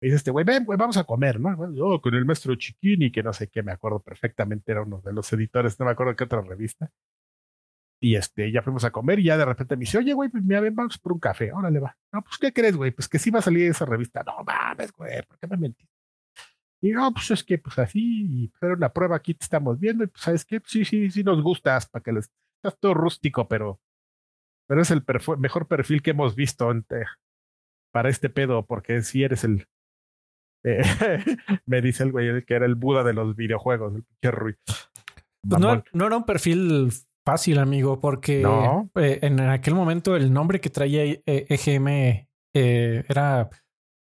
me 0.01 0.07
dice 0.07 0.16
este 0.16 0.30
güey, 0.32 0.45
ven, 0.45 0.64
güey, 0.64 0.78
vamos 0.78 0.97
a 0.97 1.05
comer, 1.05 1.39
¿no? 1.39 1.55
Bueno, 1.57 1.74
yo 1.74 2.01
con 2.01 2.14
el 2.14 2.24
maestro 2.24 2.55
Chiquini, 2.57 3.12
que 3.12 3.22
no 3.22 3.32
sé 3.32 3.49
qué, 3.49 3.62
me 3.62 3.72
acuerdo 3.72 4.01
perfectamente, 4.01 4.72
era 4.72 4.82
uno 4.82 5.01
de 5.01 5.12
los 5.12 5.32
editores, 5.32 5.78
no 5.78 5.86
me 5.86 5.93
acuerdo 5.93 6.16
qué 6.16 6.24
otra 6.24 6.41
revista. 6.41 6.91
Y 8.01 8.14
este, 8.14 8.53
ya 8.53 8.62
fuimos 8.62 8.84
a 8.84 8.92
comer 8.92 9.18
y 9.18 9.24
ya 9.24 9.36
de 9.36 9.44
repente 9.44 9.76
me 9.76 9.80
dice, 9.80 9.99
oye, 9.99 10.12
güey, 10.12 10.28
pues 10.28 10.44
mira, 10.44 10.61
ven, 10.61 10.74
vamos 10.74 10.99
por 10.99 11.12
un 11.12 11.18
café, 11.18 11.53
órale, 11.53 11.80
va. 11.80 11.96
No, 12.12 12.22
pues, 12.22 12.38
¿qué 12.38 12.53
crees, 12.53 12.76
güey? 12.76 12.92
Pues 12.92 13.09
que 13.09 13.18
sí 13.18 13.30
va 13.30 13.40
a 13.40 13.42
salir 13.42 13.68
esa 13.70 13.86
revista. 13.86 14.22
No 14.24 14.44
mames, 14.44 14.92
güey, 14.92 15.22
¿por 15.22 15.38
qué 15.38 15.46
me 15.49 15.57
mentiste? 15.57 15.92
Y 16.80 16.90
no, 16.92 17.12
pues 17.12 17.32
es 17.32 17.42
que, 17.42 17.59
pues 17.59 17.76
así, 17.80 18.44
y 18.44 18.49
pues, 18.49 18.62
era 18.62 18.74
una 18.74 18.92
prueba, 18.92 19.16
aquí 19.16 19.34
te 19.34 19.42
estamos 19.44 19.80
viendo, 19.80 20.05
y 20.05 20.07
pues, 20.07 20.22
¿sabes 20.22 20.44
qué? 20.44 20.61
Pues, 20.61 20.70
sí, 20.70 20.84
sí, 20.84 21.11
sí 21.11 21.24
nos 21.24 21.42
gustas, 21.42 21.88
para 21.88 22.03
que 22.03 22.12
les... 22.12 22.30
Estás 22.62 22.78
todo 22.78 22.94
rústico, 22.94 23.49
pero... 23.49 23.80
Pero 24.68 24.82
es 24.82 24.90
el 24.92 25.03
mejor 25.38 25.66
perfil 25.66 26.03
que 26.03 26.11
hemos 26.11 26.36
visto 26.36 26.70
ante- 26.70 27.07
para 27.90 28.11
este 28.11 28.28
pedo, 28.30 28.64
porque 28.66 29.03
si 29.03 29.24
eres 29.24 29.42
el... 29.42 29.66
eh, 30.62 30.82
me 31.66 31.80
dice 31.80 32.05
el 32.05 32.12
güey 32.12 32.44
que 32.44 32.55
era 32.55 32.66
el 32.66 32.74
Buda 32.76 33.03
de 33.03 33.14
los 33.14 33.34
videojuegos, 33.34 33.96
el 33.96 34.05
pinche 34.05 34.30
Rui. 34.30 34.55
Pues 35.49 35.61
no, 35.61 35.82
no 35.92 36.07
era 36.07 36.16
un 36.16 36.26
perfil 36.26 36.92
fácil, 37.33 37.59
amigo, 37.59 38.01
porque 38.01 38.41
No. 38.41 38.91
eh, 38.97 39.18
en 39.22 39.41
aquel 39.41 39.74
momento 39.74 40.16
el 40.16 40.33
nombre 40.33 40.61
que 40.61 40.70
traía 40.70 41.05
eh, 41.05 41.20
EGM 41.26 41.89
eh, 42.55 43.05
era 43.09 43.51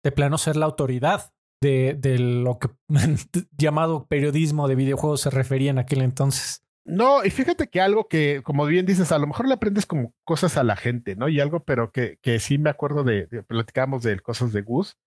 de 0.03 0.11
plano 0.11 0.37
ser 0.37 0.55
la 0.55 0.65
autoridad 0.65 1.33
de, 1.61 1.95
de 1.99 2.19
lo 2.19 2.57
que 2.59 2.69
llamado 3.57 4.05
periodismo 4.07 4.67
de 4.67 4.75
videojuegos 4.75 5.21
se 5.21 5.29
refería 5.29 5.71
en 5.71 5.79
aquel 5.79 6.01
entonces. 6.01 6.63
No, 6.85 7.23
y 7.25 7.29
fíjate 7.29 7.67
que 7.67 7.81
algo 7.81 8.07
que, 8.07 8.41
como 8.43 8.65
bien 8.65 8.85
dices, 8.85 9.11
a 9.11 9.17
lo 9.19 9.27
mejor 9.27 9.47
le 9.47 9.53
aprendes 9.55 9.85
como 9.85 10.13
cosas 10.25 10.57
a 10.57 10.63
la 10.63 10.75
gente, 10.75 11.15
¿no? 11.15 11.27
Y 11.29 11.39
algo, 11.39 11.59
pero 11.59 11.91
que, 11.91 12.17
que 12.21 12.39
sí 12.39 12.57
me 12.57 12.69
acuerdo 12.69 13.03
de, 13.03 13.27
de 13.27 13.43
platicábamos 13.43 14.01
de 14.03 14.19
cosas 14.19 14.53
de 14.53 14.61
Gus. 14.61 14.97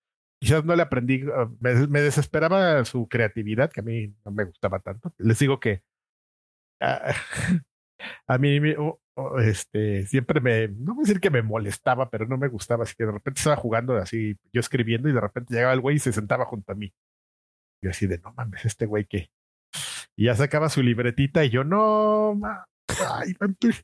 Quizás 0.40 0.64
no 0.64 0.76
le 0.76 0.82
aprendí, 0.82 1.24
me, 1.61 1.86
me 1.88 2.00
desesperaba 2.00 2.84
su 2.84 3.09
creatividad, 3.09 3.70
que 3.70 3.80
a 3.80 3.84
mí 3.84 4.14
no 4.24 4.30
me 4.32 4.44
gustaba 4.44 4.78
tanto. 4.80 5.12
Les 5.18 5.38
digo 5.38 5.59
que 5.59 5.82
ah, 6.80 7.14
a 8.26 8.38
mí 8.38 8.61
este, 9.42 10.07
siempre 10.07 10.40
me, 10.40 10.68
no 10.68 10.94
voy 10.94 11.03
a 11.05 11.07
decir 11.07 11.20
que 11.20 11.30
me 11.30 11.42
molestaba, 11.42 12.09
pero 12.11 12.26
no 12.26 12.38
me 12.38 12.48
gustaba, 12.48 12.84
así 12.84 12.94
que 12.96 13.05
de 13.05 13.12
repente 13.12 13.38
estaba 13.38 13.57
jugando 13.57 13.96
así, 13.96 14.36
yo 14.53 14.61
escribiendo 14.61 15.09
y 15.09 15.12
de 15.12 15.20
repente 15.20 15.55
llegaba 15.55 15.72
el 15.72 15.80
güey 15.80 15.96
y 15.96 16.00
se 16.00 16.12
sentaba 16.12 16.44
junto 16.44 16.72
a 16.72 16.74
mí. 16.74 16.92
Yo 17.82 17.90
así 17.90 18.07
de, 18.07 18.18
no 18.18 18.32
mames, 18.32 18.64
este 18.64 18.86
güey 18.86 19.05
que... 19.05 19.30
Y 20.16 20.26
ya 20.26 20.34
sacaba 20.34 20.68
su 20.68 20.82
libretita 20.82 21.44
y 21.44 21.50
yo, 21.50 21.64
no, 21.64 22.34
ma, 22.34 22.66
ay, 23.16 23.34
mantu-". 23.40 23.82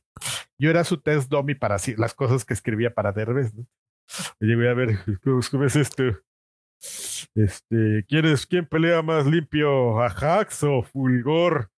yo 0.59 0.69
era 0.69 0.83
su 0.83 1.01
test 1.01 1.29
dummy 1.29 1.55
para 1.55 1.75
así- 1.75 1.95
las 1.95 2.13
cosas 2.13 2.45
que 2.45 2.53
escribía 2.53 2.93
para 2.93 3.11
Derbez, 3.11 3.53
¿no? 3.53 3.65
Y 4.39 4.55
voy 4.55 4.67
a 4.67 4.73
ver, 4.73 4.97
¿cómo 5.23 5.65
es 5.65 5.75
esto? 5.75 6.03
Este, 7.35 8.05
¿quieres, 8.07 8.45
quién 8.45 8.65
pelea 8.65 9.01
más 9.01 9.25
limpio? 9.25 10.01
¿Ajax 10.01 10.63
o 10.63 10.81
Fulgor? 10.81 11.69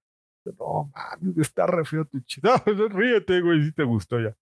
No, 0.60 0.92
mames, 0.96 1.38
está 1.38 1.68
re 1.68 1.86
feo 1.86 2.06
tu 2.06 2.20
chido. 2.22 2.52
No, 2.66 2.88
ríete, 2.88 3.42
güey, 3.42 3.64
si 3.64 3.72
te 3.72 3.84
gustó 3.84 4.20
ya. 4.20 4.36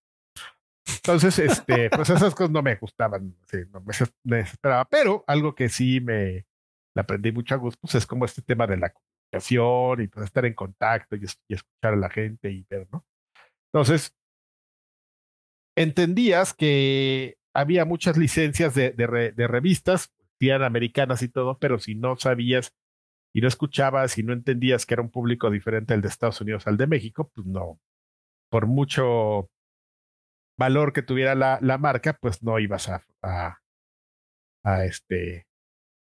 Entonces, 0.88 1.38
este, 1.40 1.90
pues 1.90 2.10
esas 2.10 2.34
cosas 2.34 2.52
no 2.52 2.62
me 2.62 2.76
gustaban, 2.76 3.36
sí, 3.48 3.58
no 3.72 3.82
me, 3.82 3.94
desesperaba, 4.24 4.86
pero 4.86 5.24
algo 5.28 5.54
que 5.54 5.70
sí 5.70 6.02
me 6.02 6.46
aprendí 6.96 7.32
mucho 7.32 7.56
a 7.56 7.58
gusto, 7.58 7.80
pues 7.82 7.96
es 7.96 8.06
como 8.08 8.26
este 8.26 8.42
tema 8.42 8.66
de 8.68 8.78
la 8.78 8.92
comunicación 8.92 10.02
y 10.02 10.08
pues 10.08 10.26
estar 10.26 10.46
en 10.46 10.54
contacto 10.56 11.16
y, 11.16 11.26
es- 11.26 11.40
y 11.48 11.54
escuchar 11.56 11.94
a 11.94 11.98
la 11.98 12.10
gente 12.10 12.52
y 12.52 12.66
ver, 12.70 12.88
¿no? 12.92 13.06
Entonces, 13.72 14.14
entendías 15.76 16.54
que 16.54 17.38
había 17.54 17.86
muchas 17.86 18.18
licencias 18.18 18.74
de, 18.76 18.92
de, 18.92 19.32
de 19.32 19.48
revistas, 19.48 20.12
eran 20.40 20.64
americanas 20.64 21.22
y 21.22 21.30
todo, 21.30 21.58
pero 21.60 21.80
si 21.80 21.96
no 21.96 22.16
sabías 22.18 22.74
y 23.34 23.42
no 23.42 23.48
escuchabas 23.48 24.18
y 24.18 24.24
no 24.24 24.34
entendías 24.34 24.86
que 24.86 24.96
era 24.96 25.04
un 25.04 25.12
público 25.12 25.50
diferente 25.50 25.94
al 25.94 26.02
de 26.02 26.08
Estados 26.08 26.42
Unidos 26.42 26.68
al 26.68 26.78
de 26.78 26.88
México, 26.88 27.30
pues 27.34 27.48
no, 27.48 27.80
por 28.50 28.68
mucho 28.68 29.50
valor 30.58 30.94
que 30.94 31.02
tuviera 31.02 31.36
la, 31.36 31.60
la 31.62 31.78
marca, 31.78 32.18
pues 32.20 32.44
no 32.44 32.60
ibas 32.60 32.90
a, 32.90 33.04
a, 34.64 34.86
este 34.86 35.48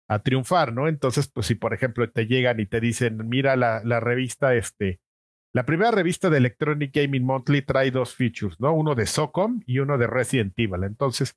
a 0.10 0.20
triunfar, 0.20 0.74
¿no? 0.74 0.88
Entonces, 0.88 1.30
pues 1.30 1.48
si 1.48 1.56
por 1.56 1.74
ejemplo 1.74 2.10
te 2.10 2.26
llegan 2.26 2.60
y 2.60 2.66
te 2.66 2.80
dicen, 2.80 3.28
mira 3.28 3.56
la, 3.56 3.82
la 3.84 4.00
revista, 4.00 4.56
este, 4.56 5.02
la 5.54 5.66
primera 5.66 5.92
revista 5.92 6.30
de 6.30 6.38
Electronic 6.38 6.94
Gaming 6.94 7.26
Monthly 7.26 7.62
trae 7.62 7.92
dos 7.92 8.16
features, 8.16 8.60
¿no? 8.60 8.74
Uno 8.74 8.96
de 8.96 9.06
SOCOM 9.06 9.62
y 9.66 9.80
uno 9.80 9.98
de 9.98 10.08
Resident 10.08 10.58
Evil. 10.58 10.84
Entonces, 10.86 11.36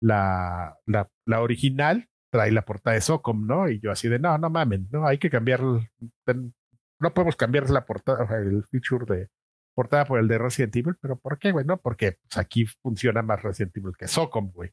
la, 0.00 0.78
la 0.86 1.40
original 1.40 2.08
trae 2.36 2.52
la 2.52 2.62
portada 2.62 2.94
de 2.94 3.00
SOCOM, 3.00 3.46
¿no? 3.46 3.68
Y 3.70 3.80
yo 3.80 3.90
así 3.90 4.08
de, 4.08 4.18
no, 4.18 4.36
no 4.36 4.50
mamen, 4.50 4.88
no, 4.92 5.06
hay 5.06 5.16
que 5.16 5.30
cambiar, 5.30 5.62
no 5.62 7.14
podemos 7.14 7.34
cambiar 7.34 7.70
la 7.70 7.86
portada, 7.86 8.28
el 8.36 8.62
feature 8.64 9.06
de 9.06 9.28
portada 9.74 10.04
por 10.04 10.18
el 10.18 10.28
de 10.28 10.36
Resident 10.36 10.76
Evil, 10.76 10.96
pero 11.00 11.16
¿por 11.16 11.38
qué, 11.38 11.50
güey? 11.50 11.64
No, 11.64 11.78
porque 11.78 12.12
pues, 12.12 12.36
aquí 12.36 12.66
funciona 12.82 13.22
más 13.22 13.42
Resident 13.42 13.74
Evil 13.74 13.94
que 13.98 14.06
SOCOM, 14.06 14.52
güey. 14.52 14.70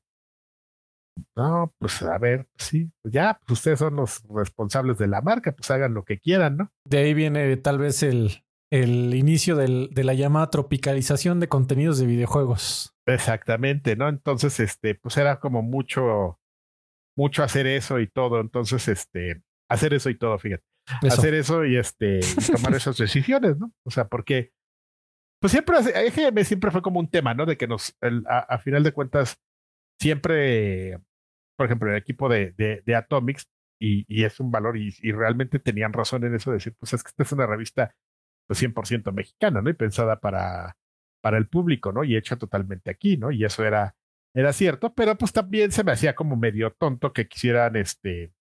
No, 1.38 1.72
pues 1.78 2.02
a 2.02 2.18
ver, 2.18 2.48
sí, 2.58 2.92
pues 3.02 3.14
ya, 3.14 3.40
pues 3.46 3.60
ustedes 3.60 3.80
son 3.80 3.96
los 3.96 4.22
responsables 4.28 4.98
de 4.98 5.08
la 5.08 5.22
marca, 5.22 5.54
pues 5.54 5.72
hagan 5.72 5.94
lo 5.94 6.04
que 6.04 6.20
quieran, 6.20 6.58
¿no? 6.58 6.72
De 6.86 6.98
ahí 6.98 7.14
viene 7.14 7.56
tal 7.58 7.78
vez 7.78 8.04
el, 8.04 8.44
el 8.72 9.14
inicio 9.14 9.56
del, 9.56 9.90
de 9.94 10.04
la 10.04 10.16
llamada 10.16 10.50
tropicalización 10.50 11.40
de 11.40 11.48
contenidos 11.48 11.98
de 11.98 12.08
videojuegos. 12.08 12.94
Exactamente, 13.06 13.96
¿no? 13.96 14.10
Entonces, 14.10 14.60
este, 14.60 14.96
pues 14.96 15.16
era 15.18 15.40
como 15.40 15.62
mucho, 15.62 16.40
mucho 17.16 17.44
hacer 17.44 17.68
eso 17.68 18.00
y 18.00 18.08
todo. 18.08 18.40
Entonces, 18.40 18.88
este, 18.88 19.42
hacer 19.70 19.94
eso 19.94 20.10
y 20.10 20.18
todo, 20.18 20.38
fíjate. 20.38 20.64
Eso. 21.02 21.20
Hacer 21.20 21.34
eso 21.34 21.66
y 21.66 21.78
este, 21.78 22.20
y 22.20 22.22
tomar 22.52 22.76
esas 22.76 22.98
decisiones, 22.98 23.58
¿no? 23.58 23.72
O 23.86 23.92
sea, 23.92 24.08
porque, 24.08 24.52
pues 25.40 25.52
siempre, 25.52 25.78
EGM 25.78 26.44
siempre 26.44 26.72
fue 26.72 26.82
como 26.82 27.00
un 27.00 27.10
tema, 27.10 27.34
¿no? 27.34 27.46
De 27.46 27.58
que 27.58 27.68
nos, 27.68 27.96
el, 28.02 28.24
a, 28.28 28.40
a, 28.40 28.58
final 28.60 28.84
de 28.84 28.92
cuentas, 28.92 29.38
siempre, 30.00 31.00
por 31.58 31.68
ejemplo, 31.68 31.90
el 31.90 31.98
equipo 31.98 32.28
de, 32.28 32.52
de, 32.58 32.82
de 32.86 32.96
Atomics, 32.96 33.50
y, 33.80 34.06
y, 34.08 34.24
es 34.24 34.40
un 34.40 34.52
valor, 34.52 34.78
y, 34.78 34.94
y, 35.02 35.12
realmente 35.12 35.60
tenían 35.60 35.94
razón 35.94 36.24
en 36.24 36.36
eso 36.36 36.52
de 36.52 36.58
decir, 36.58 36.74
pues 36.80 36.94
es 36.94 37.04
que 37.04 37.10
esta 37.10 37.24
es 37.24 37.32
una 37.32 37.46
revista 37.46 37.94
pues 38.48 38.62
100% 38.62 39.12
mexicana, 39.14 39.62
¿no? 39.62 39.70
Y 39.70 39.74
pensada 39.74 40.20
para, 40.20 40.78
para 41.22 41.38
el 41.38 41.48
público, 41.48 41.92
¿no? 41.92 42.04
Y 42.04 42.16
hecha 42.16 42.36
totalmente 42.36 42.92
aquí, 42.92 43.18
¿no? 43.18 43.32
Y 43.32 43.44
eso 43.46 43.64
era, 43.66 43.96
era 44.34 44.54
cierto, 44.54 44.94
pero 44.94 45.18
pues 45.18 45.32
también 45.32 45.72
se 45.72 45.84
me 45.84 45.92
hacía 45.92 46.16
como 46.16 46.36
medio 46.36 46.72
tonto 46.72 47.14
que 47.14 47.28
quisieran, 47.28 47.76
este, 47.76 48.34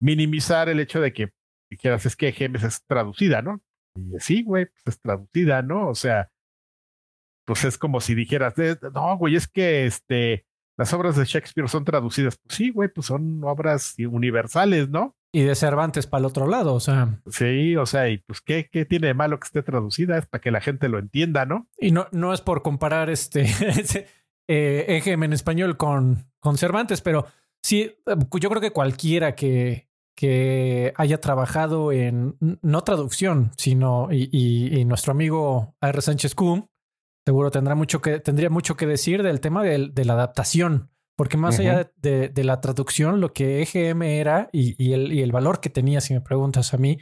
minimizar 0.00 0.68
el 0.68 0.80
hecho 0.80 1.00
de 1.00 1.12
que 1.12 1.30
dijeras, 1.70 2.06
es 2.06 2.16
que 2.16 2.32
Gemes 2.32 2.62
es 2.62 2.82
traducida, 2.86 3.42
¿no? 3.42 3.60
Y 3.94 4.18
sí, 4.20 4.42
güey, 4.42 4.66
pues 4.66 4.96
es 4.96 5.00
traducida, 5.00 5.62
¿no? 5.62 5.88
O 5.88 5.94
sea, 5.94 6.30
pues 7.44 7.64
es 7.64 7.78
como 7.78 8.00
si 8.00 8.14
dijeras, 8.14 8.54
no, 8.94 9.16
güey, 9.18 9.36
es 9.36 9.48
que 9.48 9.86
este, 9.86 10.46
las 10.76 10.92
obras 10.92 11.16
de 11.16 11.24
Shakespeare 11.24 11.68
son 11.68 11.84
traducidas. 11.84 12.38
Pues 12.38 12.56
sí, 12.56 12.70
güey, 12.70 12.88
pues 12.88 13.06
son 13.06 13.42
obras 13.44 13.94
universales, 13.98 14.88
¿no? 14.88 15.16
Y 15.32 15.42
de 15.42 15.54
Cervantes 15.54 16.06
para 16.06 16.20
el 16.20 16.26
otro 16.26 16.46
lado, 16.46 16.74
o 16.74 16.80
sea. 16.80 17.20
Sí, 17.30 17.76
o 17.76 17.84
sea, 17.84 18.08
y 18.08 18.18
pues, 18.18 18.40
¿qué, 18.40 18.68
qué 18.70 18.86
tiene 18.86 19.08
de 19.08 19.14
malo 19.14 19.38
que 19.38 19.44
esté 19.44 19.62
traducida? 19.62 20.16
Es 20.16 20.26
para 20.26 20.40
que 20.40 20.50
la 20.50 20.62
gente 20.62 20.88
lo 20.88 20.98
entienda, 20.98 21.44
¿no? 21.44 21.68
Y 21.78 21.90
no, 21.90 22.06
no 22.12 22.32
es 22.32 22.40
por 22.40 22.62
comparar 22.62 23.10
este 23.10 23.46
eh, 24.48 24.84
EGM 24.88 25.24
en 25.24 25.32
español 25.32 25.76
con, 25.76 26.26
con 26.40 26.58
Cervantes, 26.58 27.00
pero 27.00 27.26
sí, 27.62 27.94
yo 28.40 28.48
creo 28.50 28.60
que 28.60 28.72
cualquiera 28.72 29.34
que, 29.34 29.88
que 30.16 30.92
haya 30.96 31.20
trabajado 31.20 31.92
en 31.92 32.36
no 32.40 32.82
traducción, 32.82 33.52
sino 33.56 34.08
y, 34.10 34.28
y, 34.32 34.80
y 34.80 34.84
nuestro 34.84 35.12
amigo 35.12 35.76
R. 35.80 36.00
Sánchez 36.02 36.34
Kuhn 36.34 36.68
seguro 37.28 37.50
tendrá 37.50 37.74
mucho 37.74 38.00
que, 38.00 38.20
tendría 38.20 38.48
mucho 38.48 38.74
que 38.74 38.86
decir 38.86 39.22
del 39.22 39.40
tema 39.40 39.62
de, 39.62 39.90
de 39.92 40.04
la 40.06 40.14
adaptación, 40.14 40.90
porque 41.14 41.36
más 41.36 41.58
uh 41.58 41.62
-huh. 41.62 41.70
allá 41.70 41.92
de, 41.96 42.30
de, 42.30 42.44
la 42.44 42.62
traducción, 42.62 43.20
lo 43.20 43.34
que 43.34 43.60
EGM 43.60 44.02
era 44.02 44.48
y, 44.50 44.82
y, 44.82 44.94
el, 44.94 45.12
y 45.12 45.20
el 45.20 45.30
valor 45.30 45.60
que 45.60 45.68
tenía, 45.68 46.00
si 46.00 46.14
me 46.14 46.22
preguntas 46.22 46.72
a 46.72 46.78
mí, 46.78 46.96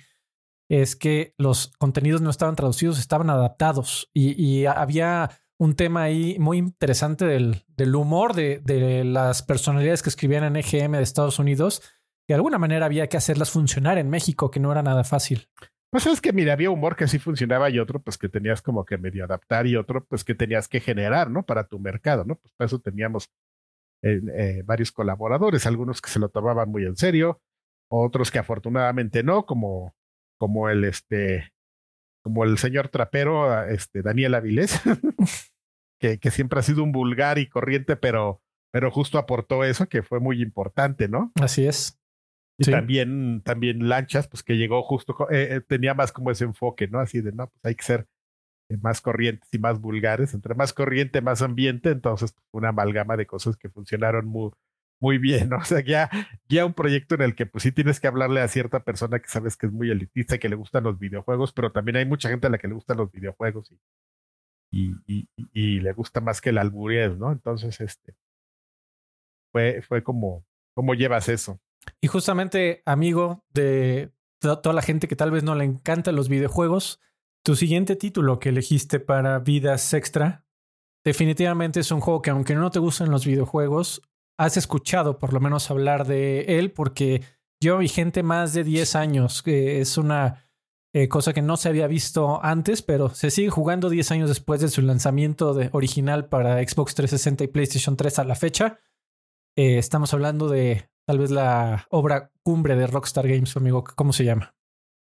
es 0.69 0.97
que 0.97 1.33
los 1.39 1.69
contenidos 1.79 2.23
no 2.23 2.31
estaban 2.31 2.57
traducidos, 2.57 2.99
estaban 2.99 3.31
adaptados 3.31 4.11
y, 4.13 4.33
y 4.35 4.67
había 4.67 5.31
un 5.59 5.75
tema 5.75 6.03
ahí 6.03 6.37
muy 6.39 6.59
interesante 6.59 7.25
del, 7.25 7.65
del 7.77 7.95
humor 7.95 8.35
de, 8.35 8.61
de, 8.63 9.05
las 9.05 9.43
personalidades 9.43 10.03
que 10.03 10.11
escribían 10.11 10.45
en 10.45 10.57
EGM 10.57 10.93
de 10.93 11.03
Estados 11.03 11.39
Unidos, 11.39 11.81
que 12.27 12.33
de 12.33 12.35
alguna 12.35 12.59
manera 12.59 12.87
había 12.87 13.09
que 13.09 13.17
hacerlas 13.17 13.51
funcionar 13.51 13.99
en 13.99 14.11
México, 14.11 14.51
que 14.51 14.61
no 14.61 14.73
era 14.73 14.83
nada 14.83 15.05
fácil. 15.05 15.49
Pues 15.91 16.07
es 16.07 16.21
que, 16.21 16.33
mira, 16.33 16.53
había 16.53 16.71
humor 16.71 16.97
que 16.97 17.09
sí 17.09 17.19
funcionaba 17.19 17.71
y 17.71 17.79
otro, 17.79 18.01
pues 18.01 18.19
que 18.19 18.29
tenías 18.29 18.61
como 18.61 18.85
que 18.85 18.99
medio 18.99 19.25
adaptar 19.25 19.67
y 19.67 19.77
otro, 19.77 20.05
pues 20.05 20.25
que 20.25 20.35
tenías 20.35 20.69
que 20.69 20.81
generar, 20.81 21.31
¿no? 21.31 21.45
Para 21.45 21.65
tu 21.65 21.79
mercado, 21.79 22.25
¿no? 22.25 22.35
Pues 22.35 22.53
para 22.57 22.67
eso 22.67 22.81
teníamos 22.81 23.31
eh, 24.03 24.21
eh, 24.37 24.63
varios 24.67 24.93
colaboradores, 24.93 25.65
algunos 25.65 26.03
que 26.03 26.11
se 26.11 26.19
lo 26.19 26.29
tomaban 26.29 26.71
muy 26.71 26.85
en 26.85 26.97
serio, 26.97 27.41
otros 27.89 28.31
que 28.31 28.39
afortunadamente 28.39 29.23
no, 29.23 29.47
como, 29.47 29.95
como 30.39 30.69
el, 30.69 30.85
este, 30.85 31.53
como 32.27 32.43
el 32.43 32.59
señor 32.59 32.89
trapero, 32.89 33.63
este, 33.69 34.03
Daniel 34.03 34.35
Avilés, 34.35 34.81
que, 36.01 36.19
que 36.19 36.33
siempre 36.33 36.59
ha 36.59 36.63
sido 36.65 36.83
un 36.83 36.91
vulgar 36.91 37.39
y 37.39 37.49
corriente, 37.49 37.95
pero, 37.95 38.43
pero 38.73 38.91
justo 38.91 39.19
aportó 39.19 39.63
eso, 39.63 39.89
que 39.89 40.03
fue 40.03 40.19
muy 40.19 40.43
importante, 40.43 41.07
¿no? 41.07 41.31
Así 41.41 41.69
es. 41.69 42.01
Y 42.59 42.65
sí. 42.65 42.73
también, 42.73 43.43
también 43.45 43.89
Lanchas, 43.89 44.27
pues 44.27 44.43
que 44.43 44.57
llegó 44.57 44.83
justo, 44.83 45.15
eh, 45.31 45.61
tenía 45.69 45.95
más 45.95 46.11
como 46.11 46.33
ese 46.33 46.43
enfoque, 46.43 46.89
¿no? 46.89 46.99
Así 46.99 47.21
de, 47.21 47.31
no, 47.31 47.47
pues 47.47 47.65
hay 47.65 47.77
que 47.77 47.85
ser 47.85 48.09
eh, 48.71 48.77
más 48.83 49.01
corrientes 49.01 49.49
y 49.53 49.61
más 49.61 49.81
vulgares. 49.81 50.35
Entre 50.35 50.57
más 50.57 50.73
corriente, 50.73 51.21
más 51.21 51.43
ambiente, 51.43 51.91
entonces 51.91 52.33
pues, 52.33 52.45
una 52.51 52.71
amalgama 52.71 53.17
de 53.17 53.27
cosas 53.27 53.57
que 53.57 53.69
funcionaron 53.69 54.27
muy, 54.27 54.51
muy 55.01 55.19
bien, 55.19 55.49
¿no? 55.51 55.59
O 55.61 55.65
sea, 55.65 55.81
ya, 55.81 56.11
ya 56.49 56.65
un 56.65 56.75
proyecto 56.75 57.15
en 57.15 57.23
el 57.23 57.35
que 57.35 57.47
pues 57.47 57.63
sí 57.63 57.73
tienes 57.73 58.01
que 58.01 58.07
hablarle 58.07 58.41
a 58.41 58.49
cierta 58.49 58.85
persona 58.85 59.19
que 59.19 59.29
sabes 59.29 59.57
que 59.57 59.67
es 59.67 59.73
muy 59.73 59.91
elitista 59.91 60.37
y 60.37 60.39
que 60.39 60.49
le 60.49 60.57
gustan 60.57 60.85
los 60.85 60.99
videojuegos, 60.99 61.53
pero 61.53 61.73
también 61.73 61.97
hay 61.97 62.07
mucha 62.07 62.29
gente 62.29 62.47
a 62.47 62.51
la 62.51 62.59
que 62.59 62.69
le 62.69 62.75
gustan 62.75 62.97
los 62.99 63.11
videojuegos 63.11 63.73
y, 64.71 64.93
y, 65.07 65.29
y, 65.53 65.81
le 65.81 65.93
gusta 65.93 66.21
más 66.21 66.41
que 66.41 66.51
el 66.51 66.59
alburez, 66.59 67.17
¿no? 67.17 67.33
Entonces, 67.33 67.81
este, 67.81 68.15
fue, 69.53 69.81
fue 69.83 70.03
como, 70.03 70.45
¿cómo 70.75 70.95
llevas 70.95 71.29
eso? 71.29 71.59
Y 72.01 72.09
justamente, 72.09 72.83
amigo 72.85 73.45
de 73.55 74.13
toda 74.41 74.73
la 74.73 74.83
gente 74.83 75.09
que 75.09 75.17
tal 75.17 75.31
vez 75.31 75.45
no 75.45 75.55
le 75.55 75.65
encantan 75.65 76.17
los 76.17 76.29
videojuegos, 76.29 77.01
tu 77.43 77.57
siguiente 77.57 77.97
título 77.97 78.39
que 78.39 78.51
elegiste 78.51 79.01
para 79.01 79.39
Vidas 79.39 79.95
Extra, 79.95 80.45
definitivamente 81.05 81.81
es 81.81 81.91
un 81.91 82.01
juego 82.01 82.23
que 82.23 82.31
aunque 82.31 82.55
no 82.55 82.71
te 82.71 82.81
gusten 82.81 83.11
los 83.11 83.25
videojuegos, 83.25 84.03
has 84.39 84.57
escuchado 84.57 85.19
por 85.19 85.33
lo 85.33 85.41
menos 85.41 85.71
hablar 85.71 86.07
de 86.07 86.59
él 86.59 86.73
porque 86.73 87.23
yo 87.61 87.79
vi 87.79 87.89
gente 87.89 88.23
más 88.23 88.53
de 88.53 88.65
10 88.65 88.97
años, 88.97 89.43
que 89.43 89.81
es 89.81 89.97
una 89.97 90.47
eh, 90.95 91.09
cosa 91.09 91.33
que 91.33 91.43
no 91.43 91.57
se 91.57 91.69
había 91.69 91.87
visto 91.87 92.43
antes, 92.45 92.83
pero 92.83 93.11
se 93.11 93.31
sigue 93.31 93.51
jugando 93.51 93.89
10 93.89 94.11
años 94.13 94.29
después 94.29 94.61
de 94.61 94.69
su 94.69 94.83
lanzamiento 94.83 95.55
de, 95.55 95.71
original 95.73 96.29
para 96.29 96.57
Xbox 96.67 96.95
360 96.95 97.45
y 97.45 97.49
PlayStation 97.49 97.97
3 97.97 98.19
a 98.19 98.25
la 98.25 98.35
fecha. 98.35 98.79
Eh, 99.57 99.79
estamos 99.79 100.13
hablando 100.13 100.49
de 100.49 100.89
tal 101.07 101.19
vez 101.19 101.31
la 101.31 101.87
obra 101.91 102.31
cumbre 102.43 102.77
de 102.77 102.87
Rockstar 102.87 103.27
Games, 103.27 103.57
amigo. 103.57 103.85
¿Cómo 103.85 104.13
se 104.13 104.25
llama? 104.25 104.55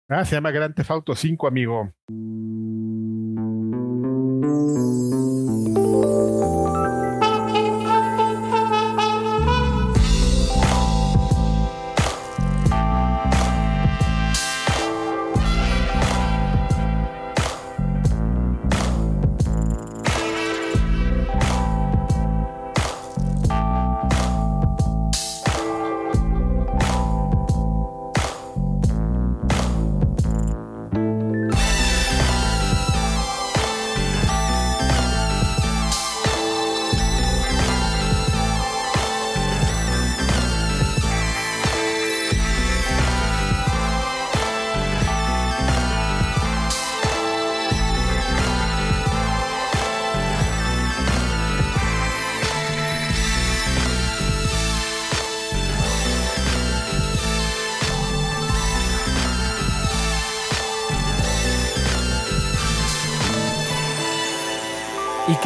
Ah, 0.08 0.24
se 0.24 0.34
llama 0.34 0.50
Grand 0.50 0.74
Theft 0.74 0.90
Auto 0.90 1.14
5, 1.14 1.46
amigo. 1.46 1.90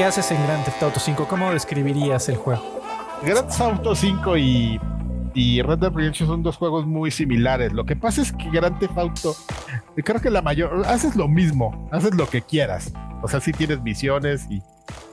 Haces 0.06 0.30
en 0.30 0.40
Grand 0.44 0.64
Theft 0.64 0.82
Auto 0.84 1.00
5? 1.00 1.26
¿Cómo 1.28 1.50
describirías 1.50 2.28
el 2.28 2.36
juego? 2.36 2.62
Grand 3.24 3.48
Theft 3.48 3.60
Auto 3.60 3.94
5 3.94 4.36
y, 4.36 4.78
Red 5.62 5.78
Dead 5.78 5.92
Redemption 5.92 6.28
son 6.28 6.42
dos 6.44 6.56
juegos 6.56 6.86
muy 6.86 7.10
similares. 7.10 7.72
Lo 7.72 7.84
que 7.84 7.96
pasa 7.96 8.22
es 8.22 8.32
que 8.32 8.48
Grand 8.50 8.78
Theft 8.78 8.96
Auto, 8.96 9.36
creo 9.96 10.20
que 10.20 10.30
la 10.30 10.42
mayor, 10.42 10.84
haces 10.86 11.16
lo 11.16 11.26
mismo, 11.26 11.88
haces 11.90 12.14
lo 12.14 12.28
que 12.28 12.40
quieras. 12.40 12.92
O 13.22 13.28
sea, 13.28 13.40
sí 13.40 13.52
tienes 13.52 13.82
misiones 13.82 14.46
y, 14.48 14.62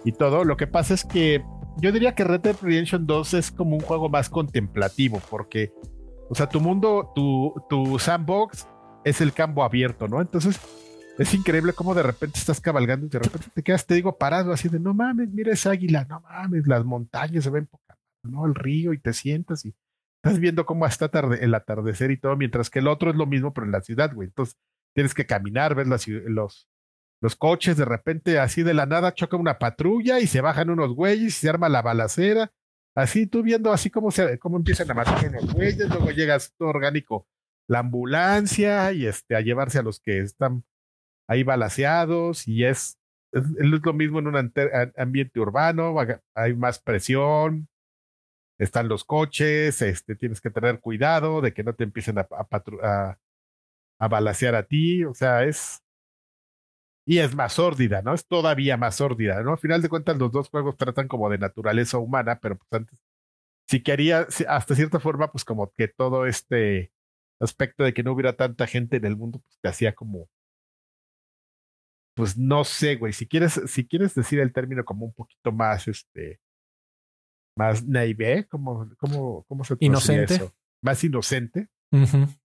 y 0.06 0.12
todo. 0.12 0.44
Lo 0.44 0.58
que 0.58 0.68
pasa 0.68 0.94
es 0.94 1.04
que 1.04 1.44
yo 1.78 1.92
diría 1.92 2.14
que 2.14 2.24
Red 2.24 2.42
Dead 2.42 2.56
Redemption 2.62 3.08
2 3.08 3.34
es 3.34 3.52
como 3.52 3.76
un 3.76 3.82
juego 3.82 4.10
más 4.10 4.30
contemplativo, 4.30 5.20
porque, 5.30 5.72
o 6.30 6.36
sea, 6.36 6.48
tu 6.48 6.62
mundo, 6.62 7.12
tu, 7.16 7.54
tu 7.68 7.98
sandbox 7.98 8.68
es 9.04 9.22
el 9.22 9.34
campo 9.34 9.64
abierto, 9.64 10.08
¿no? 10.08 10.22
Entonces, 10.22 10.60
es 11.18 11.34
increíble 11.34 11.74
cómo 11.74 11.94
de 11.94 12.04
repente 12.04 12.40
estás 12.40 12.60
cabalgando 12.60 13.06
y 13.06 13.10
de 13.10 13.20
repente 13.20 13.48
te 13.54 13.64
quedas, 13.64 13.86
te 13.86 13.96
digo, 13.96 14.18
parado 14.18 14.52
así 14.52 14.70
de, 14.70 14.80
no 14.80 14.94
mames, 14.94 15.30
mira 15.30 15.54
esa 15.54 15.72
águila, 15.72 16.06
no 16.10 16.22
mames, 16.22 16.66
las 16.68 16.84
montañas 16.84 17.44
se 17.44 17.50
ven 17.50 17.68
poca. 17.68 17.98
¿no? 18.24 18.46
El 18.46 18.56
río 18.56 18.94
y 18.94 19.00
te 19.00 19.14
sientas 19.14 19.66
y 19.66 19.76
estás 20.24 20.40
viendo 20.40 20.66
cómo 20.66 20.86
está 20.86 21.10
tarde, 21.10 21.44
el 21.44 21.54
atardecer 21.54 22.12
y 22.12 22.18
todo, 22.18 22.36
mientras 22.36 22.70
que 22.70 22.80
el 22.80 22.88
otro 22.88 23.12
es 23.12 23.16
lo 23.16 23.26
mismo, 23.26 23.54
pero 23.54 23.66
en 23.66 23.72
la 23.74 23.82
ciudad, 23.82 24.14
güey. 24.14 24.28
Entonces 24.30 24.58
tienes 24.96 25.14
que 25.14 25.26
caminar, 25.26 25.76
ves 25.76 25.88
las, 25.88 26.08
los, 26.08 26.70
los 27.22 27.36
coches, 27.36 27.78
de 27.78 27.86
repente 27.86 28.40
así 28.40 28.64
de 28.64 28.74
la 28.74 28.86
nada 28.86 29.14
choca 29.14 29.38
una 29.38 29.60
patrulla 29.60 30.20
y 30.20 30.28
se 30.28 30.42
bajan 30.42 30.70
unos 30.70 30.94
güeyes 30.94 31.28
y 31.28 31.32
se 31.32 31.50
arma 31.50 31.70
la 31.70 31.82
balacera. 31.82 32.52
Así 32.96 33.28
tú 33.28 33.44
viendo 33.44 33.72
así 33.72 33.90
cómo, 33.90 34.12
se, 34.12 34.38
cómo 34.40 34.58
empiezan 34.58 34.90
a 34.92 34.94
matar 34.94 35.28
unos 35.28 35.54
güeyes, 35.54 35.90
luego 35.90 36.12
llegas 36.12 36.54
todo 36.58 36.70
orgánico, 36.70 37.28
la 37.68 37.80
ambulancia 37.80 38.92
y 38.94 39.08
este, 39.08 39.36
a 39.36 39.42
llevarse 39.42 39.80
a 39.80 39.84
los 39.84 40.00
que 40.00 40.20
están 40.20 40.64
ahí 41.28 41.44
balaseados 41.44 42.48
y 42.48 42.66
es, 42.66 42.98
es, 43.32 43.44
lo 43.60 43.94
mismo 43.94 44.20
en 44.20 44.28
un 44.28 44.54
ambiente 44.98 45.40
urbano, 45.40 45.96
hay 46.36 46.56
más 46.56 46.80
presión, 46.80 47.68
están 48.58 48.88
los 48.88 49.04
coches, 49.04 49.82
este, 49.82 50.16
tienes 50.16 50.42
que 50.42 50.50
tener 50.50 50.80
cuidado 50.80 51.42
de 51.42 51.54
que 51.54 51.64
no 51.64 51.74
te 51.74 51.84
empiecen 51.84 52.20
a, 52.20 52.28
a, 52.32 52.48
a, 52.84 53.18
a 54.00 54.08
balasear 54.08 54.56
a 54.56 54.64
ti, 54.64 55.04
o 55.06 55.14
sea, 55.14 55.44
es... 55.44 55.80
Y 57.06 57.20
es 57.20 57.36
más 57.36 57.54
sórdida, 57.54 58.02
¿no? 58.02 58.14
Es 58.14 58.26
todavía 58.26 58.78
más 58.78 58.96
sórdida, 58.96 59.42
¿no? 59.44 59.52
Al 59.52 59.58
final 59.58 59.82
de 59.82 59.90
cuentas, 59.90 60.18
los 60.18 60.32
dos 60.32 60.50
juegos 60.50 60.78
tratan 60.78 61.10
como 61.10 61.30
de 61.30 61.38
naturaleza 61.38 61.98
humana, 61.98 62.40
pero 62.42 62.58
pues 62.58 62.72
antes, 62.72 62.98
si 63.68 63.84
quería, 63.84 64.28
hasta 64.48 64.76
cierta 64.76 65.00
forma, 65.00 65.32
pues 65.32 65.46
como 65.46 65.72
que 65.74 65.90
todo 65.90 66.26
este 66.26 66.94
aspecto 67.42 67.84
de 67.84 67.94
que 67.94 68.04
no 68.04 68.14
hubiera 68.14 68.34
tanta 68.38 68.68
gente 68.68 68.98
en 68.98 69.06
el 69.06 69.18
mundo, 69.18 69.40
pues 69.40 69.58
te 69.62 69.70
hacía 69.70 69.96
como, 69.96 70.30
pues 72.16 72.38
no 72.38 72.64
sé, 72.64 72.96
güey, 72.96 73.14
si 73.14 73.28
quieres, 73.28 73.60
si 73.68 73.88
quieres 73.88 74.14
decir 74.14 74.40
el 74.40 74.54
término 74.54 74.86
como 74.86 75.06
un 75.06 75.14
poquito 75.14 75.52
más, 75.52 75.88
este, 75.88 76.40
más 77.58 77.86
naive, 77.86 78.48
como, 78.48 78.90
como, 78.98 79.44
¿cómo 79.44 79.64
se 79.64 79.76
Inocente. 79.80 80.36
Eso? 80.36 80.54
Más 80.84 81.04
inocente. 81.04 81.70
Uh 81.92 81.98
-huh. 81.98 82.40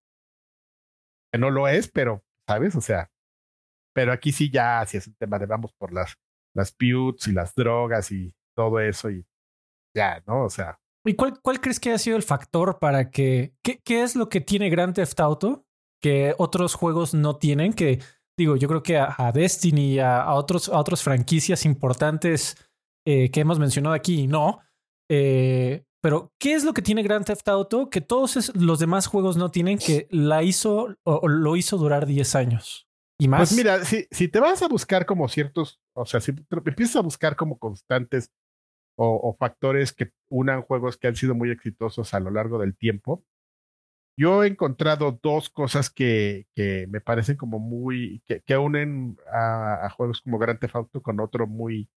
Que 1.33 1.39
no 1.39 1.51
lo 1.51 1.69
es, 1.69 1.89
pero, 1.91 2.23
¿sabes? 2.49 2.75
O 2.77 2.81
sea, 2.81 3.11
pero 3.95 4.13
aquí 4.13 4.33
sí 4.33 4.51
ya, 4.51 4.85
si 4.87 4.97
es 4.97 5.07
un 5.07 5.15
tema 5.15 5.39
de 5.39 5.47
vamos 5.47 5.73
por 5.75 5.93
las, 5.93 6.17
las 6.55 6.73
putes 6.73 7.29
y 7.29 7.33
las 7.33 7.55
drogas 7.55 8.11
y 8.13 8.35
todo 8.57 8.81
eso 8.81 9.11
y 9.11 9.27
ya, 9.95 10.23
¿no? 10.27 10.45
O 10.45 10.51
sea. 10.51 10.79
¿Y 11.05 11.15
cuál, 11.15 11.41
cuál 11.41 11.61
crees 11.61 11.81
que 11.81 11.93
ha 11.93 11.99
sido 11.99 12.17
el 12.17 12.23
factor 12.23 12.79
para 12.79 13.11
que, 13.11 13.55
qué, 13.63 13.81
qué 13.85 14.03
es 14.03 14.15
lo 14.15 14.29
que 14.29 14.41
tiene 14.41 14.71
Grand 14.71 14.95
Theft 14.95 15.21
Auto 15.21 15.67
que 16.01 16.35
otros 16.39 16.75
juegos 16.75 17.15
no 17.15 17.37
tienen? 17.39 17.73
Que 17.73 18.01
digo, 18.39 18.57
yo 18.57 18.69
creo 18.69 18.83
que 18.83 18.97
a, 18.97 19.31
Destiny, 19.35 19.99
a, 19.99 20.23
a, 20.23 20.35
otros, 20.35 20.69
a 20.69 20.79
otras 20.79 21.03
franquicias 21.03 21.67
importantes 21.67 22.57
eh, 23.05 23.31
que 23.31 23.41
hemos 23.41 23.59
mencionado 23.59 23.95
aquí, 23.95 24.27
no. 24.27 24.61
Eh, 25.11 25.85
pero, 26.01 26.33
¿qué 26.39 26.55
es 26.55 26.65
lo 26.65 26.73
que 26.73 26.81
tiene 26.81 27.03
Grand 27.03 27.27
Theft 27.27 27.49
Auto 27.49 27.91
que 27.91 28.01
todos 28.01 28.37
es, 28.37 28.55
los 28.55 28.79
demás 28.79 29.09
juegos 29.09 29.37
no 29.37 29.51
tienen 29.51 29.79
que 29.79 30.07
la 30.11 30.43
hizo 30.43 30.97
o, 31.03 31.29
lo 31.29 31.57
hizo 31.57 31.77
durar 31.77 32.07
10 32.07 32.35
años? 32.37 32.89
Y 33.21 33.27
más. 33.27 33.41
Pues 33.41 33.53
mira, 33.57 33.85
si, 33.85 34.29
te 34.29 34.41
vas 34.41 34.63
a 34.63 34.69
buscar 34.69 35.05
como 35.05 35.29
ciertos, 35.29 35.81
o 35.93 36.07
sea, 36.07 36.21
si 36.21 36.31
empiezas 36.31 36.97
a 36.97 37.01
buscar 37.01 37.35
como 37.35 37.59
constantes 37.59 38.31
o, 38.97 39.19
o, 39.29 39.35
factores 39.35 39.93
que 39.93 40.13
unan 40.31 40.63
juegos 40.63 40.97
que 40.97 41.09
han 41.09 41.17
sido 41.17 41.35
muy 41.35 41.51
exitosos 41.51 42.15
a 42.15 42.21
lo 42.21 42.31
largo 42.31 42.59
del 42.59 42.77
tiempo, 42.77 43.25
yo 44.19 44.43
he 44.43 44.49
encontrado 44.49 45.17
dos 45.23 45.49
cosas 45.49 45.91
que, 45.91 46.49
me 46.89 47.01
parecen 47.01 47.37
como 47.37 47.61
muy, 47.61 48.21
que, 48.27 48.57
unen 48.57 49.17
a, 49.33 49.89
juegos 49.91 50.23
como 50.23 50.39
Grand 50.39 50.59
Theft 50.59 50.75
Auto 50.75 51.03
con 51.03 51.21
otro 51.21 51.47
muy, 51.47 51.89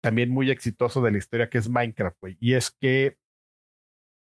también 0.00 0.30
muy 0.30 0.52
exitoso 0.52 1.02
de 1.02 1.10
la 1.10 1.18
historia 1.18 1.50
que 1.50 1.58
es 1.58 1.68
Minecraft, 1.68 2.16
güey. 2.20 2.36
Y 2.40 2.54
es 2.54 2.70
que 2.70 3.18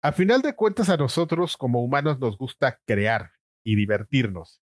a 0.04 0.12
final 0.12 0.44
de 0.44 0.56
cuentas 0.56 0.90
a 0.90 0.98
nosotros 0.98 1.58
como 1.58 1.84
humanos 1.84 2.20
nos 2.20 2.38
gusta 2.38 2.80
crear 2.86 3.32
y 3.64 3.76
divertirnos. 3.76 4.62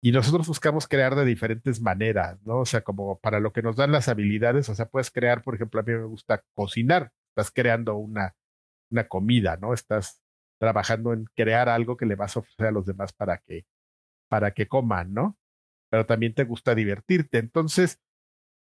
Y 0.00 0.12
nosotros 0.12 0.46
buscamos 0.46 0.86
crear 0.86 1.16
de 1.16 1.24
diferentes 1.24 1.80
maneras, 1.80 2.40
¿no? 2.44 2.58
O 2.60 2.66
sea, 2.66 2.82
como 2.82 3.18
para 3.18 3.40
lo 3.40 3.52
que 3.52 3.62
nos 3.62 3.74
dan 3.74 3.90
las 3.90 4.08
habilidades, 4.08 4.68
o 4.68 4.74
sea, 4.76 4.86
puedes 4.86 5.10
crear, 5.10 5.42
por 5.42 5.56
ejemplo, 5.56 5.80
a 5.80 5.82
mí 5.82 5.92
me 5.92 6.04
gusta 6.04 6.44
cocinar, 6.54 7.10
estás 7.30 7.50
creando 7.50 7.96
una, 7.96 8.36
una 8.90 9.08
comida, 9.08 9.56
¿no? 9.56 9.74
Estás 9.74 10.22
trabajando 10.58 11.12
en 11.12 11.26
crear 11.34 11.68
algo 11.68 11.96
que 11.96 12.06
le 12.06 12.14
vas 12.16 12.36
a 12.36 12.40
ofrecer 12.40 12.66
a 12.66 12.70
los 12.70 12.86
demás 12.86 13.12
para 13.12 13.38
que, 13.38 13.66
para 14.28 14.52
que 14.52 14.68
coman, 14.68 15.12
¿no? 15.14 15.38
Pero 15.90 16.06
también 16.06 16.34
te 16.34 16.44
gusta 16.44 16.74
divertirte. 16.74 17.38
Entonces, 17.38 18.00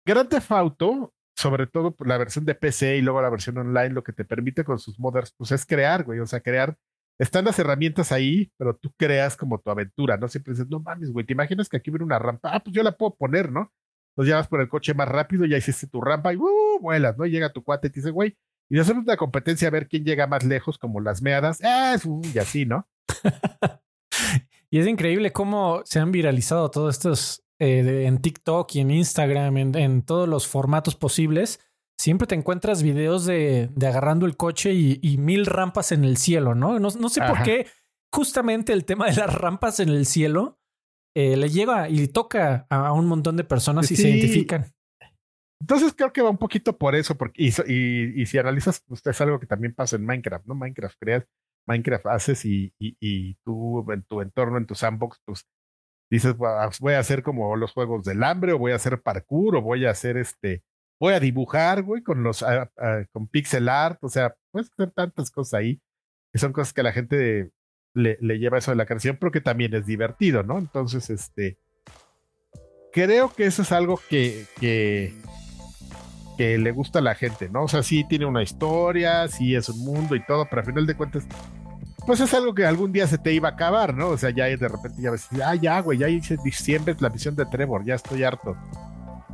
Grand 0.06 0.28
Theft 0.28 0.52
Auto, 0.52 1.14
sobre 1.36 1.66
todo 1.66 1.94
la 2.05 2.19
versión 2.19 2.44
de 2.44 2.55
PC 2.55 2.98
y 2.98 3.02
luego 3.02 3.23
la 3.23 3.31
versión 3.31 3.59
online, 3.59 3.90
lo 3.90 4.02
que 4.02 4.12
te 4.12 4.24
permite 4.24 4.64
con 4.64 4.78
sus 4.78 4.98
modders, 4.98 5.32
pues 5.36 5.52
es 5.52 5.66
crear, 5.66 6.05
güey, 6.05 6.20
o 6.20 6.27
sea, 6.27 6.40
crear 6.40 6.77
están 7.19 7.44
las 7.44 7.59
herramientas 7.59 8.10
ahí, 8.10 8.51
pero 8.56 8.74
tú 8.74 8.93
creas 8.97 9.36
como 9.36 9.60
tu 9.60 9.70
aventura, 9.70 10.16
¿no? 10.16 10.28
Siempre 10.28 10.55
dices, 10.55 10.69
no 10.69 10.81
mames, 10.81 11.12
güey, 11.12 11.24
¿te 11.27 11.32
imaginas 11.35 11.69
que 11.69 11.77
aquí 11.77 11.90
viene 11.90 12.05
una 12.05 12.19
rampa? 12.19 12.51
Ah, 12.55 12.60
pues 12.60 12.74
yo 12.74 12.82
la 12.82 12.97
puedo 12.97 13.14
poner, 13.14 13.52
¿no? 13.52 13.73
Entonces 14.10 14.31
ya 14.31 14.36
vas 14.36 14.48
por 14.48 14.60
el 14.60 14.69
coche 14.69 14.94
más 14.94 15.09
rápido, 15.09 15.44
ya 15.47 15.56
hiciste 15.56 15.86
tu 15.86 16.01
rampa 16.01 16.32
y 16.32 16.36
uh, 16.36 16.78
vuelas, 16.81 17.16
¿no? 17.16 17.24
Y 17.24 17.31
llega 17.31 17.52
tu 17.52 17.62
cuate 17.62 17.89
y 17.89 17.90
te 17.90 18.01
dice, 18.01 18.10
güey, 18.10 18.36
y 18.73 18.81
hacemos 18.81 19.05
una 19.05 19.19
competencia 19.19 19.69
a 19.69 19.70
ver 19.70 19.86
quién 19.86 20.03
llega 20.03 20.27
más 20.27 20.44
lejos, 20.44 20.78
como 20.78 21.01
las 21.01 21.20
meadas, 21.20 21.59
ah, 21.62 21.97
y 22.35 22.39
así, 22.39 22.65
¿no? 22.65 22.89
y 24.70 24.78
es 24.78 24.86
increíble 24.86 25.31
cómo 25.31 25.82
se 25.85 26.01
han 26.01 26.11
viralizado 26.11 26.70
todos 26.70 26.94
estos 26.94 27.44
eh, 27.59 27.82
de, 27.82 28.07
en 28.07 28.23
TikTok 28.23 28.74
y 28.74 28.81
en 28.81 28.90
Instagram, 28.90 29.59
en, 29.59 29.77
en 29.77 30.03
todos 30.03 30.27
los 30.27 30.47
formatos 30.47 30.97
posibles 30.97 31.61
siempre 31.99 32.27
te 32.27 32.35
encuentras 32.35 32.82
videos 32.82 33.27
de, 33.27 33.69
de 33.74 33.86
agarrando 33.86 34.24
el 34.24 34.39
coche 34.39 34.73
y, 34.73 34.99
y, 35.03 35.19
mil 35.19 35.44
rampas 35.44 35.93
en 35.93 36.05
el 36.05 36.16
cielo, 36.16 36.55
¿no? 36.55 36.81
No, 36.81 36.89
no 36.89 37.09
sé 37.11 37.20
Ajá. 37.20 37.32
por 37.32 37.43
qué 37.43 37.66
justamente 38.11 38.73
el 38.73 38.86
tema 38.86 39.07
de 39.07 39.16
las 39.16 39.35
rampas 39.35 39.81
en 39.81 39.90
el 39.90 40.07
cielo 40.07 40.59
eh, 41.15 41.36
le 41.36 41.51
lleva 41.51 41.90
y 41.90 42.09
toca 42.09 42.66
a, 42.70 42.86
a, 42.89 42.93
un 42.93 43.07
montón 43.07 43.36
de 43.36 43.44
personas 43.44 43.90
y 43.90 43.97
sí. 43.97 44.03
se 44.03 44.09
identifican. 44.09 44.73
Entonces 45.62 45.94
creo 45.97 46.12
que 46.12 46.22
va 46.22 46.30
un 46.30 46.39
poquito 46.39 46.76
por 46.76 46.94
eso, 46.97 47.16
porque, 47.16 47.43
y, 47.44 48.26
si 48.26 48.39
analizas, 48.39 48.82
pues 48.86 49.01
es 49.06 49.20
algo 49.20 49.39
que 49.39 49.47
también 49.47 49.74
pasa 49.74 49.97
en 49.97 50.05
Minecraft, 50.05 50.47
¿no? 50.47 50.56
Minecraft 50.56 50.97
creas, 50.98 51.28
Minecraft 51.66 52.06
haces 52.06 52.44
y, 52.44 52.74
y 52.78 53.34
tú 53.44 53.90
en 53.93 54.02
tu 54.02 54.20
entorno, 54.20 54.59
en 54.59 54.66
tu 54.66 54.74
sandbox, 54.74 55.20
pues 55.24 55.47
dices, 56.10 56.36
voy 56.36 56.93
a 56.93 56.98
hacer 56.98 57.22
como 57.22 57.56
los 57.56 57.72
juegos 57.72 58.05
del 58.05 58.22
hambre, 58.22 58.52
o 58.52 58.59
voy 58.59 58.72
a 58.72 58.76
hacer 58.76 59.01
parkour, 59.01 59.56
o 59.56 59.62
voy 59.62 59.86
a 59.86 59.90
hacer 59.90 60.16
este, 60.16 60.62
voy 61.01 61.14
a 61.14 61.20
dibujar, 61.20 61.82
güey, 61.82 62.02
con 62.02 62.22
los 62.22 62.43
uh, 62.43 62.68
uh, 62.76 63.06
con 63.12 63.28
pixel 63.28 63.68
art, 63.68 63.98
o 64.02 64.09
sea, 64.09 64.36
puedes 64.51 64.70
hacer 64.72 64.90
tantas 64.90 65.30
cosas 65.30 65.55
ahí, 65.55 65.80
que 66.32 66.39
son 66.39 66.52
cosas 66.52 66.74
que 66.74 66.80
a 66.82 66.84
la 66.84 66.93
gente 66.93 67.51
le, 67.94 68.18
le, 68.20 68.39
lleva 68.39 68.59
eso 68.59 68.72
de 68.72 68.76
la 68.76 68.86
canción, 68.86 69.16
pero 69.18 69.32
que 69.32 69.40
también 69.40 69.72
es 69.74 69.86
divertido, 69.86 70.43
¿no? 70.43 70.59
Entonces, 70.59 71.09
este, 71.09 71.56
creo 72.93 73.32
que 73.32 73.47
eso 73.47 73.62
es 73.62 73.72
algo 73.72 73.98
que, 74.09 74.47
que 76.43 76.59
le 76.59 76.73
gusta 76.73 76.98
a 76.98 77.02
la 77.02 77.14
gente, 77.14 77.48
¿no? 77.48 77.62
O 77.62 77.69
sea, 77.69 77.85
sí 77.85 78.02
tiene 78.02 78.27
una 78.27 78.43
historia, 78.43 79.28
sí 79.28 79.55
es 79.55 79.69
un 79.69 79.78
mundo 79.85 80.16
y 80.16 80.27
todo, 80.27 80.44
pero 80.51 80.59
al 80.59 80.66
final 80.66 80.86
de 80.86 80.97
cuentas, 80.97 81.23
pues 82.05 82.19
es 82.19 82.35
algo 82.35 82.52
que 82.52 82.66
algún 82.66 82.90
día 82.90 83.06
se 83.06 83.16
te 83.16 83.32
iba 83.32 83.51
a 83.51 83.52
acabar, 83.52 83.94
¿no? 83.94 84.09
O 84.09 84.19
sea, 84.19 84.31
ya 84.31 84.47
de 84.47 84.56
repente 84.56 85.01
ya 85.01 85.12
ves, 85.12 85.28
ah, 85.47 85.55
ya, 85.55 85.78
güey, 85.78 85.98
ya 85.98 86.09
hice 86.09 86.36
diciembre 86.43 86.97
la 86.98 87.10
misión 87.10 87.36
de 87.36 87.47
Trevor, 87.47 87.85
ya 87.85 87.94
estoy 87.94 88.24
harto 88.24 88.56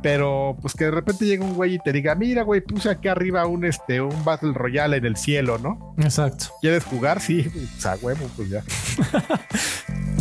pero 0.01 0.55
pues 0.61 0.75
que 0.75 0.85
de 0.85 0.91
repente 0.91 1.25
llegue 1.25 1.43
un 1.43 1.55
güey 1.55 1.73
y 1.73 1.79
te 1.79 1.91
diga, 1.91 2.15
mira, 2.15 2.43
güey, 2.43 2.61
puse 2.61 2.89
aquí 2.89 3.09
arriba 3.09 3.45
un 3.47 3.65
este 3.65 3.99
un 3.99 4.23
Battle 4.23 4.53
Royale 4.53 4.95
en 4.95 5.05
el 5.05 5.17
cielo, 5.17 5.57
¿no? 5.57 5.93
Exacto. 5.97 6.45
¿Quieres 6.61 6.85
jugar? 6.85 7.19
Sí, 7.19 7.49
pues 7.51 7.85
a 7.85 7.97
huevo, 7.97 8.25
pues 8.37 8.49
ya. 8.49 8.63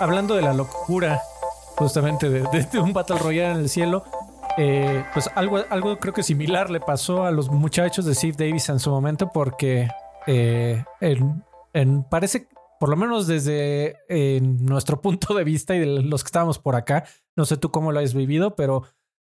Hablando 0.00 0.34
de 0.34 0.42
la 0.42 0.52
locura, 0.52 1.22
justamente 1.76 2.28
de, 2.28 2.78
un 2.78 2.92
Battle 2.92 3.18
Royale 3.18 3.52
en 3.52 3.60
el 3.60 3.68
cielo, 3.68 4.04
eh, 4.58 5.04
pues 5.12 5.30
algo, 5.34 5.60
algo 5.70 5.98
creo 5.98 6.12
que 6.12 6.22
similar 6.22 6.70
le 6.70 6.80
pasó 6.80 7.24
a 7.24 7.30
los 7.30 7.50
muchachos 7.50 8.04
de 8.04 8.14
Steve 8.14 8.34
Davis 8.36 8.68
en 8.68 8.78
su 8.78 8.90
momento 8.90 9.30
porque 9.32 9.88
eh, 10.26 10.84
en, 11.00 11.42
en, 11.72 12.04
parece, 12.04 12.48
por 12.78 12.88
lo 12.88 12.96
menos 12.96 13.26
desde 13.26 13.96
eh, 14.08 14.40
nuestro 14.42 15.00
punto 15.00 15.34
de 15.34 15.44
vista 15.44 15.74
y 15.74 15.80
de 15.80 15.86
los 16.02 16.22
que 16.22 16.28
estábamos 16.28 16.58
por 16.58 16.76
acá, 16.76 17.04
no 17.34 17.46
sé 17.46 17.56
tú 17.56 17.70
cómo 17.70 17.90
lo 17.90 18.00
has 18.00 18.14
vivido, 18.14 18.56
pero 18.56 18.84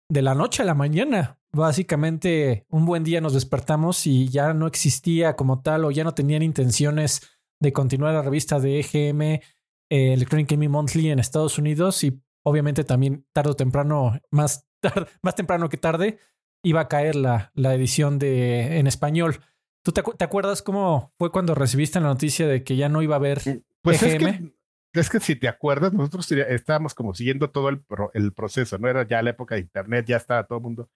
de 0.08 0.22
la 0.22 0.36
noche 0.36 0.62
a 0.62 0.66
la 0.66 0.76
mañana, 0.76 1.39
básicamente 1.52 2.66
un 2.70 2.86
buen 2.86 3.04
día 3.04 3.22
nos 3.22 3.34
despertamos 3.34 4.06
y 4.08 4.28
ya 4.30 4.54
no 4.54 4.68
existía 4.68 5.36
como 5.36 5.62
tal 5.62 5.86
o 5.86 5.92
ya 5.92 6.04
no 6.04 6.14
tenían 6.14 6.42
intenciones 6.44 7.22
de 7.60 7.74
continuar 7.74 8.14
la 8.14 8.22
revista 8.22 8.60
de 8.60 8.80
EGM 8.80 9.42
Electronic 9.90 10.50
Gaming 10.52 10.72
Monthly 10.72 11.10
en 11.12 11.20
Estados 11.20 11.58
Unidos 11.58 12.04
y 12.04 12.22
obviamente 12.44 12.84
también 12.84 13.26
tarde 13.34 13.52
o 13.52 13.56
temprano 13.56 14.20
más 14.32 14.66
más 15.22 15.36
temprano 15.36 15.68
que 15.70 15.78
tarde 15.78 16.20
iba 16.64 16.82
a 16.82 16.88
caer 16.88 17.16
la, 17.16 17.52
la 17.54 17.74
edición 17.74 18.20
de, 18.20 18.80
en 18.80 18.88
español. 18.88 19.40
¿Tú 19.84 19.92
te, 19.92 20.04
acu- 20.04 20.16
te 20.18 20.26
acuerdas 20.26 20.62
cómo 20.62 21.14
fue 21.18 21.32
cuando 21.32 21.56
recibiste 21.56 22.00
la 22.00 22.08
noticia 22.08 22.48
de 22.48 22.64
que 22.64 22.76
ya 22.76 22.90
no 22.90 23.02
iba 23.02 23.16
a 23.16 23.18
haber 23.18 23.42
Pues 23.82 24.04
es 24.04 24.16
EGM? 24.16 24.52
que, 24.94 25.00
es 25.00 25.10
que 25.10 25.20
si 25.20 25.36
te 25.38 25.48
acuerdas, 25.48 25.94
nosotros 25.94 26.30
estábamos 26.32 26.94
como 26.94 27.14
siguiendo 27.14 27.50
todo 27.50 27.70
el, 27.70 27.80
pro- 27.80 28.12
el 28.14 28.34
proceso, 28.34 28.78
¿no? 28.78 28.88
Era 28.90 29.08
ya 29.08 29.22
la 29.22 29.30
época 29.32 29.56
de 29.56 29.62
internet, 29.62 30.06
ya 30.08 30.18
estaba 30.18 30.44
todo 30.44 30.58
el 30.60 30.64
mundo 30.64 30.90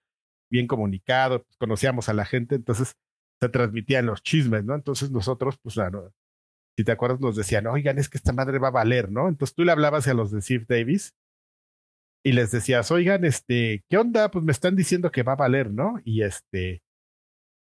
bien 0.54 0.68
comunicado, 0.68 1.42
pues, 1.42 1.56
conocíamos 1.56 2.08
a 2.08 2.14
la 2.14 2.24
gente, 2.24 2.54
entonces 2.54 2.94
se 3.40 3.48
transmitían 3.48 4.06
los 4.06 4.22
chismes, 4.22 4.64
¿no? 4.64 4.76
Entonces 4.76 5.10
nosotros, 5.10 5.58
pues, 5.60 5.76
si 6.76 6.84
te 6.84 6.92
acuerdas, 6.92 7.20
nos 7.20 7.34
decían, 7.34 7.66
oigan, 7.66 7.98
es 7.98 8.08
que 8.08 8.18
esta 8.18 8.32
madre 8.32 8.60
va 8.60 8.68
a 8.68 8.78
valer, 8.78 9.10
¿no? 9.10 9.28
Entonces 9.28 9.54
tú 9.56 9.64
le 9.64 9.72
hablabas 9.72 10.06
a 10.06 10.14
los 10.14 10.30
de 10.30 10.40
Steve 10.40 10.64
Davis 10.68 11.12
y 12.24 12.32
les 12.32 12.52
decías, 12.52 12.92
oigan, 12.92 13.24
este, 13.24 13.84
¿qué 13.90 13.98
onda? 13.98 14.30
Pues 14.30 14.44
me 14.44 14.52
están 14.52 14.76
diciendo 14.76 15.10
que 15.10 15.24
va 15.24 15.32
a 15.32 15.36
valer, 15.36 15.72
¿no? 15.72 16.00
Y 16.04 16.22
este, 16.22 16.84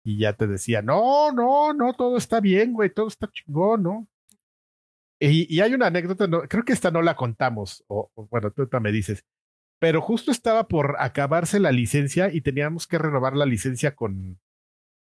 y 0.03 0.19
ya 0.19 0.33
te 0.33 0.45
decía, 0.47 0.81
no, 0.81 1.31
no, 1.31 1.73
no, 1.73 1.93
todo 1.93 2.17
está 2.17 2.41
bien, 2.41 2.73
güey, 2.73 2.93
todo 2.93 3.07
está 3.07 3.29
chingón, 3.31 3.83
¿no? 3.83 4.07
Y, 5.17 5.47
y 5.53 5.61
hay 5.61 5.73
una 5.73 5.87
anécdota, 5.87 6.27
no, 6.27 6.41
creo 6.41 6.65
que 6.65 6.73
esta 6.73 6.91
no 6.91 7.01
la 7.01 7.15
contamos, 7.15 7.85
o, 7.87 8.11
bueno, 8.29 8.51
tú 8.51 8.67
me 8.81 8.91
dices, 8.91 9.23
pero 9.81 9.99
justo 9.99 10.29
estaba 10.29 10.67
por 10.67 10.97
acabarse 10.99 11.59
la 11.59 11.71
licencia 11.71 12.31
y 12.31 12.41
teníamos 12.41 12.85
que 12.85 12.99
renovar 12.99 13.35
la 13.35 13.47
licencia 13.47 13.95
con, 13.95 14.39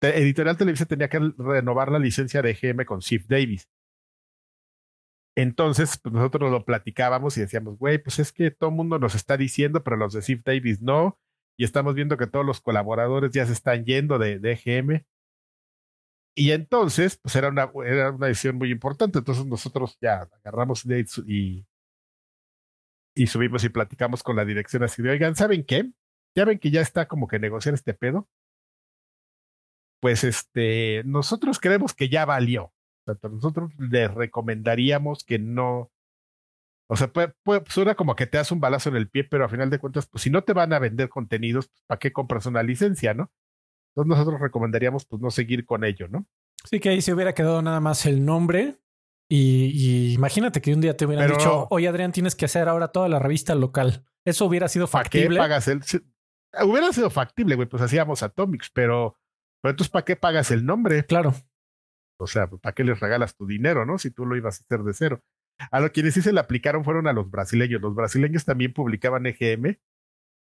Editorial 0.00 0.56
Televisa 0.56 0.84
tenía 0.84 1.08
que 1.08 1.20
renovar 1.38 1.92
la 1.92 2.00
licencia 2.00 2.42
de 2.42 2.54
GM 2.54 2.84
con 2.84 3.00
Steve 3.00 3.24
Davis. 3.28 3.68
Entonces, 5.36 5.96
pues 5.98 6.12
nosotros 6.12 6.50
lo 6.50 6.64
platicábamos 6.64 7.36
y 7.36 7.42
decíamos, 7.42 7.78
güey, 7.78 7.98
pues 7.98 8.18
es 8.18 8.32
que 8.32 8.50
todo 8.50 8.70
el 8.70 8.76
mundo 8.76 8.98
nos 8.98 9.14
está 9.14 9.36
diciendo, 9.36 9.84
pero 9.84 9.96
los 9.96 10.12
de 10.12 10.22
Steve 10.22 10.42
Davis 10.44 10.82
no. 10.82 11.20
Y 11.56 11.64
estamos 11.64 11.94
viendo 11.94 12.16
que 12.16 12.26
todos 12.26 12.44
los 12.44 12.60
colaboradores 12.60 13.30
ya 13.32 13.46
se 13.46 13.52
están 13.52 13.84
yendo 13.84 14.18
de, 14.18 14.38
GM. 14.64 15.04
Y 16.36 16.50
entonces, 16.50 17.16
pues 17.16 17.36
era 17.36 17.48
una, 17.48 17.70
era 17.86 18.10
una 18.10 18.26
decisión 18.26 18.56
muy 18.56 18.72
importante. 18.72 19.18
Entonces 19.18 19.46
nosotros 19.46 19.96
ya 20.00 20.28
agarramos 20.42 20.84
y, 21.26 21.64
y 23.14 23.26
subimos 23.28 23.64
y 23.64 23.68
platicamos 23.68 24.22
con 24.22 24.36
la 24.36 24.44
dirección 24.44 24.82
así 24.82 25.02
de, 25.02 25.10
oigan, 25.10 25.36
¿saben 25.36 25.64
qué? 25.64 25.90
Ya 26.36 26.44
ven 26.44 26.58
que 26.58 26.70
ya 26.70 26.80
está 26.80 27.06
como 27.06 27.28
que 27.28 27.38
negociar 27.38 27.74
este 27.74 27.94
pedo. 27.94 28.28
Pues 30.00 30.24
este, 30.24 31.02
nosotros 31.04 31.58
creemos 31.60 31.94
que 31.94 32.08
ya 32.08 32.24
valió. 32.24 32.72
Nosotros 33.06 33.70
les 33.78 34.12
recomendaríamos 34.12 35.24
que 35.24 35.38
no. 35.38 35.90
O 36.90 36.96
sea, 36.96 37.08
puede, 37.12 37.32
puede- 37.42 37.64
suena 37.68 37.94
como 37.94 38.14
que 38.14 38.26
te 38.26 38.36
das 38.36 38.52
un 38.52 38.60
balazo 38.60 38.90
en 38.90 38.96
el 38.96 39.08
pie, 39.08 39.24
pero 39.24 39.44
a 39.44 39.48
final 39.48 39.70
de 39.70 39.78
cuentas, 39.78 40.06
pues 40.06 40.22
si 40.22 40.30
no 40.30 40.44
te 40.44 40.52
van 40.52 40.72
a 40.72 40.78
vender 40.78 41.08
contenidos, 41.08 41.68
pues, 41.68 41.82
¿para 41.86 41.98
qué 41.98 42.12
compras 42.12 42.46
una 42.46 42.62
licencia, 42.62 43.14
no? 43.14 43.32
Entonces 43.94 44.08
nosotros 44.08 44.40
recomendaríamos 44.40 45.06
pues 45.06 45.22
no 45.22 45.30
seguir 45.30 45.64
con 45.64 45.84
ello, 45.84 46.08
¿no? 46.08 46.26
Sí, 46.64 46.80
que 46.80 46.88
ahí 46.90 47.00
se 47.00 47.14
hubiera 47.14 47.32
quedado 47.32 47.62
nada 47.62 47.80
más 47.80 48.04
el 48.06 48.24
nombre. 48.24 48.76
Y, 49.30 49.70
y 49.74 50.14
imagínate 50.14 50.60
que 50.60 50.74
un 50.74 50.80
día 50.80 50.96
te 50.96 51.06
hubieran 51.06 51.26
Pero- 51.26 51.38
dicho, 51.38 51.66
oye 51.70 51.88
Adrián, 51.88 52.12
tienes 52.12 52.34
que 52.34 52.44
hacer 52.44 52.68
ahora 52.68 52.88
toda 52.88 53.08
la 53.08 53.18
revista 53.18 53.54
local. 53.54 54.04
Eso 54.26 54.46
hubiera 54.46 54.68
sido 54.68 54.86
¿Para 54.86 55.08
qué 55.08 55.18
factible. 55.20 55.38
pagas 55.38 55.68
el...? 55.68 55.82
Hubiera 56.62 56.92
sido 56.92 57.10
factible, 57.10 57.56
güey, 57.56 57.68
pues 57.68 57.82
hacíamos 57.82 58.22
Atomics, 58.22 58.70
pero, 58.70 59.18
pero 59.60 59.70
entonces 59.70 59.90
¿para 59.90 60.04
qué 60.04 60.14
pagas 60.16 60.50
el 60.50 60.64
nombre? 60.64 61.04
Claro. 61.04 61.34
O 62.20 62.26
sea, 62.28 62.46
¿para 62.46 62.74
qué 62.74 62.84
les 62.84 63.00
regalas 63.00 63.34
tu 63.34 63.46
dinero, 63.46 63.84
no? 63.84 63.98
Si 63.98 64.10
tú 64.10 64.24
lo 64.24 64.36
ibas 64.36 64.60
a 64.60 64.64
hacer 64.64 64.84
de 64.84 64.94
cero. 64.94 65.20
A 65.70 65.80
lo 65.80 65.90
quienes 65.90 66.14
sí 66.14 66.22
se 66.22 66.32
le 66.32 66.40
aplicaron 66.40 66.84
fueron 66.84 67.06
a 67.08 67.12
los 67.12 67.28
brasileños. 67.30 67.80
Los 67.80 67.94
brasileños 67.94 68.44
también 68.44 68.72
publicaban 68.72 69.26
EGM. 69.26 69.76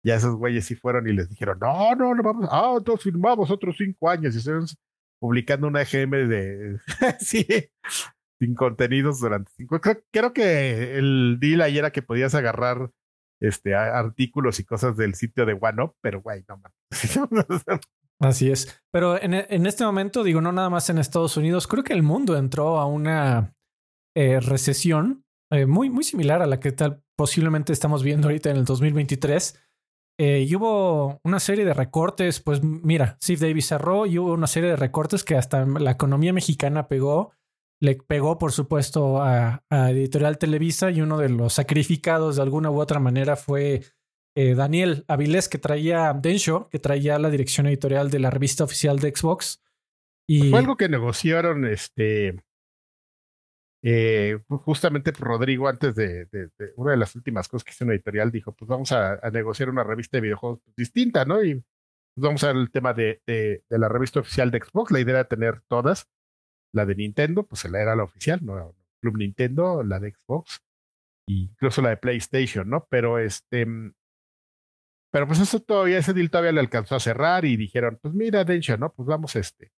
Y 0.05 0.11
a 0.11 0.17
esos 0.17 0.35
güeyes 0.35 0.65
sí 0.65 0.75
fueron 0.75 1.09
y 1.09 1.13
les 1.13 1.29
dijeron, 1.29 1.59
no, 1.61 1.95
no, 1.95 2.15
no 2.15 2.23
vamos. 2.25 2.49
Ah, 2.51 2.75
entonces 2.77 3.05
firmamos 3.05 3.51
otros 3.53 3.77
cinco 3.79 4.11
años 4.11 4.35
y 4.35 4.39
estuvieron 4.39 4.67
publicando 5.21 5.69
una 5.69 5.83
EGM 5.83 6.11
de. 6.29 6.79
sí, 7.21 7.47
sin 8.43 8.57
contenidos 8.57 9.21
durante 9.21 9.53
cinco. 9.57 9.81
Creo, 9.81 9.99
creo 10.11 10.33
que 10.33 10.99
el 10.99 11.39
deal 11.41 11.61
ahí 11.61 11.79
era 11.79 11.93
que 11.93 12.03
podías 12.03 12.35
agarrar 12.35 12.91
este, 13.41 13.77
artículos 13.77 14.59
y 14.59 14.65
cosas 14.65 14.97
del 14.97 15.15
sitio 15.15 15.47
de 15.47 15.57
OneUp, 15.61 15.95
pero 16.01 16.21
güey, 16.21 16.45
no 16.49 16.57
mames. 16.57 17.81
Así 18.21 18.51
es. 18.51 18.83
Pero 18.91 19.21
en, 19.21 19.35
en 19.35 19.67
este 19.67 19.85
momento, 19.85 20.25
digo, 20.25 20.41
no 20.41 20.51
nada 20.51 20.71
más 20.71 20.91
en 20.91 20.99
Estados 20.99 21.37
Unidos, 21.37 21.69
creo 21.69 21.85
que 21.85 21.93
el 21.93 22.03
mundo 22.03 22.37
entró 22.37 22.79
a 22.81 22.87
una 22.87 23.55
eh, 24.17 24.41
recesión 24.41 25.25
eh, 25.53 25.67
muy, 25.67 25.89
muy 25.89 26.03
similar 26.03 26.43
a 26.43 26.47
la 26.47 26.59
que 26.59 26.73
tal 26.73 27.05
posiblemente 27.17 27.73
estamos 27.73 28.03
viendo 28.03 28.27
ahorita 28.27 28.51
en 28.51 28.57
el 28.57 28.65
2023. 28.65 29.57
Eh, 30.19 30.47
y 30.49 30.55
hubo 30.57 31.21
una 31.23 31.39
serie 31.39 31.65
de 31.65 31.75
recortes, 31.75 32.41
pues 32.41 32.63
mira, 32.63 33.17
Steve 33.23 33.47
Davis 33.49 33.69
cerró 33.69 34.07
y 34.07 34.19
hubo 34.19 34.33
una 34.33 34.49
serie 34.49 34.71
de 34.71 34.77
recortes 34.77 35.23
que 35.23 35.37
hasta 35.37 35.65
la 35.65 35.93
economía 35.93 36.33
mexicana 36.33 36.89
pegó. 36.89 37.33
Le 37.83 37.97
pegó, 37.97 38.39
por 38.39 38.53
supuesto, 38.53 39.21
a, 39.21 39.65
Editorial 39.69 40.39
Televisa 40.39 40.93
y 40.93 41.01
uno 41.01 41.19
de 41.19 41.29
los 41.29 41.55
sacrificados 41.55 42.37
de 42.37 42.43
alguna 42.43 42.71
u 42.71 42.81
otra 42.81 43.01
manera 43.01 43.35
fue 43.35 43.83
eh, 44.37 44.55
Daniel 44.55 45.05
Avilés, 45.09 45.49
que 45.49 45.59
traía 45.59 46.13
Densho, 46.13 46.69
que 46.71 46.79
traía 46.79 47.19
la 47.19 47.29
dirección 47.29 47.67
editorial 47.67 48.09
de 48.09 48.21
la 48.21 48.31
revista 48.31 48.63
oficial 48.63 49.01
de 49.01 49.13
Xbox. 49.13 49.61
Fue 50.29 50.61
algo 50.61 50.77
que 50.77 50.89
negociaron 50.89 51.65
este. 51.65 52.41
eh, 53.83 54.39
justamente 54.49 55.11
Rodrigo, 55.11 55.67
antes 55.67 55.97
de, 55.97 56.29
una 56.77 56.93
de 56.93 56.99
las 56.99 57.17
últimas 57.17 57.49
cosas 57.49 57.65
que 57.65 57.73
hizo 57.73 57.85
una 57.85 57.95
editorial, 57.95 58.31
dijo: 58.31 58.53
Pues 58.53 58.69
vamos 58.69 58.93
a, 58.93 59.19
negociar 59.33 59.69
una 59.71 59.83
revista 59.83 60.19
de 60.19 60.21
videojuegos 60.21 60.61
pues, 60.63 60.77
distinta, 60.77 61.25
¿no? 61.25 61.43
Y 61.43 61.55
pues, 61.57 61.65
vamos 62.15 62.45
a 62.45 62.53
ver 62.53 62.57
el 62.59 62.71
tema 62.71 62.95
de, 62.95 63.21
de 63.27 63.61
la 63.71 63.89
revista 63.89 64.21
oficial 64.21 64.53
de 64.53 64.61
Xbox. 64.61 64.93
La 64.93 65.01
idea 65.01 65.15
era 65.15 65.25
tener 65.25 65.63
todas. 65.63 66.07
La 66.73 66.87
de 66.87 66.95
Nintendo, 66.95 67.43
pues 67.45 67.65
era 67.65 67.95
la 67.95 68.05
oficial, 68.05 68.41
¿no? 68.43 68.75
Club 69.01 69.19
Nintendo, 69.19 69.83
la 69.83 70.01
de 70.01 70.13
Xbox, 70.13 70.61
incluso 71.29 71.83
la 71.83 71.91
de 71.91 71.97
PlayStation, 71.97 72.69
¿no? 72.69 72.87
Pero 72.89 73.19
este. 73.19 73.67
Pero 75.13 75.27
pues 75.27 75.41
eso 75.41 75.61
todavía, 75.61 75.99
ese 75.99 76.15
deal 76.15 76.31
todavía 76.31 76.53
le 76.53 76.61
alcanzó 76.61 76.97
a 76.97 77.01
cerrar 77.01 77.45
y 77.45 77.57
dijeron: 77.57 77.99
Pues 78.01 78.15
mira, 78.15 78.45
Densho, 78.45 78.77
¿no? 78.77 78.93
Pues 78.93 79.07
vamos 79.07 79.37
este 79.37 79.73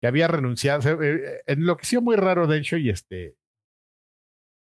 que 0.00 0.06
había 0.06 0.28
renunciado. 0.28 0.78
o 0.78 0.82
sea, 0.82 0.96
eh, 1.00 1.42
enloqueció 1.46 2.00
muy 2.02 2.16
raro 2.16 2.46
Densho 2.46 2.76
y 2.76 2.90
este. 2.90 3.36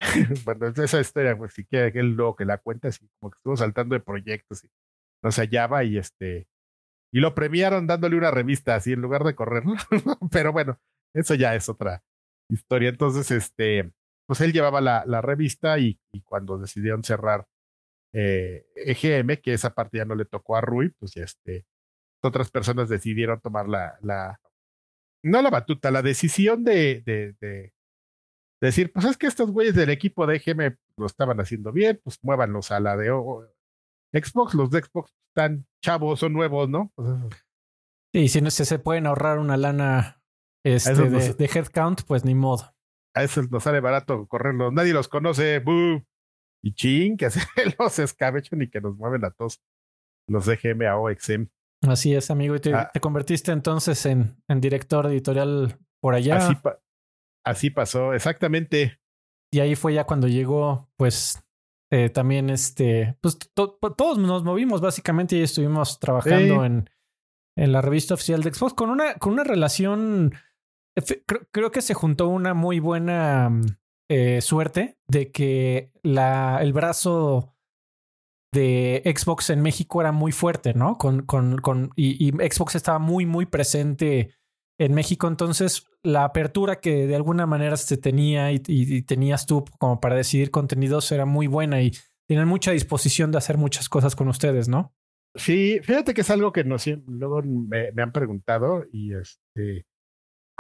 bueno, 0.45 0.69
esa 0.69 1.01
historia, 1.01 1.37
pues 1.37 1.53
si 1.53 1.65
quiere 1.65 1.93
que 1.93 2.01
él 2.01 2.15
luego 2.15 2.37
que 2.37 2.45
la 2.45 2.59
cuenta, 2.59 2.89
así 2.89 3.07
como 3.19 3.31
que 3.31 3.37
estuvo 3.37 3.57
saltando 3.57 3.95
de 3.95 4.01
proyectos 4.01 4.65
y 4.65 4.71
no 5.23 5.31
se 5.31 5.43
hallaba 5.43 5.85
y 5.85 5.99
este. 5.99 6.49
Y 7.13 7.21
lo 7.21 7.35
premiaron 7.35 7.87
dándole 7.87 8.17
una 8.17 8.31
revista 8.31 8.77
así 8.77 8.93
en 8.93 9.03
lugar 9.03 9.25
de 9.25 9.35
correrlo. 9.35 9.75
Pero 10.33 10.53
bueno, 10.53 10.79
eso 11.15 11.35
ya 11.35 11.55
es 11.55 11.69
otra 11.69 12.03
historia. 12.49 12.89
Entonces, 12.89 13.31
este, 13.31 13.93
pues 14.27 14.41
él 14.41 14.53
llevaba 14.53 14.81
la, 14.81 15.05
la 15.07 15.21
revista 15.21 15.79
y, 15.79 15.99
cuando 16.25 16.59
decidieron 16.59 17.03
cerrar 17.05 17.47
eh, 18.13 18.67
EGM, 18.75 19.41
que 19.43 19.53
esa 19.53 19.75
parte 19.75 19.99
ya 19.99 20.05
no 20.05 20.15
le 20.15 20.25
tocó 20.25 20.57
a 20.57 20.61
Rui, 20.61 20.91
pues 20.99 21.13
ya 21.15 21.25
este, 21.25 21.67
otras 22.23 22.51
personas 22.51 22.89
decidieron 22.89 23.41
tomar 23.41 23.69
la, 23.69 23.99
la, 24.03 24.41
no 25.23 25.43
la 25.43 25.51
batuta, 25.51 25.91
la 25.91 26.03
decisión 26.03 26.65
de, 26.65 27.03
de, 27.05 27.35
de 27.41 27.73
decir, 28.61 28.93
pues 28.93 29.07
es 29.07 29.17
que 29.17 29.27
estos 29.27 29.51
güeyes 29.51 29.75
del 29.75 29.91
equipo 29.91 30.27
de 30.27 30.37
EGM 30.37 30.77
lo 30.97 31.07
estaban 31.07 31.41
haciendo 31.41 31.73
bien, 31.73 32.01
pues 32.03 32.19
muévanlos 32.23 32.71
a 32.71 32.81
la 32.81 32.97
de 32.97 33.11
oh, 33.11 33.47
Xbox, 34.13 34.55
los 34.55 34.71
de 34.71 34.83
Xbox 34.83 35.13
están 35.29 35.67
chavos, 35.83 36.21
son 36.21 36.33
nuevos, 36.33 36.69
¿no? 36.69 36.93
Pues 36.95 37.09
y 38.13 38.29
si 38.29 38.41
no, 38.41 38.51
si 38.51 38.65
se 38.65 38.79
pueden 38.79 39.07
ahorrar 39.07 39.39
una 39.39 39.57
lana 39.57 40.20
este, 40.65 40.95
de, 40.95 41.11
no 41.11 41.21
sé. 41.21 41.35
de 41.35 41.45
headcount, 41.47 42.03
pues 42.07 42.25
ni 42.25 42.35
modo. 42.35 42.75
a 43.15 43.23
eso 43.25 43.43
nos 43.43 43.63
sale 43.65 43.81
barato 43.81 44.27
correrlos, 44.27 44.73
nadie 44.73 44.93
los 44.93 45.09
conoce, 45.09 45.59
¡bu! 45.61 46.03
y 46.63 46.75
ching, 46.75 47.17
que 47.17 47.31
se 47.31 47.41
los 47.79 47.99
escabechan 47.99 48.63
y 48.63 48.69
que 48.69 48.81
nos 48.81 48.97
mueven 48.97 49.25
a 49.25 49.31
todos 49.31 49.61
los 50.29 50.47
de 50.47 50.55
EGM 50.55 50.83
a 50.83 50.97
OXM. 50.99 51.47
Así 51.89 52.15
es, 52.15 52.31
amigo. 52.31 52.55
Y 52.57 52.61
te, 52.61 52.75
Ah. 52.75 52.91
te 52.93 53.01
convertiste 53.01 53.53
entonces 53.53 54.05
en, 54.07 54.37
en 54.49 54.61
director 54.61 55.07
editorial 55.07 55.79
por 56.01 56.15
allá. 56.15 56.37
Así, 56.37 56.55
pa- 56.57 56.79
así 57.45 57.71
pasó, 57.71 58.13
exactamente. 58.13 59.01
Y 59.53 59.61
ahí 59.61 59.75
fue 59.75 59.95
ya 59.95 60.05
cuando 60.05 60.29
llegó, 60.29 60.91
pues, 60.97 61.43
eh, 61.91 62.11
también 62.11 62.51
este, 62.51 63.17
pues 63.23 63.39
to- 63.55 63.79
to- 63.81 63.95
todos 63.95 64.19
nos 64.19 64.45
movimos 64.45 64.81
básicamente 64.83 65.37
y 65.37 65.43
estuvimos 65.43 65.99
trabajando 65.99 66.61
Sí. 66.61 66.67
en, 66.67 66.91
en 67.57 67.73
la 67.73 67.81
revista 67.81 68.15
oficial 68.15 68.43
de 68.43 68.53
Xbox 68.55 68.75
con 68.75 68.91
una, 68.91 69.15
con 69.15 69.33
una 69.33 69.43
relación, 69.45 70.35
creo, 71.27 71.41
creo 71.51 71.71
que 71.71 71.83
se 71.83 71.95
juntó 71.95 72.29
una 72.29 72.55
muy 72.55 72.81
buena 72.81 73.51
mm, 73.51 73.67
eh, 74.11 74.41
suerte 74.41 74.99
de 75.07 75.31
que 75.31 75.93
la, 76.03 76.59
el 76.63 76.73
brazo 76.73 77.55
de 78.53 79.03
Xbox 79.05 79.51
en 79.51 79.63
México 79.63 80.01
era 80.01 80.11
muy 80.11 80.33
fuerte, 80.33 80.75
¿no? 80.75 80.99
Con, 80.99 81.23
con, 81.23 81.59
con, 81.59 81.93
y, 81.95 82.31
Xbox 82.31 82.75
estaba 82.75 82.99
muy, 82.99 83.25
muy 83.25 83.47
presente 83.47 84.35
en 84.79 84.95
México. 84.95 85.29
Entonces, 85.29 85.87
la 86.03 86.25
apertura 86.25 86.81
que 86.81 87.07
de 87.07 87.15
alguna 87.15 87.47
manera 87.47 87.77
se 87.77 87.97
tenía 87.97 88.51
y, 88.51 89.03
tenías 89.03 89.47
tú 89.47 89.65
como 89.79 90.01
para 90.01 90.17
decidir 90.17 90.51
contenidos 90.51 91.13
era 91.13 91.25
muy 91.25 91.47
buena 91.47 91.81
y 91.81 91.93
tienen 92.27 92.49
mucha 92.49 92.73
disposición 92.73 93.31
de 93.31 93.39
hacer 93.39 93.59
muchas 93.59 93.89
cosas 93.89 94.17
con 94.17 94.27
ustedes, 94.27 94.69
¿no? 94.69 94.93
Sí, 95.37 95.79
fíjate 95.85 96.13
que 96.13 96.23
es 96.23 96.31
algo 96.31 96.53
que 96.53 96.65
nos, 96.65 96.85
luego 97.07 97.43
me, 97.43 97.93
me 97.93 98.03
han 98.03 98.11
preguntado 98.11 98.85
y 98.91 99.15
este 99.15 99.87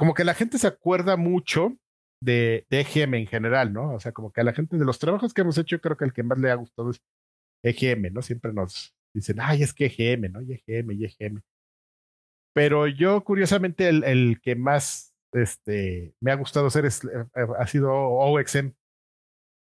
como 0.00 0.14
que 0.14 0.24
la 0.24 0.32
gente 0.32 0.56
se 0.56 0.66
acuerda 0.66 1.18
mucho 1.18 1.76
de, 2.22 2.64
de 2.70 2.80
EGM 2.80 3.16
en 3.16 3.26
general, 3.26 3.74
¿no? 3.74 3.92
O 3.92 4.00
sea, 4.00 4.12
como 4.12 4.32
que 4.32 4.40
a 4.40 4.44
la 4.44 4.54
gente 4.54 4.78
de 4.78 4.86
los 4.86 4.98
trabajos 4.98 5.34
que 5.34 5.42
hemos 5.42 5.58
hecho, 5.58 5.78
creo 5.78 5.98
que 5.98 6.06
el 6.06 6.14
que 6.14 6.22
más 6.22 6.38
le 6.38 6.50
ha 6.50 6.54
gustado 6.54 6.90
es 6.90 7.02
EGM, 7.62 8.10
¿no? 8.10 8.22
Siempre 8.22 8.54
nos 8.54 8.94
dicen, 9.14 9.36
ay, 9.42 9.62
es 9.62 9.74
que 9.74 9.84
EGM, 9.94 10.32
¿no? 10.32 10.40
Y 10.40 10.54
EGM, 10.54 10.92
y 10.92 11.04
EGM. 11.04 11.42
Pero 12.54 12.86
yo, 12.86 13.22
curiosamente, 13.24 13.90
el, 13.90 14.40
que 14.40 14.56
más 14.56 15.14
este, 15.34 16.14
me 16.18 16.30
ha 16.32 16.36
gustado 16.36 16.68
hacer 16.68 16.86
es, 16.86 17.04
eh, 17.04 17.26
ha 17.58 17.66
sido 17.66 17.92
OXM. 17.92 18.72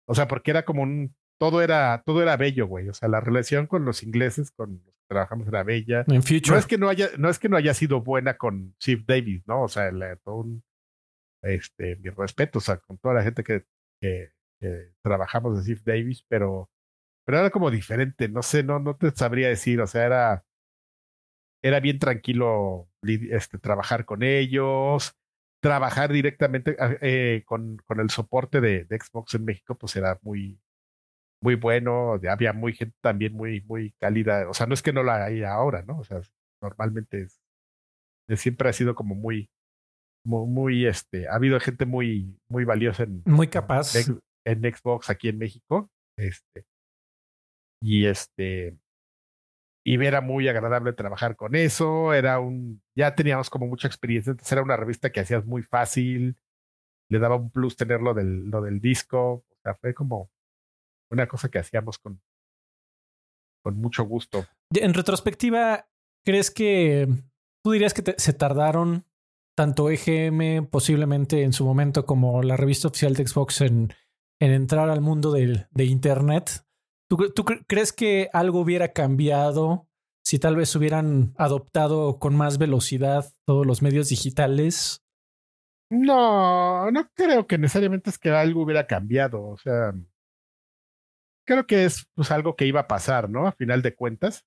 O 0.07 0.15
sea, 0.15 0.27
porque 0.27 0.49
era 0.49 0.65
como 0.65 0.81
un, 0.81 1.15
todo 1.39 1.61
era, 1.61 2.01
todo 2.07 2.23
era 2.23 2.37
bello, 2.37 2.65
güey. 2.65 2.89
O 2.89 2.95
sea, 2.95 3.07
la 3.07 3.19
relación 3.19 3.67
con 3.67 3.85
los 3.85 4.01
ingleses, 4.01 4.49
con 4.49 4.83
trabajamos 5.07 5.47
era 5.47 5.63
bella. 5.63 6.05
En 6.07 6.23
Future. 6.23 6.51
No 6.51 6.57
es 6.57 6.67
que 6.67 6.77
no 6.77 6.89
haya, 6.89 7.09
no 7.17 7.29
es 7.29 7.39
que 7.39 7.49
no 7.49 7.57
haya 7.57 7.73
sido 7.73 8.01
buena 8.01 8.37
con 8.37 8.75
Chief 8.79 9.03
Davis, 9.05 9.43
¿no? 9.47 9.63
O 9.63 9.67
sea, 9.67 9.91
todo 10.23 10.35
un, 10.37 10.63
este, 11.41 11.97
mi 11.97 12.09
respeto, 12.09 12.59
o 12.59 12.61
sea, 12.61 12.77
con 12.77 12.97
toda 12.97 13.15
la 13.15 13.23
gente 13.23 13.43
que, 13.43 13.65
que, 14.01 14.31
que 14.59 14.93
trabajamos 15.01 15.57
de 15.57 15.65
Chief 15.65 15.83
Davis, 15.83 16.25
pero, 16.27 16.69
pero 17.25 17.39
era 17.39 17.49
como 17.49 17.69
diferente, 17.69 18.29
no 18.29 18.41
sé, 18.41 18.63
no, 18.63 18.79
no 18.79 18.95
te 18.95 19.11
sabría 19.11 19.49
decir, 19.49 19.81
o 19.81 19.87
sea, 19.87 20.05
era, 20.05 20.45
era 21.61 21.79
bien 21.79 21.99
tranquilo 21.99 22.89
este, 23.01 23.57
trabajar 23.59 24.05
con 24.05 24.23
ellos, 24.23 25.15
trabajar 25.61 26.11
directamente 26.11 26.75
eh, 27.01 27.43
con, 27.45 27.77
con 27.85 27.99
el 27.99 28.09
soporte 28.09 28.61
de, 28.61 28.85
de, 28.85 28.99
Xbox 28.99 29.35
en 29.35 29.45
México, 29.45 29.77
pues 29.77 29.95
era 29.95 30.19
muy, 30.21 30.59
muy 31.43 31.55
bueno, 31.55 32.13
había 32.29 32.53
muy 32.53 32.73
gente 32.73 32.95
también 33.01 33.33
muy, 33.33 33.61
muy 33.63 33.91
cálida, 33.99 34.49
o 34.49 34.53
sea, 34.53 34.65
no 34.65 34.73
es 34.73 34.81
que 34.81 34.93
no 34.93 35.03
la 35.03 35.25
haya 35.25 35.51
ahora, 35.51 35.83
¿no? 35.83 35.99
O 35.99 36.03
sea, 36.05 36.21
normalmente 36.61 37.23
es, 37.23 38.39
siempre 38.39 38.69
ha 38.69 38.73
sido 38.73 38.95
como 38.95 39.13
muy, 39.13 39.49
muy, 40.25 40.47
muy, 40.47 40.85
este, 40.85 41.27
ha 41.27 41.35
habido 41.35 41.59
gente 41.59 41.85
muy, 41.85 42.39
muy 42.47 42.63
valiosa 42.63 43.03
en, 43.03 43.23
muy 43.25 43.49
capaz 43.49 43.93
en, 43.95 44.21
en 44.45 44.73
Xbox 44.73 45.09
aquí 45.09 45.27
en 45.27 45.37
México, 45.37 45.91
este, 46.17 46.65
y 47.81 48.05
este, 48.05 48.77
y 49.85 50.01
era 50.01 50.21
muy 50.21 50.47
agradable 50.47 50.93
trabajar 50.93 51.35
con 51.35 51.55
eso, 51.55 52.13
era 52.13 52.39
un, 52.39 52.81
ya 52.95 53.15
teníamos 53.15 53.49
como 53.49 53.67
mucha 53.67 53.89
experiencia, 53.89 54.31
entonces 54.31 54.53
era 54.53 54.63
una 54.63 54.77
revista 54.77 55.11
que 55.11 55.19
hacías 55.19 55.45
muy 55.45 55.61
fácil, 55.61 56.37
le 57.09 57.19
daba 57.19 57.35
un 57.35 57.51
plus 57.51 57.75
tener 57.75 57.99
lo 57.99 58.13
del, 58.13 58.49
lo 58.49 58.61
del 58.61 58.79
disco, 58.79 59.33
o 59.33 59.59
sea, 59.61 59.75
fue 59.75 59.93
como 59.93 60.29
una 61.11 61.27
cosa 61.27 61.49
que 61.49 61.59
hacíamos 61.59 61.97
con, 61.99 62.21
con 63.63 63.77
mucho 63.77 64.03
gusto. 64.03 64.45
En 64.73 64.93
retrospectiva, 64.93 65.87
¿crees 66.25 66.51
que 66.51 67.07
tú 67.63 67.71
dirías 67.71 67.93
que 67.93 68.01
te, 68.01 68.15
se 68.17 68.33
tardaron 68.33 69.05
tanto 69.55 69.89
EGM 69.89 70.67
posiblemente 70.67 71.43
en 71.43 71.53
su 71.53 71.65
momento 71.65 72.05
como 72.05 72.41
la 72.41 72.57
revista 72.57 72.87
oficial 72.87 73.13
de 73.13 73.27
Xbox 73.27 73.61
en, 73.61 73.93
en 74.39 74.51
entrar 74.51 74.89
al 74.89 75.01
mundo 75.01 75.31
del, 75.31 75.67
de 75.71 75.85
Internet? 75.85 76.65
¿Tú, 77.09 77.31
¿Tú, 77.31 77.45
crees 77.67 77.93
que 77.93 78.29
algo 78.33 78.59
hubiera 78.59 78.93
cambiado 78.93 79.87
si 80.23 80.39
tal 80.39 80.55
vez 80.55 80.75
hubieran 80.75 81.33
adoptado 81.37 82.17
con 82.17 82.35
más 82.35 82.57
velocidad 82.57 83.33
todos 83.45 83.65
los 83.65 83.81
medios 83.81 84.09
digitales? 84.09 85.03
No, 85.91 86.89
no 86.89 87.07
creo 87.13 87.45
que 87.45 87.57
necesariamente 87.57 88.09
es 88.09 88.17
que 88.17 88.31
algo 88.31 88.63
hubiera 88.63 88.87
cambiado. 88.87 89.43
O 89.43 89.57
sea, 89.57 89.93
creo 91.45 91.65
que 91.65 91.85
es 91.85 92.07
pues 92.13 92.31
algo 92.31 92.55
que 92.55 92.65
iba 92.65 92.81
a 92.81 92.87
pasar, 92.87 93.29
¿no? 93.29 93.47
A 93.47 93.51
final 93.51 93.81
de 93.81 93.95
cuentas. 93.95 94.45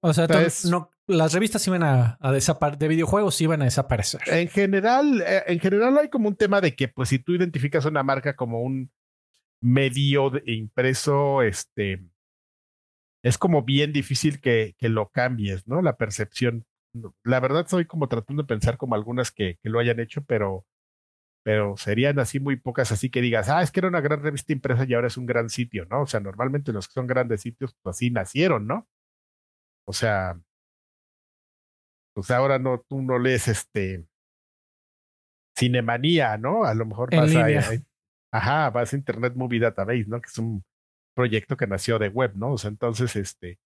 O 0.00 0.12
sea, 0.12 0.24
Entonces, 0.24 0.70
no, 0.70 0.90
las 1.06 1.32
revistas 1.32 1.66
iban 1.66 1.82
a, 1.82 2.18
a 2.20 2.32
desaparecer, 2.32 2.78
de 2.78 2.88
videojuegos 2.88 3.40
iban 3.40 3.62
a 3.62 3.66
desaparecer. 3.66 4.20
En 4.26 4.48
general, 4.48 5.22
eh, 5.26 5.42
en 5.46 5.60
general 5.60 5.96
hay 5.98 6.08
como 6.08 6.28
un 6.28 6.36
tema 6.36 6.60
de 6.60 6.74
que, 6.74 6.88
pues, 6.88 7.08
si 7.08 7.18
tú 7.18 7.32
identificas 7.32 7.84
una 7.84 8.02
marca 8.02 8.36
como 8.36 8.62
un 8.62 8.90
medio 9.60 10.30
de 10.30 10.42
impreso, 10.52 11.42
este, 11.42 12.04
es 13.22 13.38
como 13.38 13.62
bien 13.62 13.92
difícil 13.92 14.40
que, 14.40 14.74
que 14.78 14.88
lo 14.88 15.08
cambies, 15.08 15.66
¿no? 15.66 15.82
La 15.82 15.96
percepción. 15.96 16.66
La 17.24 17.40
verdad, 17.40 17.62
estoy 17.62 17.86
como 17.86 18.08
tratando 18.08 18.42
de 18.42 18.46
pensar 18.46 18.76
como 18.76 18.94
algunas 18.94 19.30
que, 19.30 19.58
que 19.62 19.68
lo 19.68 19.78
hayan 19.78 20.00
hecho, 20.00 20.22
pero 20.24 20.64
pero 21.46 21.76
serían 21.76 22.18
así 22.18 22.40
muy 22.40 22.56
pocas, 22.56 22.90
así 22.90 23.08
que 23.08 23.20
digas, 23.20 23.48
ah, 23.48 23.62
es 23.62 23.70
que 23.70 23.78
era 23.78 23.86
una 23.86 24.00
gran 24.00 24.20
revista 24.20 24.52
impresa 24.52 24.84
y 24.84 24.94
ahora 24.94 25.06
es 25.06 25.16
un 25.16 25.26
gran 25.26 25.48
sitio, 25.48 25.84
¿no? 25.84 26.02
O 26.02 26.06
sea, 26.08 26.18
normalmente 26.18 26.72
los 26.72 26.88
que 26.88 26.94
son 26.94 27.06
grandes 27.06 27.42
sitios, 27.42 27.72
pues 27.80 27.94
así 27.94 28.10
nacieron, 28.10 28.66
¿no? 28.66 28.88
O 29.84 29.92
sea, 29.92 30.34
pues 32.14 32.32
ahora 32.32 32.58
no, 32.58 32.80
tú 32.80 33.00
no 33.00 33.20
lees 33.20 33.46
este 33.46 34.08
Cinemanía, 35.56 36.36
¿no? 36.36 36.64
A 36.64 36.74
lo 36.74 36.84
mejor 36.84 37.14
vas 37.14 37.32
a, 37.36 37.46
ajá, 38.32 38.70
vas 38.70 38.92
a 38.92 38.96
Internet 38.96 39.34
Movie 39.36 39.60
Database, 39.60 40.06
¿no? 40.08 40.20
Que 40.20 40.26
es 40.26 40.38
un 40.38 40.64
proyecto 41.14 41.56
que 41.56 41.68
nació 41.68 42.00
de 42.00 42.08
web, 42.08 42.32
¿no? 42.34 42.54
O 42.54 42.58
sea, 42.58 42.70
entonces, 42.70 43.14
este, 43.14 43.60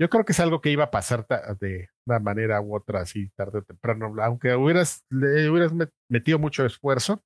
yo 0.00 0.08
creo 0.08 0.24
que 0.24 0.32
es 0.32 0.40
algo 0.40 0.62
que 0.62 0.70
iba 0.70 0.84
a 0.84 0.90
pasar 0.90 1.26
de 1.60 1.90
una 2.06 2.18
manera 2.18 2.60
u 2.60 2.76
otra, 2.76 3.00
así 3.02 3.30
tarde 3.30 3.58
o 3.58 3.62
temprano. 3.62 4.14
Aunque 4.22 4.54
hubieras, 4.54 5.04
le 5.10 5.48
hubieras 5.50 5.72
metido 6.08 6.38
mucho 6.38 6.64
esfuerzo, 6.66 7.22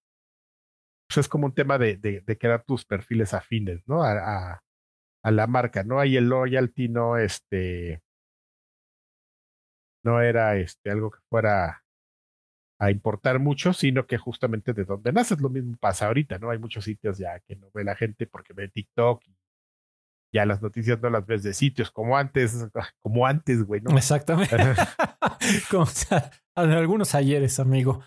pues 1.08 1.18
es 1.18 1.28
como 1.28 1.46
un 1.46 1.54
tema 1.54 1.78
de, 1.78 1.96
de, 1.96 2.38
crear 2.38 2.64
tus 2.64 2.84
perfiles 2.84 3.34
afines, 3.34 3.82
¿no? 3.86 4.02
A, 4.02 4.12
a, 4.12 4.62
a, 5.22 5.30
la 5.30 5.46
marca, 5.46 5.82
¿no? 5.84 6.00
Ahí 6.00 6.16
el 6.16 6.28
loyalty 6.28 6.88
no, 6.88 7.16
este, 7.16 8.02
no 10.04 10.20
era 10.20 10.56
este, 10.56 10.90
algo 10.90 11.10
que 11.10 11.20
fuera 11.28 11.82
a 12.80 12.90
importar 12.90 13.38
mucho, 13.40 13.72
sino 13.72 14.06
que 14.06 14.18
justamente 14.18 14.72
de 14.72 14.84
donde 14.84 15.12
naces, 15.12 15.40
lo 15.40 15.48
mismo 15.50 15.76
pasa 15.80 16.06
ahorita, 16.06 16.38
¿no? 16.38 16.50
Hay 16.50 16.58
muchos 16.58 16.84
sitios 16.84 17.18
ya 17.18 17.40
que 17.40 17.56
no 17.56 17.70
ve 17.74 17.84
la 17.84 17.96
gente 17.96 18.26
porque 18.26 18.52
ve 18.52 18.68
TikTok 18.68 19.22
y 19.26 19.36
ya 20.32 20.44
las 20.46 20.62
noticias 20.62 21.00
no 21.00 21.10
las 21.10 21.26
ves 21.26 21.42
de 21.42 21.54
sitios 21.54 21.90
como 21.90 22.16
antes, 22.16 22.66
como 23.00 23.26
antes, 23.26 23.64
güey, 23.64 23.80
¿no? 23.80 23.96
Exactamente. 23.96 24.56
como, 25.70 25.84
o 25.84 25.86
sea, 25.86 26.30
algunos 26.54 27.14
ayeres, 27.14 27.58
amigo. 27.60 28.00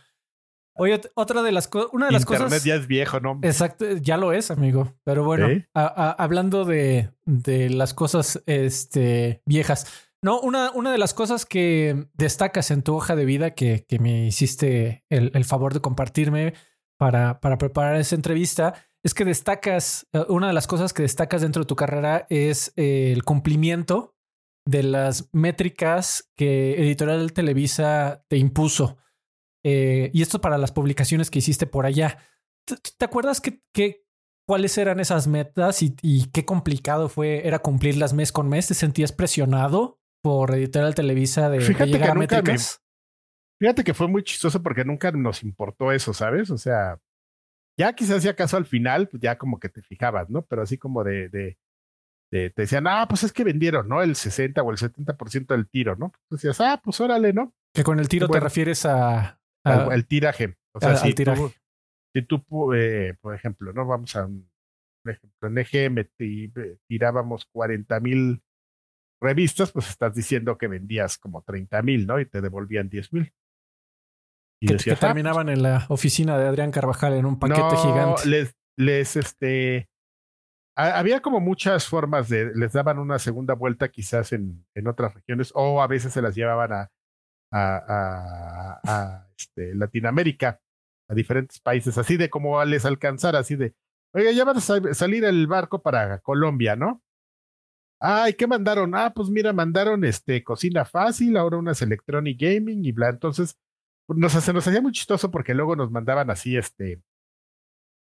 Oye, 0.73 1.01
otra 1.15 1.43
de 1.43 1.51
las 1.51 1.67
cosas, 1.67 1.89
una 1.93 2.07
de 2.07 2.13
las 2.13 2.21
Internet 2.21 2.47
cosas. 2.47 2.63
ya 2.63 2.75
es 2.75 2.87
viejo, 2.87 3.19
¿no? 3.19 3.39
Exacto, 3.41 3.85
ya 3.97 4.17
lo 4.17 4.31
es, 4.31 4.51
amigo. 4.51 4.95
Pero 5.03 5.23
bueno, 5.25 5.47
¿Sí? 5.49 5.63
a, 5.73 5.85
a, 5.85 6.11
hablando 6.11 6.63
de, 6.63 7.11
de, 7.25 7.69
las 7.69 7.93
cosas 7.93 8.41
este, 8.45 9.41
viejas. 9.45 9.85
No, 10.23 10.39
una, 10.39 10.71
una 10.71 10.91
de 10.91 10.97
las 10.97 11.13
cosas 11.13 11.45
que 11.45 12.07
destacas 12.13 12.71
en 12.71 12.83
tu 12.83 12.95
hoja 12.95 13.15
de 13.15 13.25
vida 13.25 13.51
que, 13.51 13.85
que 13.87 13.99
me 13.99 14.27
hiciste 14.27 15.03
el, 15.09 15.31
el 15.33 15.45
favor 15.45 15.73
de 15.73 15.81
compartirme 15.81 16.53
para, 16.97 17.41
para 17.41 17.57
preparar 17.57 17.95
esa 17.95 18.15
entrevista 18.15 18.75
es 19.03 19.13
que 19.13 19.25
destacas, 19.25 20.07
uh, 20.13 20.31
una 20.33 20.47
de 20.47 20.53
las 20.53 20.67
cosas 20.67 20.93
que 20.93 21.01
destacas 21.01 21.41
dentro 21.41 21.63
de 21.63 21.67
tu 21.67 21.75
carrera 21.75 22.27
es 22.29 22.73
eh, 22.75 23.11
el 23.11 23.23
cumplimiento 23.23 24.15
de 24.65 24.83
las 24.83 25.29
métricas 25.33 26.31
que 26.35 26.75
Editorial 26.75 27.33
Televisa 27.33 28.23
te 28.27 28.37
impuso. 28.37 28.97
Eh, 29.63 30.11
y 30.13 30.21
esto 30.21 30.41
para 30.41 30.57
las 30.57 30.71
publicaciones 30.71 31.29
que 31.29 31.39
hiciste 31.39 31.65
por 31.65 31.85
allá. 31.85 32.17
¿Te, 32.67 32.75
te 32.97 33.05
acuerdas 33.05 33.41
que, 33.41 33.61
que, 33.73 34.05
cuáles 34.47 34.77
eran 34.77 34.99
esas 34.99 35.27
metas 35.27 35.81
y, 35.81 35.95
y, 36.01 36.29
qué 36.31 36.45
complicado 36.45 37.09
fue 37.09 37.47
era 37.47 37.59
cumplirlas 37.59 38.13
mes 38.13 38.31
con 38.31 38.49
mes? 38.49 38.67
¿Te 38.67 38.73
sentías 38.75 39.11
presionado 39.11 39.99
por 40.23 40.53
Editorial 40.53 40.93
Televisa 40.93 41.49
de, 41.49 41.61
fíjate 41.61 41.85
de 41.85 41.91
llegar 41.91 42.09
que 42.09 42.11
a 42.11 42.19
métricas? 42.19 42.81
Me, 43.59 43.65
fíjate 43.65 43.83
que 43.83 43.93
fue 43.93 44.07
muy 44.07 44.23
chistoso 44.23 44.61
porque 44.61 44.85
nunca 44.85 45.11
nos 45.11 45.43
importó 45.43 45.91
eso, 45.91 46.13
¿sabes? 46.13 46.51
O 46.51 46.57
sea, 46.57 46.99
ya 47.77 47.93
quizás 47.93 48.21
si 48.21 48.29
acaso 48.29 48.57
al 48.57 48.65
final, 48.65 49.07
pues 49.07 49.21
ya 49.21 49.37
como 49.37 49.59
que 49.59 49.69
te 49.69 49.81
fijabas, 49.81 50.29
¿no? 50.29 50.41
Pero 50.43 50.61
así 50.61 50.77
como 50.77 51.03
de, 51.03 51.29
de, 51.29 51.57
de 52.31 52.49
te 52.49 52.63
decían, 52.63 52.87
ah, 52.87 53.05
pues 53.07 53.23
es 53.23 53.33
que 53.33 53.43
vendieron, 53.43 53.87
¿no? 53.87 54.01
El 54.01 54.15
60 54.15 54.61
o 54.61 54.71
el 54.71 54.77
70% 54.77 55.47
del 55.47 55.69
tiro, 55.69 55.95
¿no? 55.95 56.11
Pues 56.27 56.41
decías, 56.41 56.61
ah, 56.61 56.79
pues 56.83 56.99
órale, 56.99 57.33
¿no? 57.33 57.53
Que 57.73 57.83
con 57.83 57.99
el 57.99 58.07
tiro 58.07 58.27
bueno, 58.27 58.39
te 58.39 58.43
refieres 58.43 58.85
a... 58.85 59.39
al, 59.63 59.91
al, 59.91 60.05
tiraje. 60.05 60.55
O 60.73 60.79
sea, 60.79 60.95
si, 60.97 61.13
tiraje. 61.13 61.41
Tú, 61.41 61.53
si 62.13 62.21
tú, 62.23 62.73
eh, 62.73 63.15
por 63.21 63.33
ejemplo, 63.33 63.73
¿no? 63.73 63.85
Vamos 63.85 64.15
a 64.15 64.25
un, 64.25 64.49
un 65.05 65.11
ejemplo, 65.11 65.47
en 65.47 65.57
EGM 65.57 66.75
tirábamos 66.87 67.45
40 67.51 67.99
mil 67.99 68.41
revistas, 69.21 69.71
pues 69.71 69.89
estás 69.89 70.15
diciendo 70.15 70.57
que 70.57 70.67
vendías 70.67 71.17
como 71.17 71.41
30 71.41 71.81
mil, 71.83 72.07
¿no? 72.07 72.19
Y 72.19 72.25
te 72.25 72.41
devolvían 72.41 72.89
10 72.89 73.13
mil. 73.13 73.33
Y 74.63 74.67
que, 74.77 74.95
terminaban 74.95 75.49
en 75.49 75.63
la 75.63 75.85
oficina 75.89 76.37
de 76.37 76.47
Adrián 76.47 76.69
Carvajal 76.69 77.13
en 77.13 77.25
un 77.25 77.39
paquete 77.39 77.61
no, 77.61 77.77
gigante. 77.77 78.27
Les, 78.27 78.55
les, 78.77 79.15
este, 79.15 79.89
a, 80.75 80.99
había 80.99 81.19
como 81.19 81.39
muchas 81.39 81.87
formas 81.87 82.29
de, 82.29 82.51
les 82.53 82.71
daban 82.71 82.99
una 82.99 83.17
segunda 83.17 83.55
vuelta 83.55 83.89
quizás 83.89 84.33
en, 84.33 84.63
en 84.75 84.87
otras 84.87 85.15
regiones 85.15 85.51
o 85.55 85.81
a 85.81 85.87
veces 85.87 86.13
se 86.13 86.21
las 86.21 86.35
llevaban 86.35 86.73
a, 86.73 86.91
a, 87.51 87.81
a, 87.87 88.81
a 88.83 89.27
este, 89.35 89.73
Latinoamérica, 89.73 90.59
a 91.09 91.15
diferentes 91.15 91.59
países, 91.59 91.97
así 91.97 92.15
de 92.15 92.29
como 92.29 92.63
les 92.63 92.85
alcanzar, 92.85 93.35
así 93.35 93.55
de, 93.55 93.73
oiga, 94.13 94.31
ya 94.31 94.45
van 94.45 94.57
a 94.57 94.61
sal 94.61 94.93
salir 94.93 95.25
el 95.25 95.47
barco 95.47 95.81
para 95.81 96.19
Colombia, 96.19 96.75
¿no? 96.75 97.01
Ay, 97.99 98.33
¿qué 98.33 98.45
mandaron? 98.45 98.95
Ah, 98.95 99.11
pues 99.13 99.29
mira, 99.29 99.53
mandaron 99.53 100.03
este 100.05 100.43
cocina 100.43 100.85
fácil, 100.85 101.35
ahora 101.37 101.57
unas 101.57 101.81
Electronic 101.81 102.39
Gaming 102.39 102.83
y 102.83 102.91
bla. 102.91 103.09
Entonces, 103.09 103.57
nos, 104.15 104.31
se 104.33 104.53
nos 104.53 104.67
hacía 104.67 104.81
muy 104.81 104.91
chistoso 104.91 105.31
porque 105.31 105.53
luego 105.53 105.75
nos 105.75 105.91
mandaban 105.91 106.29
así, 106.29 106.57
este, 106.57 107.01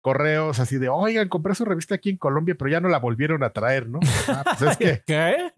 correos 0.01 0.59
así 0.59 0.77
de, 0.77 0.89
oigan, 0.89 1.27
compré 1.27 1.55
su 1.55 1.65
revista 1.65 1.95
aquí 1.95 2.09
en 2.09 2.17
Colombia, 2.17 2.55
pero 2.57 2.69
ya 2.69 2.79
no 2.79 2.89
la 2.89 2.99
volvieron 2.99 3.43
a 3.43 3.51
traer, 3.51 3.89
¿no? 3.89 3.99
Ah, 4.27 4.43
pues 4.57 4.71
es 4.71 4.77
que, 4.77 5.03
¿Qué? 5.05 5.51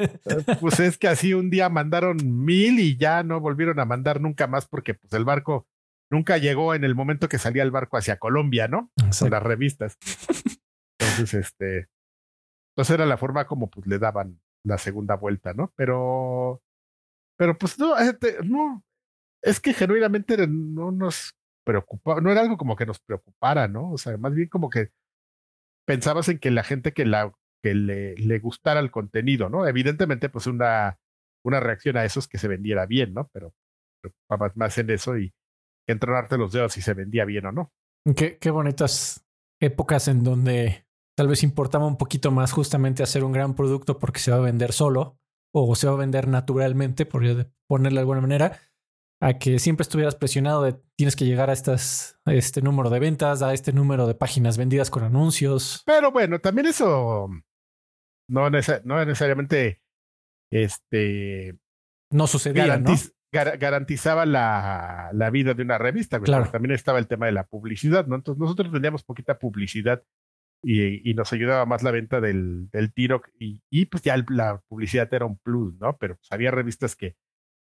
pues 0.60 0.80
es 0.80 0.98
que 0.98 1.08
así 1.08 1.34
un 1.34 1.50
día 1.50 1.70
mandaron 1.70 2.18
mil 2.44 2.80
y 2.80 2.98
ya 2.98 3.24
no 3.24 3.40
volvieron 3.40 3.80
a 3.80 3.86
mandar 3.86 4.22
nunca 4.22 4.48
más 4.48 4.68
porque 4.68 4.96
pues 4.96 5.14
el 5.14 5.26
barco 5.26 5.68
nunca 6.10 6.38
llegó 6.38 6.74
en 6.74 6.84
el 6.84 6.96
momento 6.96 7.30
que 7.30 7.38
salía 7.38 7.64
el 7.64 7.72
barco 7.72 7.98
hacia 7.98 8.20
Colombia, 8.20 8.68
¿no? 8.68 8.92
Con 9.20 9.30
las 9.30 9.44
revistas. 9.44 9.98
Entonces, 11.00 11.34
este, 11.34 11.88
entonces 12.72 12.94
era 12.94 13.06
la 13.06 13.18
forma 13.18 13.46
como 13.46 13.70
pues 13.70 13.88
le 13.88 14.00
daban 14.00 14.40
la 14.64 14.78
segunda 14.78 15.16
vuelta, 15.16 15.54
¿no? 15.54 15.72
Pero, 15.76 16.62
pero 17.38 17.58
pues 17.58 17.80
no, 17.80 17.98
este, 17.98 18.38
no, 18.44 18.84
es 19.42 19.60
que 19.60 19.74
genuinamente 19.74 20.48
no 20.48 20.92
nos 20.92 21.36
preocupaba, 21.66 22.22
no 22.22 22.32
era 22.32 22.42
algo 22.42 22.58
como 22.58 22.76
que 22.76 22.86
nos 22.86 23.00
preocupara, 23.00 23.68
¿no? 23.68 23.92
O 23.92 23.98
sea, 23.98 24.18
más 24.18 24.34
bien 24.34 24.50
como 24.50 24.70
que 24.70 24.92
pensabas 25.86 26.30
en 26.30 26.40
que 26.40 26.52
la 26.52 26.64
gente 26.64 26.94
que 26.94 27.06
la 27.06 27.34
que 27.64 27.76
le, 27.76 28.16
le 28.16 28.40
gustara 28.40 28.80
el 28.80 28.92
contenido, 28.92 29.50
¿no? 29.50 29.68
Evidentemente, 29.68 30.30
pues 30.30 30.48
una, 30.48 31.00
una 31.46 31.60
reacción 31.60 31.98
a 31.98 32.06
eso 32.06 32.20
es 32.20 32.28
que 32.28 32.40
se 32.40 32.48
vendiera 32.48 32.86
bien, 32.86 33.14
¿no? 33.14 33.30
Pero 33.32 33.54
preocupabas 34.02 34.58
más 34.58 34.78
en 34.80 34.90
eso 34.90 35.18
y 35.18 35.32
entronarte 35.88 36.38
los 36.38 36.52
dedos 36.52 36.74
si 36.74 36.82
se 36.82 36.94
vendía 36.94 37.26
bien 37.26 37.46
o 37.46 37.52
no. 37.52 37.72
Qué, 38.16 38.38
qué 38.40 38.50
bonitas 38.50 39.24
épocas 39.60 40.08
en 40.08 40.24
donde 40.24 40.88
tal 41.16 41.28
vez 41.28 41.44
importaba 41.44 41.86
un 41.86 41.98
poquito 41.98 42.32
más 42.32 42.52
justamente 42.52 43.04
hacer 43.04 43.24
un 43.24 43.32
gran 43.32 43.56
producto 43.56 44.00
porque 44.00 44.20
se 44.20 44.32
va 44.32 44.38
a 44.38 44.42
vender 44.42 44.74
solo 44.74 45.20
o 45.54 45.76
se 45.76 45.88
va 45.88 45.94
a 45.94 45.98
vender 45.98 46.28
naturalmente, 46.28 47.06
por 47.06 47.22
ponerle 47.68 47.98
de 47.98 48.02
alguna 48.02 48.22
manera, 48.22 48.60
a 49.24 49.38
que 49.38 49.60
siempre 49.60 49.84
estuvieras 49.84 50.16
presionado 50.16 50.64
de 50.64 50.76
tienes 50.98 51.16
que 51.16 51.26
llegar 51.26 51.50
a, 51.50 51.54
estas, 51.54 52.18
a 52.26 52.34
este 52.34 52.62
número 52.62 52.90
de 52.90 53.00
ventas, 53.00 53.42
a 53.44 53.54
este 53.54 53.72
número 53.72 54.08
de 54.08 54.16
páginas 54.16 54.58
vendidas 54.58 54.90
con 54.90 55.04
anuncios. 55.04 55.84
Pero 55.86 56.12
bueno, 56.12 56.40
también 56.40 56.66
eso 56.68 57.30
no, 58.28 58.50
neces 58.50 58.84
no 58.86 59.04
necesariamente 59.06 59.82
este 60.52 61.58
No 62.12 62.28
sucedía, 62.28 62.64
¿no? 62.64 62.68
garantiz 62.70 63.14
gar 63.34 63.58
garantizaba 63.58 64.26
la, 64.26 65.10
la, 65.14 65.30
vida 65.30 65.54
de 65.54 65.64
una 65.64 65.78
revista. 65.78 66.20
Claro. 66.20 66.50
También 66.52 66.74
estaba 66.74 67.00
el 67.00 67.08
tema 67.08 67.28
de 67.28 67.32
la 67.32 67.46
publicidad, 67.46 68.06
¿no? 68.08 68.16
Entonces 68.16 68.40
nosotros 68.42 68.72
teníamos 68.72 69.04
poquita 69.04 69.36
publicidad 69.40 70.04
y, 70.64 71.10
y 71.10 71.14
nos 71.14 71.32
ayudaba 71.32 71.66
más 71.66 71.82
la 71.84 71.92
venta 71.92 72.20
del, 72.20 72.70
del 72.72 72.94
tiro 72.94 73.22
y, 73.40 73.62
y 73.70 73.86
pues 73.86 74.04
ya 74.04 74.16
el- 74.16 74.26
la 74.30 74.60
publicidad 74.68 75.12
era 75.14 75.26
un 75.26 75.38
plus, 75.38 75.76
¿no? 75.80 75.96
Pero 75.98 76.16
pues 76.18 76.28
había 76.32 76.52
revistas 76.52 76.96
que 76.96 77.16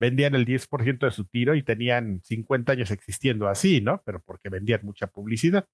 vendían 0.03 0.35
el 0.35 0.45
10% 0.45 1.07
de 1.07 1.13
su 1.13 1.25
tiro 1.27 1.55
y 1.55 1.63
tenían 1.63 2.21
50 2.25 2.73
años 2.73 2.91
existiendo 2.91 3.47
así, 3.47 3.81
¿no? 3.81 4.03
Pero 4.05 4.21
porque 4.21 4.49
vendían 4.49 4.81
mucha 4.83 5.07
publicidad. 5.07 5.65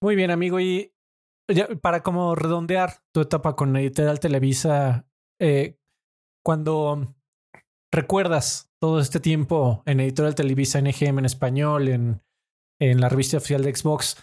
Muy 0.00 0.16
bien, 0.16 0.32
amigo. 0.32 0.58
Y 0.58 0.92
para 1.80 2.02
como 2.02 2.34
redondear 2.34 2.94
tu 3.12 3.20
etapa 3.20 3.54
con 3.54 3.76
Editorial 3.76 4.18
Televisa, 4.18 5.06
eh, 5.40 5.78
cuando 6.44 7.14
recuerdas 7.92 8.72
todo 8.80 8.98
este 8.98 9.20
tiempo 9.20 9.84
en 9.86 10.00
Editorial 10.00 10.34
Televisa, 10.34 10.80
en 10.80 10.88
EGM 10.88 11.20
en 11.20 11.24
español, 11.26 11.86
en, 11.86 12.20
en 12.80 13.00
la 13.00 13.08
revista 13.08 13.36
oficial 13.36 13.62
de 13.62 13.76
Xbox, 13.76 14.16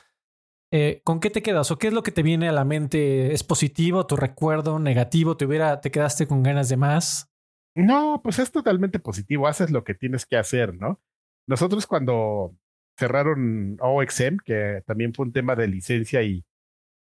eh, 0.73 1.01
¿con 1.05 1.21
qué 1.21 1.29
te 1.29 1.41
quedas? 1.41 1.71
¿O 1.71 1.77
qué 1.77 1.87
es 1.87 1.93
lo 1.93 2.03
que 2.03 2.11
te 2.11 2.23
viene 2.23 2.49
a 2.49 2.51
la 2.51 2.65
mente? 2.65 3.33
¿Es 3.33 3.45
positivo 3.45 4.05
tu 4.05 4.17
recuerdo? 4.17 4.79
¿Negativo? 4.79 5.37
¿Te, 5.37 5.45
hubiera, 5.45 5.79
te 5.79 5.91
quedaste 5.91 6.27
con 6.27 6.43
ganas 6.43 6.67
de 6.67 6.75
más? 6.75 7.29
No, 7.75 8.21
pues 8.23 8.39
es 8.39 8.51
totalmente 8.51 8.99
positivo. 8.99 9.47
Haces 9.47 9.71
lo 9.71 9.83
que 9.83 9.93
tienes 9.93 10.25
que 10.25 10.37
hacer, 10.37 10.73
¿no? 10.75 10.99
Nosotros 11.47 11.87
cuando 11.87 12.55
cerraron 12.97 13.77
OXM, 13.79 14.37
que 14.43 14.83
también 14.85 15.13
fue 15.13 15.25
un 15.25 15.31
tema 15.31 15.55
de 15.55 15.67
licencia 15.67 16.21
y, 16.21 16.43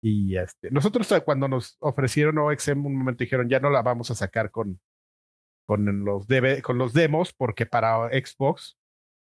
y 0.02 0.36
este, 0.36 0.70
nosotros 0.70 1.10
eh, 1.12 1.22
cuando 1.22 1.48
nos 1.48 1.76
ofrecieron 1.80 2.36
OXM 2.38 2.84
un 2.84 2.96
momento 2.96 3.24
dijeron 3.24 3.48
ya 3.48 3.60
no 3.60 3.70
la 3.70 3.80
vamos 3.82 4.10
a 4.10 4.14
sacar 4.14 4.50
con, 4.50 4.78
con 5.66 6.04
los 6.04 6.26
DV 6.28 6.60
con 6.62 6.76
los 6.76 6.92
demos 6.92 7.32
porque 7.32 7.64
para 7.64 8.08
Xbox, 8.10 8.76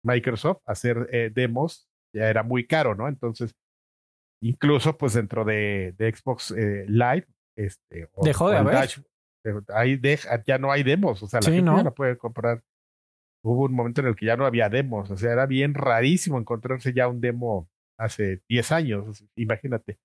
Microsoft 0.05 0.61
hacer 0.67 1.09
eh, 1.11 1.31
demos 1.33 1.89
ya 2.13 2.29
era 2.29 2.43
muy 2.43 2.67
caro, 2.67 2.93
¿no? 2.95 3.07
Entonces 3.07 3.55
incluso 4.41 4.95
pues 4.97 5.13
dentro 5.13 5.43
de, 5.43 5.93
de 5.97 6.13
Xbox 6.15 6.51
eh, 6.51 6.85
Live, 6.87 7.25
este, 7.57 8.07
o- 8.13 8.23
Dejó 8.23 8.49
de 8.51 8.57
haber. 8.57 8.73
Dash, 8.75 8.99
ahí 9.73 9.95
deja- 9.97 10.43
ya 10.45 10.57
no 10.57 10.71
hay 10.71 10.83
demos, 10.83 11.21
o 11.23 11.27
sea, 11.27 11.39
la 11.39 11.45
Sí, 11.47 11.51
gente 11.53 11.71
¿no? 11.71 11.77
ya 11.77 11.83
no 11.83 11.93
puede 11.93 12.17
comprar. 12.17 12.61
Hubo 13.43 13.65
un 13.65 13.73
momento 13.73 14.01
en 14.01 14.07
el 14.07 14.15
que 14.15 14.25
ya 14.25 14.37
no 14.37 14.45
había 14.45 14.69
demos, 14.69 15.09
o 15.11 15.17
sea, 15.17 15.31
era 15.31 15.45
bien 15.45 15.73
rarísimo 15.73 16.37
encontrarse 16.39 16.93
ya 16.93 17.07
un 17.07 17.21
demo 17.21 17.69
hace 17.97 18.41
10 18.49 18.71
años, 18.71 19.23
imagínate, 19.35 19.97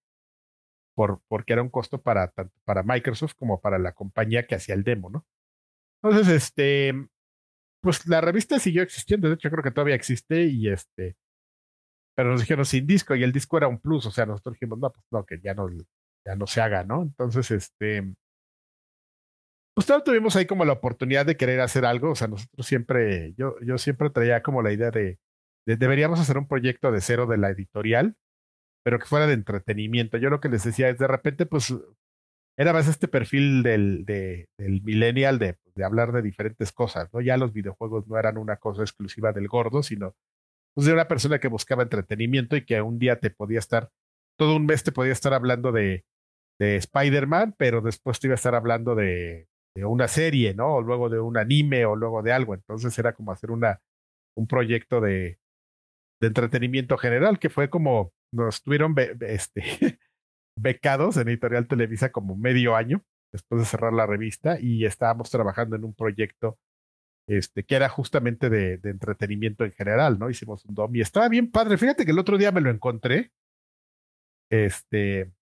por, 0.96 1.20
porque 1.28 1.52
era 1.52 1.62
un 1.62 1.70
costo 1.70 1.98
para 2.00 2.28
tanto 2.28 2.54
para 2.64 2.82
Microsoft 2.82 3.34
como 3.36 3.60
para 3.60 3.78
la 3.78 3.92
compañía 3.92 4.46
que 4.46 4.54
hacía 4.54 4.74
el 4.74 4.84
demo, 4.84 5.10
¿no? 5.10 5.24
Entonces, 6.02 6.28
este, 6.34 6.94
pues 7.82 8.06
la 8.06 8.20
revista 8.20 8.58
siguió 8.58 8.82
existiendo, 8.82 9.28
de 9.28 9.34
hecho 9.34 9.50
creo 9.50 9.62
que 9.64 9.70
todavía 9.70 9.94
existe 9.96 10.44
y 10.44 10.68
este, 10.68 11.16
pero 12.16 12.30
nos 12.30 12.40
dijeron 12.40 12.64
sin 12.66 12.86
disco 12.86 13.14
y 13.16 13.24
el 13.24 13.32
disco 13.32 13.56
era 13.56 13.68
un 13.68 13.78
plus, 13.80 14.06
o 14.06 14.10
sea, 14.10 14.26
nosotros 14.26 14.54
dijimos, 14.54 14.78
no, 14.78 14.90
pues 14.90 15.04
no, 15.10 15.24
que 15.24 15.40
ya 15.40 15.54
no, 15.54 15.68
ya 16.24 16.36
no 16.36 16.46
se 16.46 16.60
haga, 16.60 16.84
¿no? 16.84 17.02
Entonces, 17.02 17.50
este, 17.50 18.14
pues 19.74 19.86
tuvimos 20.04 20.36
ahí 20.36 20.46
como 20.46 20.64
la 20.64 20.72
oportunidad 20.72 21.26
de 21.26 21.36
querer 21.36 21.60
hacer 21.60 21.84
algo, 21.84 22.10
o 22.10 22.14
sea, 22.14 22.28
nosotros 22.28 22.66
siempre, 22.66 23.34
yo, 23.36 23.56
yo 23.60 23.76
siempre 23.78 24.10
traía 24.10 24.42
como 24.42 24.62
la 24.62 24.72
idea 24.72 24.90
de, 24.90 25.18
de 25.66 25.76
deberíamos 25.76 26.20
hacer 26.20 26.38
un 26.38 26.46
proyecto 26.46 26.92
de 26.92 27.00
cero 27.00 27.26
de 27.26 27.38
la 27.38 27.50
editorial, 27.50 28.16
pero 28.84 28.98
que 28.98 29.06
fuera 29.06 29.26
de 29.26 29.34
entretenimiento. 29.34 30.18
Yo 30.18 30.30
lo 30.30 30.40
que 30.40 30.48
les 30.48 30.62
decía 30.64 30.88
es 30.90 30.98
de 30.98 31.08
repente, 31.08 31.46
pues, 31.46 31.74
era 32.56 32.72
más 32.72 32.86
este 32.86 33.08
perfil 33.08 33.62
del, 33.64 34.04
de, 34.04 34.48
del 34.58 34.82
millennial 34.82 35.38
de, 35.38 35.58
de 35.74 35.84
hablar 35.84 36.12
de 36.12 36.22
diferentes 36.22 36.70
cosas, 36.70 37.12
¿no? 37.12 37.20
Ya 37.20 37.36
los 37.36 37.52
videojuegos 37.52 38.06
no 38.06 38.18
eran 38.18 38.38
una 38.38 38.56
cosa 38.58 38.82
exclusiva 38.82 39.32
del 39.32 39.48
gordo, 39.48 39.82
sino 39.82 40.12
pues, 40.74 40.86
de 40.86 40.92
una 40.92 41.08
persona 41.08 41.40
que 41.40 41.48
buscaba 41.48 41.82
entretenimiento 41.82 42.56
y 42.56 42.64
que 42.64 42.80
un 42.80 42.98
día 42.98 43.18
te 43.18 43.30
podía 43.30 43.58
estar, 43.58 43.88
todo 44.38 44.54
un 44.56 44.66
mes 44.66 44.84
te 44.84 44.92
podía 44.92 45.12
estar 45.12 45.34
hablando 45.34 45.72
de, 45.72 46.04
de 46.60 46.76
Spider-Man, 46.76 47.54
pero 47.58 47.80
después 47.80 48.20
te 48.20 48.28
iba 48.28 48.34
a 48.34 48.36
estar 48.36 48.54
hablando 48.54 48.94
de, 48.94 49.48
de 49.74 49.84
una 49.84 50.08
serie, 50.08 50.54
¿no? 50.54 50.76
O 50.76 50.82
luego 50.82 51.08
de 51.08 51.20
un 51.20 51.36
anime 51.36 51.84
o 51.84 51.96
luego 51.96 52.22
de 52.22 52.32
algo. 52.32 52.54
Entonces 52.54 52.96
era 52.98 53.12
como 53.14 53.32
hacer 53.32 53.50
una, 53.50 53.80
un 54.36 54.46
proyecto 54.46 55.00
de, 55.00 55.38
de 56.20 56.26
entretenimiento 56.26 56.96
general, 56.96 57.38
que 57.38 57.50
fue 57.50 57.70
como 57.70 58.12
nos 58.32 58.62
tuvieron 58.62 58.94
este, 59.20 59.62
becados 60.58 61.16
en 61.16 61.28
Editorial 61.28 61.68
Televisa 61.68 62.10
como 62.10 62.36
medio 62.36 62.76
año 62.76 63.04
después 63.32 63.60
de 63.60 63.66
cerrar 63.66 63.92
la 63.92 64.06
revista 64.06 64.58
y 64.60 64.84
estábamos 64.84 65.30
trabajando 65.30 65.74
en 65.76 65.84
un 65.84 65.94
proyecto 65.94 66.58
este, 67.28 67.64
que 67.64 67.74
era 67.74 67.88
justamente 67.88 68.50
de, 68.50 68.78
de 68.78 68.90
entretenimiento 68.90 69.64
en 69.64 69.72
general, 69.72 70.18
¿no? 70.18 70.30
Hicimos 70.30 70.64
un 70.66 70.74
DOM 70.74 70.94
y 70.94 71.00
estaba 71.00 71.28
bien 71.28 71.50
padre. 71.50 71.78
Fíjate 71.78 72.04
que 72.04 72.12
el 72.12 72.18
otro 72.18 72.38
día 72.38 72.52
me 72.52 72.60
lo 72.60 72.70
encontré. 72.70 73.32
Este, 74.50 75.32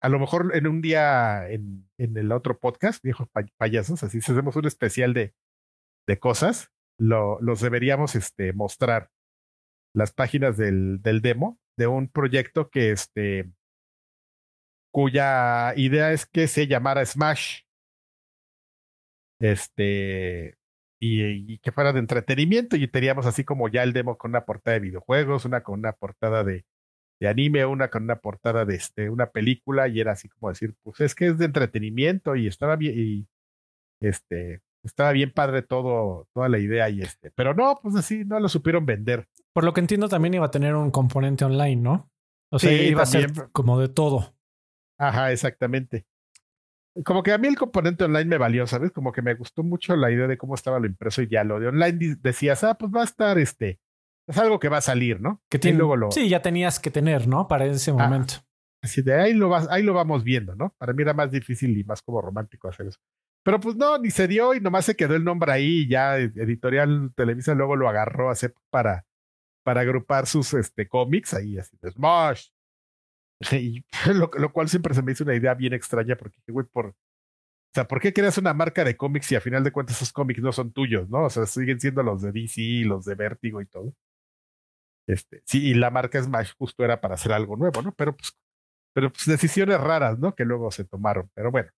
a 0.00 0.08
lo 0.08 0.18
mejor 0.18 0.52
en 0.54 0.66
un 0.66 0.80
día 0.80 1.48
en, 1.48 1.88
el 1.98 2.32
otro 2.32 2.58
podcast, 2.58 3.02
viejos 3.02 3.28
pay- 3.30 3.52
payasos, 3.56 4.02
así 4.02 4.20
si 4.20 4.32
hacemos 4.32 4.56
un 4.56 4.66
especial 4.66 5.14
de, 5.14 5.34
de 6.06 6.18
cosas, 6.18 6.70
lo, 6.98 7.40
los 7.40 7.60
deberíamos 7.60 8.14
este, 8.14 8.52
mostrar 8.52 9.10
las 9.94 10.12
páginas 10.12 10.56
del, 10.56 11.00
del 11.02 11.20
demo 11.20 11.58
de 11.76 11.86
un 11.86 12.08
proyecto 12.08 12.70
que 12.70 12.90
este 12.90 13.52
cuya 14.92 15.74
idea 15.76 16.12
es 16.12 16.26
que 16.26 16.48
se 16.48 16.66
llamara 16.66 17.04
Smash. 17.04 17.62
Este 19.40 20.58
y, 21.00 21.54
y 21.54 21.58
que 21.58 21.70
fuera 21.70 21.92
de 21.92 22.00
entretenimiento 22.00 22.74
y 22.74 22.88
teníamos 22.88 23.24
así 23.26 23.44
como 23.44 23.68
ya 23.68 23.84
el 23.84 23.92
demo 23.92 24.18
con 24.18 24.32
una 24.32 24.44
portada 24.44 24.74
de 24.74 24.80
videojuegos, 24.80 25.44
una 25.44 25.60
con 25.62 25.78
una 25.78 25.92
portada 25.92 26.42
de, 26.42 26.64
de 27.20 27.28
anime, 27.28 27.64
una 27.66 27.88
con 27.88 28.04
una 28.04 28.16
portada 28.16 28.64
de 28.64 28.76
este, 28.76 29.10
una 29.10 29.26
película 29.26 29.88
y 29.88 30.00
era 30.00 30.12
así 30.12 30.28
como 30.28 30.50
decir, 30.50 30.74
pues 30.82 31.00
es 31.00 31.14
que 31.14 31.28
es 31.28 31.38
de 31.38 31.46
entretenimiento 31.46 32.36
y 32.36 32.46
estaba 32.46 32.76
bien 32.76 32.94
y 32.96 33.26
este 34.00 34.60
estaba 34.84 35.10
bien 35.12 35.32
padre 35.32 35.62
todo 35.62 36.28
toda 36.32 36.48
la 36.48 36.58
idea 36.58 36.88
y 36.88 37.02
este, 37.02 37.30
pero 37.32 37.54
no, 37.54 37.78
pues 37.82 37.96
así 37.96 38.24
no 38.24 38.38
lo 38.40 38.48
supieron 38.48 38.86
vender. 38.86 39.26
Por 39.52 39.64
lo 39.64 39.72
que 39.74 39.80
entiendo, 39.80 40.08
también 40.08 40.34
iba 40.34 40.46
a 40.46 40.50
tener 40.50 40.74
un 40.76 40.90
componente 40.90 41.44
online, 41.44 41.76
¿no? 41.82 42.10
O 42.50 42.58
sea, 42.58 42.70
Sí, 42.70 42.76
iba 42.86 43.02
a 43.02 43.06
ser 43.06 43.26
también. 43.32 43.48
como 43.52 43.78
de 43.80 43.88
todo. 43.88 44.34
Ajá, 44.98 45.32
exactamente. 45.32 46.06
Como 47.04 47.22
que 47.22 47.32
a 47.32 47.38
mí 47.38 47.46
el 47.48 47.56
componente 47.56 48.04
online 48.04 48.24
me 48.24 48.38
valió, 48.38 48.66
¿sabes? 48.66 48.90
Como 48.90 49.12
que 49.12 49.22
me 49.22 49.34
gustó 49.34 49.62
mucho 49.62 49.94
la 49.96 50.10
idea 50.10 50.26
de 50.26 50.36
cómo 50.38 50.54
estaba 50.54 50.80
lo 50.80 50.86
impreso 50.86 51.22
y 51.22 51.28
ya 51.28 51.44
lo 51.44 51.60
de 51.60 51.68
online 51.68 52.16
decías, 52.20 52.64
ah, 52.64 52.74
pues 52.74 52.90
va 52.94 53.02
a 53.02 53.04
estar 53.04 53.38
este, 53.38 53.78
es 54.28 54.38
algo 54.38 54.58
que 54.60 54.68
va 54.68 54.76
a 54.78 54.82
salir, 54.82 55.20
¿no? 55.20 55.42
Que 55.48 55.56
Y 55.56 55.60
tiene, 55.60 55.78
luego 55.78 55.96
lo, 55.96 56.10
Sí, 56.12 56.28
ya 56.28 56.42
tenías 56.42 56.78
que 56.78 56.90
tener, 56.90 57.26
¿no? 57.26 57.48
Para 57.48 57.64
ese 57.66 57.90
Ah. 57.90 57.94
momento. 57.94 58.34
así 58.82 59.02
de 59.02 59.14
ahí 59.20 59.32
lo 59.34 59.48
vas, 59.48 59.66
ahí 59.70 59.82
lo 59.82 59.92
vamos 59.94 60.22
viendo, 60.22 60.54
¿no? 60.54 60.74
Para 60.78 60.92
mí 60.92 61.02
era 61.02 61.12
más 61.14 61.32
difícil 61.32 61.76
y 61.76 61.82
más 61.84 62.00
como 62.02 62.20
romántico 62.22 62.68
hacer 62.68 62.86
eso. 62.86 62.98
Pero 63.44 63.58
pues 63.60 63.74
no, 63.76 63.98
ni 63.98 64.10
se 64.10 64.28
dio 64.28 64.54
y 64.54 64.60
nomás 64.60 64.84
se 64.84 64.94
quedó 64.96 65.14
el 65.16 65.24
nombre 65.24 65.50
ahí. 65.50 65.80
y 65.80 65.88
Ya 65.88 66.16
Editorial 66.18 67.12
Televisa 67.14 67.54
luego 67.54 67.74
lo 67.76 67.88
agarró 67.88 68.30
así 68.30 68.46
para, 68.70 69.04
para 69.64 69.80
agrupar 69.80 70.26
sus 70.26 70.54
este, 70.54 70.86
cómics 70.86 71.34
ahí, 71.34 71.58
así 71.58 71.76
de 71.80 71.90
Smash. 71.90 72.48
Y 73.52 73.84
lo, 74.12 74.30
lo 74.36 74.52
cual 74.52 74.68
siempre 74.68 74.94
se 74.94 75.02
me 75.02 75.12
hizo 75.12 75.24
una 75.24 75.34
idea 75.34 75.54
bien 75.54 75.72
extraña 75.72 76.16
porque, 76.16 76.38
güey, 76.48 76.66
por, 76.72 76.86
o 76.86 76.94
sea, 77.74 77.86
¿por 77.86 78.00
qué 78.00 78.12
creas 78.12 78.36
una 78.38 78.52
marca 78.54 78.82
de 78.84 78.96
cómics 78.96 79.26
si 79.26 79.36
a 79.36 79.40
final 79.40 79.62
de 79.64 79.70
cuentas 79.72 79.96
esos 79.96 80.12
cómics 80.12 80.40
no 80.42 80.50
son 80.52 80.72
tuyos, 80.72 81.08
no? 81.08 81.24
O 81.24 81.30
sea, 81.30 81.46
siguen 81.46 81.78
siendo 81.80 82.02
los 82.02 82.20
de 82.22 82.32
DC, 82.32 82.82
los 82.84 83.04
de 83.04 83.14
Vértigo 83.14 83.60
y 83.60 83.66
todo. 83.66 83.94
Este, 85.08 85.42
sí, 85.46 85.66
y 85.66 85.74
la 85.74 85.90
marca 85.90 86.22
Smash 86.22 86.52
justo 86.56 86.84
era 86.84 87.00
para 87.00 87.14
hacer 87.14 87.32
algo 87.32 87.56
nuevo, 87.56 87.82
¿no? 87.82 87.92
Pero 87.96 88.16
pues, 88.16 88.38
pero 88.94 89.10
pues 89.10 89.26
decisiones 89.26 89.80
raras, 89.80 90.18
¿no? 90.18 90.34
Que 90.34 90.44
luego 90.44 90.70
se 90.70 90.84
tomaron. 90.84 91.30
Pero 91.34 91.50
bueno, 91.50 91.70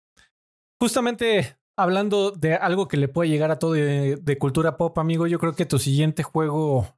Justamente 0.80 1.58
hablando 1.76 2.30
de 2.30 2.54
algo 2.54 2.88
que 2.88 2.96
le 2.96 3.08
puede 3.08 3.28
llegar 3.28 3.50
a 3.50 3.58
todo 3.58 3.72
de, 3.72 4.16
de 4.16 4.38
cultura 4.38 4.78
pop, 4.78 4.96
amigo, 4.98 5.26
yo 5.26 5.38
creo 5.38 5.54
que 5.54 5.66
tu 5.66 5.78
siguiente 5.78 6.22
juego 6.22 6.96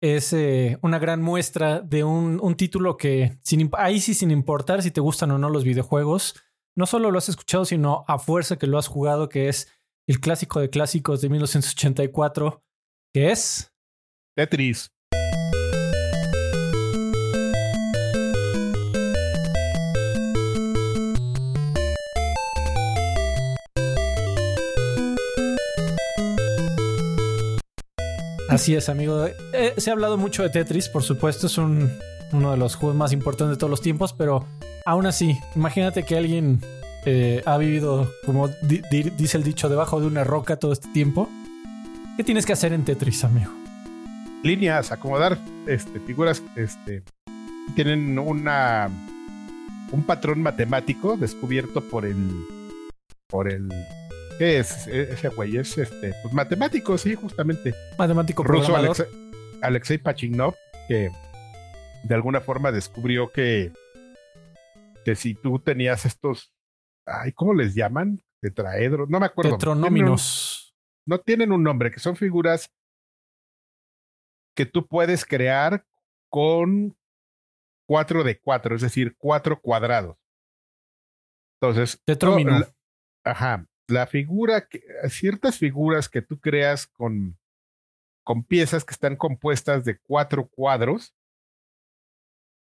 es 0.00 0.32
eh, 0.32 0.78
una 0.80 0.98
gran 0.98 1.20
muestra 1.20 1.80
de 1.80 2.04
un, 2.04 2.40
un 2.40 2.56
título 2.56 2.96
que 2.96 3.36
sin, 3.42 3.68
ahí 3.74 4.00
sí 4.00 4.14
sin 4.14 4.30
importar 4.30 4.82
si 4.82 4.90
te 4.90 5.02
gustan 5.02 5.30
o 5.32 5.38
no 5.38 5.50
los 5.50 5.64
videojuegos, 5.64 6.42
no 6.74 6.86
solo 6.86 7.10
lo 7.10 7.18
has 7.18 7.28
escuchado, 7.28 7.66
sino 7.66 8.04
a 8.08 8.18
fuerza 8.18 8.56
que 8.56 8.66
lo 8.66 8.78
has 8.78 8.88
jugado, 8.88 9.28
que 9.28 9.48
es 9.48 9.70
el 10.06 10.20
clásico 10.20 10.60
de 10.60 10.70
clásicos 10.70 11.20
de 11.20 11.28
1984, 11.28 12.62
que 13.12 13.30
es... 13.30 13.74
Tetris. 14.34 14.90
Así 28.48 28.74
es, 28.74 28.88
amigo. 28.88 29.26
Eh, 29.52 29.74
se 29.76 29.90
ha 29.90 29.92
hablado 29.92 30.16
mucho 30.16 30.42
de 30.42 30.48
Tetris, 30.50 30.88
por 30.88 31.02
supuesto, 31.02 31.46
es 31.46 31.58
un, 31.58 31.90
uno 32.32 32.50
de 32.52 32.56
los 32.56 32.74
juegos 32.76 32.96
más 32.96 33.12
importantes 33.12 33.56
de 33.56 33.60
todos 33.60 33.70
los 33.70 33.82
tiempos, 33.82 34.12
pero 34.14 34.46
aún 34.86 35.06
así, 35.06 35.38
imagínate 35.54 36.04
que 36.04 36.16
alguien 36.16 36.60
eh, 37.04 37.42
ha 37.44 37.58
vivido, 37.58 38.10
como 38.24 38.48
di- 38.48 38.82
di- 38.90 39.10
dice 39.16 39.36
el 39.36 39.44
dicho, 39.44 39.68
debajo 39.68 40.00
de 40.00 40.06
una 40.06 40.24
roca 40.24 40.56
todo 40.56 40.72
este 40.72 40.88
tiempo. 40.88 41.28
¿Qué 42.16 42.24
tienes 42.24 42.46
que 42.46 42.52
hacer 42.54 42.72
en 42.72 42.84
Tetris, 42.84 43.24
amigo? 43.24 43.52
líneas, 44.44 44.92
acomodar 44.92 45.36
este, 45.66 45.98
figuras, 45.98 46.42
este, 46.54 47.02
tienen 47.74 48.16
una 48.20 48.88
un 49.90 50.02
patrón 50.04 50.42
matemático 50.42 51.16
descubierto 51.16 51.80
por 51.82 52.06
el 52.06 52.16
por 53.28 53.50
el 53.50 53.68
¿qué 54.38 54.58
es 54.58 54.86
E- 54.86 55.12
ese 55.12 55.28
güey? 55.28 55.56
Es 55.56 55.76
este, 55.78 56.14
pues 56.22 56.32
matemático, 56.34 56.96
sí, 56.98 57.14
justamente. 57.14 57.74
Matemático 57.98 58.42
Ruso. 58.42 58.74
Alexei, 58.74 59.06
Alexei 59.62 59.98
Pachinov, 59.98 60.54
que 60.88 61.10
de 62.04 62.14
alguna 62.14 62.40
forma 62.40 62.72
descubrió 62.72 63.30
que 63.32 63.72
que 65.04 65.14
si 65.16 65.34
tú 65.34 65.58
tenías 65.58 66.04
estos 66.04 66.52
ay, 67.06 67.32
¿cómo 67.32 67.54
les 67.54 67.74
llaman? 67.74 68.20
Tetraedros, 68.40 69.08
no 69.08 69.18
me 69.18 69.26
acuerdo. 69.26 69.52
Tetronóminos. 69.52 69.92
Tienen 69.96 70.12
un- 70.12 70.78
no 71.16 71.20
tienen 71.20 71.52
un 71.52 71.62
nombre, 71.62 71.90
que 71.90 72.00
son 72.00 72.16
figuras 72.16 72.70
que 74.54 74.66
tú 74.66 74.86
puedes 74.86 75.24
crear 75.24 75.84
con 76.30 76.94
4 77.88 78.24
de 78.24 78.38
4, 78.38 78.76
es 78.76 78.82
decir, 78.82 79.14
cuatro 79.16 79.58
cuadrados. 79.60 80.16
Entonces, 81.60 82.00
Tetrómino. 82.04 82.60
ajá, 83.24 83.64
la 83.88 84.06
figura, 84.06 84.68
que, 84.68 84.82
ciertas 85.08 85.58
figuras 85.58 86.08
que 86.08 86.22
tú 86.22 86.38
creas 86.38 86.86
con, 86.86 87.38
con 88.22 88.44
piezas 88.44 88.84
que 88.84 88.92
están 88.92 89.16
compuestas 89.16 89.84
de 89.84 89.98
cuatro 89.98 90.46
cuadros, 90.46 91.14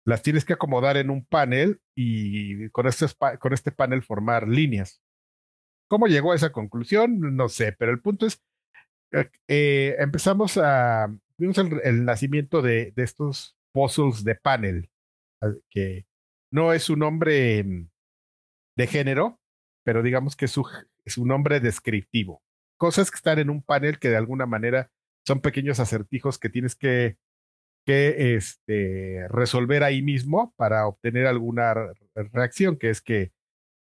las 0.05 0.21
tienes 0.21 0.45
que 0.45 0.53
acomodar 0.53 0.97
en 0.97 1.09
un 1.09 1.25
panel 1.25 1.79
y 1.95 2.69
con 2.69 2.87
este, 2.87 3.05
con 3.39 3.53
este 3.53 3.71
panel 3.71 4.01
formar 4.01 4.47
líneas. 4.47 5.01
¿Cómo 5.87 6.07
llegó 6.07 6.31
a 6.31 6.35
esa 6.35 6.51
conclusión? 6.51 7.35
No 7.35 7.49
sé, 7.49 7.73
pero 7.73 7.91
el 7.91 8.01
punto 8.01 8.25
es, 8.25 8.41
eh, 9.11 9.29
eh, 9.47 9.95
empezamos 9.99 10.57
a, 10.57 11.13
vimos 11.37 11.57
el, 11.57 12.05
nacimiento 12.05 12.61
de, 12.61 12.93
de 12.95 13.03
estos 13.03 13.57
puzzles 13.73 14.23
de 14.23 14.35
panel, 14.35 14.89
que 15.69 16.05
no 16.51 16.73
es 16.73 16.89
un 16.89 16.99
nombre 16.99 17.63
mm, 17.63 17.89
de 18.77 18.87
género, 18.87 19.39
pero 19.83 20.01
digamos 20.01 20.35
que 20.35 20.47
su, 20.47 20.65
es 21.05 21.17
un 21.17 21.27
nombre 21.27 21.59
descriptivo. 21.59 22.41
Cosas 22.77 23.11
que 23.11 23.15
están 23.17 23.39
en 23.39 23.49
un 23.49 23.61
panel 23.61 23.99
que 23.99 24.09
de 24.09 24.17
alguna 24.17 24.45
manera 24.45 24.89
son 25.25 25.41
pequeños 25.41 25.79
acertijos 25.79 26.39
que 26.39 26.49
tienes 26.49 26.75
que, 26.75 27.17
que 27.85 28.35
este, 28.35 29.27
resolver 29.29 29.83
ahí 29.83 30.01
mismo 30.01 30.53
para 30.57 30.87
obtener 30.87 31.27
alguna 31.27 31.73
re- 31.73 31.93
reacción, 32.31 32.77
que 32.77 32.89
es 32.89 33.01
que 33.01 33.31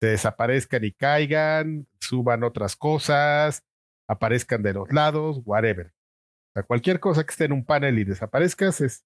se 0.01 0.07
desaparezcan 0.09 0.83
y 0.83 0.91
caigan, 0.91 1.87
suban 1.99 2.43
otras 2.43 2.75
cosas, 2.75 3.63
aparezcan 4.09 4.61
de 4.61 4.73
los 4.73 4.91
lados, 4.91 5.41
whatever. 5.45 5.87
O 5.87 6.53
sea, 6.53 6.63
cualquier 6.63 6.99
cosa 6.99 7.25
que 7.25 7.31
esté 7.31 7.45
en 7.45 7.53
un 7.53 7.65
panel 7.65 7.99
y 7.99 8.03
desaparezcas 8.05 8.81
es, 8.81 9.05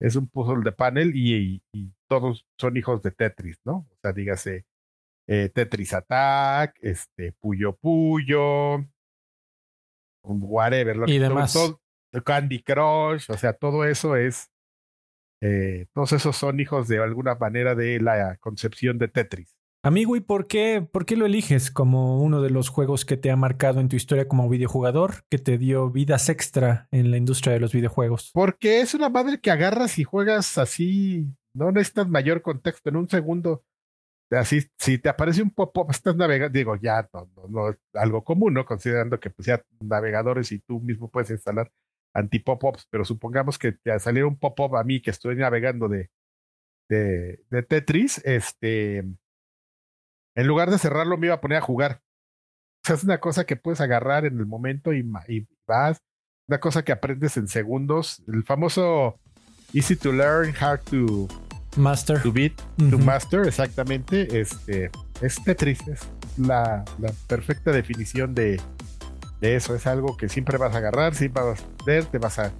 es 0.00 0.16
un 0.16 0.28
puzzle 0.28 0.62
de 0.64 0.72
panel 0.72 1.12
y, 1.14 1.34
y- 1.36 1.62
y 1.72 1.92
todos 2.08 2.46
son 2.58 2.76
hijos 2.76 3.02
de 3.02 3.10
Tetris, 3.12 3.58
¿no? 3.64 3.76
O 3.90 3.98
sea, 4.02 4.12
dígase 4.12 4.64
eh, 5.32 5.48
Tetris 5.48 5.94
Attack, 5.94 6.76
este, 6.82 7.32
Puyo 7.38 7.76
Puyo, 7.76 8.84
whatever. 10.24 10.96
Lo 10.96 11.04
Y 11.06 11.12
que- 11.12 11.20
demás. 11.20 11.52
todo- 11.52 11.80
Candy 12.24 12.60
Crush, 12.62 13.30
o 13.30 13.36
sea, 13.36 13.52
todo 13.52 13.84
eso 13.84 14.16
es, 14.16 14.50
eh, 15.40 15.86
todos 15.94 16.12
esos 16.12 16.36
son 16.36 16.58
hijos 16.58 16.88
de 16.88 16.98
alguna 16.98 17.36
manera 17.36 17.76
de 17.76 18.00
la 18.00 18.36
concepción 18.38 18.98
de 18.98 19.06
Tetris. 19.06 19.54
Amigo, 19.84 20.16
¿y 20.16 20.20
por 20.20 20.48
qué, 20.48 20.82
por 20.92 21.06
qué 21.06 21.16
lo 21.16 21.24
eliges 21.24 21.70
como 21.70 22.20
uno 22.20 22.42
de 22.42 22.50
los 22.50 22.68
juegos 22.68 23.04
que 23.04 23.16
te 23.16 23.30
ha 23.30 23.36
marcado 23.36 23.80
en 23.80 23.88
tu 23.88 23.94
historia 23.96 24.26
como 24.26 24.48
videojugador, 24.48 25.24
que 25.30 25.38
te 25.38 25.56
dio 25.56 25.88
vidas 25.88 26.28
extra 26.28 26.88
en 26.90 27.10
la 27.12 27.16
industria 27.16 27.52
de 27.54 27.60
los 27.60 27.72
videojuegos? 27.72 28.30
Porque 28.34 28.80
es 28.80 28.92
una 28.94 29.08
madre 29.08 29.40
que 29.40 29.52
agarras 29.52 29.98
y 30.00 30.04
juegas 30.04 30.58
así, 30.58 31.28
no 31.54 31.70
necesitas 31.70 32.08
mayor 32.08 32.42
contexto, 32.42 32.90
en 32.90 32.96
un 32.96 33.08
segundo. 33.08 33.64
Así, 34.30 34.62
si 34.78 34.98
te 34.98 35.08
aparece 35.08 35.42
un 35.42 35.50
pop-up, 35.50 35.88
estás 35.90 36.16
navegando, 36.16 36.56
digo, 36.56 36.76
ya 36.76 37.08
no, 37.12 37.28
no, 37.48 37.68
es 37.70 37.78
algo 37.94 38.24
común, 38.24 38.54
¿no? 38.54 38.64
Considerando 38.64 39.18
que 39.18 39.30
pues 39.30 39.46
ya 39.46 39.62
navegadores 39.80 40.52
y 40.52 40.60
tú 40.60 40.80
mismo 40.80 41.10
puedes 41.10 41.30
instalar 41.30 41.70
anti-pop-ups, 42.14 42.86
pero 42.90 43.04
supongamos 43.04 43.58
que 43.58 43.72
te 43.72 43.98
saliera 44.00 44.26
un 44.26 44.38
pop-up 44.38 44.76
a 44.76 44.84
mí 44.84 45.00
que 45.00 45.10
estoy 45.10 45.36
navegando 45.36 45.88
de, 45.88 46.10
de, 46.88 47.62
Tetris, 47.68 48.18
este, 48.24 48.98
en 48.98 50.46
lugar 50.46 50.70
de 50.70 50.78
cerrarlo 50.78 51.16
me 51.16 51.26
iba 51.26 51.36
a 51.36 51.40
poner 51.40 51.58
a 51.58 51.62
jugar. 51.62 52.02
O 52.82 52.86
sea, 52.86 52.96
es 52.96 53.04
una 53.04 53.20
cosa 53.20 53.44
que 53.44 53.56
puedes 53.56 53.80
agarrar 53.80 54.24
en 54.24 54.38
el 54.38 54.46
momento 54.46 54.92
y, 54.92 55.08
y 55.28 55.46
vas 55.66 56.02
una 56.48 56.58
cosa 56.58 56.84
que 56.84 56.90
aprendes 56.90 57.36
en 57.36 57.46
segundos, 57.46 58.24
el 58.26 58.42
famoso 58.42 59.20
easy 59.72 59.94
to 59.94 60.10
learn, 60.10 60.52
hard 60.58 60.80
to, 60.82 61.28
Master. 61.76 62.20
to 62.22 62.32
beat, 62.32 62.56
to 62.78 62.84
Ujú. 62.96 62.98
master, 62.98 63.46
exactamente, 63.46 64.40
este, 64.40 64.90
es 65.20 65.42
Tetris, 65.44 65.78
es 65.88 66.00
la, 66.36 66.84
la 66.98 67.12
perfecta 67.26 67.70
definición 67.72 68.34
de, 68.34 68.60
de 69.40 69.56
eso, 69.56 69.74
es 69.74 69.86
algo 69.86 70.16
que 70.16 70.28
siempre 70.28 70.58
vas 70.58 70.74
a 70.74 70.78
agarrar, 70.78 71.14
siempre 71.14 71.42
vas 71.42 71.60
a 71.60 71.84
ver, 71.84 72.04
te 72.06 72.18
vas 72.18 72.38
a, 72.38 72.50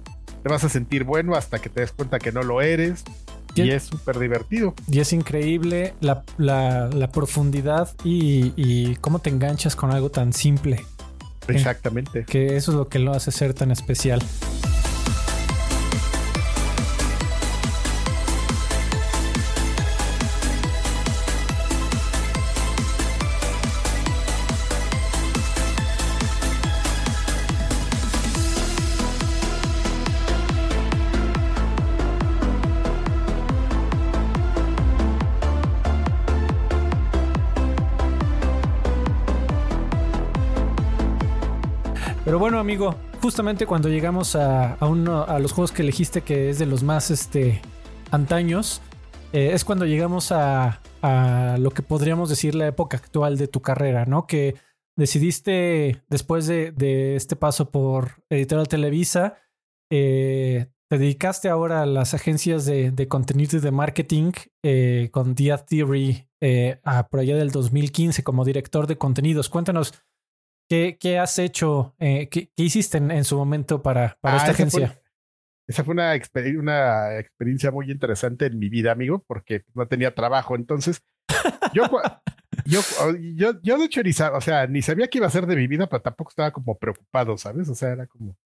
te 0.43 0.49
vas 0.49 0.63
a 0.63 0.69
sentir 0.69 1.03
bueno 1.03 1.35
hasta 1.35 1.59
que 1.59 1.69
te 1.69 1.81
des 1.81 1.91
cuenta 1.91 2.19
que 2.19 2.31
no 2.31 2.41
lo 2.43 2.61
eres, 2.61 3.03
y 3.53 3.63
Y- 3.63 3.71
es 3.71 3.83
súper 3.83 4.17
divertido. 4.17 4.73
Y 4.89 5.01
es 5.01 5.11
increíble 5.11 5.93
la, 5.99 6.23
la- 6.37 6.87
la 6.87 7.11
profundidad 7.11 7.89
y, 8.05 8.53
y 8.55 8.95
cómo 8.97 9.19
te 9.19 9.29
enganchas 9.29 9.75
con 9.75 9.91
algo 9.91 10.09
tan 10.09 10.31
simple, 10.31 10.85
Exactamente. 11.49 12.23
que 12.25 12.55
eso 12.55 12.71
es 12.71 12.77
lo 12.77 12.87
que 12.87 12.99
lo 12.99 13.11
hace 13.11 13.31
ser 13.31 13.53
tan 13.53 13.71
especial. 13.71 14.21
Justamente 43.21 43.67
cuando 43.67 43.87
llegamos 43.87 44.35
a, 44.35 44.73
a 44.73 44.87
uno, 44.87 45.23
a 45.23 45.39
los 45.39 45.51
juegos 45.51 45.71
que 45.71 45.83
elegiste, 45.83 46.21
que 46.21 46.49
es 46.49 46.57
de 46.57 46.65
los 46.65 46.83
más 46.83 47.11
este, 47.11 47.61
antaños, 48.09 48.81
eh, 49.31 49.51
es 49.53 49.63
cuando 49.63 49.85
llegamos 49.85 50.31
a, 50.31 50.81
a 51.01 51.57
lo 51.59 51.71
que 51.71 51.83
podríamos 51.83 52.29
decir 52.29 52.55
la 52.55 52.67
época 52.67 52.97
actual 52.97 53.37
de 53.37 53.47
tu 53.47 53.61
carrera, 53.61 54.05
¿no? 54.05 54.25
Que 54.25 54.55
decidiste, 54.97 56.01
después 56.09 56.47
de, 56.47 56.71
de 56.71 57.15
este 57.15 57.35
paso 57.35 57.69
por 57.69 58.23
Editorial 58.29 58.67
Televisa, 58.67 59.37
eh, 59.91 60.67
te 60.89 60.97
dedicaste 60.97 61.47
ahora 61.47 61.83
a 61.83 61.85
las 61.85 62.13
agencias 62.13 62.65
de, 62.65 62.91
de 62.91 63.07
contenido 63.07 63.57
y 63.57 63.61
de 63.61 63.71
marketing 63.71 64.31
eh, 64.63 65.09
con 65.11 65.35
Dia 65.35 65.57
Theory 65.59 66.27
a, 66.83 67.07
por 67.07 67.19
allá 67.19 67.37
del 67.37 67.51
2015 67.51 68.23
como 68.23 68.43
director 68.43 68.87
de 68.87 68.97
contenidos. 68.97 69.47
Cuéntanos, 69.47 69.93
¿qué, 70.71 70.97
qué 70.97 71.19
has 71.19 71.37
hecho? 71.37 71.93
Eh, 71.99 72.29
qué, 72.29 72.49
qué, 72.55 72.63
hiciste 72.63 72.97
en, 72.97 73.11
en, 73.11 73.25
su 73.25 73.35
momento 73.35 73.81
para, 73.81 74.17
para 74.21 74.35
Ah, 74.35 74.37
esta 74.37 74.51
agencia? 74.53 74.87
fue- 74.87 75.01
Esa 75.67 75.83
fue 75.83 75.93
una, 75.93 76.15
exper- 76.15 76.57
una 76.57 77.19
experiencia 77.19 77.71
muy 77.71 77.91
interesante 77.91 78.45
en 78.45 78.57
mi 78.57 78.69
vida, 78.69 78.93
amigo, 78.93 79.21
porque 79.27 79.63
no 79.73 79.85
tenía 79.85 80.15
trabajo. 80.15 80.55
Entonces, 80.55 81.03
yo, 81.73 81.83
yo, 82.65 82.79
yo, 83.35 83.61
yo 83.61 83.77
de 83.77 83.83
hecho 83.85 84.01
ni 84.01 84.13
sabía, 84.13 84.37
o 84.37 84.41
sea, 84.41 84.65
ni 84.67 84.81
sabía 84.81 85.09
qué 85.09 85.17
iba 85.17 85.27
a 85.27 85.29
hacer 85.29 85.45
de 85.45 85.57
mi 85.57 85.67
vida, 85.67 85.87
pero 85.87 86.01
tampoco 86.01 86.29
estaba 86.29 86.51
como 86.51 86.77
preocupado, 86.77 87.37
¿sabes? 87.37 87.67
O 87.67 87.75
sea, 87.75 87.89
era 87.89 88.07
como, 88.07 88.37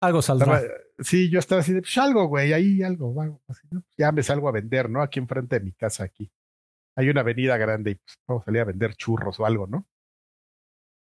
Algo 0.00 0.20
saldrá. 0.20 0.58
estaba- 0.58 0.74
sí, 0.98 1.30
yo 1.30 1.38
estaba 1.38 1.60
así 1.60 1.72
de, 1.72 1.82
pues 1.82 1.96
algo, 1.96 2.26
güey, 2.26 2.52
ahí 2.52 2.82
algo, 2.82 3.22
algo, 3.22 3.40
así, 3.46 3.68
¿no? 3.70 3.84
Ya 3.96 4.10
me 4.10 4.24
salgo 4.24 4.48
a 4.48 4.52
vender, 4.52 4.90
¿no? 4.90 5.00
Aquí 5.00 5.20
enfrente 5.20 5.60
de 5.60 5.64
mi 5.64 5.72
casa, 5.72 6.02
aquí. 6.02 6.28
Hay 6.96 7.08
una 7.08 7.20
avenida 7.20 7.56
grande 7.56 7.92
y 7.92 7.94
pues 7.94 8.16
vamos 8.26 8.42
a 8.42 8.46
salir 8.46 8.62
a 8.62 8.64
vender 8.64 8.94
churros 8.96 9.38
o 9.38 9.46
algo, 9.46 9.68
¿no? 9.68 9.86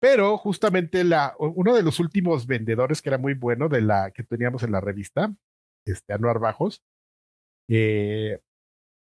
Pero 0.00 0.38
justamente 0.38 1.04
la, 1.04 1.34
uno 1.38 1.74
de 1.74 1.82
los 1.82 2.00
últimos 2.00 2.46
vendedores 2.46 3.02
que 3.02 3.10
era 3.10 3.18
muy 3.18 3.34
bueno 3.34 3.68
de 3.68 3.82
la 3.82 4.10
que 4.12 4.22
teníamos 4.24 4.62
en 4.62 4.72
la 4.72 4.80
revista, 4.80 5.32
este 5.84 6.12
Anuar 6.14 6.38
Bajos, 6.38 6.82
eh, 7.68 8.40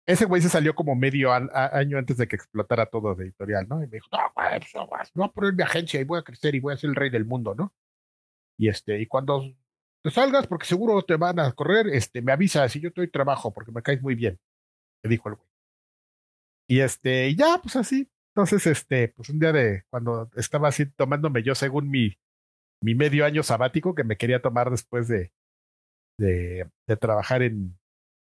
ese 0.07 0.25
güey 0.25 0.43
se 0.43 0.49
salió 0.49 0.75
como 0.75 0.95
medio 0.97 1.33
an- 1.33 1.51
a- 1.53 1.77
año 1.79 1.99
antes 1.99 2.17
de 2.17 2.27
que 2.27 2.37
explotara 2.37 2.87
todo 2.87 3.15
de 3.15 3.25
editorial, 3.25 3.69
¿no? 3.69 3.77
Y 3.83 3.87
me 3.87 3.97
dijo, 3.99 4.09
no, 4.11 4.19
güey, 4.35 4.59
pues, 4.59 4.75
no, 4.75 4.87
voy 5.15 5.27
a 5.27 5.29
poner 5.33 5.55
mi 5.55 5.63
agencia 5.63 6.01
y 6.01 6.05
voy 6.05 6.19
a 6.19 6.23
crecer 6.23 6.55
y 6.55 6.61
voy 6.61 6.75
a 6.75 6.77
ser 6.77 6.91
el 6.91 6.97
rey 6.97 7.11
del 7.11 7.25
mundo, 7.27 7.55
¿no? 7.55 7.73
Y 8.59 8.69
este, 8.69 8.99
y 9.01 9.07
cuando 9.07 9.43
te 10.03 10.11
salgas, 10.11 10.47
porque 10.47 10.67
seguro 10.67 11.03
te 11.03 11.17
van 11.17 11.39
a 11.39 11.53
correr, 11.53 11.89
este, 11.89 12.23
me 12.23 12.33
avisas 12.33 12.75
y 12.75 12.81
yo 12.81 12.93
te 12.93 13.03
doy 13.03 13.11
trabajo 13.11 13.53
porque 13.53 13.71
me 13.71 13.83
caes 13.83 14.03
muy 14.03 14.15
bien, 14.15 14.41
me 15.05 15.11
dijo 15.11 15.29
el 15.29 15.37
güey. 15.37 15.49
Y 16.71 16.81
este, 16.81 17.29
y 17.29 17.37
ya, 17.37 17.59
pues 17.63 17.77
así. 17.77 18.11
Entonces, 18.35 18.67
este, 18.67 19.09
pues 19.09 19.29
un 19.31 19.39
día 19.39 19.53
de 19.53 19.85
cuando 19.91 20.31
estaba 20.37 20.69
así 20.69 20.87
tomándome 20.87 21.43
yo 21.43 21.55
según 21.55 21.91
mi, 21.91 22.17
mi 22.83 22.95
medio 22.95 23.25
año 23.25 23.43
sabático 23.43 23.95
que 23.95 24.05
me 24.05 24.17
quería 24.17 24.41
tomar 24.41 24.71
después 24.71 25.09
de, 25.09 25.33
de, 26.19 26.69
trabajar 27.01 27.43
en, 27.43 27.79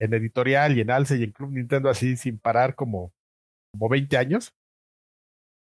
en 0.00 0.14
editorial 0.14 0.76
y 0.76 0.80
en 0.80 0.90
Alce 0.90 1.16
y 1.16 1.24
en 1.24 1.32
Club 1.32 1.52
Nintendo 1.52 1.88
así 1.90 2.16
sin 2.16 2.38
parar 2.38 2.74
como, 2.74 3.12
como 3.72 3.88
20 3.88 4.16
años. 4.16 4.54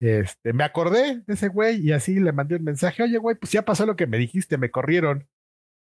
Este, 0.01 0.53
me 0.53 0.63
acordé 0.63 1.23
de 1.27 1.35
ese 1.35 1.49
güey 1.49 1.81
y 1.81 1.93
así 1.93 2.21
le 2.21 2.33
mandé 2.33 2.57
un 2.57 2.65
mensaje, 2.65 3.03
oye 3.03 3.19
güey, 3.19 3.37
pues 3.37 3.51
ya 3.51 3.63
pasó 3.63 3.85
lo 3.85 3.97
que 3.97 4.07
me 4.07 4.19
dijiste, 4.19 4.57
me 4.59 4.71
corrieron. 4.71 5.29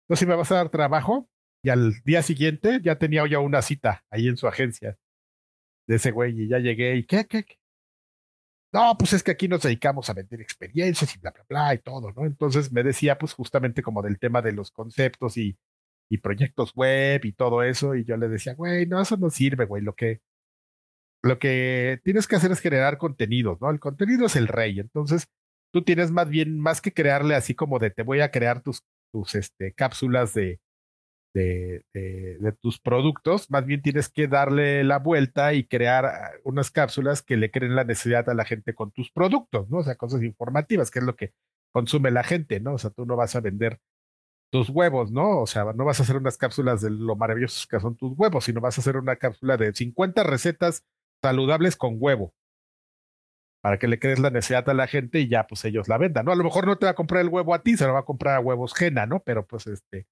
No 0.09 0.15
sé 0.15 0.21
si 0.21 0.25
me 0.25 0.35
vas 0.35 0.51
a 0.51 0.55
dar 0.55 0.69
trabajo. 0.69 1.29
Y 1.63 1.69
al 1.69 2.01
día 2.03 2.21
siguiente 2.21 2.79
ya 2.81 2.97
tenía 2.97 3.27
ya 3.27 3.39
una 3.39 3.61
cita 3.61 4.05
ahí 4.09 4.27
en 4.27 4.37
su 4.37 4.47
agencia 4.47 4.97
de 5.87 5.95
ese 5.95 6.11
güey 6.11 6.39
y 6.43 6.47
ya 6.47 6.59
llegué 6.59 6.95
y 6.95 7.03
¿qué, 7.03 7.25
qué, 7.25 7.43
qué? 7.43 7.57
No, 8.77 8.95
pues 8.95 9.13
es 9.13 9.23
que 9.23 9.31
aquí 9.31 9.47
nos 9.47 9.63
dedicamos 9.63 10.07
a 10.07 10.13
vender 10.13 10.39
experiencias 10.39 11.15
y 11.15 11.19
bla, 11.19 11.31
bla, 11.31 11.43
bla 11.49 11.73
y 11.73 11.79
todo, 11.79 12.11
¿no? 12.11 12.25
Entonces 12.27 12.71
me 12.71 12.83
decía 12.83 13.17
pues 13.17 13.33
justamente 13.33 13.81
como 13.81 14.03
del 14.03 14.19
tema 14.19 14.43
de 14.43 14.51
los 14.51 14.69
conceptos 14.69 15.35
y, 15.37 15.57
proyectos 16.21 16.73
web 16.75 17.25
y 17.25 17.33
todo 17.33 17.63
eso 17.63 17.95
y 17.95 18.05
yo 18.05 18.17
le 18.17 18.29
decía, 18.29 18.53
güey, 18.53 18.85
no, 18.85 19.01
eso 19.01 19.17
no 19.17 19.31
sirve, 19.31 19.65
güey, 19.65 19.81
lo 19.83 19.95
que, 19.95 20.21
lo 21.23 21.39
que 21.39 21.99
tienes 22.03 22.27
que 22.27 22.35
hacer 22.35 22.51
es 22.51 22.59
generar 22.59 22.99
contenidos, 22.99 23.59
¿no? 23.61 23.71
El 23.71 23.79
contenido 23.79 24.27
es 24.27 24.35
el 24.35 24.47
rey, 24.47 24.79
entonces 24.79 25.27
tú 25.73 25.83
tienes 25.83 26.11
más 26.11 26.29
bien, 26.29 26.59
más 26.59 26.79
que 26.79 26.93
crearle 26.93 27.35
así 27.35 27.55
como 27.55 27.79
de 27.79 27.89
te 27.89 28.03
voy 28.03 28.21
a 28.21 28.31
crear 28.31 28.61
tus, 28.61 28.83
tus 29.11 29.35
este, 29.35 29.73
cápsulas 29.73 30.33
de, 30.35 30.61
de, 31.33 31.83
de, 31.93 32.37
de, 32.39 32.51
tus 32.53 32.79
productos, 32.79 33.49
más 33.51 33.65
bien 33.65 33.81
tienes 33.81 34.09
que 34.09 34.27
darle 34.27 34.83
la 34.83 34.99
vuelta 34.99 35.53
y 35.53 35.65
crear 35.65 36.05
ah, 36.05 36.31
unas 36.43 36.71
cápsulas 36.71 37.21
que 37.21 37.37
le 37.37 37.51
creen 37.51 37.75
la 37.75 37.83
necesidad 37.83 38.27
a 38.29 38.33
la 38.33 38.45
gente 38.45 38.73
con 38.73 38.91
tus 38.91 39.11
productos, 39.11 39.69
¿no? 39.69 39.79
O 39.79 39.83
sea, 39.83 39.95
cosas 39.95 40.23
informativas, 40.23 40.89
que 40.91 40.99
es 40.99 41.05
lo 41.05 41.15
que 41.15 41.33
consume 41.71 42.11
la 42.11 42.23
gente, 42.23 42.59
¿no? 42.59 42.73
O 42.73 42.77
sea, 42.77 42.89
tú 42.89 43.05
no 43.05 43.15
vas 43.15 43.35
a 43.35 43.41
vender 43.41 43.79
tus 44.51 44.69
huevos, 44.69 45.11
¿no? 45.11 45.41
O 45.41 45.47
sea, 45.47 45.65
no 45.73 45.85
vas 45.85 45.99
a 45.99 46.03
hacer 46.03 46.17
unas 46.17 46.37
cápsulas 46.37 46.81
de 46.81 46.89
lo 46.89 47.15
maravillosos 47.15 47.67
que 47.67 47.79
son 47.79 47.95
tus 47.95 48.17
huevos, 48.17 48.45
sino 48.45 48.61
vas 48.61 48.77
a 48.77 48.81
hacer 48.81 48.97
una 48.97 49.17
cápsula 49.17 49.57
de 49.57 49.73
50 49.73 50.23
recetas 50.23 50.85
saludables 51.21 51.75
con 51.75 51.97
huevo 51.99 52.33
para 53.61 53.79
que 53.79 53.87
le 53.87 53.99
crees 53.99 54.19
la 54.19 54.29
necesidad 54.29 54.67
a 54.69 54.73
la 54.73 54.87
gente 54.87 55.19
y 55.19 55.27
ya 55.27 55.45
pues 55.45 55.65
ellos 55.65 55.87
la 55.89 55.97
vendan, 55.97 56.25
¿no? 56.25 56.31
A 56.31 56.35
lo 56.35 56.43
mejor 56.43 56.65
no 56.65 56.77
te 56.77 56.85
va 56.85 56.91
a 56.91 56.95
comprar 56.95 57.21
el 57.21 57.29
huevo 57.29 57.53
a 57.53 57.61
ti, 57.63 57.75
se 57.75 57.85
lo 57.85 57.93
va 57.93 57.99
a 57.99 58.05
comprar 58.05 58.35
a 58.35 58.39
huevos 58.39 58.73
Gena, 58.73 59.05
¿no? 59.05 59.21
Pero 59.21 59.45
pues 59.45 59.67
este, 59.67 60.07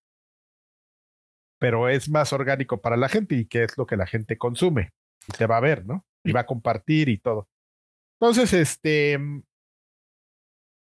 pero 1.65 1.89
es 1.89 2.09
más 2.09 2.31
orgánico 2.31 2.79
para 2.79 2.95
la 2.95 3.09
gente 3.09 3.33
y 3.33 3.47
que 3.47 3.63
es 3.63 3.75
lo 3.75 3.87
que 3.87 3.97
la 3.97 4.05
gente 4.05 4.37
consume 4.37 4.91
y 5.27 5.31
te 5.35 5.47
va 5.47 5.57
a 5.57 5.61
ver, 5.61 5.83
¿no? 5.83 6.05
Y 6.23 6.31
va 6.31 6.41
a 6.41 6.45
compartir 6.45 7.09
y 7.09 7.17
todo. 7.17 7.49
Entonces, 8.19 8.53
este, 8.53 9.17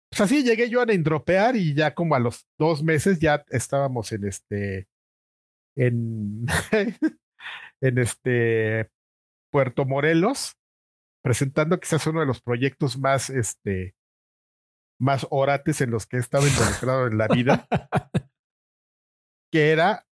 pues 0.10 0.20
así 0.20 0.44
llegué 0.44 0.72
yo 0.72 0.82
a 0.82 0.92
endropear 0.92 1.56
y 1.58 1.76
ya 1.76 1.94
como 1.94 2.16
a 2.16 2.20
los 2.20 2.48
dos 2.58 2.82
meses 2.82 3.20
ya 3.20 3.46
estábamos 3.50 4.14
en 4.14 4.26
este, 4.26 4.88
en, 5.78 6.48
en 7.80 7.98
este 8.00 8.90
Puerto 9.52 9.86
Morelos, 9.86 10.58
presentando 11.24 11.80
quizás 11.80 12.08
uno 12.08 12.22
de 12.22 12.26
los 12.26 12.42
proyectos 12.42 12.98
más, 12.98 13.30
este, 13.30 13.94
más 15.00 15.28
orates 15.30 15.82
en 15.82 15.92
los 15.92 16.08
que 16.08 16.18
he 16.18 16.20
estado 16.20 16.48
involucrado 16.48 17.06
en 17.06 17.20
la 17.20 17.28
vida, 17.28 17.68
que 19.52 19.70
era 19.70 20.08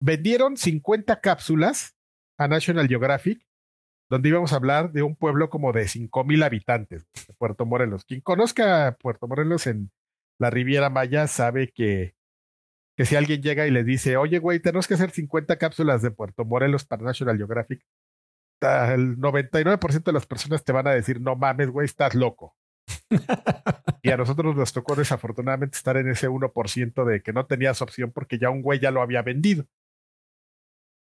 vendieron 0.00 0.56
50 0.56 1.20
cápsulas 1.20 1.96
a 2.38 2.48
National 2.48 2.88
Geographic, 2.88 3.46
donde 4.10 4.30
íbamos 4.30 4.52
a 4.52 4.56
hablar 4.56 4.92
de 4.92 5.02
un 5.02 5.16
pueblo 5.16 5.50
como 5.50 5.72
de 5.72 5.86
5 5.86 6.24
mil 6.24 6.42
habitantes, 6.42 7.06
de 7.26 7.34
Puerto 7.34 7.66
Morelos. 7.66 8.04
Quien 8.04 8.20
conozca 8.20 8.96
Puerto 9.00 9.26
Morelos 9.26 9.66
en 9.66 9.90
la 10.38 10.50
Riviera 10.50 10.88
Maya 10.88 11.26
sabe 11.26 11.72
que, 11.72 12.14
que 12.96 13.04
si 13.04 13.16
alguien 13.16 13.42
llega 13.42 13.66
y 13.66 13.70
le 13.70 13.84
dice, 13.84 14.16
oye, 14.16 14.38
güey, 14.38 14.60
tenemos 14.60 14.86
que 14.86 14.94
hacer 14.94 15.10
50 15.10 15.56
cápsulas 15.56 16.00
de 16.02 16.10
Puerto 16.10 16.44
Morelos 16.44 16.84
para 16.84 17.02
National 17.02 17.36
Geographic, 17.36 17.84
el 18.60 19.18
99% 19.18 20.02
de 20.02 20.12
las 20.12 20.26
personas 20.26 20.64
te 20.64 20.72
van 20.72 20.86
a 20.86 20.92
decir, 20.92 21.20
no 21.20 21.36
mames, 21.36 21.70
güey, 21.70 21.84
estás 21.84 22.14
loco. 22.14 22.56
y 24.02 24.10
a 24.10 24.16
nosotros 24.16 24.56
nos 24.56 24.72
tocó 24.72 24.96
desafortunadamente 24.96 25.76
estar 25.76 25.96
en 25.96 26.08
ese 26.08 26.28
1% 26.28 27.04
de 27.04 27.22
que 27.22 27.32
no 27.32 27.46
tenías 27.46 27.82
opción 27.82 28.12
porque 28.12 28.38
ya 28.38 28.50
un 28.50 28.62
güey 28.62 28.80
ya 28.80 28.90
lo 28.90 29.02
había 29.02 29.22
vendido. 29.22 29.66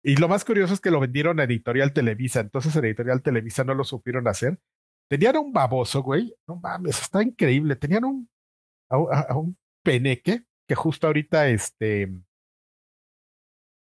Y 0.03 0.15
lo 0.18 0.28
más 0.28 0.45
curioso 0.45 0.74
es 0.74 0.80
que 0.80 0.91
lo 0.91 0.99
vendieron 0.99 1.40
a 1.40 1.44
Editorial 1.44 1.94
Televisa, 1.94 2.40
entonces 2.40 2.76
en 2.76 2.86
Editorial 2.86 3.22
Televisa 3.22 3.64
no 3.64 3.74
lo 3.74 3.84
supieron 3.84 4.28
hacer. 4.28 4.60
Tenían 5.10 5.38
un 5.38 5.53
baboso, 5.53 6.03
güey, 6.03 6.34
no 6.48 6.57
mames, 6.57 7.02
está 7.02 7.24
increíble. 7.24 7.76
Tenían 7.76 8.03
un, 8.03 8.30
a, 8.90 9.36
un 9.36 9.57
peneque 9.84 10.44
que 10.68 10.76
justo 10.76 11.07
ahorita 11.07 11.48
este, 11.49 12.11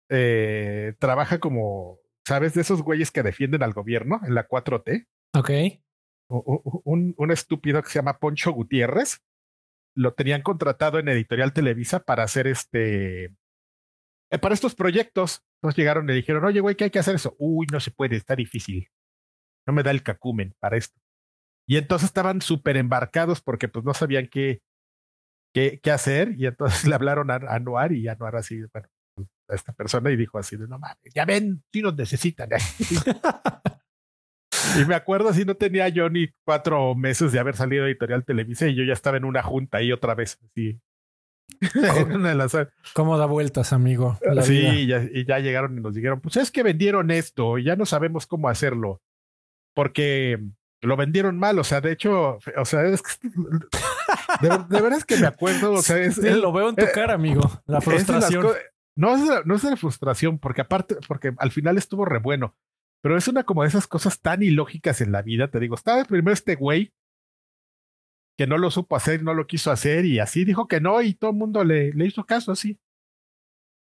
eh, 0.09 0.95
trabaja 0.99 1.39
como, 1.41 1.99
¿sabes? 2.27 2.55
De 2.55 2.61
esos 2.61 2.83
güeyes 2.83 3.11
que 3.11 3.23
defienden 3.23 3.63
al 3.63 3.73
gobierno 3.73 4.21
en 4.25 4.35
la 4.35 4.49
4T. 4.49 5.07
Ok. 5.35 5.51
Un, 6.29 7.15
un 7.17 7.31
estúpido 7.31 7.83
que 7.83 7.89
se 7.89 7.99
llama 7.99 8.19
Poncho 8.19 8.53
Gutiérrez. 8.53 9.21
Lo 9.97 10.15
tenían 10.15 10.43
contratado 10.43 10.99
en 10.99 11.09
Editorial 11.09 11.53
Televisa 11.53 12.01
para 12.01 12.25
hacer 12.25 12.47
este 12.47 13.33
eh, 14.31 14.39
para 14.41 14.55
estos 14.55 14.75
proyectos. 14.75 15.45
Llegaron 15.75 16.09
y 16.09 16.15
dijeron, 16.15 16.45
oye, 16.45 16.61
güey, 16.61 16.77
¿qué 16.77 16.85
hay 16.85 16.91
que 16.91 16.99
hacer 16.99 17.17
eso? 17.17 17.35
Uy, 17.39 17.67
no 17.73 17.81
se 17.81 17.91
puede, 17.91 18.17
está 18.17 18.37
difícil. 18.37 18.89
No 19.67 19.73
me 19.73 19.83
da 19.83 19.91
el 19.91 20.03
cacumen 20.03 20.55
para 20.61 20.77
esto. 20.77 21.01
Y 21.69 21.77
entonces 21.77 22.09
estaban 22.09 22.41
súper 22.41 22.77
embarcados 22.77 23.41
porque 23.41 23.69
pues 23.69 23.85
no 23.85 23.95
sabían 23.95 24.29
qué, 24.29 24.63
qué, 25.53 25.81
qué, 25.83 25.91
hacer. 25.91 26.35
Y 26.39 26.47
entonces 26.47 26.85
le 26.89 26.95
hablaron 26.95 27.31
a, 27.31 27.35
a 27.35 27.57
Anuar 27.57 27.93
y 27.93 28.07
Anuar 28.07 28.37
así, 28.37 28.63
bueno, 28.73 28.89
a 29.49 29.55
esta 29.55 29.73
persona 29.73 30.11
y 30.11 30.17
dijo 30.17 30.39
así 30.39 30.57
de, 30.57 30.67
no 30.67 30.79
mames, 30.79 31.13
ya 31.15 31.25
ven, 31.25 31.63
si 31.73 31.83
nos 31.83 31.97
necesitan. 31.97 32.49
y 34.81 34.85
me 34.85 34.95
acuerdo 34.95 35.29
así, 35.29 35.45
no 35.45 35.55
tenía 35.55 35.89
yo 35.89 36.09
ni 36.11 36.29
cuatro 36.45 36.95
meses 36.95 37.33
de 37.33 37.39
haber 37.39 37.57
salido 37.57 37.87
Editorial 37.87 38.25
Televisa 38.25 38.69
y 38.69 38.75
yo 38.75 38.85
ya 38.85 38.93
estaba 38.93 39.17
en 39.17 39.25
una 39.25 39.43
junta 39.43 39.79
ahí 39.79 39.93
otra 39.93 40.15
vez, 40.15 40.39
así, 40.45 40.81
¿Cómo 42.95 43.19
da 43.19 43.27
vueltas, 43.27 43.73
amigo? 43.73 44.19
sí, 44.43 44.59
y 44.59 44.87
ya, 44.87 45.03
y 45.13 45.25
ya, 45.25 45.39
llegaron 45.39 45.77
y 45.77 45.81
nos 45.81 45.95
dijeron, 45.95 46.21
pues 46.21 46.37
es 46.37 46.51
que 46.51 46.63
vendieron 46.63 47.11
esto 47.11 47.59
y 47.59 47.65
ya 47.65 47.77
no 47.77 47.87
sabemos 47.87 48.27
cómo 48.27 48.49
hacerlo. 48.49 49.01
Porque 49.75 50.39
lo 50.81 50.97
vendieron 50.97 51.39
mal, 51.39 51.59
o 51.59 51.65
sea, 51.65 51.81
de 51.81 51.93
hecho, 51.93 52.39
o 52.57 52.65
sea, 52.65 52.85
es 52.87 53.03
que, 53.03 53.29
de, 54.41 54.49
de 54.49 54.81
verdad 54.81 54.99
es 54.99 55.05
que 55.05 55.17
me 55.17 55.27
acuerdo, 55.27 55.73
o 55.73 55.83
sea, 55.83 55.99
es, 55.99 56.15
sí, 56.17 56.31
lo 56.31 56.53
veo 56.53 56.71
en 56.71 56.77
tu 56.77 56.85
eh, 56.85 56.91
cara, 56.93 57.15
amigo, 57.15 57.43
la 57.67 57.81
frustración. 57.81 58.47
Es 58.47 58.53
no, 58.97 59.15
es 59.15 59.23
la, 59.23 59.43
no 59.45 59.55
es 59.55 59.65
la 59.65 59.77
frustración, 59.77 60.39
porque 60.39 60.63
aparte, 60.63 60.97
porque 61.07 61.35
al 61.37 61.51
final 61.51 61.77
estuvo 61.77 62.05
re 62.05 62.19
bueno, 62.19 62.57
pero 63.03 63.17
es 63.17 63.29
una 63.29 63.45
como 63.45 63.63
de 63.63 63.69
esas 63.69 63.87
cosas 63.87 64.21
tan 64.21 64.43
ilógicas 64.43 65.01
en 65.01 65.13
la 65.13 65.23
vida, 65.23 65.49
te 65.49 65.61
digo, 65.61 65.75
estaba 65.75 66.05
primero 66.05 66.33
este 66.33 66.55
güey 66.55 66.93
que 68.37 68.47
no 68.47 68.59
lo 68.59 68.71
supo 68.71 68.97
hacer, 68.97 69.23
no 69.23 69.35
lo 69.35 69.47
quiso 69.47 69.71
hacer 69.71 70.05
y 70.05 70.19
así 70.19 70.45
dijo 70.45 70.69
que 70.69 70.81
no 70.81 71.01
y 71.03 71.15
todo 71.15 71.31
el 71.31 71.37
mundo 71.37 71.65
le, 71.65 71.93
le 71.93 72.07
hizo 72.07 72.25
caso 72.25 72.53
así. 72.53 72.79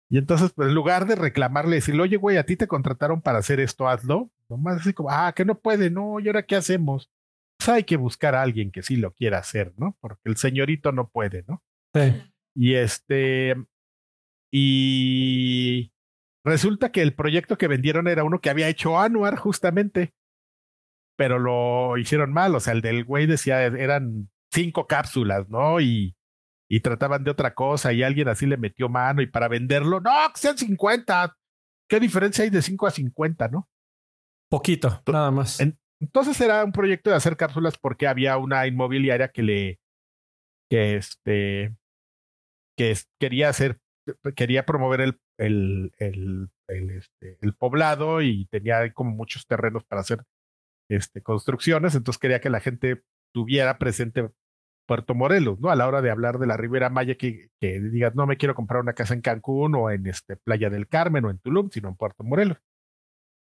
Y 0.09 0.17
entonces, 0.17 0.51
pues, 0.53 0.69
en 0.69 0.75
lugar 0.75 1.05
de 1.05 1.15
reclamarle, 1.15 1.75
decirle, 1.75 2.01
oye, 2.01 2.17
güey, 2.17 2.37
a 2.37 2.45
ti 2.45 2.55
te 2.55 2.67
contrataron 2.67 3.21
para 3.21 3.37
hacer 3.37 3.59
esto, 3.59 3.87
hazlo. 3.87 4.31
Nomás 4.49 4.81
así 4.81 4.93
como, 4.93 5.11
ah, 5.11 5.33
que 5.35 5.45
no 5.45 5.59
puede, 5.59 5.91
no, 5.91 6.19
¿y 6.19 6.27
ahora 6.27 6.43
qué 6.43 6.55
hacemos? 6.55 7.11
Pues 7.59 7.69
hay 7.69 7.83
que 7.83 7.97
buscar 7.97 8.33
a 8.33 8.41
alguien 8.41 8.71
que 8.71 8.81
sí 8.81 8.95
lo 8.95 9.13
quiera 9.13 9.37
hacer, 9.37 9.73
¿no? 9.77 9.95
Porque 10.01 10.21
el 10.25 10.37
señorito 10.37 10.91
no 10.91 11.09
puede, 11.09 11.43
¿no? 11.47 11.61
Sí. 11.93 12.23
Y 12.55 12.73
este, 12.73 13.55
y 14.51 15.91
resulta 16.43 16.91
que 16.91 17.03
el 17.03 17.13
proyecto 17.13 17.57
que 17.57 17.67
vendieron 17.67 18.07
era 18.07 18.23
uno 18.23 18.41
que 18.41 18.49
había 18.49 18.67
hecho 18.67 18.99
Anuar 18.99 19.37
justamente, 19.37 20.13
pero 21.19 21.37
lo 21.37 21.97
hicieron 21.97 22.31
mal, 22.31 22.55
o 22.55 22.61
sea, 22.61 22.71
el 22.71 22.79
del 22.79 23.03
güey 23.03 23.25
decía, 23.27 23.61
eran 23.65 24.29
cinco 24.53 24.87
cápsulas, 24.87 25.49
¿no? 25.49 25.81
Y, 25.81 26.15
y 26.71 26.79
trataban 26.79 27.25
de 27.25 27.31
otra 27.31 27.53
cosa 27.53 27.91
y 27.91 28.03
alguien 28.03 28.29
así 28.29 28.45
le 28.45 28.55
metió 28.55 28.87
mano 28.87 29.21
y 29.21 29.27
para 29.27 29.49
venderlo, 29.49 29.99
no, 29.99 30.11
que 30.33 30.39
sean 30.39 30.57
50. 30.57 31.35
¿Qué 31.89 31.99
diferencia 31.99 32.45
hay 32.45 32.49
de 32.51 32.61
5 32.61 32.87
a 32.87 32.91
50, 32.91 33.49
no? 33.49 33.67
Poquito, 34.49 35.01
To- 35.03 35.11
nada 35.11 35.29
más. 35.29 35.59
En- 35.59 35.77
entonces 35.99 36.39
era 36.39 36.63
un 36.63 36.71
proyecto 36.71 37.09
de 37.09 37.17
hacer 37.17 37.35
cápsulas 37.35 37.77
porque 37.77 38.07
había 38.07 38.37
una 38.37 38.65
inmobiliaria 38.65 39.27
que 39.27 39.43
le 39.43 39.79
que 40.71 40.95
este 40.95 41.75
que 42.77 42.95
quería 43.19 43.49
hacer 43.49 43.77
quería 44.37 44.65
promover 44.65 45.01
el 45.01 45.19
el, 45.37 45.91
el, 45.97 46.49
el, 46.69 46.89
este, 46.91 47.37
el 47.41 47.53
poblado 47.55 48.21
y 48.21 48.45
tenía 48.45 48.93
como 48.93 49.11
muchos 49.11 49.45
terrenos 49.47 49.83
para 49.83 49.99
hacer 50.01 50.23
este 50.89 51.21
construcciones, 51.21 51.95
entonces 51.95 52.19
quería 52.19 52.41
que 52.41 52.49
la 52.49 52.59
gente 52.59 53.03
tuviera 53.33 53.77
presente 53.77 54.29
Puerto 54.87 55.13
Morelos, 55.13 55.59
¿no? 55.59 55.69
A 55.69 55.75
la 55.75 55.87
hora 55.87 56.01
de 56.01 56.09
hablar 56.09 56.39
de 56.39 56.47
la 56.47 56.57
Ribera 56.57 56.89
Maya, 56.89 57.15
que, 57.15 57.49
que 57.61 57.79
digas, 57.79 58.15
no 58.15 58.25
me 58.25 58.37
quiero 58.37 58.55
comprar 58.55 58.81
una 58.81 58.93
casa 58.93 59.13
en 59.13 59.21
Cancún 59.21 59.75
o 59.75 59.91
en 59.91 60.07
este 60.07 60.35
Playa 60.35 60.71
del 60.71 60.87
Carmen 60.87 61.25
o 61.25 61.29
en 61.29 61.37
Tulum, 61.37 61.69
sino 61.69 61.89
en 61.89 61.95
Puerto 61.95 62.23
Morelos. 62.23 62.57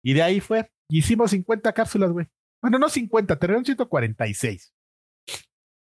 Y 0.04 0.14
de 0.14 0.22
ahí 0.22 0.40
fue. 0.40 0.68
Hicimos 0.90 1.30
50 1.30 1.72
cápsulas, 1.72 2.10
güey. 2.10 2.26
Bueno, 2.60 2.78
no 2.78 2.88
50, 2.88 3.38
terminaron 3.38 3.64
146. 3.64 4.74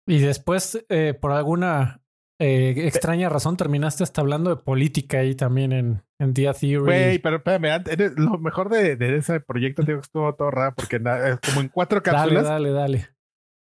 Y 0.09 0.19
después, 0.19 0.85
eh, 0.89 1.15
por 1.15 1.31
alguna 1.31 2.02
eh, 2.43 2.87
extraña 2.87 3.29
razón, 3.29 3.57
terminaste 3.57 4.03
hasta 4.03 4.21
hablando 4.21 4.51
de 4.51 4.63
política 4.63 5.19
ahí 5.19 5.35
también 5.35 5.73
en, 5.73 6.03
en 6.19 6.35
The 6.35 6.53
Theory. 6.53 6.85
Güey, 6.85 7.19
pero 7.21 7.37
espérame, 7.37 7.67
antes- 7.73 8.13
lo 8.17 8.39
mejor 8.39 8.69
de, 8.69 8.97
de 8.97 9.17
ese 9.17 9.41
proyecto, 9.41 9.85
que 9.85 9.93
estuvo 9.93 10.35
todo 10.35 10.51
raro, 10.51 10.75
porque 10.75 10.99
na- 10.99 11.39
como 11.47 11.61
en 11.61 11.69
cuatro 11.69 12.01
dale, 12.01 12.19
cápsulas, 12.19 12.45
dale, 12.45 12.71
dale. 12.73 13.09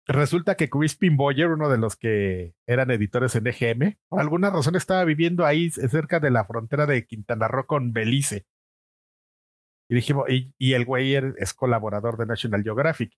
resulta 0.07 0.57
que 0.57 0.69
Crispin 0.69 1.17
Boyer, 1.17 1.49
uno 1.49 1.69
de 1.69 1.79
los 1.79 1.97
que 1.97 2.55
eran 2.67 2.91
editores 2.91 3.35
en 3.37 3.47
EGM, 3.47 3.97
por 4.09 4.21
alguna 4.21 4.51
razón 4.51 4.77
estaba 4.77 5.05
viviendo 5.05 5.47
ahí 5.47 5.71
cerca 5.71 6.21
de 6.21 6.31
la 6.31 6.45
frontera 6.45 6.87
de 6.87 7.07
Quintana 7.07 7.49
Roo 7.49 7.67
con 7.67 7.93
Belice. 7.93 8.45
Y 9.89 9.95
dijimos, 9.97 10.29
y, 10.31 10.53
y 10.59 10.73
el 10.73 10.85
güey 10.85 11.13
er- 11.15 11.35
es 11.39 11.53
colaborador 11.55 12.17
de 12.17 12.27
National 12.27 12.63
Geographic. 12.63 13.13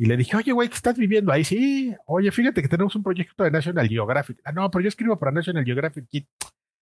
Y 0.00 0.06
le 0.06 0.16
dije, 0.16 0.34
oye, 0.34 0.52
güey, 0.52 0.70
¿qué 0.70 0.76
estás 0.76 0.96
viviendo 0.96 1.30
ahí? 1.30 1.44
Sí, 1.44 1.94
oye, 2.06 2.30
fíjate 2.32 2.62
que 2.62 2.68
tenemos 2.68 2.96
un 2.96 3.02
proyecto 3.02 3.44
de 3.44 3.50
National 3.50 3.86
Geographic. 3.86 4.40
Ah, 4.46 4.52
no, 4.52 4.70
pero 4.70 4.82
yo 4.82 4.88
escribo 4.88 5.18
para 5.18 5.30
National 5.30 5.62
Geographic. 5.62 6.06
Y, 6.10 6.26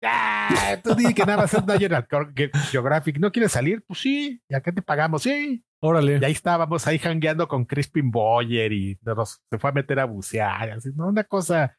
ah, 0.04 0.76
tú 0.84 0.94
di 0.94 1.14
que 1.14 1.24
nada 1.24 1.38
más 1.38 1.54
es 1.54 1.64
National 1.66 2.06
Ge- 2.36 2.50
Geographic. 2.70 3.18
¿No 3.18 3.32
quieres 3.32 3.52
salir? 3.52 3.82
Pues 3.86 4.00
sí, 4.00 4.42
¿y 4.46 4.54
a 4.54 4.60
qué 4.60 4.70
te 4.70 4.82
pagamos? 4.82 5.22
Sí. 5.22 5.64
Órale. 5.80 6.18
Y 6.20 6.24
ahí 6.26 6.32
estábamos 6.32 6.86
ahí 6.86 6.98
jangueando 6.98 7.48
con 7.48 7.64
Crispin 7.64 8.10
Boyer 8.10 8.70
y 8.70 8.98
nos, 9.00 9.40
se 9.48 9.58
fue 9.58 9.70
a 9.70 9.72
meter 9.72 9.98
a 9.98 10.04
bucear, 10.04 10.68
así, 10.72 10.90
¿no? 10.94 11.08
Una 11.08 11.24
cosa 11.24 11.78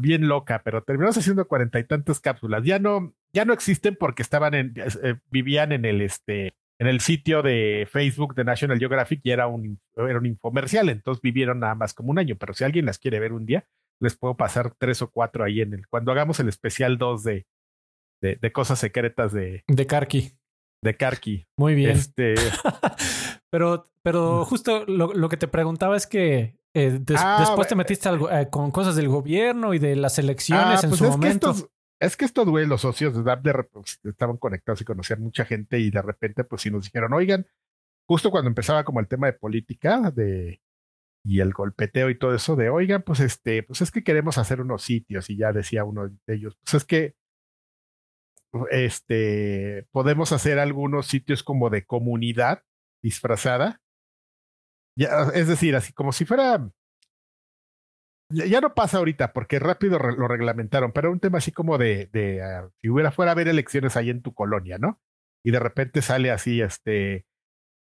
bien 0.00 0.28
loca, 0.28 0.62
pero 0.62 0.84
terminamos 0.84 1.18
haciendo 1.18 1.48
cuarenta 1.48 1.80
y 1.80 1.84
tantas 1.84 2.20
cápsulas. 2.20 2.62
Ya 2.62 2.78
no, 2.78 3.12
ya 3.32 3.44
no 3.44 3.52
existen 3.54 3.96
porque 3.98 4.22
estaban 4.22 4.54
en, 4.54 4.72
eh, 4.76 5.16
vivían 5.32 5.72
en 5.72 5.84
el 5.84 6.00
este, 6.00 6.54
en 6.80 6.86
el 6.86 7.00
sitio 7.00 7.42
de 7.42 7.88
Facebook 7.90 8.34
de 8.34 8.44
National 8.44 8.78
Geographic 8.78 9.20
y 9.24 9.30
era 9.30 9.46
un, 9.46 9.80
era 9.96 10.18
un 10.18 10.26
infomercial, 10.26 10.88
entonces 10.88 11.20
vivieron 11.22 11.60
nada 11.60 11.74
más 11.74 11.92
como 11.94 12.10
un 12.10 12.18
año, 12.18 12.36
pero 12.38 12.54
si 12.54 12.64
alguien 12.64 12.86
las 12.86 12.98
quiere 12.98 13.18
ver 13.20 13.32
un 13.32 13.46
día, 13.46 13.66
les 14.00 14.16
puedo 14.16 14.36
pasar 14.36 14.72
tres 14.78 15.02
o 15.02 15.10
cuatro 15.10 15.44
ahí 15.44 15.60
en 15.60 15.74
el, 15.74 15.88
cuando 15.88 16.12
hagamos 16.12 16.38
el 16.40 16.48
especial 16.48 16.98
2 16.98 17.24
de, 17.24 17.46
de, 18.22 18.36
de 18.36 18.52
cosas 18.52 18.78
secretas 18.78 19.32
de, 19.32 19.64
De 19.66 19.86
Karki. 19.86 20.32
de 20.84 20.96
Karki. 20.96 21.46
Muy 21.58 21.74
bien. 21.74 21.90
Este, 21.90 22.34
pero, 23.50 23.84
pero 24.02 24.44
justo 24.44 24.84
lo, 24.86 25.12
lo 25.12 25.28
que 25.28 25.36
te 25.36 25.48
preguntaba 25.48 25.96
es 25.96 26.06
que 26.06 26.56
eh, 26.74 26.98
des- 27.00 27.20
Ah, 27.20 27.38
después 27.40 27.66
te 27.68 27.74
metiste 27.74 28.08
algo, 28.08 28.30
eh, 28.30 28.48
con 28.50 28.70
cosas 28.70 28.94
del 28.96 29.08
gobierno 29.08 29.74
y 29.74 29.78
de 29.78 29.96
las 29.96 30.18
elecciones 30.18 30.80
Ah, 30.80 30.80
en 30.84 30.90
pues 30.90 30.98
su 30.98 31.04
es 31.06 31.10
que 31.10 31.16
momento. 31.16 31.50
estos, 31.50 31.70
es 32.00 32.16
que 32.16 32.24
estos 32.24 32.48
güey, 32.48 32.66
los 32.66 32.82
socios 32.82 33.14
de 33.14 33.22
DAP 33.22 33.42
de 33.42 33.62
pues, 33.72 34.00
estaban 34.04 34.36
conectados 34.36 34.80
y 34.80 34.84
conocían 34.84 35.20
mucha 35.20 35.44
gente 35.44 35.78
y 35.78 35.90
de 35.90 36.02
repente 36.02 36.44
pues 36.44 36.62
sí 36.62 36.70
nos 36.70 36.84
dijeron, 36.84 37.12
oigan, 37.12 37.46
justo 38.06 38.30
cuando 38.30 38.48
empezaba 38.48 38.84
como 38.84 39.00
el 39.00 39.08
tema 39.08 39.26
de 39.26 39.34
política 39.34 40.10
de 40.10 40.60
y 41.24 41.40
el 41.40 41.52
golpeteo 41.52 42.10
y 42.10 42.18
todo 42.18 42.34
eso 42.34 42.56
de, 42.56 42.70
oigan, 42.70 43.02
pues 43.02 43.20
este, 43.20 43.62
pues 43.62 43.82
es 43.82 43.90
que 43.90 44.04
queremos 44.04 44.38
hacer 44.38 44.60
unos 44.60 44.82
sitios 44.82 45.28
y 45.30 45.36
ya 45.36 45.52
decía 45.52 45.84
uno 45.84 46.08
de 46.08 46.34
ellos, 46.34 46.56
pues 46.64 46.74
es 46.74 46.84
que 46.84 47.16
este 48.70 49.86
podemos 49.90 50.32
hacer 50.32 50.58
algunos 50.58 51.06
sitios 51.06 51.42
como 51.42 51.68
de 51.70 51.84
comunidad 51.84 52.62
disfrazada. 53.02 53.82
Ya, 54.96 55.28
es 55.34 55.48
decir, 55.48 55.76
así 55.76 55.92
como 55.92 56.12
si 56.12 56.24
fuera 56.24 56.70
ya, 58.30 58.60
no 58.60 58.74
pasa 58.74 58.98
ahorita 58.98 59.32
porque 59.32 59.58
rápido 59.58 59.98
lo 59.98 60.28
reglamentaron, 60.28 60.92
pero 60.92 61.10
un 61.10 61.20
tema 61.20 61.38
así 61.38 61.52
como 61.52 61.78
de, 61.78 62.06
de 62.12 62.42
ah, 62.42 62.68
si 62.80 62.88
hubiera 62.88 63.10
fuera 63.10 63.30
a 63.30 63.34
haber 63.34 63.48
elecciones 63.48 63.96
ahí 63.96 64.10
en 64.10 64.22
tu 64.22 64.34
colonia, 64.34 64.78
¿no? 64.78 65.00
Y 65.44 65.50
de 65.50 65.58
repente 65.58 66.02
sale 66.02 66.30
así, 66.30 66.60
este, 66.60 67.26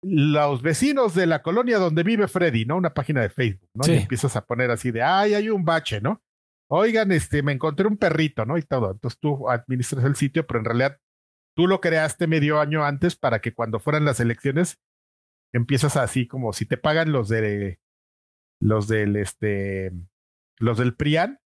los 0.04 0.62
vecinos 0.62 1.16
de 1.16 1.26
la 1.26 1.42
colonia 1.42 1.80
donde 1.80 2.04
vive 2.04 2.28
Freddy, 2.28 2.66
¿no? 2.66 2.78
Una 2.78 2.94
página 2.94 3.22
de 3.22 3.30
Facebook, 3.30 3.70
¿no? 3.74 3.84
Sí. 3.84 3.94
Y 3.94 3.98
empiezas 3.98 4.36
a 4.36 4.46
poner 4.46 4.70
así 4.70 4.92
de, 4.92 5.02
ay, 5.02 5.34
hay 5.34 5.50
un 5.50 5.66
bache, 5.66 6.02
¿no? 6.02 6.22
Oigan, 6.70 7.12
este, 7.12 7.42
me 7.42 7.54
encontré 7.54 7.88
un 7.88 7.98
perrito, 7.98 8.46
¿no? 8.46 8.58
Y 8.58 8.62
todo. 8.62 8.92
Entonces 8.92 9.20
tú 9.20 9.50
administras 9.50 10.04
el 10.04 10.16
sitio, 10.16 10.46
pero 10.46 10.60
en 10.60 10.66
realidad 10.66 11.00
tú 11.56 11.66
lo 11.68 11.82
creaste 11.82 12.28
medio 12.28 12.60
año 12.60 12.84
antes 12.86 13.16
para 13.16 13.40
que 13.40 13.54
cuando 13.54 13.80
fueran 13.80 14.06
las 14.06 14.20
elecciones 14.20 14.80
empiezas 15.54 15.98
así 15.98 16.28
como 16.28 16.54
si 16.54 16.66
te 16.66 16.78
pagan 16.78 17.12
los 17.12 17.30
de 17.30 17.80
los 18.60 18.88
del 18.88 19.16
este 19.16 19.92
los 20.58 20.78
del 20.78 20.96
PRIAN, 20.96 21.40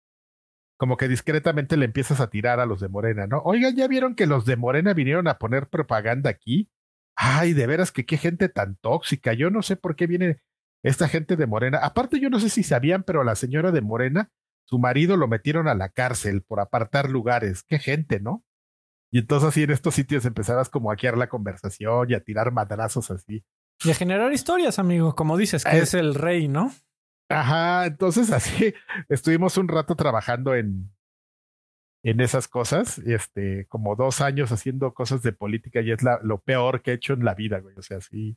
como 0.76 0.96
que 0.96 1.08
discretamente 1.08 1.76
le 1.76 1.86
empiezas 1.86 2.20
a 2.20 2.30
tirar 2.30 2.60
a 2.60 2.66
los 2.66 2.80
de 2.80 2.88
Morena, 2.88 3.26
¿no? 3.26 3.38
Oigan, 3.44 3.74
¿ya 3.74 3.88
vieron 3.88 4.14
que 4.14 4.26
los 4.26 4.44
de 4.44 4.56
Morena 4.56 4.94
vinieron 4.94 5.26
a 5.28 5.38
poner 5.38 5.68
propaganda 5.68 6.30
aquí? 6.30 6.70
Ay, 7.16 7.52
de 7.52 7.66
veras 7.66 7.90
que 7.90 8.06
qué 8.06 8.16
gente 8.16 8.48
tan 8.48 8.76
tóxica. 8.76 9.32
Yo 9.32 9.50
no 9.50 9.62
sé 9.62 9.74
por 9.76 9.96
qué 9.96 10.06
viene 10.06 10.40
esta 10.84 11.08
gente 11.08 11.34
de 11.34 11.46
Morena. 11.46 11.78
Aparte, 11.78 12.20
yo 12.20 12.30
no 12.30 12.38
sé 12.38 12.48
si 12.48 12.62
sabían, 12.62 13.02
pero 13.02 13.24
la 13.24 13.34
señora 13.34 13.72
de 13.72 13.80
Morena, 13.80 14.30
su 14.64 14.78
marido 14.78 15.16
lo 15.16 15.26
metieron 15.26 15.66
a 15.66 15.74
la 15.74 15.88
cárcel 15.88 16.42
por 16.42 16.60
apartar 16.60 17.10
lugares. 17.10 17.64
Qué 17.64 17.80
gente, 17.80 18.20
¿no? 18.20 18.44
Y 19.10 19.18
entonces 19.18 19.48
así 19.48 19.62
en 19.62 19.70
estos 19.70 19.94
sitios 19.94 20.24
empezabas 20.26 20.68
como 20.68 20.92
a 20.92 20.94
guiar 20.94 21.16
la 21.16 21.28
conversación 21.28 22.10
y 22.10 22.14
a 22.14 22.20
tirar 22.20 22.52
madrazos 22.52 23.10
así. 23.10 23.44
Y 23.82 23.90
a 23.90 23.94
generar 23.94 24.32
historias, 24.32 24.78
amigo, 24.78 25.14
como 25.16 25.36
dices, 25.36 25.64
que 25.64 25.78
Eh, 25.78 25.80
es 25.80 25.94
el 25.94 26.14
rey, 26.14 26.46
¿no? 26.46 26.72
Ajá, 27.28 27.86
entonces 27.86 28.30
así 28.32 28.74
estuvimos 29.08 29.56
un 29.58 29.68
rato 29.68 29.94
trabajando 29.96 30.54
en, 30.54 30.90
en 32.02 32.20
esas 32.20 32.48
cosas, 32.48 32.98
este, 32.98 33.66
como 33.66 33.96
dos 33.96 34.20
años 34.20 34.52
haciendo 34.52 34.94
cosas 34.94 35.22
de 35.22 35.32
política 35.32 35.80
y 35.80 35.90
es 35.92 36.00
lo 36.22 36.40
peor 36.40 36.82
que 36.82 36.92
he 36.92 36.94
hecho 36.94 37.14
en 37.14 37.24
la 37.24 37.34
vida, 37.34 37.58
güey. 37.60 37.74
O 37.76 37.82
sea, 37.82 38.00
sí. 38.00 38.36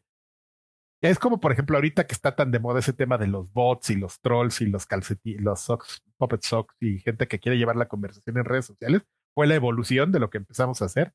Es 1.01 1.17
como, 1.17 1.39
por 1.39 1.51
ejemplo, 1.51 1.77
ahorita 1.77 2.05
que 2.05 2.13
está 2.13 2.35
tan 2.35 2.51
de 2.51 2.59
moda 2.59 2.79
ese 2.79 2.93
tema 2.93 3.17
de 3.17 3.27
los 3.27 3.51
bots 3.53 3.89
y 3.89 3.95
los 3.95 4.19
trolls 4.21 4.61
y 4.61 4.67
los 4.67 4.85
calcetines, 4.85 5.41
los 5.41 5.61
socks, 5.61 6.03
puppet 6.17 6.43
socks 6.43 6.75
y 6.79 6.99
gente 6.99 7.27
que 7.27 7.39
quiere 7.39 7.57
llevar 7.57 7.75
la 7.75 7.87
conversación 7.87 8.37
en 8.37 8.45
redes 8.45 8.65
sociales, 8.65 9.03
fue 9.33 9.47
la 9.47 9.55
evolución 9.55 10.11
de 10.11 10.19
lo 10.19 10.29
que 10.29 10.37
empezamos 10.37 10.81
a 10.81 10.85
hacer. 10.85 11.13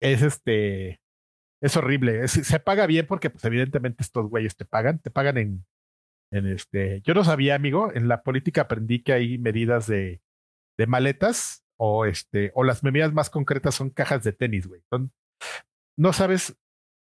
Es 0.00 0.22
este, 0.22 1.00
es 1.60 1.76
horrible. 1.76 2.28
Se 2.28 2.60
paga 2.60 2.86
bien 2.86 3.06
porque, 3.06 3.30
pues, 3.30 3.44
evidentemente 3.44 4.02
estos 4.02 4.28
güeyes 4.28 4.56
te 4.56 4.64
pagan, 4.64 5.00
te 5.00 5.10
pagan 5.10 5.38
en, 5.38 5.66
en 6.34 6.46
este. 6.46 7.00
Yo 7.02 7.14
no 7.14 7.24
sabía, 7.24 7.54
amigo, 7.54 7.92
en 7.94 8.08
la 8.08 8.22
política 8.22 8.62
aprendí 8.62 9.02
que 9.02 9.12
hay 9.12 9.38
medidas 9.38 9.86
de, 9.86 10.20
de 10.76 10.86
maletas 10.86 11.64
o 11.76 12.06
este, 12.06 12.50
o 12.54 12.64
las 12.64 12.82
medidas 12.82 13.12
más 13.12 13.30
concretas 13.30 13.74
son 13.74 13.90
cajas 13.90 14.24
de 14.24 14.32
tenis, 14.32 14.66
güey. 14.66 14.82
Son, 14.90 15.12
no 15.96 16.12
sabes 16.12 16.56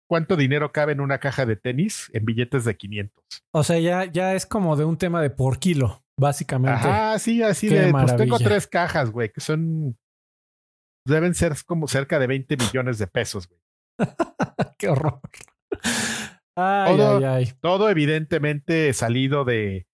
cuánto 0.08 0.36
dinero 0.36 0.72
cabe 0.72 0.92
en 0.92 1.00
una 1.00 1.18
caja 1.18 1.46
de 1.46 1.56
tenis 1.56 2.10
en 2.14 2.24
billetes 2.24 2.64
de 2.64 2.76
500. 2.76 3.24
O 3.52 3.62
sea, 3.62 3.78
ya, 3.78 4.06
ya 4.06 4.34
es 4.34 4.46
como 4.46 4.76
de 4.76 4.84
un 4.84 4.96
tema 4.96 5.20
de 5.20 5.30
por 5.30 5.58
kilo, 5.58 6.02
básicamente. 6.16 6.88
Ajá, 6.88 7.18
sí, 7.18 7.42
así 7.42 7.68
Qué 7.68 7.80
de, 7.80 7.92
pues 7.92 8.16
tengo 8.16 8.38
tres 8.38 8.66
cajas, 8.66 9.10
güey, 9.10 9.30
que 9.30 9.40
son, 9.40 9.98
deben 11.06 11.34
ser 11.34 11.54
como 11.66 11.86
cerca 11.86 12.18
de 12.18 12.26
20 12.26 12.56
millones 12.56 12.98
de 12.98 13.06
pesos, 13.06 13.48
güey. 13.48 13.60
Qué 14.78 14.88
horror. 14.88 15.20
Ay, 16.60 16.96
Todo- 16.96 17.18
ay, 17.18 17.24
ay. 17.24 17.52
Todo 17.60 17.90
evidentemente 17.90 18.92
salido 18.92 19.44
de, 19.44 19.86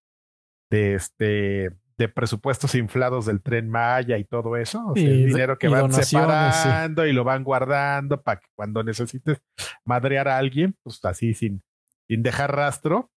de 0.71 0.95
este 0.95 1.71
de 1.97 2.09
presupuestos 2.09 2.75
inflados 2.75 3.27
del 3.27 3.41
tren 3.41 3.69
Maya 3.71 4.19
y 4.19 4.25
todo 4.25 4.57
eso. 4.57 4.85
O 4.89 4.95
sea, 4.95 5.03
Y 5.05 5.07
el 5.07 5.27
dinero 5.27 5.59
que 5.59 5.69
van 5.69 5.93
sí. 5.93 6.03
separando 6.03 7.07
y 7.07 7.13
lo 7.13 7.23
van 7.23 7.45
guardando 7.45 8.21
para 8.21 8.41
que 8.41 8.49
cuando 8.57 8.83
necesites 8.83 9.41
madrear 9.85 10.27
a 10.27 10.39
alguien, 10.39 10.75
pues 10.83 10.99
así 11.05 11.35
sin, 11.35 11.63
sin 12.09 12.25
dejar 12.25 12.57
rastro. 12.57 13.13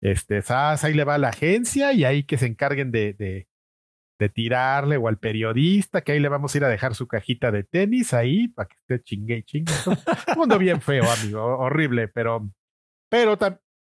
Este, 0.00 0.42
sas, 0.42 0.84
ahí 0.84 0.94
le 0.94 1.02
va 1.04 1.14
a 1.14 1.18
la 1.18 1.30
agencia 1.30 1.92
y 1.92 2.04
ahí 2.04 2.22
que 2.22 2.38
se 2.38 2.46
encarguen 2.46 2.92
de, 2.92 3.14
de, 3.14 3.48
de 4.18 4.28
tirarle 4.28 4.96
o 4.96 5.08
al 5.08 5.18
periodista, 5.18 6.00
que 6.00 6.12
ahí 6.12 6.20
le 6.20 6.28
vamos 6.28 6.54
a 6.54 6.58
ir 6.58 6.64
a 6.64 6.68
dejar 6.68 6.94
su 6.94 7.06
cajita 7.06 7.50
de 7.50 7.64
tenis 7.64 8.14
ahí 8.14 8.48
para 8.48 8.68
que 8.68 8.76
esté 8.76 9.02
chingue 9.02 9.38
y 9.38 9.42
chingue. 9.42 9.72
Un 9.86 10.38
mundo 10.38 10.58
bien 10.58 10.80
feo, 10.80 11.04
amigo, 11.10 11.42
horrible, 11.42 12.08
pero, 12.08 12.48
pero, 13.08 13.38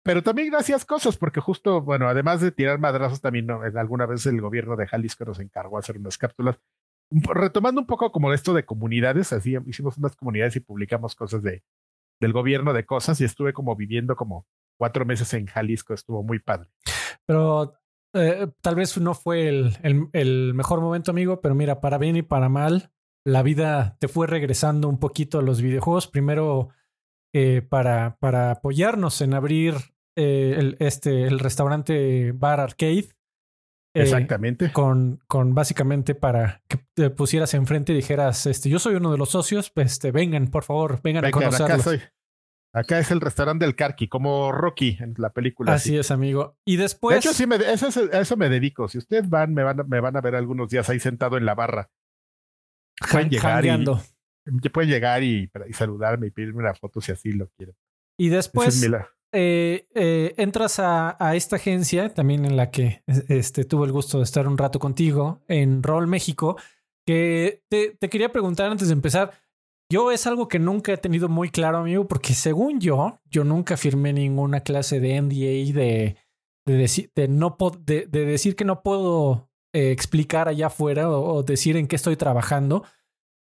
pero 0.02 0.22
también 0.22 0.50
gracias 0.50 0.84
cosas, 0.84 1.16
porque 1.16 1.40
justo, 1.40 1.80
bueno, 1.80 2.09
además 2.09 2.40
de 2.40 2.52
tirar 2.52 2.78
madrazos, 2.78 3.20
también 3.20 3.46
¿no? 3.46 3.60
alguna 3.62 4.06
vez 4.06 4.26
el 4.26 4.40
gobierno 4.40 4.76
de 4.76 4.86
Jalisco 4.86 5.24
nos 5.24 5.40
encargó 5.40 5.78
hacer 5.78 5.96
unas 5.96 6.18
cápsulas, 6.18 6.60
retomando 7.10 7.80
un 7.80 7.86
poco 7.86 8.12
como 8.12 8.32
esto 8.32 8.52
de 8.52 8.64
comunidades, 8.64 9.32
así 9.32 9.56
hicimos 9.66 9.96
unas 9.96 10.14
comunidades 10.14 10.56
y 10.56 10.60
publicamos 10.60 11.14
cosas 11.14 11.42
de, 11.42 11.62
del 12.20 12.32
gobierno 12.32 12.72
de 12.74 12.84
cosas 12.84 13.20
y 13.20 13.24
estuve 13.24 13.52
como 13.55 13.74
viviendo 13.76 14.14
como 14.14 14.46
cuatro 14.76 15.05
meses 15.05 15.32
en 15.34 15.46
Jalisco, 15.46 15.94
estuvo 15.94 16.22
muy 16.22 16.38
padre. 16.38 16.68
Pero 17.24 17.74
eh, 18.20 18.48
tal 18.60 18.74
vez 18.74 18.96
no 18.98 19.14
fue 19.14 19.48
el, 19.48 19.76
el- 19.82 20.08
el 20.12 20.54
mejor 20.54 20.80
momento, 20.80 21.10
amigo, 21.10 21.40
pero 21.40 21.54
mira, 21.54 21.80
para 21.80 21.98
bien 21.98 22.16
y 22.16 22.22
para 22.22 22.48
mal, 22.48 22.90
la 23.24 23.42
vida 23.42 23.96
te 24.00 24.08
fue 24.08 24.26
regresando 24.26 24.88
un 24.88 24.98
poquito 24.98 25.38
a 25.38 25.42
los 25.42 25.60
videojuegos. 25.62 26.06
Primero, 26.08 26.68
eh, 27.34 27.62
para, 27.68 28.16
para 28.20 28.50
apoyarnos 28.52 29.20
en 29.20 29.34
abrir 29.34 29.74
eh, 30.16 30.54
el, 30.58 30.76
este, 30.80 31.24
el 31.24 31.38
restaurante 31.38 32.32
Bar 32.32 32.60
Arcade. 32.60 33.08
eh, 33.94 34.02
Exactamente. 34.02 34.72
Con, 34.72 35.20
con 35.26 35.54
básicamente 35.54 36.14
para 36.14 36.62
que 36.68 36.78
te 36.94 37.10
pusieras 37.10 37.52
enfrente 37.54 37.92
y 37.92 37.96
dijeras, 37.96 38.46
este, 38.46 38.68
yo 38.70 38.78
soy 38.78 38.94
uno 38.94 39.12
de 39.12 39.18
los 39.18 39.30
socios, 39.30 39.70
pues 39.70 39.92
este, 39.92 40.10
vengan, 40.12 40.48
por 40.48 40.64
favor, 40.64 41.00
vengan 41.02 41.24
a 41.24 41.28
Vengan, 41.28 41.48
acá 41.54 41.58
conocerlo. 41.66 41.82
Acá 42.74 42.98
es 42.98 43.10
el 43.10 43.20
restaurante 43.20 43.64
del 43.64 43.74
Carqui, 43.74 44.08
como 44.08 44.52
Rocky 44.52 44.98
en 45.00 45.14
la 45.16 45.30
película. 45.30 45.72
Así 45.72 45.96
es, 45.96 46.10
amigo. 46.10 46.56
Y 46.66 46.76
después. 46.76 47.14
De 47.14 47.18
hecho, 47.20 47.32
sí, 47.32 47.46
me, 47.46 47.56
eso, 47.56 47.88
es- 47.88 47.96
a 47.96 48.20
eso 48.20 48.36
me 48.36 48.48
dedico. 48.48 48.88
Si 48.88 48.98
ustedes 48.98 49.28
van, 49.28 49.54
me 49.54 49.62
van, 49.62 49.80
a, 49.80 49.84
me 49.84 50.00
van 50.00 50.16
a 50.16 50.20
ver 50.20 50.34
algunos 50.34 50.68
días 50.68 50.88
ahí 50.90 51.00
sentado 51.00 51.36
en 51.38 51.46
la 51.46 51.54
barra. 51.54 51.88
Pueden 53.10 53.30
llegar 53.30 53.64
y, 53.64 54.68
pueden 54.70 54.90
llegar 54.90 55.22
y, 55.22 55.50
y 55.68 55.72
saludarme 55.72 56.26
y 56.26 56.30
pedirme 56.30 56.60
una 56.60 56.74
foto 56.74 57.00
si 57.00 57.12
así 57.12 57.32
lo 57.32 57.48
quieren. 57.56 57.74
Y 58.18 58.28
después 58.28 58.82
es 58.82 58.92
eh, 59.32 59.86
eh, 59.94 60.34
entras 60.36 60.78
a, 60.78 61.16
a 61.24 61.36
esta 61.36 61.56
agencia, 61.56 62.12
también 62.14 62.44
en 62.44 62.56
la 62.56 62.70
que 62.70 63.02
este, 63.28 63.64
tuve 63.64 63.86
el 63.86 63.92
gusto 63.92 64.18
de 64.18 64.24
estar 64.24 64.48
un 64.48 64.58
rato 64.58 64.78
contigo, 64.78 65.42
en 65.48 65.82
Roll 65.82 66.06
México, 66.06 66.56
que 67.06 67.62
te, 67.68 67.96
te 67.98 68.08
quería 68.08 68.32
preguntar 68.32 68.70
antes 68.70 68.88
de 68.88 68.94
empezar. 68.94 69.32
Yo 69.90 70.12
es 70.12 70.27
algo 70.27 70.48
que 70.48 70.59
nunca 70.59 70.93
he 70.93 70.98
tenido 70.98 71.28
muy 71.28 71.48
claro, 71.48 71.78
amigo, 71.78 72.06
porque 72.06 72.35
según 72.35 72.78
yo, 72.78 73.19
yo 73.31 73.44
nunca 73.44 73.77
firmé 73.78 74.12
ninguna 74.12 74.60
clase 74.60 75.01
de 75.01 75.20
NDA 75.20 75.73
de, 75.73 76.16
no 77.28 77.56
de, 77.86 78.06
de 78.06 78.24
decir 78.27 78.55
que 78.55 78.66
no 78.66 78.82
puedo 78.82 79.48
eh, 79.73 79.90
explicar 79.90 80.48
allá 80.48 80.66
afuera 80.66 81.10
o, 81.10 81.36
o 81.36 81.43
decir 81.43 81.77
en 81.78 81.86
qué 81.86 81.97
estoy 81.97 82.16
trabajando. 82.16 82.85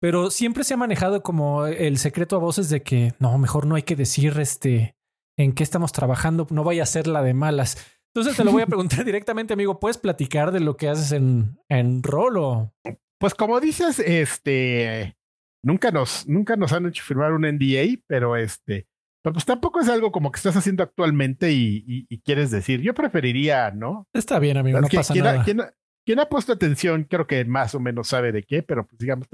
Pero 0.01 0.31
siempre 0.31 0.63
se 0.63 0.75
ha 0.75 0.77
manejado 0.77 1.23
como 1.23 1.67
el 1.67 1.99
secreto 1.99 2.37
a 2.37 2.41
voces 2.41 2.69
de 2.69 2.83
que 2.83 3.15
no, 3.19 3.37
mejor 3.39 3.67
no 3.67 3.75
hay 3.75 3.83
que 3.83 3.97
decir 3.97 4.39
este 4.39 4.97
en 5.39 5.53
qué 5.53 5.65
estamos 5.65 5.93
trabajando, 5.93 6.47
no 6.51 6.65
vaya 6.65 6.85
a 6.85 6.87
ser 6.87 7.09
la 7.09 7.23
de 7.23 7.35
malas. 7.35 7.77
Entonces 8.15 8.37
te 8.37 8.45
lo 8.45 8.53
voy 8.53 8.63
a 8.63 8.67
preguntar 8.67 9.05
directamente, 9.05 9.53
amigo. 9.53 9.81
¿Puedes 9.81 9.99
platicar 9.99 10.53
de 10.53 10.61
lo 10.61 10.77
que 10.77 10.89
haces 10.89 11.13
en, 11.13 11.59
en 11.69 12.03
rol 12.03 12.39
o 12.39 12.73
Pues 13.19 13.35
como 13.35 13.59
dices, 13.59 13.99
este 13.99 15.17
nunca 15.63 15.91
nos, 15.91 16.27
nunca 16.29 16.57
nos 16.57 16.73
han 16.73 16.87
hecho 16.87 17.03
firmar 17.05 17.33
un 17.33 17.43
NDA, 17.43 18.01
pero 18.07 18.37
este, 18.37 18.87
pero 19.23 19.33
pues 19.35 19.45
tampoco 19.45 19.81
es 19.81 19.89
algo 19.89 20.13
como 20.13 20.31
que 20.31 20.37
estás 20.37 20.57
haciendo 20.57 20.83
actualmente 20.83 21.53
y, 21.53 21.85
y- 21.87 22.07
y 22.09 22.21
quieres 22.21 22.51
decir. 22.51 22.81
Yo 22.81 22.95
preferiría, 22.95 23.71
¿no? 23.73 24.07
Está 24.13 24.39
bien, 24.39 24.57
amigo, 24.57 24.81
no 24.81 24.89
pasa 24.89 25.13
quien, 25.13 25.25
nada. 25.25 25.45
Quien 25.45 25.61
ha- 25.61 25.73
quien 26.07 26.21
ha 26.21 26.27
puesto 26.29 26.53
atención, 26.53 27.05
creo 27.05 27.27
que 27.27 27.45
más 27.45 27.75
o 27.75 27.81
menos 27.81 28.07
sabe 28.09 28.31
de 28.31 28.45
qué, 28.45 28.63
pero 28.63 28.87
pues 28.87 28.99
digamos, 28.99 29.27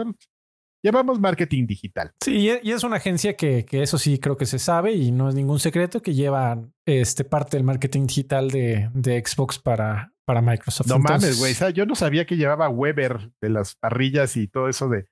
llevamos 0.82 1.20
marketing 1.20 1.66
digital. 1.66 2.12
Sí, 2.24 2.36
y 2.36 2.48
e- 2.50 2.60
y 2.62 2.72
es 2.72 2.82
una 2.84 2.96
agencia 2.96 3.36
que, 3.36 3.64
que 3.64 3.82
eso 3.82 3.98
sí 3.98 4.18
creo 4.18 4.36
que 4.38 4.46
se 4.46 4.58
sabe 4.58 4.92
y 4.92 5.12
no 5.12 5.28
es 5.28 5.34
ningún 5.34 5.60
secreto 5.60 6.00
que 6.02 6.14
lleva 6.14 6.58
este 6.86 7.24
parte 7.24 7.56
del 7.58 7.64
marketing 7.64 8.06
digital 8.06 8.50
de, 8.50 8.88
de 8.94 9.22
Xbox 9.24 9.58
para, 9.58 10.12
para 10.24 10.40
Microsoft. 10.40 10.86
No 10.88 10.96
Entonces, 10.96 11.38
mames, 11.38 11.58
güey. 11.60 11.74
Yo 11.74 11.84
no 11.86 11.94
sabía 11.94 12.24
que 12.26 12.36
llevaba 12.36 12.68
Weber 12.70 13.30
de 13.40 13.50
las 13.50 13.74
parrillas 13.76 14.36
y 14.38 14.48
todo 14.48 14.68
eso 14.70 14.88
de. 14.88 15.04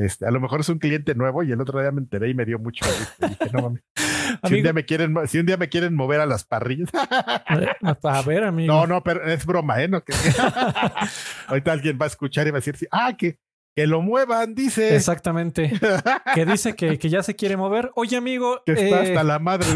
Este, 0.00 0.26
a 0.26 0.30
lo 0.30 0.40
mejor 0.40 0.60
es 0.60 0.68
un 0.70 0.78
cliente 0.78 1.14
nuevo 1.14 1.42
y 1.42 1.52
el 1.52 1.60
otro 1.60 1.78
día 1.78 1.92
me 1.92 2.00
enteré 2.00 2.30
y 2.30 2.34
me 2.34 2.46
dio 2.46 2.58
mucho. 2.58 2.86
Dije, 3.18 3.50
no. 3.52 3.74
Si 4.46 4.54
un, 4.54 4.62
día 4.62 4.72
me 4.72 4.84
quieren, 4.84 5.16
si 5.26 5.40
un 5.40 5.46
día 5.46 5.56
me 5.56 5.68
quieren 5.68 5.96
mover 5.96 6.20
a 6.20 6.26
las 6.26 6.44
parrillas. 6.44 6.88
a 6.94 8.22
ver, 8.22 8.44
amigo. 8.44 8.72
no, 8.72 8.86
no, 8.86 9.02
pero 9.02 9.26
es 9.26 9.44
broma, 9.44 9.82
¿eh? 9.82 9.88
No, 9.88 10.04
que- 10.04 10.12
Ahorita 11.48 11.72
alguien 11.72 11.98
va 12.00 12.04
a 12.04 12.08
escuchar 12.08 12.46
y 12.46 12.52
va 12.52 12.58
a 12.58 12.60
decir, 12.60 12.76
ah, 12.92 13.16
que, 13.18 13.40
que 13.74 13.88
lo 13.88 14.02
muevan, 14.02 14.54
dice. 14.54 14.94
Exactamente. 14.94 15.72
Que 16.32 16.46
dice 16.46 16.76
que, 16.76 16.96
que 16.96 17.08
ya 17.08 17.24
se 17.24 17.34
quiere 17.34 17.56
mover. 17.56 17.90
Oye, 17.96 18.16
amigo, 18.16 18.62
que 18.64 18.72
está 18.72 19.02
eh, 19.02 19.08
hasta 19.08 19.24
la 19.24 19.40
madre. 19.40 19.66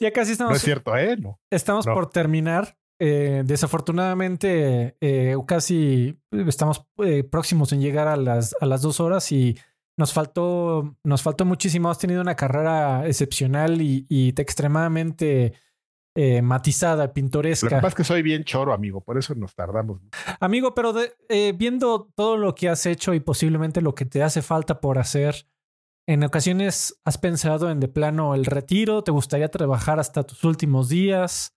ya 0.00 0.10
casi 0.10 0.30
no 0.30 0.32
estamos, 0.32 0.56
es 0.56 0.62
cierto, 0.62 0.96
¿eh? 0.96 1.18
No. 1.18 1.38
estamos 1.50 1.86
no. 1.86 1.92
por 1.92 2.08
terminar. 2.08 2.78
Eh, 3.00 3.42
desafortunadamente, 3.44 4.96
eh, 5.00 5.36
casi 5.46 6.18
estamos 6.46 6.84
eh, 6.98 7.24
próximos 7.24 7.72
en 7.72 7.80
llegar 7.80 8.08
a 8.08 8.16
las, 8.16 8.54
a 8.60 8.66
las 8.66 8.82
dos 8.82 9.00
horas 9.00 9.30
y 9.32 9.56
nos 9.96 10.12
faltó, 10.12 10.96
nos 11.04 11.22
faltó 11.22 11.44
muchísimo. 11.44 11.90
Has 11.90 11.98
tenido 11.98 12.20
una 12.20 12.34
carrera 12.36 13.06
excepcional 13.06 13.80
y, 13.82 14.06
y 14.08 14.28
extremadamente 14.36 15.52
eh, 16.16 16.42
matizada, 16.42 17.04
Lo 17.04 17.08
que 17.10 17.14
pintoresca. 17.14 17.68
pasa 17.76 17.88
es 17.88 17.94
que 17.94 18.04
soy 18.04 18.22
bien 18.22 18.42
choro, 18.44 18.72
amigo, 18.72 19.00
por 19.00 19.18
eso 19.18 19.34
nos 19.36 19.54
tardamos. 19.54 20.00
Amigo, 20.40 20.74
pero 20.74 20.92
de- 20.92 21.12
eh, 21.28 21.52
viendo 21.56 22.10
todo 22.16 22.36
lo 22.36 22.54
que 22.54 22.68
has 22.68 22.84
hecho 22.86 23.14
y 23.14 23.20
posiblemente 23.20 23.80
lo 23.80 23.94
que 23.94 24.04
te 24.04 24.22
hace 24.22 24.42
falta 24.42 24.80
por 24.80 24.98
hacer, 24.98 25.46
en 26.08 26.24
ocasiones 26.24 26.98
has 27.04 27.18
pensado 27.18 27.70
en 27.70 27.78
de 27.80 27.86
plano 27.88 28.34
el 28.34 28.46
retiro, 28.46 29.04
te 29.04 29.10
gustaría 29.12 29.48
trabajar 29.50 30.00
hasta 30.00 30.24
tus 30.24 30.42
últimos 30.44 30.88
días 30.88 31.54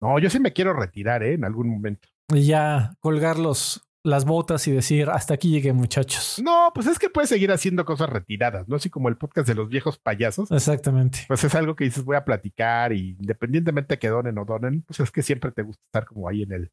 No, 0.00 0.18
yo 0.18 0.30
sí 0.30 0.40
me 0.40 0.52
quiero 0.52 0.72
retirar, 0.74 1.22
¿eh? 1.22 1.34
En 1.34 1.44
algún 1.44 1.68
momento. 1.68 2.08
y 2.34 2.46
ya 2.46 2.92
colgar 3.00 3.38
los, 3.38 3.82
las 4.04 4.24
botas 4.24 4.66
y 4.68 4.72
decir, 4.72 5.08
hasta 5.10 5.34
aquí 5.34 5.50
llegué 5.50 5.72
muchachos. 5.72 6.40
No, 6.42 6.70
pues 6.74 6.86
es 6.86 6.98
que 6.98 7.08
puedes 7.10 7.28
seguir 7.30 7.50
haciendo 7.50 7.84
cosas 7.84 8.08
retiradas, 8.10 8.68
¿no? 8.68 8.76
Así 8.76 8.90
como 8.90 9.08
el 9.08 9.16
podcast 9.16 9.48
de 9.48 9.54
los 9.54 9.68
viejos 9.68 9.98
payasos. 9.98 10.50
Exactamente. 10.50 11.20
Pues 11.28 11.42
es 11.44 11.54
algo 11.54 11.74
que 11.76 11.84
dices, 11.84 12.04
voy 12.04 12.16
a 12.16 12.24
platicar 12.24 12.92
y 12.92 13.16
independientemente 13.18 13.94
de 13.94 13.98
que 13.98 14.08
donen 14.08 14.36
o 14.38 14.44
donen, 14.44 14.82
pues 14.82 15.00
es 15.00 15.10
que 15.10 15.22
siempre 15.22 15.50
te 15.50 15.62
gusta 15.62 15.82
estar 15.86 16.04
como 16.04 16.28
ahí 16.28 16.42
en 16.42 16.52
el, 16.52 16.70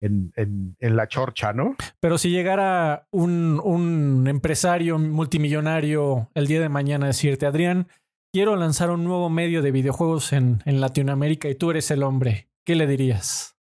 en, 0.00 0.32
en, 0.36 0.76
en 0.80 0.96
la 0.96 1.08
chorcha, 1.08 1.52
¿no? 1.52 1.76
Pero 2.00 2.18
si 2.18 2.30
llegara 2.30 3.06
un, 3.10 3.60
un 3.62 4.26
empresario 4.28 4.98
multimillonario 4.98 6.30
el 6.34 6.46
día 6.46 6.60
de 6.60 6.68
mañana 6.68 7.06
a 7.06 7.08
decirte, 7.08 7.46
Adrián, 7.46 7.88
quiero 8.36 8.54
lanzar 8.54 8.90
un 8.90 9.02
nuevo 9.02 9.30
medio 9.30 9.62
de 9.62 9.70
videojuegos 9.70 10.34
en, 10.34 10.62
en 10.66 10.78
Latinoamérica 10.78 11.48
y 11.48 11.54
tú 11.54 11.70
eres 11.70 11.90
el 11.90 12.02
hombre, 12.02 12.50
¿qué 12.66 12.74
le 12.74 12.86
dirías? 12.86 13.56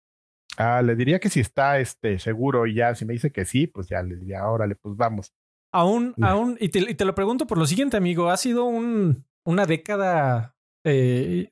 Ah, 0.57 0.81
le 0.81 0.95
diría 0.95 1.19
que 1.19 1.29
si 1.29 1.41
está 1.41 1.77
este 1.77 2.17
seguro 2.17 2.65
y 2.65 2.73
ya, 2.73 2.95
si 2.95 3.05
me 3.05 3.13
dice 3.13 3.31
que 3.31 3.45
sí, 3.45 3.67
pues 3.67 3.87
ya 3.87 4.01
le 4.01 4.15
diría, 4.15 4.47
órale, 4.47 4.73
pues 4.73 4.97
vamos. 4.97 5.31
Aún, 5.71 6.15
aún, 6.23 6.57
y 6.59 6.69
te, 6.69 6.79
y 6.79 6.95
te 6.95 7.05
lo 7.05 7.13
pregunto 7.13 7.45
por 7.45 7.59
lo 7.59 7.67
siguiente, 7.67 7.97
amigo, 7.97 8.31
ha 8.31 8.37
sido 8.37 8.65
un, 8.65 9.27
una 9.45 9.67
década 9.67 10.55
eh, 10.83 11.51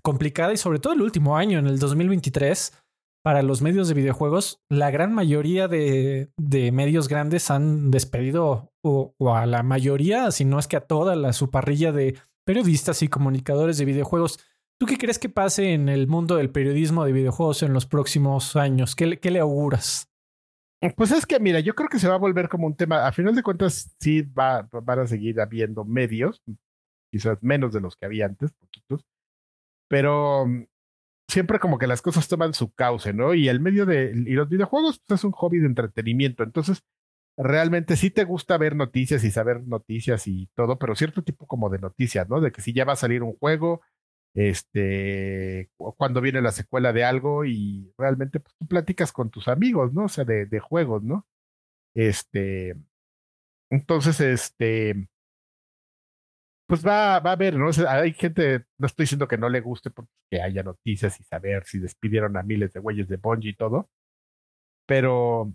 complicada 0.00 0.54
y 0.54 0.56
sobre 0.56 0.78
todo 0.78 0.94
el 0.94 1.02
último 1.02 1.36
año, 1.36 1.58
en 1.58 1.66
el 1.66 1.78
2023, 1.78 2.82
para 3.22 3.42
los 3.42 3.60
medios 3.60 3.88
de 3.88 3.94
videojuegos, 3.94 4.62
la 4.70 4.90
gran 4.90 5.12
mayoría 5.12 5.68
de, 5.68 6.30
de 6.38 6.72
medios 6.72 7.08
grandes 7.08 7.50
han 7.50 7.90
despedido 7.90 8.72
o, 8.82 9.14
o 9.18 9.34
a 9.34 9.44
la 9.44 9.62
mayoría, 9.62 10.30
si 10.30 10.46
no 10.46 10.58
es 10.58 10.66
que 10.66 10.78
a 10.78 10.86
toda 10.86 11.14
la 11.14 11.34
su 11.34 11.50
parrilla 11.50 11.92
de 11.92 12.16
periodistas 12.44 13.02
y 13.02 13.08
comunicadores 13.08 13.78
de 13.78 13.84
videojuegos. 13.84 14.38
¿Tú 14.78 14.86
qué 14.86 14.98
crees 14.98 15.18
que 15.18 15.28
pase 15.28 15.72
en 15.72 15.88
el 15.88 16.06
mundo 16.06 16.36
del 16.36 16.50
periodismo 16.50 17.04
de 17.04 17.12
videojuegos 17.12 17.62
en 17.62 17.72
los 17.72 17.86
próximos 17.86 18.56
años? 18.56 18.94
¿Qué, 18.96 19.06
le- 19.06 19.38
auguras? 19.40 20.10
Pues 20.96 21.12
es 21.12 21.24
que, 21.24 21.40
mira, 21.40 21.60
yo 21.60 21.74
creo 21.74 21.88
que 21.88 21.98
se 21.98 22.08
va 22.08 22.14
a 22.16 22.18
volver 22.18 22.48
como 22.48 22.66
un 22.66 22.76
tema. 22.76 23.06
A 23.06 23.12
final 23.12 23.34
de 23.34 23.42
cuentas, 23.42 23.94
sí 24.00 24.20
va, 24.22 24.68
van 24.70 24.98
a 24.98 25.06
seguir 25.06 25.40
habiendo 25.40 25.84
medios, 25.84 26.42
quizás 27.10 27.42
menos 27.42 27.72
de 27.72 27.80
los 27.80 27.96
que 27.96 28.04
había 28.04 28.26
antes, 28.26 28.52
poquitos, 28.52 29.06
pero 29.88 30.46
mm, 30.46 30.66
siempre 31.30 31.58
como 31.58 31.78
que 31.78 31.86
las 31.86 32.02
cosas 32.02 32.28
toman 32.28 32.52
su 32.52 32.74
cauce, 32.74 33.14
¿no? 33.14 33.32
Y 33.32 33.48
el 33.48 33.60
medio 33.60 33.86
de. 33.86 34.12
Y 34.14 34.32
los 34.32 34.48
videojuegos 34.50 35.00
pues, 35.06 35.20
es 35.20 35.24
un 35.24 35.32
hobby 35.32 35.58
de 35.58 35.66
entretenimiento. 35.66 36.42
Entonces, 36.42 36.82
realmente 37.36 37.96
sí 37.96 38.10
te 38.10 38.24
gusta 38.24 38.58
ver 38.58 38.76
noticias 38.76 39.24
y 39.24 39.30
saber 39.30 39.62
noticias 39.66 40.26
y 40.26 40.48
todo, 40.54 40.78
pero 40.78 40.94
cierto 40.96 41.22
tipo 41.24 41.46
como 41.46 41.70
de 41.70 41.78
noticias, 41.78 42.28
¿no? 42.28 42.40
De 42.40 42.52
que 42.52 42.62
si 42.62 42.72
ya 42.72 42.84
va 42.84 42.92
a 42.94 42.96
salir 42.96 43.22
un 43.22 43.36
juego, 43.38 43.82
este, 44.34 45.70
cu- 45.76 45.94
cuando 45.96 46.20
viene 46.20 46.42
la 46.42 46.52
secuela 46.52 46.92
de 46.92 47.04
algo 47.04 47.44
y 47.44 47.92
realmente 47.98 48.40
pues, 48.40 48.54
tú 48.58 48.66
platicas 48.66 49.12
con 49.12 49.30
tus 49.30 49.48
amigos, 49.48 49.92
¿no? 49.94 50.04
O 50.06 50.08
sea, 50.08 50.24
de, 50.24 50.46
de 50.46 50.60
juegos, 50.60 51.02
¿no? 51.04 51.26
Este, 51.94 52.76
entonces, 53.70 54.20
este, 54.20 55.08
pues 56.66 56.84
va, 56.86 57.20
va 57.20 57.30
a 57.30 57.32
haber, 57.34 57.56
¿no? 57.56 57.70
Hay 57.88 58.12
gente, 58.14 58.64
no 58.78 58.86
estoy 58.86 59.04
diciendo 59.04 59.28
que 59.28 59.36
no 59.38 59.48
le 59.48 59.60
guste 59.60 59.90
porque 59.90 60.10
que 60.30 60.40
haya 60.42 60.62
noticias 60.62 61.20
y 61.20 61.24
saber 61.24 61.64
si 61.66 61.78
despidieron 61.78 62.36
a 62.36 62.42
miles 62.42 62.72
de 62.72 62.80
güeyes 62.80 63.08
de 63.08 63.16
Bungie 63.16 63.50
y 63.50 63.56
todo, 63.56 63.90
pero, 64.86 65.54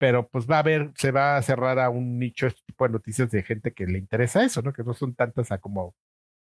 pero 0.00 0.26
pues 0.28 0.46
va 0.50 0.56
a 0.56 0.60
haber, 0.60 0.92
se 0.96 1.10
va 1.10 1.36
a 1.36 1.42
cerrar 1.42 1.78
a 1.78 1.90
un 1.90 2.18
nicho 2.18 2.46
este 2.46 2.62
tipo 2.64 2.86
de 2.86 2.92
noticias 2.94 3.30
de 3.30 3.42
gente 3.42 3.72
que 3.72 3.86
le 3.86 3.98
interesa 3.98 4.42
eso, 4.42 4.62
¿no? 4.62 4.72
Que 4.72 4.82
no 4.82 4.94
son 4.94 5.14
tantas 5.14 5.52
a 5.52 5.58
como 5.58 5.94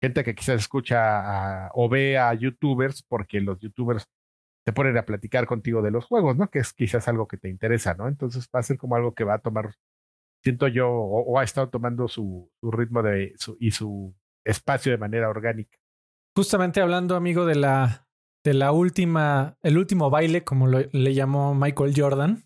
gente 0.00 0.22
que 0.22 0.36
quizás 0.36 0.60
escucha 0.60 1.68
o 1.74 1.88
ve 1.88 2.16
a 2.16 2.32
youtubers 2.32 3.02
porque 3.02 3.40
los 3.40 3.58
youtubers 3.58 4.06
te 4.64 4.72
ponen 4.72 4.96
a 4.96 5.02
platicar 5.04 5.46
contigo 5.46 5.82
de 5.82 5.90
los 5.90 6.04
juegos, 6.06 6.36
¿no? 6.36 6.48
Que 6.48 6.60
es 6.60 6.72
quizás 6.72 7.08
algo 7.08 7.26
que 7.26 7.38
te 7.38 7.48
interesa, 7.48 7.94
¿no? 7.94 8.06
Entonces 8.06 8.48
va 8.54 8.60
a 8.60 8.62
ser 8.62 8.78
como 8.78 8.94
algo 8.94 9.14
que 9.14 9.24
va 9.24 9.34
a 9.34 9.38
tomar, 9.40 9.74
siento 10.44 10.68
yo, 10.68 10.88
o, 10.88 11.22
o 11.22 11.38
ha 11.40 11.42
estado 11.44 11.70
tomando 11.70 12.06
su, 12.06 12.50
su 12.60 12.70
ritmo 12.70 13.02
de 13.02 13.34
su, 13.36 13.56
y 13.58 13.72
su 13.72 14.14
espacio 14.44 14.92
de 14.92 14.98
manera 14.98 15.28
orgánica. 15.28 15.76
Justamente 16.36 16.80
hablando, 16.80 17.16
amigo, 17.16 17.44
de 17.46 17.56
la, 17.56 18.06
de 18.44 18.54
la 18.54 18.70
última, 18.70 19.56
el 19.62 19.76
último 19.76 20.08
baile, 20.08 20.44
como 20.44 20.66
lo- 20.68 20.86
le 20.92 21.14
llamó 21.14 21.54
Michael 21.54 21.92
Jordan, 21.96 22.44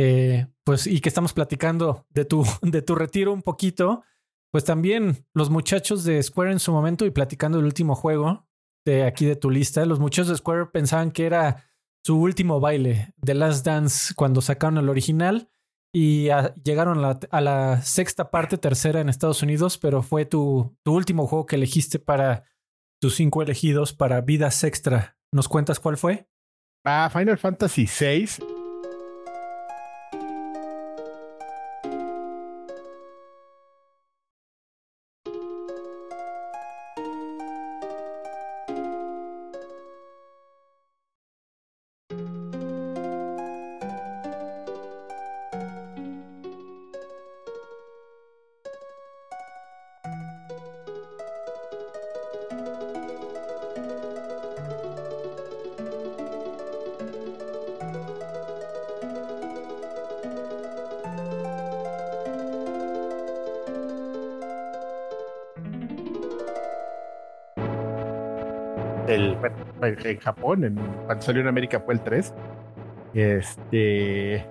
eh, 0.00 0.46
pues, 0.62 0.86
y 0.86 1.00
que 1.00 1.08
estamos 1.08 1.32
platicando 1.32 2.06
de 2.10 2.24
tu, 2.24 2.44
de 2.62 2.82
tu 2.82 2.94
retiro 2.94 3.32
un 3.32 3.42
poquito, 3.42 4.04
pues 4.52 4.64
también 4.64 5.26
los 5.34 5.50
muchachos 5.50 6.04
de 6.04 6.22
Square 6.22 6.52
en 6.52 6.60
su 6.60 6.70
momento 6.70 7.04
y 7.04 7.10
platicando 7.10 7.58
del 7.58 7.66
último 7.66 7.96
juego 7.96 8.46
de 8.86 9.02
aquí 9.02 9.26
de 9.26 9.34
tu 9.34 9.50
lista, 9.50 9.84
los 9.84 9.98
muchachos 9.98 10.28
de 10.28 10.36
Square 10.36 10.66
pensaban 10.66 11.10
que 11.10 11.26
era 11.26 11.64
su 12.06 12.16
último 12.16 12.60
baile, 12.60 13.12
The 13.22 13.34
Last 13.34 13.66
Dance, 13.66 14.14
cuando 14.14 14.40
sacaron 14.40 14.78
el 14.78 14.88
original 14.88 15.50
y 15.92 16.28
llegaron 16.62 16.98
a 16.98 17.00
la, 17.00 17.20
a 17.30 17.40
la 17.40 17.82
sexta 17.82 18.30
parte, 18.30 18.56
tercera 18.56 19.00
en 19.00 19.08
Estados 19.08 19.42
Unidos, 19.42 19.78
pero 19.78 20.02
fue 20.02 20.24
tu, 20.24 20.76
tu 20.84 20.94
último 20.94 21.26
juego 21.26 21.44
que 21.44 21.56
elegiste 21.56 21.98
para 21.98 22.44
tus 23.00 23.16
cinco 23.16 23.42
elegidos 23.42 23.92
para 23.92 24.20
Vidas 24.20 24.62
Extra. 24.62 25.18
¿Nos 25.32 25.48
cuentas 25.48 25.80
cuál 25.80 25.96
fue? 25.96 26.28
Ah, 26.84 27.10
Final 27.12 27.36
Fantasy 27.36 27.86
VI. 27.86 28.57
En 70.00 70.06
en 70.06 70.18
Japón, 70.18 70.80
cuando 71.06 71.22
salió 71.22 71.42
en 71.42 71.48
América 71.48 71.80
fue 71.80 71.94
el 71.94 72.00
3. 72.00 72.34
Este. 73.14 74.44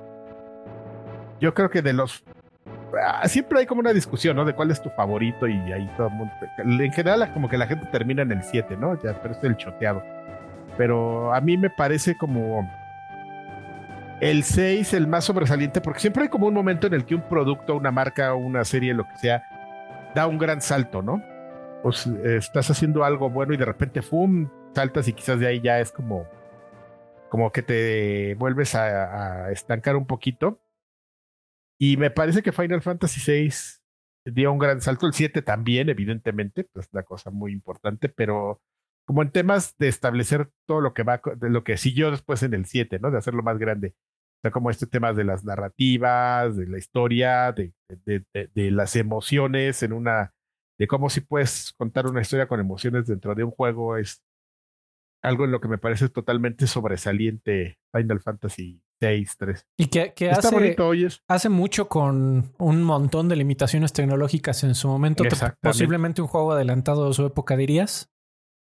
Yo 1.40 1.54
creo 1.54 1.70
que 1.70 1.82
de 1.82 1.94
los. 1.94 2.24
ah, 3.02 3.28
Siempre 3.28 3.60
hay 3.60 3.66
como 3.66 3.82
una 3.82 3.94
discusión, 3.94 4.36
¿no? 4.36 4.46
De 4.46 4.54
cuál 4.54 4.72
es 4.72 4.82
tu 4.82 4.90
favorito 4.90 5.48
y 5.48 5.54
ahí 5.72 5.90
todo 5.98 6.08
el 6.08 6.14
mundo. 6.14 6.34
En 6.58 6.92
general, 6.92 7.32
como 7.34 7.50
que 7.50 7.58
la 7.58 7.68
gente 7.68 7.86
termina 7.92 8.22
en 8.24 8.32
el 8.32 8.44
7, 8.44 8.78
¿no? 8.78 9.02
Ya, 9.02 9.14
pero 9.22 9.34
es 9.34 9.44
el 9.44 9.58
choteado. 9.58 10.04
Pero 10.78 11.34
a 11.34 11.42
mí 11.42 11.58
me 11.58 11.70
parece 11.70 12.16
como. 12.18 12.70
El 14.20 14.44
6, 14.44 14.94
el 14.94 15.06
más 15.06 15.26
sobresaliente, 15.26 15.80
porque 15.80 16.00
siempre 16.00 16.24
hay 16.24 16.30
como 16.30 16.48
un 16.48 16.54
momento 16.54 16.88
en 16.88 16.96
el 16.96 17.06
que 17.06 17.14
un 17.14 17.22
producto, 17.22 17.76
una 17.76 17.92
marca, 17.92 18.34
una 18.34 18.66
serie, 18.66 18.96
lo 18.96 19.08
que 19.08 19.16
sea, 19.18 19.44
da 20.16 20.26
un 20.26 20.40
gran 20.40 20.60
salto, 20.60 21.04
¿no? 21.04 21.22
pues 21.84 22.08
eh, 22.08 22.38
estás 22.38 22.70
haciendo 22.70 23.04
algo 23.04 23.30
bueno 23.30 23.54
y 23.54 23.58
de 23.58 23.66
repente 23.66 24.02
¡fum! 24.02 24.50
Saltas 24.78 25.08
y 25.08 25.14
quizás 25.14 25.40
de 25.40 25.48
ahí 25.48 25.60
ya 25.62 25.80
es 25.80 25.92
como 25.92 26.28
como 27.30 27.52
que 27.52 27.62
te 27.62 28.36
vuelves 28.36 28.74
a, 28.76 29.48
a 29.48 29.52
estancar 29.52 29.98
un 29.98 30.08
poquito. 30.08 30.62
Y 31.80 31.98
me 31.98 32.10
parece 32.10 32.42
que 32.42 32.52
Final 32.52 32.82
Fantasy 32.82 33.20
VI 33.30 34.32
dio 34.34 34.52
un 34.52 34.60
gran 34.60 34.82
salto. 34.82 35.06
El 35.08 35.14
7 35.14 35.42
también 35.42 35.90
evidentemente 35.90 36.64
pues 36.64 36.88
una 36.92 37.04
cosa 37.04 37.30
muy 37.32 37.52
importante 37.54 38.10
pero 38.10 38.62
como 39.06 39.22
en 39.22 39.32
temas 39.32 39.76
de 39.78 39.88
establecer 39.88 40.50
todo 40.68 40.82
lo 40.82 40.94
que 40.94 41.04
va 41.04 41.22
de 41.38 41.50
lo 41.50 41.64
que 41.64 41.78
siguió 41.78 42.12
después 42.12 42.44
en 42.44 42.54
el 42.54 42.66
7 42.66 43.00
no 43.00 43.12
de 43.12 43.18
hacerlo 43.20 43.44
más 43.44 43.58
grande. 43.58 43.96
O 44.40 44.42
sea 44.44 44.52
como 44.52 44.70
este 44.70 44.88
tema 44.88 45.14
de 45.14 45.24
las 45.24 45.44
narrativas 45.44 46.56
de 46.58 46.68
la 46.68 46.78
historia 46.78 47.52
de, 47.52 47.74
de, 48.06 48.24
de- 48.34 48.48
de 48.54 48.72
las 48.72 48.96
emociones 48.96 49.82
en 49.84 49.94
una 49.94 50.34
de 50.80 50.88
cómo 50.88 51.10
si 51.10 51.22
puedes 51.22 51.74
contar 51.78 52.06
una 52.08 52.22
historia 52.22 52.48
con 52.48 52.60
emociones 52.60 53.08
dentro 53.08 53.34
de 53.36 53.44
un 53.44 53.52
juego 53.52 53.98
es 53.98 54.22
algo 55.24 55.46
en 55.46 55.52
lo 55.52 55.60
que 55.60 55.68
me 55.68 55.78
parece 55.78 56.10
totalmente 56.10 56.68
sobresaliente 56.68 57.80
Final 57.94 58.20
Fantasy 58.20 58.82
6 59.00 59.36
3 59.38 59.66
Y 59.78 59.88
que, 59.88 60.14
que 60.14 60.30
está 60.30 60.48
hace, 60.48 60.56
bonito 60.56 60.88
oyes 60.88 61.22
hace 61.28 61.50
mucho 61.50 61.88
con 61.88 62.54
un 62.58 62.84
montón 62.84 63.30
de 63.30 63.36
limitaciones 63.36 63.94
tecnológicas 63.94 64.64
en 64.64 64.76
su 64.76 64.88
momento. 64.88 65.24
Posiblemente 65.62 66.22
un 66.22 66.28
juego 66.28 66.52
adelantado 66.52 67.08
de 67.08 67.14
su 67.14 67.26
época, 67.26 67.56
dirías. 67.56 68.10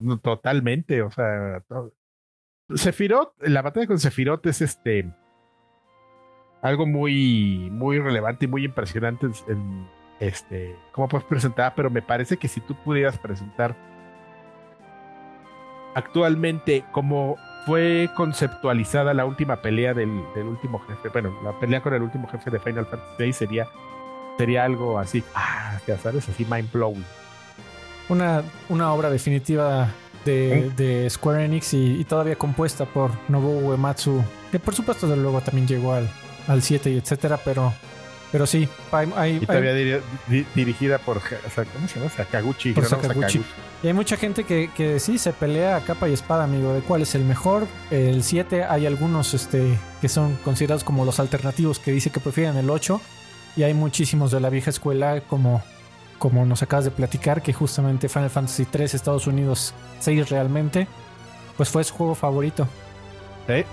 No, 0.01 0.19
totalmente 0.19 1.03
o 1.03 1.11
sea 1.11 1.63
to- 1.69 1.93
Sephiroth 2.75 3.33
la 3.41 3.63
batalla 3.63 3.87
con 3.87 3.99
Sephiroth 3.99 4.47
es 4.47 4.61
este 4.61 5.13
algo 6.63 6.87
muy 6.87 7.69
muy 7.73 7.99
relevante 7.99 8.45
y 8.45 8.49
muy 8.49 8.65
impresionante 8.65 9.27
en, 9.27 9.33
en, 9.49 9.89
este 10.21 10.77
cómo 10.93 11.09
puedes 11.09 11.27
presentar 11.27 11.73
pero 11.75 11.91
me 11.91 12.03
parece 12.03 12.37
que 12.37 12.47
si 12.47 12.61
tú 12.61 12.75
pudieras 12.85 13.19
presentar 13.19 13.75
actualmente 15.99 16.85
como 16.93 17.37
fue 17.67 18.09
conceptualizada 18.15 19.13
la 19.13 19.27
última 19.27 19.57
pelea 19.57 19.93
del, 19.93 20.23
del 20.35 20.47
último 20.47 20.81
jefe, 20.89 21.09
bueno, 21.11 21.37
la 21.45 21.53
pelea 21.59 21.83
con 21.83 21.93
el 21.93 22.03
último 22.03 22.27
jefe 22.29 22.51
de 22.51 22.59
Final 22.59 22.87
Fantasy 22.87 23.25
VI 23.25 23.33
sería, 23.33 23.69
sería 24.39 24.65
algo 24.65 24.99
así, 24.99 25.23
ah, 25.35 25.79
ya 25.87 25.99
sabes, 25.99 26.29
así 26.29 26.47
mind 26.49 26.73
blowing. 26.73 27.05
Una, 28.09 28.43
una 28.71 28.93
obra 28.95 29.11
definitiva 29.11 29.89
de, 30.25 30.71
de 30.71 31.11
Square 31.11 31.45
Enix 31.45 31.75
y, 31.75 32.01
y 32.01 32.05
todavía 32.05 32.37
compuesta 32.37 32.87
por 32.87 33.11
Nobuo 33.29 33.59
Uematsu, 33.59 34.25
que 34.51 34.59
por 34.59 34.75
supuesto 34.75 35.07
de 35.07 35.17
luego 35.17 35.43
también 35.43 35.67
llegó 35.67 35.93
al, 35.93 36.09
al 36.47 36.63
7 36.63 36.91
y 36.91 36.97
etcétera, 36.97 37.39
pero, 37.45 37.75
pero 38.33 38.47
sí, 38.47 38.69
hay, 38.93 39.13
hay- 39.17 39.37
Y 39.43 39.47
todavía 39.47 40.01
dirigida 40.55 40.99
por, 40.99 41.21
Ja- 41.21 41.37
o 41.47 41.51
sea, 41.51 41.65
¿cómo 41.65 41.89
se 41.89 41.99
llama? 41.99 42.11
Sakaguchi. 42.11 42.73
Por 42.73 42.85
Sakaguchi. 42.87 43.43
Y 43.83 43.87
hay 43.87 43.93
mucha 43.93 44.17
gente 44.17 44.45
que, 44.45 44.71
que 44.77 44.99
sí 44.99 45.19
se 45.19 45.33
pelea 45.33 45.77
a 45.77 45.81
capa 45.81 46.09
y 46.09 46.13
espada, 46.13 46.45
amigo, 46.45 46.73
de 46.75 46.81
cuál 46.81 47.03
es 47.03 47.15
el 47.15 47.23
mejor. 47.25 47.67
El 47.91 48.23
7, 48.25 48.65
hay 48.65 48.87
algunos 48.87 49.35
este, 49.35 49.79
que 50.01 50.09
son 50.09 50.35
considerados 50.45 50.83
como 50.85 51.05
los 51.05 51.21
alternativos 51.21 51.79
que 51.79 51.93
dice 51.93 52.11
que 52.11 52.19
prefieren 52.21 52.57
el 52.57 52.71
8. 52.71 53.01
Y 53.57 53.63
hay 53.63 53.75
muchísimos 53.75 54.31
de 54.33 54.41
la 54.41 54.51
vieja 54.51 54.71
escuela, 54.71 55.21
como, 55.29 55.63
como 56.19 56.45
nos 56.45 56.63
acabas 56.63 56.85
de 56.87 56.91
platicar, 56.91 57.41
que 57.41 57.53
justamente 57.53 58.09
Final 58.09 58.31
Fantasy 58.31 58.65
3, 58.65 58.95
Estados 58.95 59.27
Unidos 59.29 59.73
6 60.01 60.29
realmente, 60.29 60.87
pues 61.57 61.69
fue 61.69 61.83
su 61.85 61.95
juego 61.95 62.15
favorito. 62.17 62.69
Sí. 63.47 63.65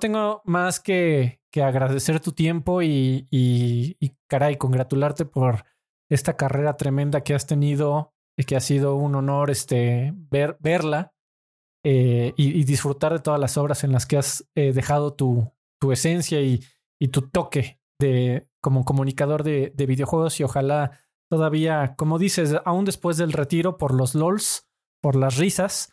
Tengo 0.00 0.42
más 0.44 0.80
que, 0.80 1.40
que 1.52 1.62
agradecer 1.62 2.20
tu 2.20 2.32
tiempo 2.32 2.82
y, 2.82 3.26
y, 3.30 4.16
caray, 4.26 4.56
congratularte 4.56 5.24
por 5.24 5.64
esta 6.08 6.36
carrera 6.36 6.76
tremenda 6.76 7.22
que 7.22 7.34
has 7.34 7.46
tenido 7.46 8.12
y 8.36 8.44
que 8.44 8.56
ha 8.56 8.60
sido 8.60 8.96
un 8.96 9.14
honor 9.14 9.50
este, 9.50 10.12
ver, 10.14 10.56
verla 10.60 11.12
eh, 11.84 12.32
y, 12.36 12.64
disfrutar 12.64 13.12
de 13.12 13.20
todas 13.20 13.38
las 13.38 13.56
obras 13.56 13.84
en 13.84 13.92
las 13.92 14.06
que 14.06 14.16
has 14.16 14.48
eh, 14.54 14.72
dejado 14.72 15.14
tu, 15.14 15.52
tu 15.80 15.92
esencia 15.92 16.40
y, 16.40 16.60
y, 17.00 17.08
tu 17.08 17.28
toque 17.28 17.80
de, 18.00 18.48
como 18.60 18.84
comunicador 18.84 19.44
de, 19.44 19.72
de, 19.74 19.86
videojuegos. 19.86 20.40
Y 20.40 20.44
ojalá 20.44 20.98
todavía, 21.30 21.94
como 21.96 22.18
dices, 22.18 22.56
aún 22.64 22.84
después 22.84 23.16
del 23.16 23.32
retiro 23.32 23.76
por 23.76 23.94
los 23.94 24.14
LOLs, 24.14 24.66
por 25.00 25.16
las 25.16 25.36
risas, 25.36 25.92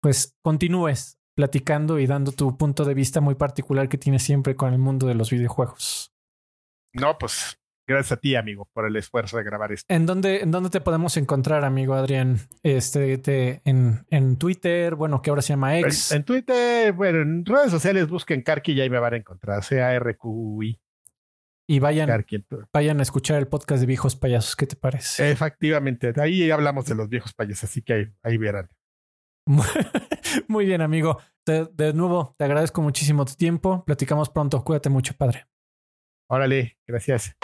pues 0.00 0.36
continúes 0.42 1.18
platicando 1.34 1.98
y 1.98 2.06
dando 2.06 2.32
tu 2.32 2.56
punto 2.56 2.84
de 2.84 2.94
vista 2.94 3.20
muy 3.20 3.34
particular 3.34 3.88
que 3.88 3.98
tienes 3.98 4.22
siempre 4.22 4.56
con 4.56 4.72
el 4.72 4.78
mundo 4.78 5.06
de 5.06 5.14
los 5.14 5.30
videojuegos. 5.30 6.12
No, 6.92 7.18
pues 7.18 7.58
gracias 7.86 8.12
a 8.12 8.16
ti, 8.16 8.36
amigo, 8.36 8.68
por 8.72 8.86
el 8.86 8.96
esfuerzo 8.96 9.36
de 9.36 9.44
grabar 9.44 9.72
esto. 9.72 9.92
¿En 9.92 10.06
dónde, 10.06 10.40
en 10.40 10.50
dónde 10.50 10.70
te 10.70 10.80
podemos 10.80 11.16
encontrar, 11.16 11.64
amigo 11.64 11.94
Adrián? 11.94 12.38
Este, 12.62 13.18
te, 13.18 13.60
en, 13.64 14.06
en 14.10 14.36
Twitter, 14.36 14.94
bueno, 14.94 15.20
que 15.20 15.30
ahora 15.30 15.42
se 15.42 15.50
llama 15.50 15.78
X. 15.78 16.12
En, 16.12 16.18
en, 16.18 16.24
Twitter, 16.24 16.92
bueno, 16.92 17.20
en 17.20 17.44
redes 17.44 17.70
sociales 17.70 18.08
busquen 18.08 18.42
Karki 18.42 18.72
y 18.72 18.80
ahí 18.80 18.90
me 18.90 18.98
van 18.98 19.14
a 19.14 19.16
encontrar, 19.16 19.62
C-A-R-Q-I. 19.64 20.78
Y 21.66 21.78
vayan, 21.78 22.06
Karki. 22.08 22.44
vayan 22.72 23.00
a 23.00 23.02
escuchar 23.02 23.38
el 23.38 23.48
podcast 23.48 23.80
de 23.80 23.86
Viejos 23.86 24.16
Payasos, 24.16 24.54
¿qué 24.54 24.66
te 24.66 24.76
parece? 24.76 25.30
Efectivamente, 25.30 26.12
ahí 26.20 26.50
hablamos 26.50 26.84
de 26.84 26.94
los 26.94 27.08
viejos 27.08 27.32
payasos, 27.32 27.64
así 27.64 27.80
que 27.80 27.92
ahí, 27.94 28.04
ahí 28.22 28.36
verán. 28.36 28.68
Muy 30.48 30.64
bien, 30.66 30.80
amigo. 30.80 31.18
De, 31.46 31.66
de, 31.66 31.92
nuevo, 31.92 32.34
te 32.38 32.44
agradezco 32.44 32.80
muchísimo 32.80 33.24
tu 33.24 33.34
tiempo. 33.34 33.84
Platicamos 33.84 34.30
pronto. 34.30 34.62
Cuídate 34.64 34.88
mucho, 34.88 35.14
padre. 35.14 35.46
Órale, 36.28 36.78
gracias. 36.86 37.36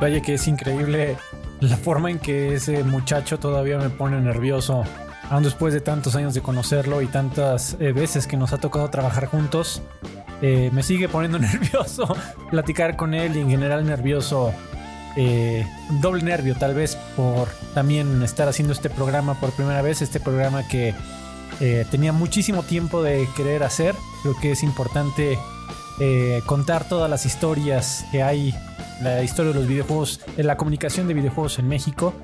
Vaya 0.00 0.22
que 0.22 0.32
es 0.32 0.48
increíble 0.48 1.18
la 1.60 1.76
forma 1.76 2.10
en 2.10 2.18
que 2.18 2.54
ese 2.54 2.84
muchacho 2.84 3.38
todavía 3.38 3.78
me 3.78 3.90
pone 3.90 4.20
nervioso, 4.20 4.84
aún 5.28 5.42
después 5.42 5.74
de 5.74 5.80
tantos 5.80 6.16
años 6.16 6.34
de 6.34 6.40
conocerlo 6.40 7.02
y 7.02 7.06
tantas 7.06 7.76
eh, 7.80 7.92
veces 7.92 8.26
que 8.26 8.36
nos 8.36 8.52
ha 8.52 8.58
tocado 8.58 8.88
trabajar 8.88 9.26
juntos, 9.26 9.82
eh, 10.42 10.70
me 10.72 10.82
sigue 10.82 11.08
poniendo 11.08 11.38
nervioso 11.40 12.16
platicar 12.50 12.96
con 12.96 13.14
él 13.14 13.36
y 13.36 13.40
en 13.40 13.50
general 13.50 13.86
nervioso, 13.86 14.52
eh, 15.16 15.66
doble 16.00 16.22
nervio 16.22 16.54
tal 16.54 16.74
vez 16.74 16.96
por 17.16 17.48
también 17.74 18.22
estar 18.22 18.48
haciendo 18.48 18.72
este 18.72 18.88
programa 18.88 19.34
por 19.34 19.50
primera 19.52 19.82
vez, 19.82 20.02
este 20.02 20.20
programa 20.20 20.66
que 20.66 20.94
tenía 21.90 22.10
muchísimo 22.10 22.62
tiempo 22.62 23.02
de 23.02 23.28
querer 23.36 23.64
hacer, 23.64 23.94
creo 24.22 24.34
que 24.40 24.52
es 24.52 24.62
importante 24.62 25.38
contar 26.46 26.88
todas 26.88 27.10
las 27.10 27.26
historias 27.26 28.06
que 28.10 28.22
hay 28.22 28.54
la 29.02 29.22
historia 29.22 29.52
de 29.52 29.58
los 29.58 29.68
videojuegos, 29.68 30.20
de 30.36 30.42
la 30.42 30.56
comunicación 30.56 31.08
de 31.08 31.14
videojuegos 31.14 31.58
en 31.58 31.68
México. 31.68 32.14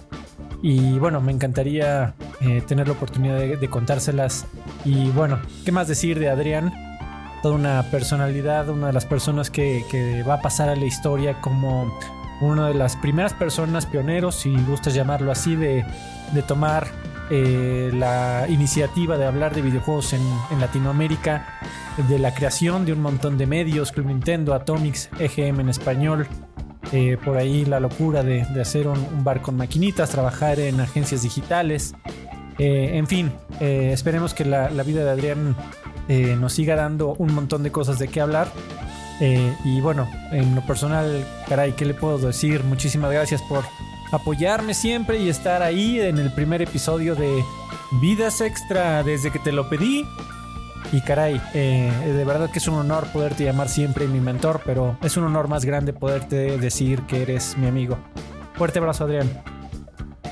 Y 0.63 0.99
bueno, 0.99 1.21
me 1.21 1.33
encantaría 1.33 2.15
eh, 2.41 2.63
tener 2.67 2.89
la 2.89 2.95
oportunidad 2.95 3.39
de, 3.39 3.69
contárselas. 3.69 4.47
Y 4.85 5.11
bueno, 5.11 5.41
¿qué 5.65 5.73
más 5.73 5.89
decir 5.89 6.19
de 6.19 6.29
Adrián? 6.29 6.73
Toda 7.43 7.55
una 7.55 7.83
personalidad, 7.91 8.69
una 8.69 8.89
de 8.89 8.93
las 8.93 9.05
personas 9.05 9.51
que, 9.51 10.25
va 10.29 10.35
a 10.35 10.43
pasar 10.43 10.69
a 10.69 10.77
la 10.77 10.85
historia 10.85 11.41
como 11.41 11.93
una 12.41 12.69
de 12.69 12.75
las 12.75 12.97
primeras 12.97 13.33
personas 13.33 13.87
pioneros, 13.87 14.37
si 14.37 14.55
gustas 14.65 14.95
llamarlo 14.95 15.31
así, 15.31 15.57
de 15.57 15.85
tomar 16.47 16.87
eh, 17.29 17.91
la 17.93 18.47
iniciativa 18.49 19.19
de 19.19 19.27
hablar 19.27 19.55
de 19.55 19.61
videojuegos 19.61 20.13
en, 20.13 20.23
Latinoamérica, 20.61 21.61
de 22.09 22.19
la 22.19 22.33
creación 22.33 22.85
de 22.85 22.93
un 22.93 23.01
montón 23.01 23.37
de 23.37 23.47
medios, 23.47 23.91
Club 23.91 24.07
Nintendo, 24.07 24.55
Atomics, 24.55 25.11
EGM 25.19 25.61
en 25.61 25.69
español, 25.69 26.29
eh, 26.93 27.17
por 27.25 27.37
ahí 27.37 27.65
la 27.65 27.81
locura 27.81 28.23
de, 28.23 28.43
hacer 28.61 28.87
un, 28.87 29.25
bar 29.25 29.43
con 29.43 29.57
maquinitas, 29.57 30.11
trabajar 30.11 30.61
en 30.61 30.81
agencias 30.81 31.23
digitales, 31.23 31.95
eh, 32.59 32.93
en 32.95 33.07
fin, 33.07 33.33
esperemos 33.61 34.33
que 34.33 34.45
la, 34.45 34.71
la, 34.71 34.83
vida 34.83 35.05
de 35.05 35.11
Adrián 35.11 35.57
nos 36.41 36.53
siga 36.53 36.77
dando 36.77 37.15
un 37.15 37.35
montón 37.35 37.65
de 37.65 37.73
cosas 37.73 37.99
de 37.99 38.07
qué 38.07 38.21
hablar. 38.21 38.49
y 39.21 39.81
bueno, 39.81 40.09
en 40.31 40.55
lo 40.55 40.61
personal, 40.65 41.27
caray, 41.49 41.73
¿qué 41.73 41.85
le 41.85 41.95
puedo 41.95 42.19
decir? 42.19 42.63
Muchísimas 42.63 43.11
gracias 43.11 43.43
por 43.43 43.65
apoyarme 44.13 44.75
siempre 44.75 45.19
y 45.19 45.29
estar 45.29 45.63
ahí 45.63 46.01
en 46.01 46.19
el 46.19 46.33
primer 46.33 46.63
episodio 46.63 47.15
de 47.15 47.45
Vidas 48.01 48.41
Extra 48.41 49.03
desde 49.03 49.31
que 49.31 49.39
te 49.39 49.53
lo 49.53 49.69
pedí. 49.69 50.07
Y 50.93 51.01
caray, 51.01 51.41
eh, 51.53 51.91
de 52.05 52.25
verdad 52.25 52.51
que 52.51 52.61
es 52.61 52.69
un 52.69 52.75
honor 52.75 53.07
poderte 53.13 53.45
llamar 53.45 53.69
siempre 53.69 54.07
mi 54.07 54.21
mentor, 54.21 54.61
pero 54.65 54.97
es 55.03 55.17
un 55.17 55.25
honor 55.25 55.49
más 55.49 55.65
grande 55.65 55.93
poderte 55.93 56.59
decir 56.59 57.03
que 57.03 57.23
eres 57.23 57.57
mi 57.59 57.67
amigo. 57.67 57.99
Fuerte 58.55 58.79
abrazo, 58.79 59.05
Adrián. 59.05 59.29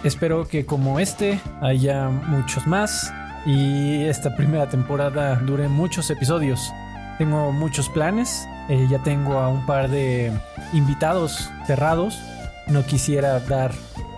Espero 0.05 0.47
que 0.47 0.65
como 0.65 1.01
este 1.01 1.41
haya 1.61 2.09
muchos 2.09 2.67
más 2.67 3.13
y 3.47 4.05
esta 4.05 4.37
primera 4.37 4.69
temporada 4.69 5.37
dure 5.37 5.69
muchos 5.69 6.11
episodios. 6.11 6.73
Tengo 7.19 7.53
muchos 7.53 7.89
planes, 7.89 8.47
eh, 8.69 8.87
ya 8.91 8.99
tengo 9.03 9.39
a 9.39 9.49
un 9.49 9.65
par 9.67 9.89
de 9.89 10.33
invitados 10.73 11.51
cerrados. 11.67 12.19
No 12.69 12.85
quisiera 12.85 13.41
dar, 13.41 13.73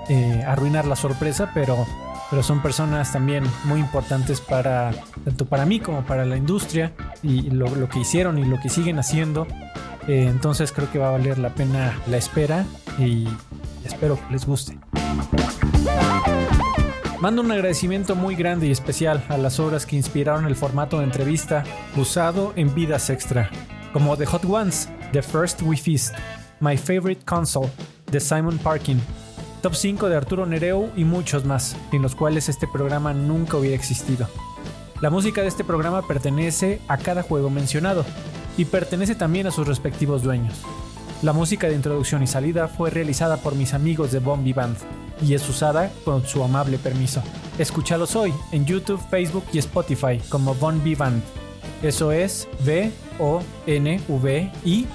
eh, 0.09 0.45
arruinar 0.47 0.87
la 0.87 0.97
sorpresa, 0.97 1.51
pero 1.55 1.87
pero 2.31 2.43
son 2.43 2.61
personas 2.61 3.13
también 3.13 3.45
muy 3.65 3.79
importantes 3.79 4.41
para 4.41 4.93
tanto 5.25 5.47
para 5.47 5.65
mí 5.65 5.79
como 5.79 6.05
para 6.05 6.25
la 6.25 6.37
industria 6.37 6.93
y 7.23 7.51
lo, 7.51 7.67
lo 7.75 7.89
que 7.89 8.01
hicieron 8.01 8.39
y 8.39 8.45
lo 8.45 8.59
que 8.61 8.69
siguen 8.69 8.99
haciendo. 8.99 9.47
Eh, 10.09 10.27
entonces 10.29 10.73
creo 10.73 10.91
que 10.91 10.99
va 10.99 11.09
a 11.09 11.13
valer 11.13 11.39
la 11.39 11.51
pena 11.51 11.99
la 12.09 12.17
espera 12.17 12.65
y 12.99 13.29
espero 13.85 14.17
que 14.17 14.33
les 14.33 14.47
guste. 14.47 14.79
Mando 17.21 17.43
un 17.43 17.51
agradecimiento 17.51 18.15
muy 18.15 18.37
grande 18.37 18.67
y 18.67 18.71
especial 18.71 19.25
a 19.29 19.39
las 19.39 19.59
obras 19.59 19.87
que 19.87 19.97
inspiraron 19.97 20.47
el 20.47 20.55
formato 20.55 20.99
de 20.99 21.05
entrevista 21.05 21.65
usado 21.97 22.53
en 22.57 22.75
Vidas 22.75 23.09
Extra, 23.09 23.51
como 23.93 24.17
The 24.17 24.27
Hot 24.27 24.45
Ones, 24.45 24.91
The 25.13 25.23
First 25.23 25.63
We 25.63 25.77
Feast, 25.77 26.15
My 26.61 26.77
Favorite 26.77 27.25
Console, 27.25 27.71
de 28.11 28.21
Simon 28.21 28.59
Parkin, 28.59 29.01
Top 29.63 29.75
5 29.75 30.09
de 30.09 30.17
Arturo 30.17 30.47
Nereu 30.47 30.91
y 30.97 31.05
muchos 31.05 31.45
más, 31.45 31.77
sin 31.91 32.03
los 32.03 32.15
cuales 32.15 32.49
este 32.49 32.69
programa 32.69 33.13
nunca 33.13 33.57
hubiera 33.57 33.75
existido. 33.75 34.29
La 35.01 35.11
música 35.11 35.43
de 35.43 35.49
este 35.49 35.65
programa 35.65 36.03
pertenece 36.03 36.81
a 36.89 36.97
cada 36.97 37.23
juego 37.23 37.51
mencionado 37.51 38.05
y 38.57 38.65
pertenece 38.65 39.15
también 39.15 39.47
a 39.47 39.51
sus 39.51 39.67
respectivos 39.67 40.23
dueños. 40.23 40.55
La 41.23 41.33
música 41.33 41.69
de 41.69 41.75
introducción 41.75 42.23
y 42.23 42.27
salida 42.27 42.69
fue 42.69 42.91
realizada 42.91 43.39
por 43.39 43.55
mis 43.55 43.75
amigos 43.75 44.13
de 44.13 44.21
Bombi 44.21 44.53
Band 44.53 44.77
y 45.23 45.35
es 45.35 45.49
usada 45.49 45.91
con 46.05 46.27
su 46.27 46.43
amable 46.43 46.79
permiso. 46.79 47.23
Escúchalos 47.59 48.17
hoy 48.17 48.33
en 48.53 48.67
YouTube, 48.67 49.01
Facebook 49.11 49.45
y 49.53 49.59
Spotify 49.59 50.21
como 50.29 50.55
Von 50.55 50.83
B 50.85 50.95
Band. 50.95 51.23
Eso 51.83 52.13
es 52.13 52.49
V 52.65 52.91
O 53.19 53.43
N 53.67 54.01
V 54.09 54.53
I 54.65 54.87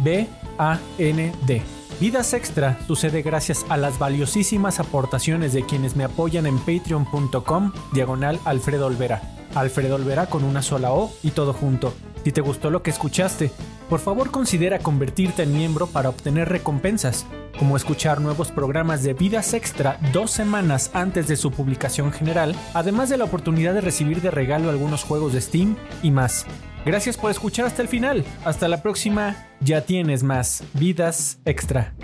B 0.00 0.26
A 0.58 0.78
N 0.98 1.32
D. 1.46 1.77
Vidas 2.00 2.32
Extra 2.32 2.78
sucede 2.86 3.22
gracias 3.22 3.66
a 3.68 3.76
las 3.76 3.98
valiosísimas 3.98 4.78
aportaciones 4.78 5.52
de 5.52 5.66
quienes 5.66 5.96
me 5.96 6.04
apoyan 6.04 6.46
en 6.46 6.56
patreon.com 6.58 7.72
diagonal 7.92 8.38
Alfredo 8.44 8.86
Olvera. 8.86 9.20
Alfredo 9.56 9.96
Olvera 9.96 10.26
con 10.26 10.44
una 10.44 10.62
sola 10.62 10.92
O 10.92 11.12
y 11.24 11.32
todo 11.32 11.52
junto. 11.52 11.92
Si 12.24 12.32
te 12.32 12.40
gustó 12.40 12.70
lo 12.70 12.82
que 12.82 12.90
escuchaste, 12.90 13.50
por 13.88 14.00
favor 14.00 14.30
considera 14.30 14.78
convertirte 14.78 15.44
en 15.44 15.56
miembro 15.56 15.86
para 15.86 16.08
obtener 16.08 16.48
recompensas, 16.48 17.26
como 17.58 17.76
escuchar 17.76 18.20
nuevos 18.20 18.50
programas 18.50 19.02
de 19.02 19.14
Vidas 19.14 19.54
Extra 19.54 19.98
dos 20.12 20.30
semanas 20.30 20.90
antes 20.94 21.26
de 21.26 21.36
su 21.36 21.50
publicación 21.50 22.12
general, 22.12 22.54
además 22.74 23.08
de 23.08 23.16
la 23.16 23.24
oportunidad 23.24 23.74
de 23.74 23.80
recibir 23.80 24.20
de 24.20 24.30
regalo 24.30 24.68
algunos 24.70 25.04
juegos 25.04 25.32
de 25.32 25.40
Steam 25.40 25.76
y 26.02 26.10
más. 26.10 26.44
Gracias 26.84 27.16
por 27.16 27.30
escuchar 27.30 27.66
hasta 27.66 27.82
el 27.82 27.88
final. 27.88 28.24
Hasta 28.44 28.68
la 28.68 28.82
próxima. 28.82 29.48
Ya 29.60 29.82
tienes 29.82 30.22
más 30.22 30.62
Vidas 30.74 31.38
Extra. 31.44 31.94